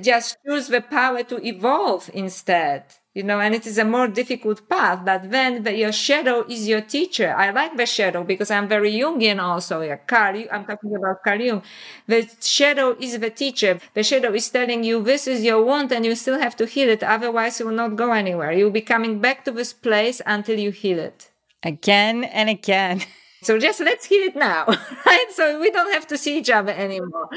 just 0.00 0.36
choose 0.46 0.68
the 0.68 0.80
power 0.80 1.22
to 1.24 1.44
evolve 1.46 2.10
instead 2.14 2.84
you 3.14 3.22
know, 3.24 3.40
and 3.40 3.54
it 3.54 3.66
is 3.66 3.78
a 3.78 3.84
more 3.84 4.06
difficult 4.06 4.68
path. 4.68 5.04
But 5.04 5.30
then 5.30 5.64
the, 5.64 5.74
your 5.76 5.92
shadow 5.92 6.44
is 6.48 6.68
your 6.68 6.80
teacher. 6.80 7.34
I 7.36 7.50
like 7.50 7.76
the 7.76 7.86
shadow 7.86 8.22
because 8.24 8.50
I'm 8.50 8.68
very 8.68 8.92
Jungian 8.92 9.40
also. 9.42 9.80
Yeah, 9.82 9.96
Carl, 9.96 10.44
I'm 10.52 10.64
talking 10.64 10.94
about 10.94 11.22
Carl 11.24 11.40
Jung. 11.40 11.62
The 12.06 12.28
shadow 12.40 12.96
is 13.00 13.18
the 13.18 13.30
teacher. 13.30 13.80
The 13.94 14.02
shadow 14.02 14.32
is 14.32 14.48
telling 14.48 14.84
you 14.84 15.02
this 15.02 15.26
is 15.26 15.42
your 15.44 15.64
wound 15.64 15.92
and 15.92 16.04
you 16.06 16.14
still 16.14 16.38
have 16.38 16.56
to 16.56 16.66
heal 16.66 16.88
it. 16.88 17.02
Otherwise, 17.02 17.58
you 17.58 17.66
will 17.66 17.74
not 17.74 17.96
go 17.96 18.12
anywhere. 18.12 18.52
You'll 18.52 18.70
be 18.70 18.80
coming 18.80 19.18
back 19.20 19.44
to 19.46 19.50
this 19.50 19.72
place 19.72 20.22
until 20.24 20.58
you 20.58 20.70
heal 20.70 20.98
it. 21.00 21.28
Again 21.62 22.24
and 22.24 22.48
again. 22.48 23.02
So 23.42 23.58
just 23.58 23.80
let's 23.80 24.04
heal 24.04 24.22
it 24.22 24.36
now, 24.36 24.66
right? 25.06 25.26
So 25.30 25.60
we 25.60 25.70
don't 25.70 25.92
have 25.92 26.06
to 26.08 26.18
see 26.18 26.38
each 26.38 26.50
other 26.50 26.72
anymore. 26.72 27.28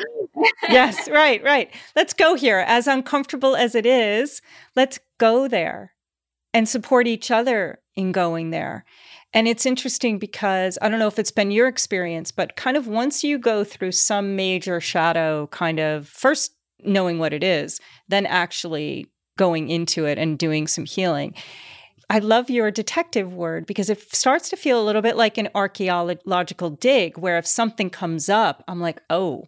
yes, 0.70 1.10
right, 1.10 1.42
right. 1.44 1.74
Let's 1.96 2.14
go 2.14 2.36
here. 2.36 2.60
As 2.60 2.88
uncomfortable 2.88 3.56
as 3.56 3.74
it 3.76 3.86
is, 3.86 4.42
let's 4.76 5.00
go 5.18 5.48
there 5.48 5.94
and 6.54 6.68
support 6.68 7.08
each 7.08 7.32
other 7.32 7.80
in 7.96 8.12
going 8.12 8.50
there. 8.50 8.86
And 9.34 9.48
it's 9.48 9.66
interesting 9.66 10.20
because 10.20 10.78
I 10.82 10.90
don't 10.90 11.00
know 11.00 11.08
if 11.08 11.18
it's 11.18 11.32
been 11.32 11.52
your 11.52 11.68
experience, 11.68 12.32
but 12.32 12.56
kind 12.56 12.78
of 12.78 12.88
once 12.88 13.24
you 13.24 13.40
go 13.40 13.64
through 13.64 13.94
some 13.94 14.36
major 14.36 14.80
shadow, 14.80 15.48
kind 15.48 15.80
of 15.80 16.08
first 16.08 16.52
knowing 16.84 17.18
what 17.18 17.34
it 17.34 17.44
is, 17.44 17.80
then 18.08 18.26
actually 18.26 19.08
going 19.38 19.70
into 19.70 20.06
it 20.06 20.18
and 20.20 20.38
doing 20.38 20.68
some 20.68 20.86
healing 20.86 21.34
I 22.14 22.20
love 22.20 22.52
your 22.52 22.70
detective 22.70 23.34
word 23.34 23.66
because 23.66 23.90
it 23.90 24.14
starts 24.14 24.48
to 24.52 24.56
feel 24.56 24.80
a 24.80 24.86
little 24.86 25.02
bit 25.02 25.18
like 25.18 25.40
an 25.40 25.50
archaeological 25.56 26.70
dig 26.70 27.18
where 27.18 27.40
if 27.40 27.48
something 27.48 27.90
comes 27.90 28.30
up, 28.30 28.64
I'm 28.68 28.80
like, 28.80 29.02
oh, 29.10 29.46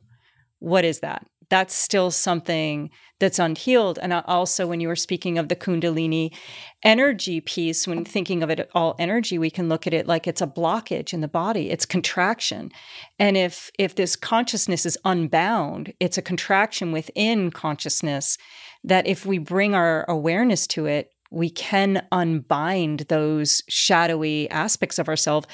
what 0.57 0.83
is 0.83 1.01
that? 1.01 1.27
That's 1.51 1.75
still 1.75 2.09
something 2.09 2.89
that's 3.19 3.37
unhealed. 3.37 3.99
And 4.01 4.11
uh, 4.11 4.23
also, 4.25 4.65
when 4.65 4.79
you 4.79 4.87
were 4.87 4.95
speaking 4.95 5.37
of 5.37 5.47
the 5.47 5.55
Kundalini 5.55 6.33
energy 6.81 7.39
piece, 7.39 7.87
when 7.87 8.03
thinking 8.03 8.41
of 8.41 8.49
it 8.49 8.67
all 8.73 8.95
energy, 8.97 9.37
we 9.37 9.51
can 9.51 9.69
look 9.69 9.85
at 9.85 9.93
it 9.93 10.07
like 10.07 10.25
it's 10.25 10.41
a 10.41 10.47
blockage 10.47 11.13
in 11.13 11.21
the 11.21 11.27
body, 11.27 11.69
it's 11.69 11.85
contraction. 11.85 12.71
And 13.19 13.37
if 13.37 13.69
if 13.77 13.93
this 13.93 14.15
consciousness 14.15 14.87
is 14.87 14.97
unbound, 15.05 15.93
it's 15.99 16.17
a 16.17 16.23
contraction 16.23 16.91
within 16.91 17.51
consciousness 17.51 18.39
that 18.83 19.05
if 19.05 19.23
we 19.23 19.37
bring 19.37 19.75
our 19.75 20.03
awareness 20.09 20.65
to 20.67 20.87
it, 20.87 21.11
we 21.31 21.49
can 21.49 22.05
unbind 22.11 23.05
those 23.09 23.61
shadowy 23.67 24.49
aspects 24.49 24.99
of 24.99 25.09
ourselves. 25.09 25.47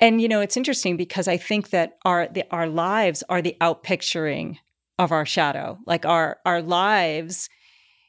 And 0.00 0.20
you 0.22 0.28
know, 0.28 0.40
it's 0.40 0.56
interesting 0.56 0.96
because 0.96 1.28
I 1.28 1.36
think 1.36 1.70
that 1.70 1.98
our 2.04 2.28
the, 2.28 2.44
our 2.50 2.68
lives 2.68 3.22
are 3.28 3.42
the 3.42 3.56
outpicturing 3.60 4.58
of 4.98 5.12
our 5.12 5.26
shadow. 5.26 5.78
Like 5.86 6.06
our 6.06 6.38
our 6.44 6.62
lives 6.62 7.48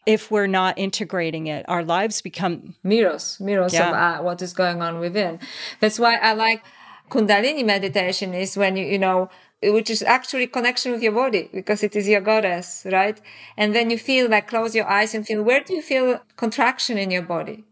if 0.06 0.32
we're 0.32 0.48
not 0.48 0.78
integrating 0.80 1.46
it, 1.48 1.64
our 1.68 1.84
lives 1.84 2.22
become 2.22 2.76
mirrors, 2.84 3.40
mirrors 3.40 3.74
yeah. 3.74 3.90
of 3.90 4.20
uh, 4.20 4.24
what 4.24 4.42
is 4.42 4.54
going 4.54 4.82
on 4.82 5.00
within. 5.00 5.40
That's 5.82 6.00
why 6.00 6.16
I 6.16 6.34
like 6.34 6.64
Kundalini 7.10 7.66
meditation 7.66 8.34
is 8.34 8.56
when 8.56 8.78
you, 8.78 8.86
you 8.86 9.00
know, 9.00 9.30
which 9.62 9.90
is 9.90 10.02
actually 10.04 10.48
connection 10.48 10.92
with 10.92 11.04
your 11.04 11.12
body 11.12 11.50
because 11.54 11.84
it 11.84 11.96
is 11.96 12.08
your 12.08 12.22
goddess, 12.22 12.86
right? 12.92 13.20
And 13.58 13.76
then 13.76 13.90
you 13.90 13.98
feel 13.98 14.30
like 14.30 14.48
close 14.48 14.76
your 14.76 14.88
eyes 14.88 15.14
and 15.14 15.26
feel 15.26 15.44
where 15.44 15.62
do 15.62 15.74
you 15.74 15.82
feel 15.82 16.22
contraction 16.38 16.98
in 16.98 17.12
your 17.12 17.24
body? 17.24 17.66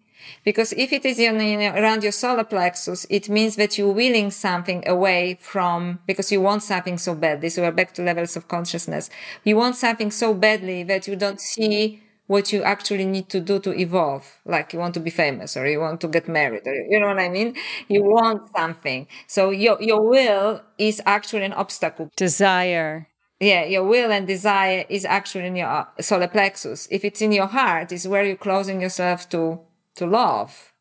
Because 0.43 0.73
if 0.73 0.91
it 0.91 1.05
is 1.05 1.19
in, 1.19 1.39
in, 1.39 1.61
around 1.77 2.03
your 2.03 2.11
solar 2.11 2.43
plexus, 2.43 3.05
it 3.09 3.29
means 3.29 3.55
that 3.55 3.77
you're 3.77 3.93
willing 3.93 4.31
something 4.31 4.85
away 4.87 5.37
from, 5.39 5.99
because 6.05 6.31
you 6.31 6.41
want 6.41 6.63
something 6.63 6.97
so 6.97 7.15
badly. 7.15 7.49
So 7.49 7.61
we're 7.61 7.71
back 7.71 7.93
to 7.93 8.03
levels 8.03 8.35
of 8.35 8.47
consciousness. 8.47 9.09
You 9.45 9.55
want 9.55 9.77
something 9.77 10.11
so 10.11 10.33
badly 10.33 10.83
that 10.83 11.07
you 11.07 11.15
don't 11.15 11.39
see 11.39 12.03
what 12.27 12.51
you 12.51 12.61
actually 12.63 13.05
need 13.05 13.29
to 13.29 13.39
do 13.39 13.59
to 13.59 13.71
evolve. 13.77 14.37
Like 14.45 14.73
you 14.73 14.79
want 14.79 14.93
to 14.95 14.99
be 14.99 15.09
famous 15.09 15.55
or 15.57 15.65
you 15.67 15.79
want 15.79 16.01
to 16.01 16.07
get 16.07 16.27
married 16.27 16.63
or 16.67 16.73
you 16.75 16.99
know 16.99 17.07
what 17.07 17.19
I 17.19 17.29
mean? 17.29 17.55
You 17.87 18.03
want 18.03 18.41
something. 18.55 19.07
So 19.27 19.49
your, 19.49 19.81
your 19.81 20.01
will 20.01 20.61
is 20.77 21.01
actually 21.05 21.43
an 21.45 21.53
obstacle. 21.53 22.11
Desire. 22.17 23.07
yeah, 23.39 23.63
your 23.65 23.83
will 23.83 24.11
and 24.11 24.27
desire 24.27 24.85
is 24.89 25.05
actually 25.05 25.45
in 25.47 25.55
your 25.55 25.87
solar 26.01 26.27
plexus. 26.27 26.87
If 26.91 27.05
it's 27.05 27.21
in 27.21 27.31
your 27.31 27.47
heart, 27.47 27.91
is 27.91 28.07
where 28.07 28.23
you're 28.25 28.35
closing 28.35 28.81
yourself 28.81 29.29
to 29.29 29.59
to 29.95 30.05
love, 30.05 30.73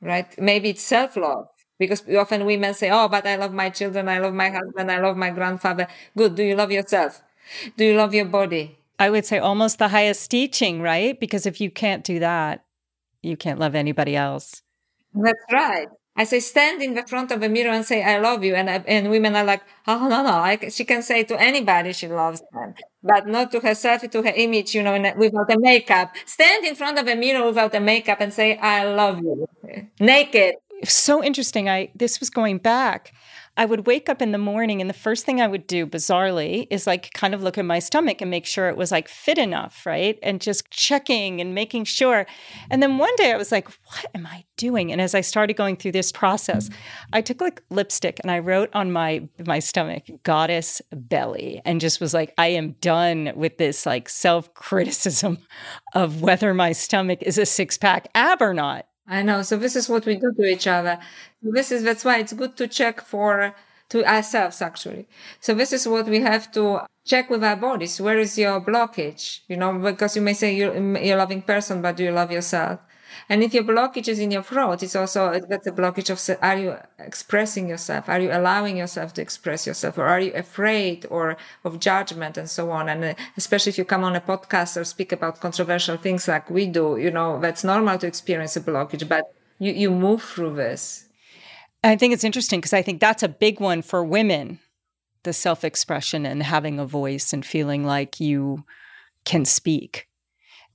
right? 0.00 0.38
Maybe 0.38 0.70
it's 0.70 0.82
self 0.82 1.16
love 1.16 1.48
because 1.78 2.02
often 2.08 2.44
women 2.46 2.74
say, 2.74 2.90
"Oh, 2.90 3.08
but 3.08 3.26
I 3.26 3.36
love 3.36 3.52
my 3.52 3.70
children, 3.70 4.08
I 4.08 4.18
love 4.18 4.34
my 4.34 4.50
husband, 4.50 4.90
I 4.90 5.00
love 5.00 5.16
my 5.16 5.30
grandfather." 5.30 5.86
Good. 6.16 6.34
Do 6.36 6.42
you 6.42 6.54
love 6.56 6.70
yourself? 6.72 7.22
Do 7.76 7.84
you 7.84 7.94
love 7.96 8.14
your 8.14 8.26
body? 8.26 8.78
I 9.00 9.08
would 9.08 9.24
say 9.24 9.38
almost 9.38 9.78
the 9.78 9.88
highest 9.88 10.30
teaching, 10.30 10.82
right? 10.82 11.18
Because 11.18 11.46
if 11.46 11.58
you 11.58 11.70
can't 11.70 12.04
do 12.04 12.18
that, 12.20 12.64
you 13.22 13.34
can't 13.36 13.58
love 13.58 13.74
anybody 13.74 14.14
else. 14.14 14.62
That's 15.14 15.38
right. 15.50 15.88
I 16.16 16.24
say, 16.24 16.40
stand 16.40 16.82
in 16.82 16.92
the 16.94 17.06
front 17.06 17.30
of 17.30 17.42
a 17.42 17.48
mirror 17.48 17.70
and 17.70 17.84
say, 17.84 18.02
I 18.02 18.18
love 18.18 18.44
you. 18.44 18.54
And, 18.54 18.68
uh, 18.68 18.82
and 18.86 19.10
women 19.10 19.34
are 19.36 19.44
like, 19.44 19.62
oh, 19.86 20.06
no, 20.06 20.22
no. 20.22 20.34
I, 20.34 20.68
she 20.68 20.84
can 20.84 21.02
say 21.02 21.22
to 21.24 21.40
anybody 21.40 21.94
she 21.94 22.08
loves 22.08 22.42
them, 22.52 22.74
but 23.02 23.26
not 23.26 23.50
to 23.52 23.60
herself, 23.60 24.02
to 24.02 24.22
her 24.22 24.32
image, 24.36 24.74
you 24.74 24.82
know, 24.82 24.92
without 25.16 25.50
a 25.50 25.58
makeup. 25.58 26.14
Stand 26.26 26.66
in 26.66 26.74
front 26.74 26.98
of 26.98 27.08
a 27.08 27.14
mirror 27.16 27.46
without 27.46 27.74
a 27.74 27.80
makeup 27.80 28.20
and 28.20 28.34
say, 28.34 28.58
I 28.58 28.84
love 28.84 29.18
you. 29.20 29.48
Naked. 29.98 30.56
So 30.84 31.24
interesting. 31.24 31.70
I, 31.70 31.90
this 31.94 32.20
was 32.20 32.28
going 32.28 32.58
back. 32.58 33.14
I 33.60 33.66
would 33.66 33.86
wake 33.86 34.08
up 34.08 34.22
in 34.22 34.32
the 34.32 34.38
morning 34.38 34.80
and 34.80 34.88
the 34.88 34.94
first 34.94 35.26
thing 35.26 35.38
I 35.38 35.46
would 35.46 35.66
do 35.66 35.86
bizarrely 35.86 36.66
is 36.70 36.86
like 36.86 37.12
kind 37.12 37.34
of 37.34 37.42
look 37.42 37.58
at 37.58 37.66
my 37.66 37.78
stomach 37.78 38.22
and 38.22 38.30
make 38.30 38.46
sure 38.46 38.70
it 38.70 38.76
was 38.76 38.90
like 38.90 39.06
fit 39.06 39.36
enough, 39.36 39.84
right? 39.84 40.18
And 40.22 40.40
just 40.40 40.70
checking 40.70 41.42
and 41.42 41.54
making 41.54 41.84
sure. 41.84 42.24
And 42.70 42.82
then 42.82 42.96
one 42.96 43.14
day 43.16 43.34
I 43.34 43.36
was 43.36 43.52
like, 43.52 43.68
what 43.68 44.06
am 44.14 44.26
I 44.26 44.44
doing? 44.56 44.90
And 44.90 44.98
as 44.98 45.14
I 45.14 45.20
started 45.20 45.58
going 45.58 45.76
through 45.76 45.92
this 45.92 46.10
process, 46.10 46.70
I 47.12 47.20
took 47.20 47.42
like 47.42 47.62
lipstick 47.68 48.18
and 48.22 48.30
I 48.30 48.38
wrote 48.38 48.70
on 48.72 48.92
my 48.92 49.28
my 49.46 49.58
stomach 49.58 50.04
goddess 50.22 50.80
belly 50.90 51.60
and 51.66 51.82
just 51.82 52.00
was 52.00 52.14
like 52.14 52.32
I 52.38 52.46
am 52.46 52.76
done 52.80 53.30
with 53.36 53.58
this 53.58 53.84
like 53.84 54.08
self-criticism 54.08 55.36
of 55.94 56.22
whether 56.22 56.54
my 56.54 56.72
stomach 56.72 57.18
is 57.20 57.36
a 57.36 57.44
six-pack 57.44 58.08
ab 58.14 58.40
or 58.40 58.54
not. 58.54 58.86
I 59.10 59.22
know. 59.22 59.42
So 59.42 59.56
this 59.58 59.76
is 59.76 59.88
what 59.90 60.06
we 60.06 60.16
do 60.16 60.32
to 60.34 60.44
each 60.44 60.66
other. 60.66 60.98
This 61.42 61.72
is 61.72 61.82
that's 61.82 62.04
why 62.04 62.18
it's 62.18 62.32
good 62.32 62.56
to 62.58 62.68
check 62.68 63.00
for 63.02 63.54
to 63.90 64.04
ourselves 64.04 64.62
actually. 64.62 65.08
So 65.40 65.54
this 65.54 65.72
is 65.72 65.86
what 65.88 66.06
we 66.06 66.20
have 66.20 66.50
to 66.52 66.82
check 67.04 67.28
with 67.30 67.44
our 67.44 67.56
bodies. 67.56 68.00
Where 68.00 68.18
is 68.18 68.38
your 68.38 68.60
blockage? 68.60 69.40
You 69.48 69.56
know, 69.58 69.78
because 69.78 70.16
you 70.16 70.22
may 70.22 70.34
say 70.34 70.54
you're, 70.54 70.76
you're 70.98 71.16
a 71.16 71.18
loving 71.18 71.42
person, 71.42 71.82
but 71.82 71.96
do 71.96 72.04
you 72.04 72.12
love 72.12 72.32
yourself? 72.32 72.80
And 73.28 73.42
if 73.42 73.54
your 73.54 73.64
blockage 73.64 74.08
is 74.08 74.18
in 74.18 74.30
your 74.30 74.42
throat, 74.42 74.82
it's 74.82 74.96
also 74.96 75.40
that's 75.48 75.66
a 75.66 75.72
blockage 75.72 76.10
of 76.10 76.38
are 76.42 76.58
you 76.58 76.76
expressing 76.98 77.68
yourself? 77.68 78.08
Are 78.08 78.20
you 78.20 78.30
allowing 78.32 78.76
yourself 78.76 79.14
to 79.14 79.22
express 79.22 79.66
yourself, 79.66 79.98
or 79.98 80.06
are 80.06 80.20
you 80.20 80.32
afraid 80.34 81.06
or 81.10 81.36
of 81.64 81.80
judgment 81.80 82.36
and 82.36 82.48
so 82.48 82.70
on? 82.70 82.88
And 82.88 83.04
uh, 83.04 83.14
especially 83.36 83.70
if 83.70 83.78
you 83.78 83.84
come 83.84 84.04
on 84.04 84.16
a 84.16 84.20
podcast 84.20 84.76
or 84.80 84.84
speak 84.84 85.12
about 85.12 85.40
controversial 85.40 85.96
things 85.96 86.28
like 86.28 86.50
we 86.50 86.66
do, 86.66 86.96
you 86.96 87.10
know 87.10 87.40
that's 87.40 87.64
normal 87.64 87.98
to 87.98 88.06
experience 88.06 88.56
a 88.56 88.60
blockage, 88.60 89.08
but 89.08 89.24
you 89.58 89.72
you 89.72 89.90
move 89.90 90.22
through 90.22 90.54
this. 90.54 91.06
I 91.82 91.96
think 91.96 92.12
it's 92.12 92.24
interesting 92.24 92.60
because 92.60 92.74
I 92.74 92.82
think 92.82 93.00
that's 93.00 93.22
a 93.22 93.28
big 93.28 93.58
one 93.58 93.82
for 93.82 94.04
women 94.04 94.58
the 95.22 95.32
self 95.32 95.64
expression 95.64 96.24
and 96.26 96.42
having 96.42 96.78
a 96.78 96.86
voice 96.86 97.32
and 97.32 97.44
feeling 97.44 97.84
like 97.84 98.20
you 98.20 98.64
can 99.24 99.44
speak. 99.44 100.06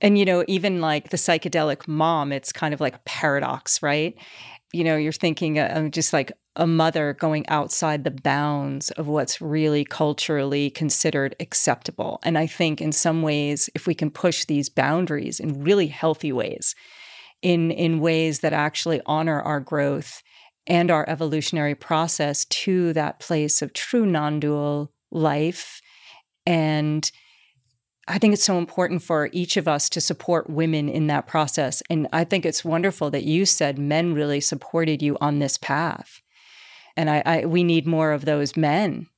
And, 0.00 0.18
you 0.18 0.24
know, 0.24 0.44
even 0.46 0.80
like 0.80 1.10
the 1.10 1.16
psychedelic 1.16 1.88
mom, 1.88 2.32
it's 2.32 2.52
kind 2.52 2.74
of 2.74 2.80
like 2.80 2.96
a 2.96 3.00
paradox, 3.04 3.82
right? 3.82 4.14
You 4.72 4.84
know, 4.84 4.96
you're 4.96 5.12
thinking 5.12 5.58
uh, 5.58 5.72
of 5.74 5.90
just 5.90 6.12
like 6.12 6.32
a 6.56 6.66
mother 6.66 7.14
going 7.14 7.46
outside 7.48 8.04
the 8.04 8.10
bounds 8.10 8.90
of 8.92 9.06
what's 9.06 9.40
really 9.40 9.84
culturally 9.84 10.70
considered 10.70 11.36
acceptable. 11.40 12.18
And 12.22 12.36
I 12.38 12.46
think 12.46 12.80
in 12.80 12.92
some 12.92 13.22
ways, 13.22 13.70
if 13.74 13.86
we 13.86 13.94
can 13.94 14.10
push 14.10 14.44
these 14.44 14.68
boundaries 14.68 15.38
in 15.38 15.62
really 15.62 15.86
healthy 15.86 16.32
ways, 16.32 16.74
in, 17.42 17.70
in 17.70 18.00
ways 18.00 18.40
that 18.40 18.52
actually 18.52 19.00
honor 19.06 19.40
our 19.42 19.60
growth 19.60 20.22
and 20.66 20.90
our 20.90 21.08
evolutionary 21.08 21.74
process 21.74 22.44
to 22.46 22.92
that 22.94 23.20
place 23.20 23.62
of 23.62 23.72
true 23.72 24.06
non 24.06 24.40
dual 24.40 24.92
life 25.10 25.80
and 26.44 27.10
I 28.08 28.18
think 28.18 28.34
it's 28.34 28.44
so 28.44 28.58
important 28.58 29.02
for 29.02 29.28
each 29.32 29.56
of 29.56 29.66
us 29.66 29.88
to 29.90 30.00
support 30.00 30.48
women 30.48 30.88
in 30.88 31.08
that 31.08 31.26
process. 31.26 31.82
And 31.90 32.06
I 32.12 32.24
think 32.24 32.46
it's 32.46 32.64
wonderful 32.64 33.10
that 33.10 33.24
you 33.24 33.44
said 33.46 33.78
men 33.78 34.14
really 34.14 34.40
supported 34.40 35.02
you 35.02 35.16
on 35.20 35.38
this 35.38 35.58
path. 35.58 36.20
And 36.96 37.10
I, 37.10 37.22
I 37.26 37.46
we 37.46 37.64
need 37.64 37.86
more 37.86 38.12
of 38.12 38.24
those 38.24 38.56
men. 38.56 39.08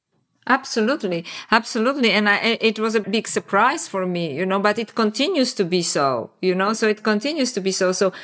Absolutely, 0.50 1.26
absolutely, 1.50 2.10
and 2.10 2.26
I, 2.26 2.56
it 2.62 2.78
was 2.78 2.94
a 2.94 3.00
big 3.00 3.28
surprise 3.28 3.86
for 3.86 4.06
me, 4.06 4.34
you 4.34 4.46
know. 4.46 4.58
But 4.58 4.78
it 4.78 4.94
continues 4.94 5.52
to 5.54 5.64
be 5.64 5.82
so, 5.82 6.30
you 6.40 6.54
know. 6.54 6.72
So 6.72 6.88
it 6.88 7.02
continues 7.02 7.52
to 7.52 7.60
be 7.60 7.70
so. 7.70 7.92
So 7.92 8.14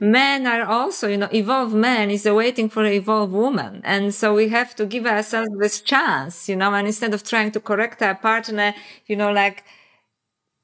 men 0.00 0.46
are 0.46 0.64
also, 0.64 1.08
you 1.08 1.18
know, 1.18 1.28
evolved 1.30 1.74
man 1.74 2.10
is 2.10 2.24
waiting 2.24 2.70
for 2.70 2.86
an 2.86 2.94
evolved 2.94 3.34
woman, 3.34 3.82
and 3.84 4.14
so 4.14 4.34
we 4.34 4.48
have 4.48 4.74
to 4.76 4.86
give 4.86 5.04
ourselves 5.04 5.50
this 5.58 5.82
chance, 5.82 6.48
you 6.48 6.56
know. 6.56 6.72
And 6.72 6.86
instead 6.86 7.12
of 7.12 7.22
trying 7.22 7.52
to 7.52 7.60
correct 7.60 8.00
our 8.00 8.14
partner, 8.14 8.72
you 9.06 9.16
know, 9.16 9.30
like 9.30 9.64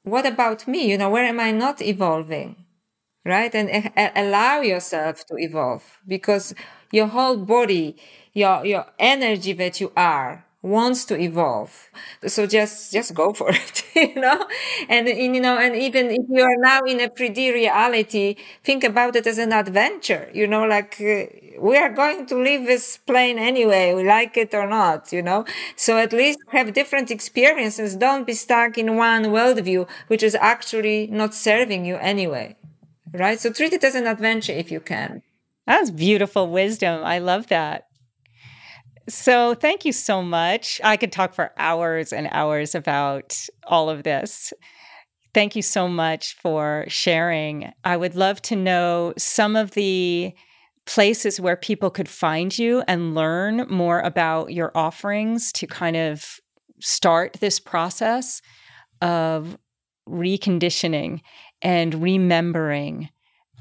what 0.03 0.25
about 0.25 0.67
me? 0.67 0.89
You 0.91 0.97
know, 0.97 1.09
where 1.09 1.25
am 1.25 1.39
I 1.39 1.51
not 1.51 1.81
evolving? 1.81 2.55
Right? 3.25 3.53
And 3.53 3.91
uh, 3.95 4.09
allow 4.15 4.61
yourself 4.61 5.25
to 5.27 5.37
evolve 5.37 6.01
because 6.07 6.55
your 6.91 7.07
whole 7.07 7.37
body, 7.37 7.97
your, 8.33 8.65
your 8.65 8.85
energy 8.99 9.53
that 9.53 9.79
you 9.79 9.91
are 9.95 10.45
wants 10.61 11.05
to 11.05 11.19
evolve. 11.19 11.89
So 12.27 12.45
just, 12.45 12.91
just 12.93 13.13
go 13.13 13.33
for 13.33 13.49
it, 13.53 13.83
you 13.95 14.15
know? 14.21 14.45
And, 14.89 15.07
you 15.07 15.41
know, 15.41 15.57
and 15.57 15.75
even 15.75 16.11
if 16.11 16.21
you 16.29 16.43
are 16.43 16.57
now 16.57 16.81
in 16.81 16.99
a 17.01 17.09
3D 17.09 17.51
reality, 17.51 18.35
think 18.63 18.83
about 18.83 19.15
it 19.15 19.25
as 19.25 19.37
an 19.37 19.53
adventure, 19.53 20.29
you 20.33 20.47
know, 20.47 20.63
like 20.63 20.99
uh, 21.01 21.25
we 21.59 21.77
are 21.77 21.89
going 21.89 22.25
to 22.27 22.35
leave 22.35 22.65
this 22.65 22.97
plane 22.97 23.37
anyway, 23.39 23.93
we 23.93 24.03
like 24.03 24.37
it 24.37 24.53
or 24.53 24.67
not, 24.67 25.11
you 25.11 25.21
know? 25.21 25.45
So 25.75 25.97
at 25.97 26.13
least 26.13 26.39
have 26.51 26.73
different 26.73 27.11
experiences. 27.11 27.95
Don't 27.95 28.25
be 28.27 28.33
stuck 28.33 28.77
in 28.77 28.97
one 28.97 29.25
worldview, 29.25 29.87
which 30.07 30.23
is 30.23 30.35
actually 30.35 31.07
not 31.07 31.33
serving 31.33 31.85
you 31.85 31.95
anyway. 31.97 32.55
Right? 33.13 33.39
So 33.39 33.51
treat 33.51 33.73
it 33.73 33.83
as 33.83 33.95
an 33.95 34.07
adventure 34.07 34.53
if 34.53 34.71
you 34.71 34.79
can. 34.79 35.21
That's 35.67 35.91
beautiful 35.91 36.49
wisdom. 36.49 37.03
I 37.03 37.19
love 37.19 37.47
that. 37.47 37.87
So, 39.11 39.55
thank 39.55 39.83
you 39.83 39.91
so 39.91 40.21
much. 40.21 40.79
I 40.85 40.95
could 40.95 41.11
talk 41.11 41.33
for 41.33 41.51
hours 41.57 42.13
and 42.13 42.29
hours 42.31 42.73
about 42.73 43.37
all 43.67 43.89
of 43.89 44.03
this. 44.03 44.53
Thank 45.33 45.53
you 45.53 45.61
so 45.61 45.89
much 45.89 46.35
for 46.35 46.85
sharing. 46.87 47.73
I 47.83 47.97
would 47.97 48.15
love 48.15 48.41
to 48.43 48.55
know 48.55 49.13
some 49.17 49.57
of 49.57 49.71
the 49.71 50.33
places 50.85 51.41
where 51.41 51.57
people 51.57 51.89
could 51.89 52.07
find 52.07 52.57
you 52.57 52.83
and 52.87 53.13
learn 53.13 53.67
more 53.69 53.99
about 53.99 54.53
your 54.53 54.71
offerings 54.75 55.51
to 55.53 55.67
kind 55.67 55.97
of 55.97 56.39
start 56.79 57.33
this 57.41 57.59
process 57.59 58.41
of 59.01 59.57
reconditioning 60.07 61.19
and 61.61 61.95
remembering 61.95 63.09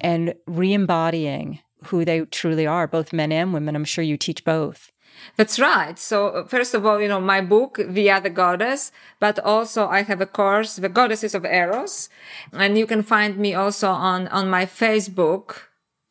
and 0.00 0.34
re 0.46 0.72
embodying 0.72 1.58
who 1.86 2.04
they 2.04 2.20
truly 2.20 2.68
are, 2.68 2.86
both 2.86 3.12
men 3.12 3.32
and 3.32 3.52
women. 3.52 3.74
I'm 3.74 3.84
sure 3.84 4.04
you 4.04 4.16
teach 4.16 4.44
both. 4.44 4.92
That's 5.36 5.58
right. 5.58 5.98
So 5.98 6.28
uh, 6.28 6.44
first 6.46 6.74
of 6.74 6.84
all, 6.84 7.00
you 7.00 7.08
know, 7.08 7.20
my 7.20 7.40
book, 7.40 7.80
The 7.82 8.10
Other 8.10 8.28
Goddess, 8.28 8.92
but 9.18 9.38
also 9.38 9.88
I 9.88 10.02
have 10.02 10.20
a 10.20 10.26
course, 10.26 10.76
The 10.76 10.88
Goddesses 10.88 11.34
of 11.34 11.44
Eros. 11.44 12.08
And 12.52 12.76
you 12.78 12.86
can 12.86 13.02
find 13.02 13.36
me 13.36 13.54
also 13.54 13.90
on, 13.90 14.28
on 14.28 14.48
my 14.48 14.66
Facebook. 14.66 15.56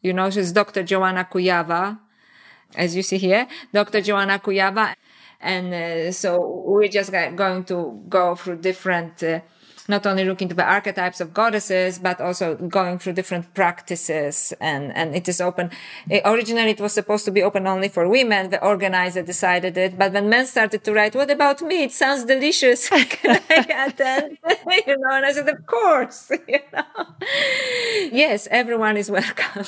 You 0.01 0.13
know, 0.13 0.29
she's 0.29 0.51
Dr. 0.51 0.83
Joanna 0.83 1.27
Kujawa, 1.31 1.99
as 2.75 2.95
you 2.95 3.03
see 3.03 3.17
here, 3.17 3.47
Dr. 3.73 4.01
Joanna 4.01 4.39
Kujawa. 4.39 4.95
And 5.41 5.73
uh, 5.73 6.11
so 6.11 6.63
we're 6.65 6.87
just 6.87 7.11
going 7.11 7.63
to 7.65 8.03
go 8.09 8.35
through 8.35 8.57
different 8.57 9.23
uh, 9.23 9.39
not 9.89 10.05
only 10.05 10.23
looking 10.23 10.47
to 10.49 10.55
the 10.55 10.63
archetypes 10.63 11.19
of 11.19 11.33
goddesses, 11.33 11.99
but 11.99 12.21
also 12.21 12.55
going 12.55 12.99
through 12.99 13.13
different 13.13 13.53
practices. 13.53 14.53
And, 14.61 14.95
and 14.95 15.15
it 15.15 15.27
is 15.27 15.41
open. 15.41 15.71
It, 16.09 16.21
originally, 16.25 16.71
it 16.71 16.79
was 16.79 16.93
supposed 16.93 17.25
to 17.25 17.31
be 17.31 17.43
open 17.43 17.67
only 17.67 17.89
for 17.89 18.07
women. 18.07 18.49
The 18.51 18.63
organizer 18.63 19.23
decided 19.23 19.77
it. 19.77 19.97
But 19.97 20.13
when 20.13 20.29
men 20.29 20.45
started 20.45 20.83
to 20.85 20.93
write, 20.93 21.15
what 21.15 21.29
about 21.31 21.61
me? 21.61 21.83
It 21.83 21.91
sounds 21.91 22.23
delicious. 22.25 22.87
Can 22.89 23.41
I 23.49 23.87
attend? 23.87 24.37
you 24.87 24.97
know, 24.97 25.11
and 25.11 25.25
I 25.25 25.31
said, 25.33 25.49
of 25.49 25.65
course. 25.65 26.31
You 26.47 26.59
know? 26.73 26.83
Yes, 28.11 28.47
everyone 28.49 28.97
is 28.97 29.11
welcome. 29.11 29.65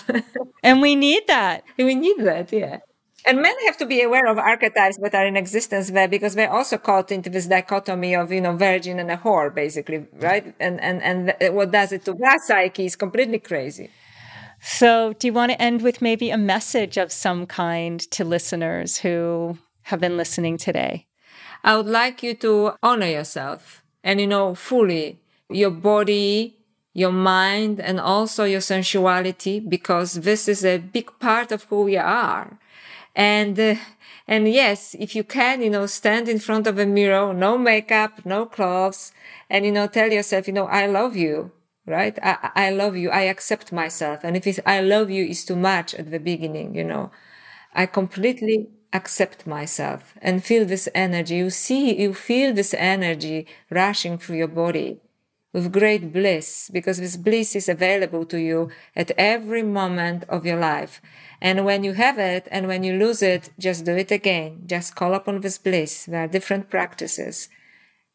and 0.64 0.82
we 0.82 0.96
need 0.96 1.28
that. 1.28 1.64
We 1.78 1.96
need 1.96 2.20
that, 2.20 2.52
yeah. 2.52 2.78
And 3.26 3.42
men 3.42 3.56
have 3.68 3.78
to 3.78 3.86
be 3.86 4.02
aware 4.02 4.26
of 4.26 4.38
archetypes 4.38 4.98
that 4.98 5.14
are 5.14 5.26
in 5.26 5.38
existence 5.38 5.92
there 5.92 6.08
because 6.08 6.34
they're 6.36 6.52
also 6.52 6.78
caught 6.78 7.12
into 7.12 7.30
this 7.30 7.48
dichotomy 7.48 8.16
of, 8.16 8.32
you 8.32 8.42
know, 8.42 8.56
virgin 8.56 9.00
and 9.00 9.12
a 9.12 9.18
whore, 9.18 9.54
basically, 9.54 10.08
right? 10.14 10.56
And 10.60 10.82
and 10.82 11.02
and 11.02 11.56
what 11.56 11.72
does 11.72 11.92
it 11.92 12.04
to 12.06 12.14
their 12.14 12.40
psyche 12.40 12.86
is 12.86 12.96
completely 12.96 13.40
crazy. 13.40 13.92
So, 14.64 15.14
do 15.14 15.28
you 15.28 15.34
want 15.34 15.52
to 15.52 15.62
end 15.62 15.82
with 15.82 16.02
maybe 16.04 16.30
a 16.30 16.38
message 16.38 16.98
of 16.98 17.12
some 17.12 17.48
kind 17.48 18.00
to 18.12 18.24
listeners 18.24 19.00
who 19.00 19.58
have 19.84 20.00
been 20.00 20.18
listening 20.18 20.58
today? 20.58 21.08
I 21.64 21.78
would 21.78 21.88
like 21.88 22.22
you 22.22 22.36
to 22.36 22.74
honor 22.84 23.08
yourself 23.08 23.84
and, 24.04 24.20
you 24.20 24.28
know, 24.28 24.54
fully 24.54 25.20
your 25.50 25.72
body, 25.72 26.58
your 26.94 27.12
mind, 27.12 27.80
and 27.80 28.00
also 28.00 28.44
your 28.44 28.62
sensuality, 28.62 29.60
because 29.60 30.14
this 30.14 30.48
is 30.48 30.64
a 30.64 30.78
big 30.78 31.10
part 31.20 31.52
of 31.52 31.64
who 31.66 31.84
we 31.84 31.98
are. 31.98 32.60
And, 33.16 33.60
uh, 33.60 33.76
and 34.28 34.48
yes, 34.48 34.96
if 35.00 35.16
you 35.16 35.24
can, 35.24 35.62
you 35.62 35.70
know, 35.70 35.86
stand 35.86 36.30
in 36.30 36.40
front 36.40 36.68
of 36.68 36.80
a 36.80 36.86
mirror, 36.86 37.34
no 37.34 37.58
makeup, 37.58 38.26
no 38.26 38.46
clothes, 38.46 39.12
and, 39.50 39.66
you 39.66 39.72
know, 39.72 39.88
tell 39.88 40.12
yourself, 40.12 40.48
you 40.48 40.54
know, 40.54 40.68
I 40.68 40.88
love 40.88 41.16
you, 41.16 41.52
right? 41.86 42.18
I, 42.24 42.52
I 42.56 42.70
love 42.72 42.96
you. 42.96 43.10
I 43.10 43.24
accept 43.24 43.72
myself. 43.74 44.22
And 44.24 44.38
if 44.38 44.48
it's, 44.48 44.60
I 44.66 44.82
love 44.82 45.10
you 45.10 45.26
is 45.26 45.44
too 45.44 45.56
much 45.58 45.94
at 45.96 46.10
the 46.12 46.20
beginning, 46.20 46.76
you 46.76 46.84
know, 46.86 47.12
I 47.74 47.86
completely 47.86 48.70
accept 48.94 49.48
myself 49.48 50.14
and 50.22 50.44
feel 50.44 50.66
this 50.66 50.88
energy. 50.94 51.36
You 51.36 51.50
see, 51.50 52.02
you 52.02 52.14
feel 52.14 52.54
this 52.54 52.74
energy 52.74 53.48
rushing 53.70 54.18
through 54.18 54.38
your 54.38 54.48
body 54.48 55.00
with 55.54 55.74
great 55.74 56.14
bliss 56.14 56.70
because 56.72 56.98
this 57.00 57.18
bliss 57.18 57.56
is 57.56 57.68
available 57.68 58.26
to 58.26 58.40
you 58.40 58.70
at 58.96 59.12
every 59.18 59.64
moment 59.64 60.24
of 60.30 60.46
your 60.46 60.60
life. 60.60 61.02
And 61.42 61.66
when 61.66 61.84
you 61.84 61.94
have 61.94 62.20
it 62.20 62.48
and 62.52 62.68
when 62.68 62.84
you 62.84 62.94
lose 62.94 63.22
it, 63.22 63.50
just 63.60 63.84
do 63.86 63.96
it 63.96 64.12
again. 64.12 64.64
Just 64.66 64.96
call 64.96 65.14
upon 65.14 65.42
this 65.42 65.58
bliss. 65.58 66.06
There 66.06 66.24
are 66.24 66.28
different 66.28 66.70
practices 66.70 67.50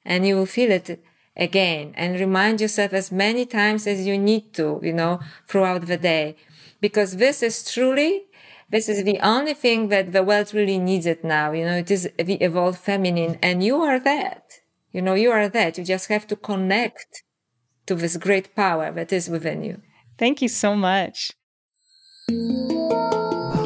and 0.05 0.27
you 0.27 0.37
will 0.37 0.47
feel 0.47 0.71
it 0.71 1.03
again 1.37 1.93
and 1.97 2.19
remind 2.19 2.61
yourself 2.61 2.95
as 2.95 3.13
many 3.13 3.45
times 3.45 3.87
as 3.87 4.07
you 4.07 4.17
need 4.17 4.55
to, 4.55 4.81
you 4.83 4.93
know, 4.93 5.21
throughout 5.47 5.87
the 5.87 5.99
day. 5.99 6.37
Because 6.81 7.17
this 7.17 7.43
is 7.43 7.71
truly, 7.71 8.25
this 8.71 8.89
is 8.89 9.05
the 9.05 9.21
only 9.21 9.53
thing 9.53 9.89
that 9.89 10.13
the 10.13 10.23
world 10.23 10.55
really 10.55 10.79
needs 10.79 11.05
it 11.05 11.23
now. 11.23 11.53
You 11.53 11.67
know, 11.67 11.77
it 11.77 11.91
is 11.91 12.09
the 12.17 12.37
evolved 12.37 12.79
feminine 12.79 13.39
and 13.43 13.63
you 13.63 13.83
are 13.83 13.99
that. 14.01 14.45
You 14.93 15.03
know, 15.03 15.15
you 15.15 15.31
are 15.31 15.49
that. 15.49 15.77
You 15.77 15.85
just 15.85 16.09
have 16.09 16.27
to 16.29 16.37
connect 16.37 17.25
to 17.87 17.95
this 17.95 18.17
great 18.17 18.55
power 18.55 18.91
that 18.93 19.13
is 19.13 19.29
within 19.29 19.63
you. 19.63 19.81
Thank 20.19 20.43
you 20.43 20.49
so 20.49 20.75
much. 20.75 21.33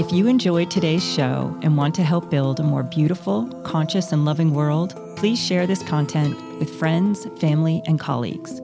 If 0.00 0.12
you 0.12 0.26
enjoyed 0.26 0.70
today's 0.70 1.04
show 1.04 1.58
and 1.62 1.76
want 1.76 1.94
to 1.96 2.02
help 2.02 2.30
build 2.30 2.58
a 2.58 2.62
more 2.62 2.82
beautiful, 2.82 3.46
conscious, 3.64 4.12
and 4.12 4.24
loving 4.24 4.54
world, 4.54 4.94
please 5.16 5.38
share 5.38 5.66
this 5.66 5.82
content 5.82 6.34
with 6.58 6.70
friends, 6.78 7.26
family, 7.38 7.82
and 7.86 8.00
colleagues. 8.00 8.60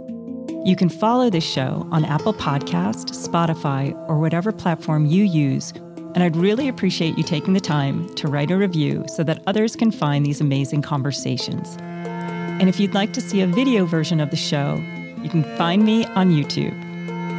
You 0.64 0.74
can 0.76 0.88
follow 0.88 1.30
this 1.30 1.44
show 1.44 1.86
on 1.92 2.04
Apple 2.04 2.34
Podcast, 2.34 3.10
Spotify, 3.10 3.94
or 4.08 4.18
whatever 4.18 4.50
platform 4.50 5.06
you 5.06 5.24
use, 5.24 5.72
and 6.14 6.22
I'd 6.22 6.36
really 6.36 6.68
appreciate 6.68 7.18
you 7.18 7.22
taking 7.22 7.52
the 7.52 7.60
time 7.60 8.12
to 8.14 8.28
write 8.28 8.50
a 8.50 8.56
review 8.56 9.04
so 9.06 9.22
that 9.24 9.42
others 9.46 9.76
can 9.76 9.92
find 9.92 10.24
these 10.24 10.40
amazing 10.40 10.80
conversations. 10.80 11.76
And 11.78 12.68
if 12.70 12.80
you'd 12.80 12.94
like 12.94 13.12
to 13.12 13.20
see 13.20 13.42
a 13.42 13.46
video 13.46 13.84
version 13.84 14.18
of 14.18 14.30
the 14.30 14.36
show, 14.36 14.82
you 15.22 15.28
can 15.28 15.44
find 15.56 15.84
me 15.84 16.06
on 16.06 16.30
YouTube. 16.30 16.74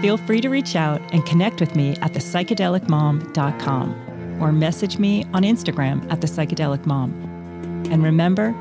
Feel 0.02 0.18
free 0.18 0.42
to 0.42 0.50
reach 0.50 0.76
out 0.76 1.02
and 1.14 1.26
connect 1.26 1.60
with 1.60 1.76
me 1.76 1.92
at 2.02 2.14
thepsychedelicmom.com 2.14 4.42
or 4.42 4.52
message 4.52 5.00
me 5.00 5.24
on 5.34 5.42
Instagram 5.44 6.12
at 6.12 6.20
thepsychedelicmom. 6.20 7.12
And 7.92 8.04
remember, 8.04 8.54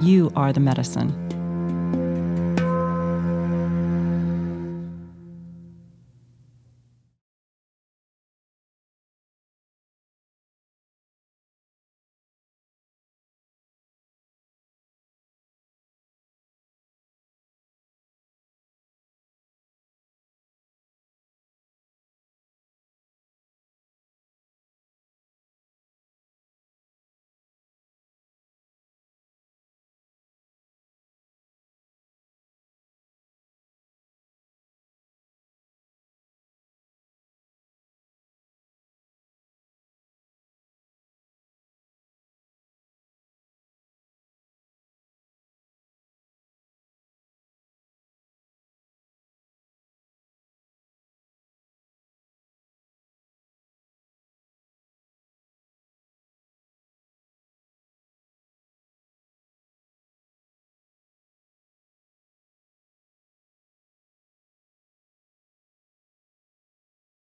you 0.00 0.30
are 0.36 0.52
the 0.52 0.60
medicine. 0.60 1.23